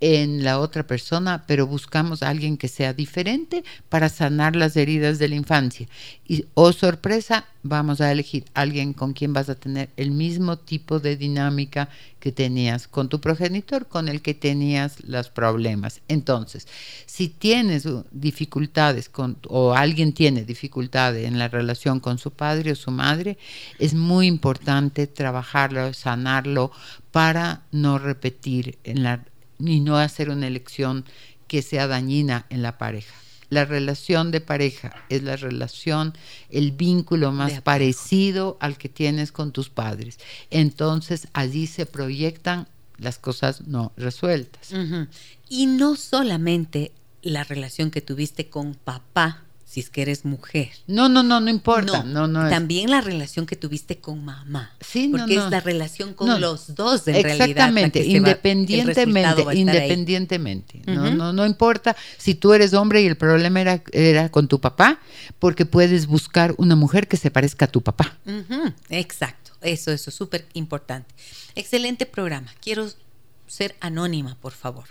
en 0.00 0.44
la 0.44 0.58
otra 0.58 0.86
persona, 0.86 1.44
pero 1.46 1.66
buscamos 1.66 2.22
a 2.22 2.28
alguien 2.28 2.56
que 2.56 2.68
sea 2.68 2.92
diferente 2.92 3.64
para 3.88 4.08
sanar 4.08 4.56
las 4.56 4.76
heridas 4.76 5.18
de 5.18 5.28
la 5.28 5.34
infancia. 5.36 5.86
Y, 6.26 6.46
oh 6.54 6.72
sorpresa, 6.72 7.44
vamos 7.62 8.00
a 8.00 8.10
elegir 8.10 8.44
alguien 8.54 8.92
con 8.92 9.12
quien 9.12 9.32
vas 9.32 9.48
a 9.48 9.54
tener 9.54 9.90
el 9.96 10.10
mismo 10.10 10.58
tipo 10.58 10.98
de 11.00 11.16
dinámica 11.16 11.88
que 12.18 12.32
tenías 12.32 12.88
con 12.88 13.08
tu 13.08 13.20
progenitor, 13.20 13.86
con 13.86 14.08
el 14.08 14.20
que 14.22 14.34
tenías 14.34 15.02
los 15.04 15.28
problemas. 15.28 16.00
Entonces, 16.08 16.66
si 17.06 17.28
tienes 17.28 17.86
uh, 17.86 18.04
dificultades 18.10 19.08
con, 19.08 19.38
o 19.48 19.74
alguien 19.74 20.12
tiene 20.12 20.44
dificultades 20.44 21.26
en 21.26 21.38
la 21.38 21.48
relación 21.48 22.00
con 22.00 22.18
su 22.18 22.32
padre 22.32 22.72
o 22.72 22.76
su 22.76 22.90
madre, 22.90 23.38
es 23.78 23.94
muy 23.94 24.26
importante 24.26 25.06
trabajarlo, 25.06 25.92
sanarlo 25.94 26.72
para 27.12 27.62
no 27.70 27.98
repetir 27.98 28.78
en 28.84 29.02
la, 29.02 29.24
y 29.58 29.80
no 29.80 29.96
hacer 29.96 30.30
una 30.30 30.46
elección 30.46 31.04
que 31.46 31.62
sea 31.62 31.86
dañina 31.86 32.46
en 32.50 32.62
la 32.62 32.78
pareja. 32.78 33.21
La 33.52 33.66
relación 33.66 34.30
de 34.30 34.40
pareja 34.40 34.94
es 35.10 35.22
la 35.22 35.36
relación, 35.36 36.14
el 36.48 36.72
vínculo 36.72 37.32
más 37.32 37.60
parecido 37.60 38.56
al 38.60 38.78
que 38.78 38.88
tienes 38.88 39.30
con 39.30 39.52
tus 39.52 39.68
padres. 39.68 40.18
Entonces 40.50 41.28
allí 41.34 41.66
se 41.66 41.84
proyectan 41.84 42.66
las 42.96 43.18
cosas 43.18 43.66
no 43.66 43.92
resueltas. 43.98 44.72
Y 45.50 45.66
no 45.66 45.96
solamente 45.96 46.92
la 47.20 47.44
relación 47.44 47.90
que 47.90 48.00
tuviste 48.00 48.48
con 48.48 48.74
papá, 48.74 49.42
si 49.72 49.80
es 49.80 49.88
que 49.88 50.02
eres 50.02 50.26
mujer. 50.26 50.68
No, 50.86 51.08
no, 51.08 51.22
no, 51.22 51.40
no 51.40 51.48
importa. 51.48 52.02
No, 52.02 52.26
no, 52.28 52.44
es- 52.44 52.50
también 52.50 52.90
la 52.90 53.00
relación 53.00 53.46
que 53.46 53.56
tuviste 53.56 53.96
con 54.00 54.22
mamá. 54.22 54.70
Sí, 54.82 55.08
no, 55.08 55.16
porque 55.16 55.36
no. 55.36 55.44
es 55.46 55.50
la 55.50 55.60
relación 55.60 56.12
con 56.12 56.28
No. 56.28 56.38
los 56.38 56.74
dos 56.74 57.08
en 57.08 57.14
realidad. 57.22 57.48
Exactamente, 57.48 58.00
va- 58.00 58.04
el 58.04 58.16
independientemente, 58.16 59.44
independientemente. 59.54 60.82
No, 60.86 61.10
no, 61.10 61.32
no 61.32 61.46
importa 61.46 61.96
si 62.18 62.34
tú 62.34 62.52
eres 62.52 62.74
hombre 62.74 63.00
y 63.02 63.06
el 63.06 63.16
problema 63.16 63.62
era, 63.62 63.82
era 63.92 64.28
con 64.30 64.46
tu 64.46 64.60
papá, 64.60 65.00
porque 65.38 65.64
puedes 65.66 66.06
buscar 66.06 66.54
una 66.58 66.76
mujer 66.76 67.08
que 67.08 67.16
se 67.16 67.30
parezca 67.30 67.64
a 67.64 67.68
tu 67.68 67.80
papá. 67.82 68.18
Ujú, 68.26 68.72
Exacto, 68.90 69.52
eso, 69.62 69.90
eso 69.90 70.10
es 70.10 70.14
súper 70.16 70.46
importante. 70.52 71.14
Excelente 71.54 72.04
programa. 72.06 72.52
Quiero 72.60 72.88
ser 73.46 73.74
anónima, 73.80 74.36
por 74.40 74.52
favor. 74.52 74.84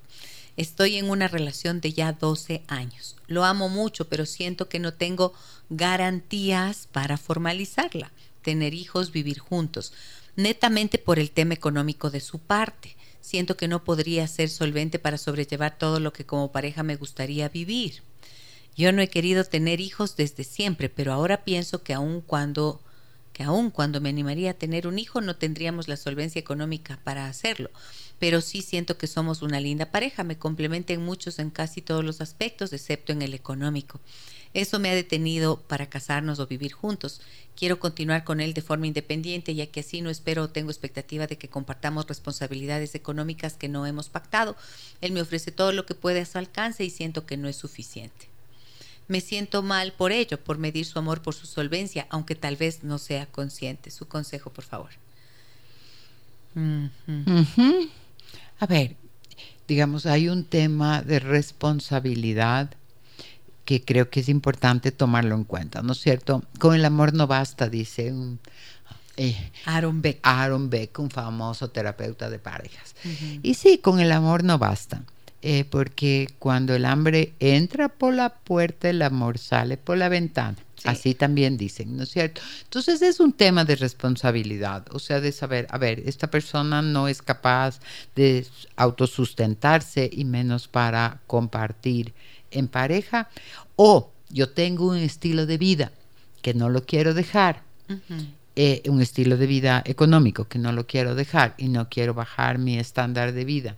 Estoy 0.62 0.98
en 0.98 1.10
una 1.10 1.28
relación 1.28 1.82
de 1.82 1.92
ya 1.92 2.14
12 2.14 2.62
años. 2.68 3.16
Lo 3.26 3.46
amo 3.46 3.68
mucho, 3.68 4.08
pero 4.10 4.28
siento 4.28 4.70
que 4.70 4.78
no 4.78 4.94
tengo 4.94 5.34
garantías 5.72 6.88
para 6.92 7.18
formalizarla, 7.18 8.12
tener 8.44 8.76
hijos, 8.76 9.12
vivir 9.12 9.40
juntos, 9.40 9.92
netamente 10.36 11.00
por 11.00 11.18
el 11.18 11.32
tema 11.32 11.56
económico 11.56 12.12
de 12.12 12.20
su 12.20 12.38
parte. 12.38 12.96
Siento 13.22 13.58
que 13.58 13.68
no 13.68 13.84
podría 13.84 14.28
ser 14.28 14.50
solvente 14.50 15.00
para 15.00 15.18
sobrellevar 15.18 15.80
todo 15.80 16.00
lo 16.00 16.14
que 16.14 16.28
como 16.28 16.52
pareja 16.52 16.84
me 16.84 16.96
gustaría 16.96 17.50
vivir. 17.50 18.04
Yo 18.78 18.92
no 18.92 19.02
he 19.02 19.08
querido 19.08 19.44
tener 19.44 19.82
hijos 19.82 20.16
desde 20.16 20.44
siempre, 20.44 20.90
pero 20.90 21.12
ahora 21.12 21.44
pienso 21.44 21.82
que 21.82 21.96
aun 21.96 22.22
cuando 22.22 22.84
que 23.34 23.44
aun 23.44 23.72
cuando 23.72 24.02
me 24.02 24.10
animaría 24.10 24.52
a 24.52 24.56
tener 24.56 24.88
un 24.88 25.00
hijo 25.00 25.22
no 25.22 25.36
tendríamos 25.36 25.88
la 25.88 25.98
solvencia 25.98 26.40
económica 26.40 27.00
para 27.04 27.28
hacerlo. 27.28 27.70
Pero 28.20 28.42
sí 28.42 28.62
siento 28.62 28.98
que 28.98 29.08
somos 29.08 29.42
una 29.42 29.60
linda 29.60 29.88
pareja, 29.88 30.24
me 30.24 30.38
complementa 30.38 30.94
en 30.94 31.02
muchos, 31.04 31.40
en 31.40 31.50
casi 31.50 31.82
todos 31.82 32.04
los 32.04 32.22
aspectos, 32.22 32.72
excepto 32.72 33.12
en 33.12 33.22
el 33.22 33.34
económico. 33.34 34.00
Eso 34.54 34.80
me 34.80 34.90
ha 34.90 34.96
detenido 34.96 35.62
para 35.62 35.90
casarnos 35.90 36.40
o 36.40 36.48
vivir 36.48 36.74
juntos. 36.74 37.22
Quiero 37.56 37.80
continuar 37.80 38.24
con 38.24 38.42
él 38.42 38.54
de 38.54 38.62
forma 38.62 38.88
independiente, 38.88 39.56
ya 39.56 39.68
que 39.68 39.80
así 39.80 40.02
no 40.02 40.10
espero 40.10 40.44
o 40.44 40.50
tengo 40.50 40.72
expectativa 40.72 41.26
de 41.26 41.38
que 41.38 41.48
compartamos 41.48 42.08
responsabilidades 42.08 42.94
económicas 42.96 43.54
que 43.54 43.70
no 43.70 43.86
hemos 43.86 44.10
pactado. 44.10 44.58
Él 45.00 45.14
me 45.14 45.22
ofrece 45.22 45.52
todo 45.52 45.72
lo 45.72 45.86
que 45.86 45.96
puede 45.96 46.22
a 46.22 46.26
su 46.26 46.38
alcance 46.38 46.84
y 46.84 46.90
siento 46.90 47.26
que 47.26 47.38
no 47.38 47.48
es 47.48 47.56
suficiente. 47.56 48.31
Me 49.12 49.20
siento 49.20 49.62
mal 49.62 49.92
por 49.92 50.14
ello, 50.14 50.42
por 50.42 50.58
medir 50.58 50.86
su 50.86 50.98
amor 50.98 51.22
por 51.22 51.36
su 51.36 51.46
solvencia, 51.46 52.08
aunque 52.10 52.34
tal 52.34 52.56
vez 52.56 52.86
no 52.86 52.98
sea 52.98 53.26
consciente. 53.26 53.92
Su 53.92 54.08
consejo, 54.08 54.52
por 54.52 54.64
favor. 54.64 54.92
A 58.58 58.66
ver, 58.68 58.96
digamos, 59.68 60.06
hay 60.06 60.30
un 60.30 60.46
tema 60.46 61.02
de 61.02 61.20
responsabilidad 61.20 62.72
que 63.66 63.84
creo 63.84 64.10
que 64.10 64.22
es 64.22 64.30
importante 64.30 64.94
tomarlo 64.94 65.36
en 65.36 65.44
cuenta, 65.44 65.82
¿no 65.82 65.92
es 65.92 66.00
cierto? 66.00 66.46
Con 66.58 66.74
el 66.74 66.86
amor 66.86 67.14
no 67.14 67.28
basta, 67.28 67.68
dice 67.68 68.14
un, 68.14 68.40
eh, 69.18 69.52
Aaron 69.66 70.02
Beck. 70.02 70.20
Aaron 70.24 70.70
Beck, 70.70 70.98
un 71.00 71.10
famoso 71.10 71.70
terapeuta 71.70 72.30
de 72.30 72.40
parejas. 72.40 72.96
Y 73.44 73.56
sí, 73.56 73.78
con 73.78 74.00
el 74.00 74.14
amor 74.14 74.46
no 74.46 74.58
basta, 74.58 75.04
eh, 75.42 75.66
porque 75.66 76.28
cuando 76.40 76.76
el 76.76 76.86
hambre 76.86 77.34
entra 77.40 77.90
por 77.90 78.14
la 78.14 78.30
puerta, 78.36 78.90
el 78.90 79.02
amor 79.02 79.38
sale 79.38 79.78
por 79.78 79.98
la 79.98 80.10
ventana. 80.10 80.58
Sí. 80.76 80.90
Así 80.90 81.14
también 81.14 81.58
dicen, 81.58 81.96
¿no 81.96 82.04
es 82.04 82.10
cierto? 82.10 82.42
Entonces 82.64 83.02
es 83.02 83.20
un 83.20 83.34
tema 83.34 83.66
de 83.66 83.76
responsabilidad, 83.76 84.86
o 84.92 85.00
sea, 85.00 85.20
de 85.20 85.32
saber, 85.32 85.68
a 85.70 85.78
ver, 85.78 86.02
esta 86.08 86.32
persona 86.32 86.82
no 86.82 87.08
es 87.08 87.22
capaz 87.22 87.80
de 88.16 88.48
autosustentarse 88.76 90.10
y 90.12 90.26
menos 90.26 90.68
para 90.68 91.20
compartir 91.28 92.14
en 92.50 92.68
pareja, 92.68 93.30
o 93.76 94.12
yo 94.30 94.50
tengo 94.50 94.88
un 94.88 94.98
estilo 94.98 95.46
de 95.46 95.58
vida 95.58 95.92
que 96.42 96.54
no 96.54 96.70
lo 96.70 96.86
quiero 96.86 97.14
dejar, 97.14 97.64
eh, 98.56 98.82
un 98.88 99.02
estilo 99.02 99.38
de 99.38 99.48
vida 99.48 99.82
económico 99.86 100.46
que 100.46 100.60
no 100.60 100.72
lo 100.72 100.88
quiero 100.88 101.16
dejar 101.16 101.56
y 101.58 101.68
no 101.68 101.90
quiero 101.90 102.14
bajar 102.14 102.58
mi 102.58 102.78
estándar 102.78 103.34
de 103.34 103.46
vida, 103.46 103.78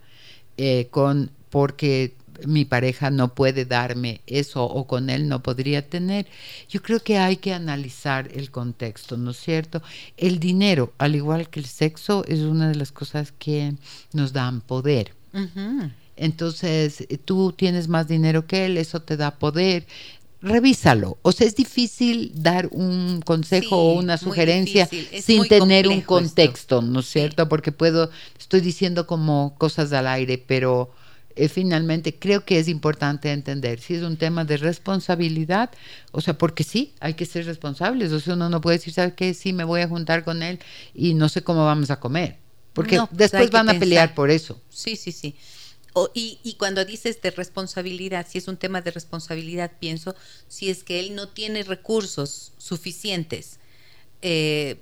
eh, 0.56 0.88
con, 0.90 1.30
porque 1.54 2.16
mi 2.46 2.64
pareja 2.64 3.10
no 3.10 3.32
puede 3.32 3.64
darme 3.64 4.22
eso 4.26 4.64
o 4.64 4.88
con 4.88 5.08
él 5.08 5.28
no 5.28 5.40
podría 5.40 5.88
tener. 5.88 6.26
Yo 6.68 6.82
creo 6.82 6.98
que 6.98 7.16
hay 7.16 7.36
que 7.36 7.54
analizar 7.54 8.28
el 8.34 8.50
contexto, 8.50 9.16
¿no 9.16 9.30
es 9.30 9.36
cierto? 9.36 9.80
El 10.16 10.40
dinero, 10.40 10.92
al 10.98 11.14
igual 11.14 11.48
que 11.48 11.60
el 11.60 11.66
sexo, 11.66 12.24
es 12.26 12.40
una 12.40 12.68
de 12.68 12.74
las 12.74 12.90
cosas 12.90 13.32
que 13.38 13.74
nos 14.12 14.32
dan 14.32 14.62
poder. 14.62 15.14
Entonces, 16.16 17.06
tú 17.24 17.52
tienes 17.52 17.86
más 17.86 18.08
dinero 18.08 18.48
que 18.48 18.66
él, 18.66 18.78
eso 18.78 19.00
te 19.00 19.16
da 19.16 19.38
poder. 19.38 19.86
Revísalo. 20.42 21.18
O 21.22 21.30
sea, 21.30 21.46
es 21.46 21.54
difícil 21.54 22.32
dar 22.34 22.68
un 22.72 23.22
consejo 23.24 23.76
o 23.76 23.94
una 23.94 24.18
sugerencia 24.18 24.88
sin 25.20 25.46
tener 25.46 25.86
un 25.86 26.00
contexto, 26.00 26.82
¿no 26.82 26.98
es 26.98 27.06
cierto? 27.06 27.48
Porque 27.48 27.70
puedo, 27.70 28.10
estoy 28.40 28.60
diciendo 28.60 29.06
como 29.06 29.54
cosas 29.56 29.92
al 29.92 30.08
aire, 30.08 30.36
pero 30.36 30.90
eh, 31.36 31.48
finalmente 31.48 32.16
creo 32.16 32.44
que 32.44 32.58
es 32.58 32.68
importante 32.68 33.32
entender 33.32 33.80
si 33.80 33.94
es 33.94 34.02
un 34.02 34.16
tema 34.16 34.44
de 34.44 34.56
responsabilidad, 34.56 35.70
o 36.12 36.20
sea, 36.20 36.38
porque 36.38 36.62
sí, 36.62 36.94
hay 37.00 37.14
que 37.14 37.26
ser 37.26 37.46
responsables, 37.46 38.12
o 38.12 38.20
sea, 38.20 38.34
uno 38.34 38.48
no 38.48 38.60
puede 38.60 38.78
decir, 38.78 38.92
¿sabes 38.92 39.14
qué? 39.14 39.34
Sí, 39.34 39.52
me 39.52 39.64
voy 39.64 39.80
a 39.80 39.88
juntar 39.88 40.24
con 40.24 40.42
él 40.42 40.60
y 40.94 41.14
no 41.14 41.28
sé 41.28 41.42
cómo 41.42 41.64
vamos 41.64 41.90
a 41.90 41.98
comer, 41.98 42.38
porque 42.72 42.98
pues 42.98 43.10
después 43.12 43.50
van 43.50 43.68
a 43.68 43.78
pelear 43.78 44.14
por 44.14 44.30
eso. 44.30 44.60
Sí, 44.68 44.96
sí, 44.96 45.10
sí. 45.10 45.34
y, 46.14 46.38
y, 46.44 46.54
cuando 46.54 46.84
dices 46.84 47.20
de 47.20 47.30
responsabilidad, 47.32 48.26
si 48.28 48.38
es 48.38 48.46
un 48.46 48.56
tema 48.56 48.80
de 48.80 48.92
responsabilidad, 48.92 49.72
pienso, 49.80 50.14
si 50.46 50.70
es 50.70 50.84
que 50.84 51.00
él 51.00 51.16
no 51.16 51.28
tiene 51.28 51.64
recursos 51.64 52.52
suficientes, 52.58 53.58
eh, 54.22 54.80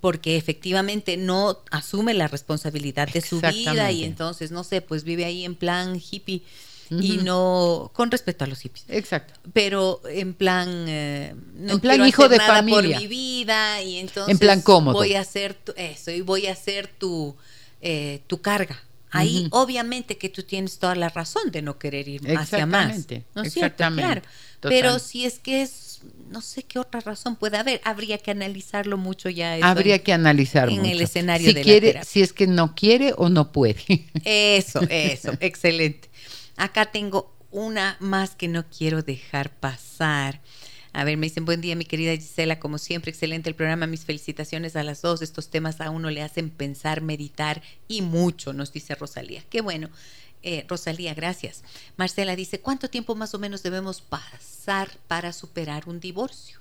porque 0.00 0.36
efectivamente 0.36 1.16
no 1.16 1.58
asume 1.70 2.14
la 2.14 2.28
responsabilidad 2.28 3.08
de 3.08 3.20
su 3.20 3.40
vida 3.40 3.90
y 3.90 4.04
entonces, 4.04 4.50
no 4.50 4.64
sé, 4.64 4.80
pues 4.80 5.04
vive 5.04 5.24
ahí 5.24 5.44
en 5.44 5.54
plan 5.54 6.00
hippie 6.00 6.42
y 6.90 7.18
no 7.18 7.90
con 7.94 8.10
respeto 8.10 8.44
a 8.44 8.46
los 8.48 8.60
hippies. 8.60 8.84
Exacto. 8.88 9.34
Pero 9.52 10.00
en 10.08 10.34
plan 10.34 10.68
eh, 10.88 11.34
no 11.54 11.74
en 11.74 11.80
plan 11.80 12.04
hijo 12.06 12.28
de 12.28 12.38
nada 12.38 12.56
familia. 12.56 12.96
por 12.96 13.02
mi 13.02 13.06
vida 13.06 13.82
y 13.82 13.98
entonces 13.98 14.32
en 14.32 14.38
plan 14.38 14.60
cómodo. 14.60 14.94
voy 14.94 15.14
a 15.14 15.20
hacer 15.20 15.54
tu, 15.54 15.72
eso 15.76 16.10
y 16.10 16.20
voy 16.20 16.48
a 16.48 16.52
hacer 16.52 16.88
tu 16.88 17.36
eh, 17.80 18.22
tu 18.26 18.40
carga. 18.40 18.82
Ahí 19.12 19.48
obviamente 19.50 20.18
que 20.18 20.28
tú 20.28 20.44
tienes 20.44 20.78
toda 20.78 20.94
la 20.94 21.08
razón 21.08 21.50
de 21.50 21.62
no 21.62 21.78
querer 21.78 22.06
ir 22.06 22.38
hacia 22.38 22.64
más. 22.64 23.06
¿no 23.34 23.42
es 23.42 23.52
cierto? 23.52 23.84
Claro. 23.92 24.22
Pero 24.60 24.98
si 24.98 25.24
es 25.24 25.40
que 25.40 25.62
es 25.62 26.00
no 26.30 26.40
sé 26.40 26.62
qué 26.62 26.78
otra 26.78 27.00
razón 27.00 27.36
puede 27.36 27.58
haber. 27.58 27.80
Habría 27.84 28.16
que 28.18 28.30
analizarlo 28.30 28.96
mucho 28.96 29.28
ya. 29.28 29.58
Habría 29.62 30.02
que 30.02 30.12
analizarlo 30.12 30.72
en 30.74 30.86
el 30.86 31.00
escenario 31.00 31.48
si 31.48 31.54
de 31.54 31.62
quiere, 31.62 31.92
la 31.94 32.04
Si 32.04 32.22
es 32.22 32.32
que 32.32 32.46
no 32.46 32.74
quiere 32.74 33.12
o 33.16 33.28
no 33.28 33.52
puede. 33.52 34.06
Eso, 34.24 34.80
eso, 34.88 35.32
excelente. 35.40 36.08
Acá 36.56 36.86
tengo 36.86 37.34
una 37.50 37.96
más 38.00 38.36
que 38.36 38.48
no 38.48 38.64
quiero 38.68 39.02
dejar 39.02 39.50
pasar. 39.50 40.40
A 40.92 41.04
ver, 41.04 41.16
me 41.16 41.26
dicen, 41.26 41.44
buen 41.44 41.60
día, 41.60 41.76
mi 41.76 41.84
querida 41.84 42.14
Gisela, 42.14 42.58
como 42.58 42.78
siempre, 42.78 43.10
excelente 43.10 43.48
el 43.48 43.54
programa, 43.54 43.86
mis 43.86 44.04
felicitaciones 44.04 44.74
a 44.76 44.82
las 44.82 45.02
dos. 45.02 45.22
Estos 45.22 45.50
temas 45.50 45.80
a 45.80 45.90
uno 45.90 46.10
le 46.10 46.22
hacen 46.22 46.50
pensar, 46.50 47.00
meditar 47.00 47.62
y 47.86 48.02
mucho, 48.02 48.52
nos 48.52 48.72
dice 48.72 48.94
Rosalía. 48.94 49.42
Qué 49.50 49.60
bueno. 49.60 49.90
Eh, 50.42 50.64
Rosalía, 50.68 51.14
gracias. 51.14 51.62
Marcela 51.96 52.36
dice, 52.36 52.60
¿cuánto 52.60 52.88
tiempo 52.88 53.14
más 53.14 53.34
o 53.34 53.38
menos 53.38 53.62
debemos 53.62 54.00
pasar 54.00 54.88
para 55.06 55.32
superar 55.32 55.88
un 55.88 56.00
divorcio? 56.00 56.59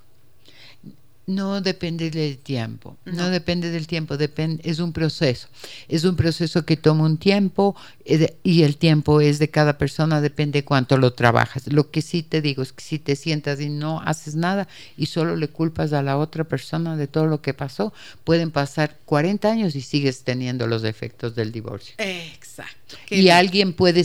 No 1.29 1.61
depende 1.61 2.09
del 2.09 2.39
tiempo, 2.39 2.97
no, 3.05 3.29
depende 3.29 3.69
del 3.69 3.85
tiempo, 3.85 4.17
depende, 4.17 4.67
es 4.67 4.79
un 4.79 4.93
proceso, 4.93 5.47
es 5.87 6.03
un 6.03 6.15
proceso 6.15 6.65
que 6.65 6.75
toma 6.75 7.05
un 7.05 7.19
tiempo 7.19 7.75
eh, 8.03 8.35
y 8.41 8.63
el 8.63 8.77
tiempo 8.77 9.21
es 9.21 9.37
de 9.37 9.47
cada 9.47 9.77
persona, 9.77 10.21
depende 10.21 10.65
cuánto 10.65 10.97
lo 10.97 11.13
trabajas. 11.13 11.71
Lo 11.71 11.91
que 11.91 12.01
sí 12.01 12.23
te 12.23 12.41
digo 12.41 12.63
es 12.63 12.73
que 12.73 12.83
si 12.83 12.97
te 12.97 13.15
sientas 13.15 13.61
y 13.61 13.69
no 13.69 14.01
haces 14.01 14.33
nada 14.33 14.67
y 14.97 15.05
solo 15.05 15.35
le 15.35 15.49
culpas 15.49 15.93
a 15.93 16.01
la 16.01 16.17
otra 16.17 16.45
persona 16.45 16.97
de 16.97 17.05
todo 17.05 17.27
lo 17.27 17.43
que 17.43 17.53
pasó, 17.53 17.93
pueden 18.23 18.49
pasar 18.49 18.97
40 19.05 19.51
años 19.51 19.75
y 19.75 19.81
sigues 19.81 20.23
teniendo 20.23 20.65
los 20.65 20.83
efectos 20.83 21.35
del 21.35 21.51
divorcio. 21.51 21.93
Exacto. 21.99 22.95
y 23.11 23.29
alguien 23.29 23.73
puede, 23.73 24.03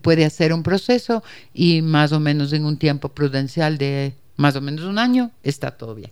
puede 0.00 0.24
hacer 0.24 0.54
un 0.54 0.62
proceso 0.62 1.22
y 1.52 1.82
más 1.82 2.12
o 2.12 2.18
menos 2.18 2.54
en 2.54 2.64
un 2.64 2.78
tiempo 2.78 3.10
prudencial 3.10 3.76
de 3.76 4.14
más 4.42 4.56
o 4.56 4.60
menos 4.60 4.84
un 4.84 4.98
año, 4.98 5.30
está 5.42 5.70
todo 5.70 5.94
bien. 5.94 6.10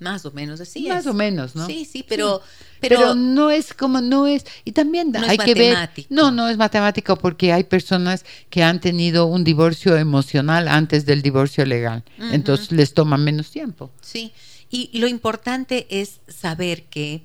Más 0.00 0.26
o 0.26 0.32
menos 0.32 0.60
así 0.60 0.88
Más 0.88 1.06
o 1.06 1.14
menos, 1.14 1.54
¿no? 1.54 1.66
Sí, 1.66 1.86
sí, 1.86 2.04
pero, 2.06 2.42
pero, 2.80 3.14
no 3.14 3.50
es 3.50 3.72
como, 3.72 4.00
no 4.00 4.26
es, 4.26 4.44
y 4.64 4.72
también 4.72 5.16
hay 5.16 5.38
que 5.38 5.54
ver, 5.54 5.90
no, 6.10 6.30
no 6.30 6.48
es 6.48 6.58
matemático 6.58 7.16
porque 7.16 7.52
hay 7.52 7.64
personas 7.64 8.26
que 8.50 8.62
han 8.62 8.80
tenido 8.80 9.26
un 9.26 9.44
divorcio 9.44 9.96
emocional 9.96 10.68
antes 10.68 11.06
del 11.06 11.22
divorcio 11.22 11.64
legal, 11.64 12.02
entonces 12.18 12.72
les 12.72 12.92
toma 12.92 13.16
menos 13.16 13.50
tiempo. 13.50 13.90
Sí, 14.02 14.32
y 14.68 14.98
lo 14.98 15.06
importante 15.06 15.86
es 15.88 16.20
saber 16.28 16.82
que 16.84 17.22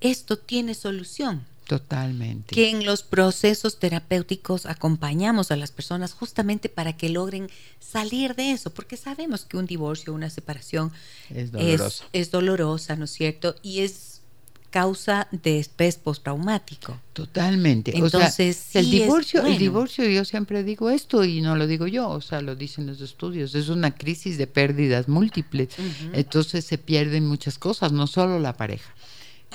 esto 0.00 0.36
tiene 0.36 0.74
solución. 0.74 1.46
Totalmente. 1.68 2.54
Que 2.54 2.70
en 2.70 2.86
los 2.86 3.02
procesos 3.02 3.78
terapéuticos 3.78 4.64
acompañamos 4.64 5.50
a 5.50 5.56
las 5.56 5.70
personas 5.70 6.14
justamente 6.14 6.70
para 6.70 6.96
que 6.96 7.10
logren 7.10 7.50
salir 7.78 8.34
de 8.34 8.52
eso, 8.52 8.72
porque 8.72 8.96
sabemos 8.96 9.44
que 9.44 9.58
un 9.58 9.66
divorcio, 9.66 10.14
una 10.14 10.30
separación 10.30 10.90
es 11.28 11.52
dolorosa, 11.52 12.06
es, 12.14 12.30
dolorosa 12.30 12.96
¿no 12.96 13.04
es 13.04 13.10
cierto? 13.10 13.54
Y 13.62 13.80
es 13.80 14.22
causa 14.70 15.28
de 15.30 15.58
estrés 15.58 15.98
postraumático. 15.98 16.98
Totalmente. 17.12 17.94
Entonces, 17.94 18.74
el 18.74 18.90
divorcio, 18.90 19.44
el 19.44 19.58
divorcio, 19.58 20.08
yo 20.08 20.24
siempre 20.24 20.64
digo 20.64 20.88
esto 20.88 21.22
y 21.22 21.42
no 21.42 21.54
lo 21.54 21.66
digo 21.66 21.86
yo, 21.86 22.08
o 22.08 22.22
sea, 22.22 22.40
lo 22.40 22.56
dicen 22.56 22.86
los 22.86 23.02
estudios, 23.02 23.54
es 23.54 23.68
una 23.68 23.94
crisis 23.94 24.38
de 24.38 24.46
pérdidas 24.46 25.06
múltiples. 25.06 25.68
Entonces 26.14 26.64
se 26.64 26.78
pierden 26.78 27.26
muchas 27.26 27.58
cosas, 27.58 27.92
no 27.92 28.06
solo 28.06 28.38
la 28.38 28.56
pareja. 28.56 28.94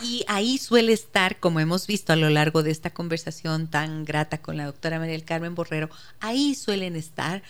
Y 0.01 0.25
ahí 0.27 0.57
suele 0.57 0.91
estar, 0.91 1.39
como 1.39 1.59
hemos 1.59 1.87
visto 1.87 2.13
a 2.13 2.15
lo 2.15 2.29
largo 2.29 2.63
de 2.63 2.71
esta 2.71 2.89
conversación 2.89 3.67
tan 3.67 4.05
grata 4.05 4.41
con 4.41 4.57
la 4.57 4.65
doctora 4.65 4.99
María 4.99 5.13
del 5.13 5.23
Carmen 5.23 5.55
Borrero, 5.55 5.89
ahí 6.19 6.55
suelen 6.55 6.95
estar 6.95 7.43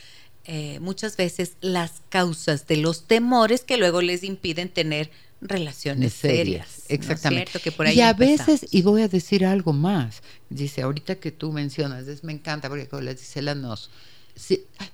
eh, 0.46 0.80
muchas 0.82 1.16
veces 1.16 1.54
las 1.62 2.02
causas 2.10 2.68
de 2.68 2.78
los 2.78 3.08
temores 3.08 3.64
que 3.64 3.78
luego 3.78 4.02
les 4.02 4.24
impiden 4.24 4.70
tener 4.70 5.10
relaciones 5.40 6.14
serias. 6.14 6.84
Exactamente. 6.90 7.52
y 7.94 8.02
a 8.02 8.14
veces, 8.14 8.66
y 8.72 8.82
voy 8.82 9.04
a 9.04 9.08
decir 9.08 9.46
algo 9.46 9.74
más, 9.74 10.22
dice, 10.50 10.82
ahorita 10.82 11.16
que 11.16 11.32
tú 11.32 11.52
mencionas, 11.52 12.08
es, 12.08 12.24
me 12.24 12.34
encanta 12.34 12.70
porque 12.70 12.88
como 12.88 13.02
les 13.02 13.20
dice 13.20 13.42
la 13.42 13.56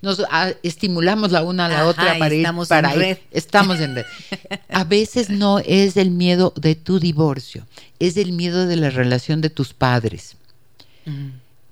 nos 0.02 0.20
nos 0.20 0.28
ah, 0.30 0.52
estimulamos 0.64 1.32
la 1.32 1.44
una 1.44 1.66
a 1.66 1.70
la 1.70 1.86
otra 1.86 2.18
para 2.18 2.34
ir 2.34 2.48
para 2.68 2.94
en 2.94 3.00
red. 3.00 3.18
estamos 3.32 3.80
en 3.80 3.96
red. 3.96 4.06
A 4.70 4.84
veces 4.84 5.30
no 5.30 5.60
es 5.60 5.98
el 5.98 6.12
miedo 6.12 6.54
de 6.56 6.76
tu 6.76 7.00
divorcio, 7.00 7.66
es 8.00 8.18
el 8.18 8.34
miedo 8.34 8.68
de 8.68 8.76
la 8.76 8.90
relación 8.90 9.42
de 9.42 9.50
tus 9.50 9.74
padres. 9.74 10.36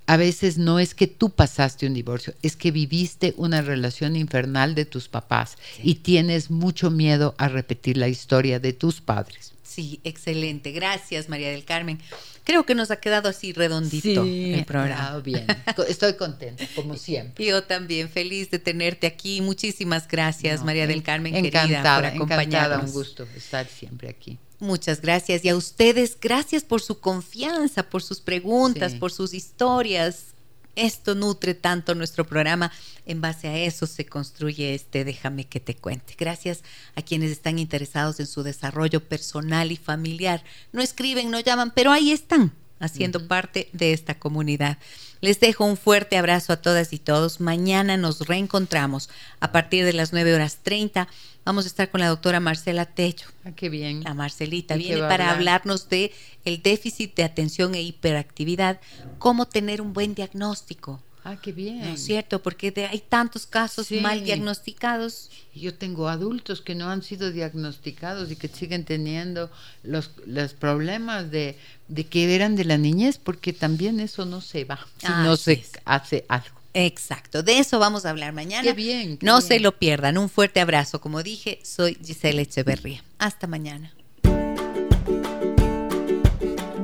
A 0.07 0.17
veces 0.17 0.57
no 0.57 0.79
es 0.79 0.95
que 0.95 1.05
tú 1.05 1.29
pasaste 1.29 1.85
un 1.85 1.93
divorcio, 1.93 2.33
es 2.41 2.55
que 2.55 2.71
viviste 2.71 3.33
una 3.37 3.61
relación 3.61 4.15
infernal 4.15 4.73
de 4.73 4.85
tus 4.85 5.09
papás 5.09 5.57
y 5.83 5.95
tienes 5.95 6.49
mucho 6.49 6.89
miedo 6.89 7.35
a 7.37 7.49
repetir 7.49 7.97
la 7.97 8.07
historia 8.07 8.59
de 8.59 8.73
tus 8.73 9.01
padres. 9.01 9.53
Sí, 9.77 9.99
excelente. 10.03 10.71
Gracias, 10.71 11.29
María 11.29 11.51
del 11.51 11.63
Carmen. 11.63 11.99
Creo 12.43 12.65
que 12.65 12.73
nos 12.73 12.89
ha 12.89 12.95
quedado 12.95 13.29
así 13.29 13.53
redondito 13.53 14.23
el 14.23 14.65
programa. 14.65 15.19
bien. 15.19 15.45
Estoy 15.87 16.15
contenta, 16.15 16.65
como 16.73 16.95
siempre. 16.97 17.45
Yo 17.45 17.63
también, 17.63 18.09
feliz 18.09 18.49
de 18.49 18.57
tenerte 18.57 19.05
aquí. 19.05 19.39
Muchísimas 19.39 20.07
gracias, 20.07 20.63
María 20.63 20.87
del 20.87 21.03
Carmen, 21.03 21.35
encantada, 21.35 21.67
querida, 21.67 21.95
por 21.95 22.05
acompañarnos. 22.05 22.47
Encantada, 22.47 22.79
un 22.79 22.91
gusto 22.91 23.27
estar 23.35 23.67
siempre 23.67 24.09
aquí. 24.09 24.39
Muchas 24.57 24.99
gracias. 24.99 25.45
Y 25.45 25.49
a 25.49 25.55
ustedes, 25.55 26.17
gracias 26.19 26.63
por 26.63 26.81
su 26.81 26.99
confianza, 26.99 27.83
por 27.83 28.01
sus 28.01 28.19
preguntas, 28.19 28.95
por 28.95 29.11
sus 29.11 29.35
historias. 29.35 30.33
Esto 30.77 31.15
nutre 31.15 31.55
tanto 31.55 31.95
nuestro 31.95 32.23
programa. 32.25 32.71
En 33.07 33.19
base 33.19 33.47
a 33.47 33.57
eso 33.57 33.87
se 33.87 34.05
construye 34.05 34.75
este 34.75 35.03
Déjame 35.03 35.45
que 35.45 35.59
te 35.59 35.75
cuente. 35.75 36.15
Gracias 36.15 36.63
a 36.95 37.01
quienes 37.01 37.31
están 37.31 37.57
interesados 37.57 38.19
en 38.19 38.27
su 38.27 38.43
desarrollo 38.43 39.03
personal 39.03 39.71
y 39.71 39.77
familiar. 39.77 40.43
No 40.71 40.83
escriben, 40.83 41.31
no 41.31 41.39
llaman, 41.39 41.71
pero 41.73 41.91
ahí 41.91 42.11
están 42.11 42.53
haciendo 42.79 43.27
parte 43.27 43.69
de 43.73 43.91
esta 43.91 44.19
comunidad. 44.19 44.77
Les 45.19 45.39
dejo 45.39 45.65
un 45.65 45.77
fuerte 45.77 46.15
abrazo 46.15 46.53
a 46.53 46.61
todas 46.61 46.93
y 46.93 46.99
todos. 46.99 47.39
Mañana 47.39 47.97
nos 47.97 48.27
reencontramos 48.27 49.09
a 49.39 49.51
partir 49.51 49.83
de 49.83 49.93
las 49.93 50.13
9 50.13 50.35
horas 50.35 50.59
30 50.61 51.07
Vamos 51.47 51.63
a 51.63 51.69
estar 51.69 51.89
con 51.89 52.01
la 52.01 52.09
doctora 52.09 52.41
Marcela 52.41 52.85
Tello. 52.85 53.25
Ah, 53.45 53.51
qué 53.55 53.69
bien. 53.69 54.03
La 54.03 54.13
Marcelita 54.13 54.75
viene 54.75 54.99
para 54.99 55.31
hablarnos 55.31 55.87
de 55.87 56.11
el 56.43 56.61
déficit 56.61 57.15
de 57.15 57.23
atención 57.23 57.73
e 57.73 57.81
hiperactividad, 57.81 58.81
cómo 59.17 59.45
tener 59.47 59.79
un 59.79 59.93
buen 59.93 60.13
diagnóstico. 60.13 61.01
Ah, 61.23 61.37
qué 61.41 61.53
bien. 61.53 61.79
¿No 61.79 61.87
es 61.91 62.03
cierto? 62.03 62.43
Porque 62.43 62.71
de- 62.71 62.87
hay 62.87 62.99
tantos 62.99 63.45
casos 63.45 63.87
Sí. 63.87 64.01
mal 64.01 64.25
diagnosticados. 64.25 65.29
Yo 65.55 65.73
tengo 65.73 66.09
adultos 66.09 66.59
que 66.59 66.75
no 66.75 66.89
han 66.89 67.01
sido 67.01 67.31
diagnosticados 67.31 68.29
y 68.29 68.35
que 68.35 68.49
siguen 68.49 68.83
teniendo 68.83 69.49
los, 69.83 70.11
los 70.25 70.53
problemas 70.53 71.31
de, 71.31 71.57
de 71.87 72.03
que 72.07 72.35
eran 72.35 72.57
de 72.57 72.65
la 72.65 72.77
niñez, 72.77 73.19
porque 73.19 73.53
también 73.53 74.01
eso 74.01 74.25
no 74.25 74.41
se 74.41 74.65
va 74.65 74.85
si 74.97 75.07
no 75.07 75.31
Así 75.31 75.43
se 75.43 75.51
es. 75.53 75.71
hace 75.85 76.25
algo. 76.27 76.56
Exacto, 76.79 77.41
de 77.41 77.57
eso 77.57 77.79
vamos 77.79 78.05
a 78.05 78.11
hablar 78.11 78.33
mañana. 78.33 78.61
Qué 78.61 78.73
bien, 78.73 79.17
qué 79.17 79.25
no 79.25 79.39
bien. 79.39 79.47
se 79.47 79.59
lo 79.59 79.71
pierdan. 79.79 80.15
Un 80.19 80.29
fuerte 80.29 80.59
abrazo. 80.59 81.01
Como 81.01 81.23
dije, 81.23 81.59
soy 81.63 81.97
Gisela 82.05 82.41
Echeverría. 82.41 83.03
Hasta 83.17 83.47
mañana. 83.47 83.93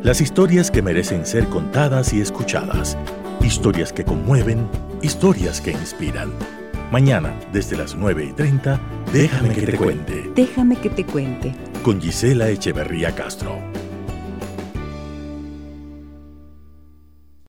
Las 0.02 0.20
historias 0.20 0.72
que 0.72 0.82
merecen 0.82 1.28
ser 1.28 1.48
contadas 1.48 2.12
y 2.12 2.22
escuchadas. 2.22 2.98
Historias 3.42 3.94
que 3.94 4.04
conmueven, 4.04 4.68
historias 5.04 5.62
que 5.62 5.72
inspiran. 5.72 6.34
Mañana, 6.92 7.40
desde 7.52 7.78
las 7.78 7.94
9 7.94 8.26
y 8.32 8.34
30, 8.34 8.82
déjame 9.14 9.54
que 9.54 9.62
te 9.62 9.78
cuente. 9.78 10.32
Déjame 10.36 10.76
que 10.76 10.90
te 10.90 11.06
cuente. 11.06 11.54
Con 11.84 12.02
Gisela 12.02 12.50
Echeverría 12.50 13.14
Castro. 13.14 13.62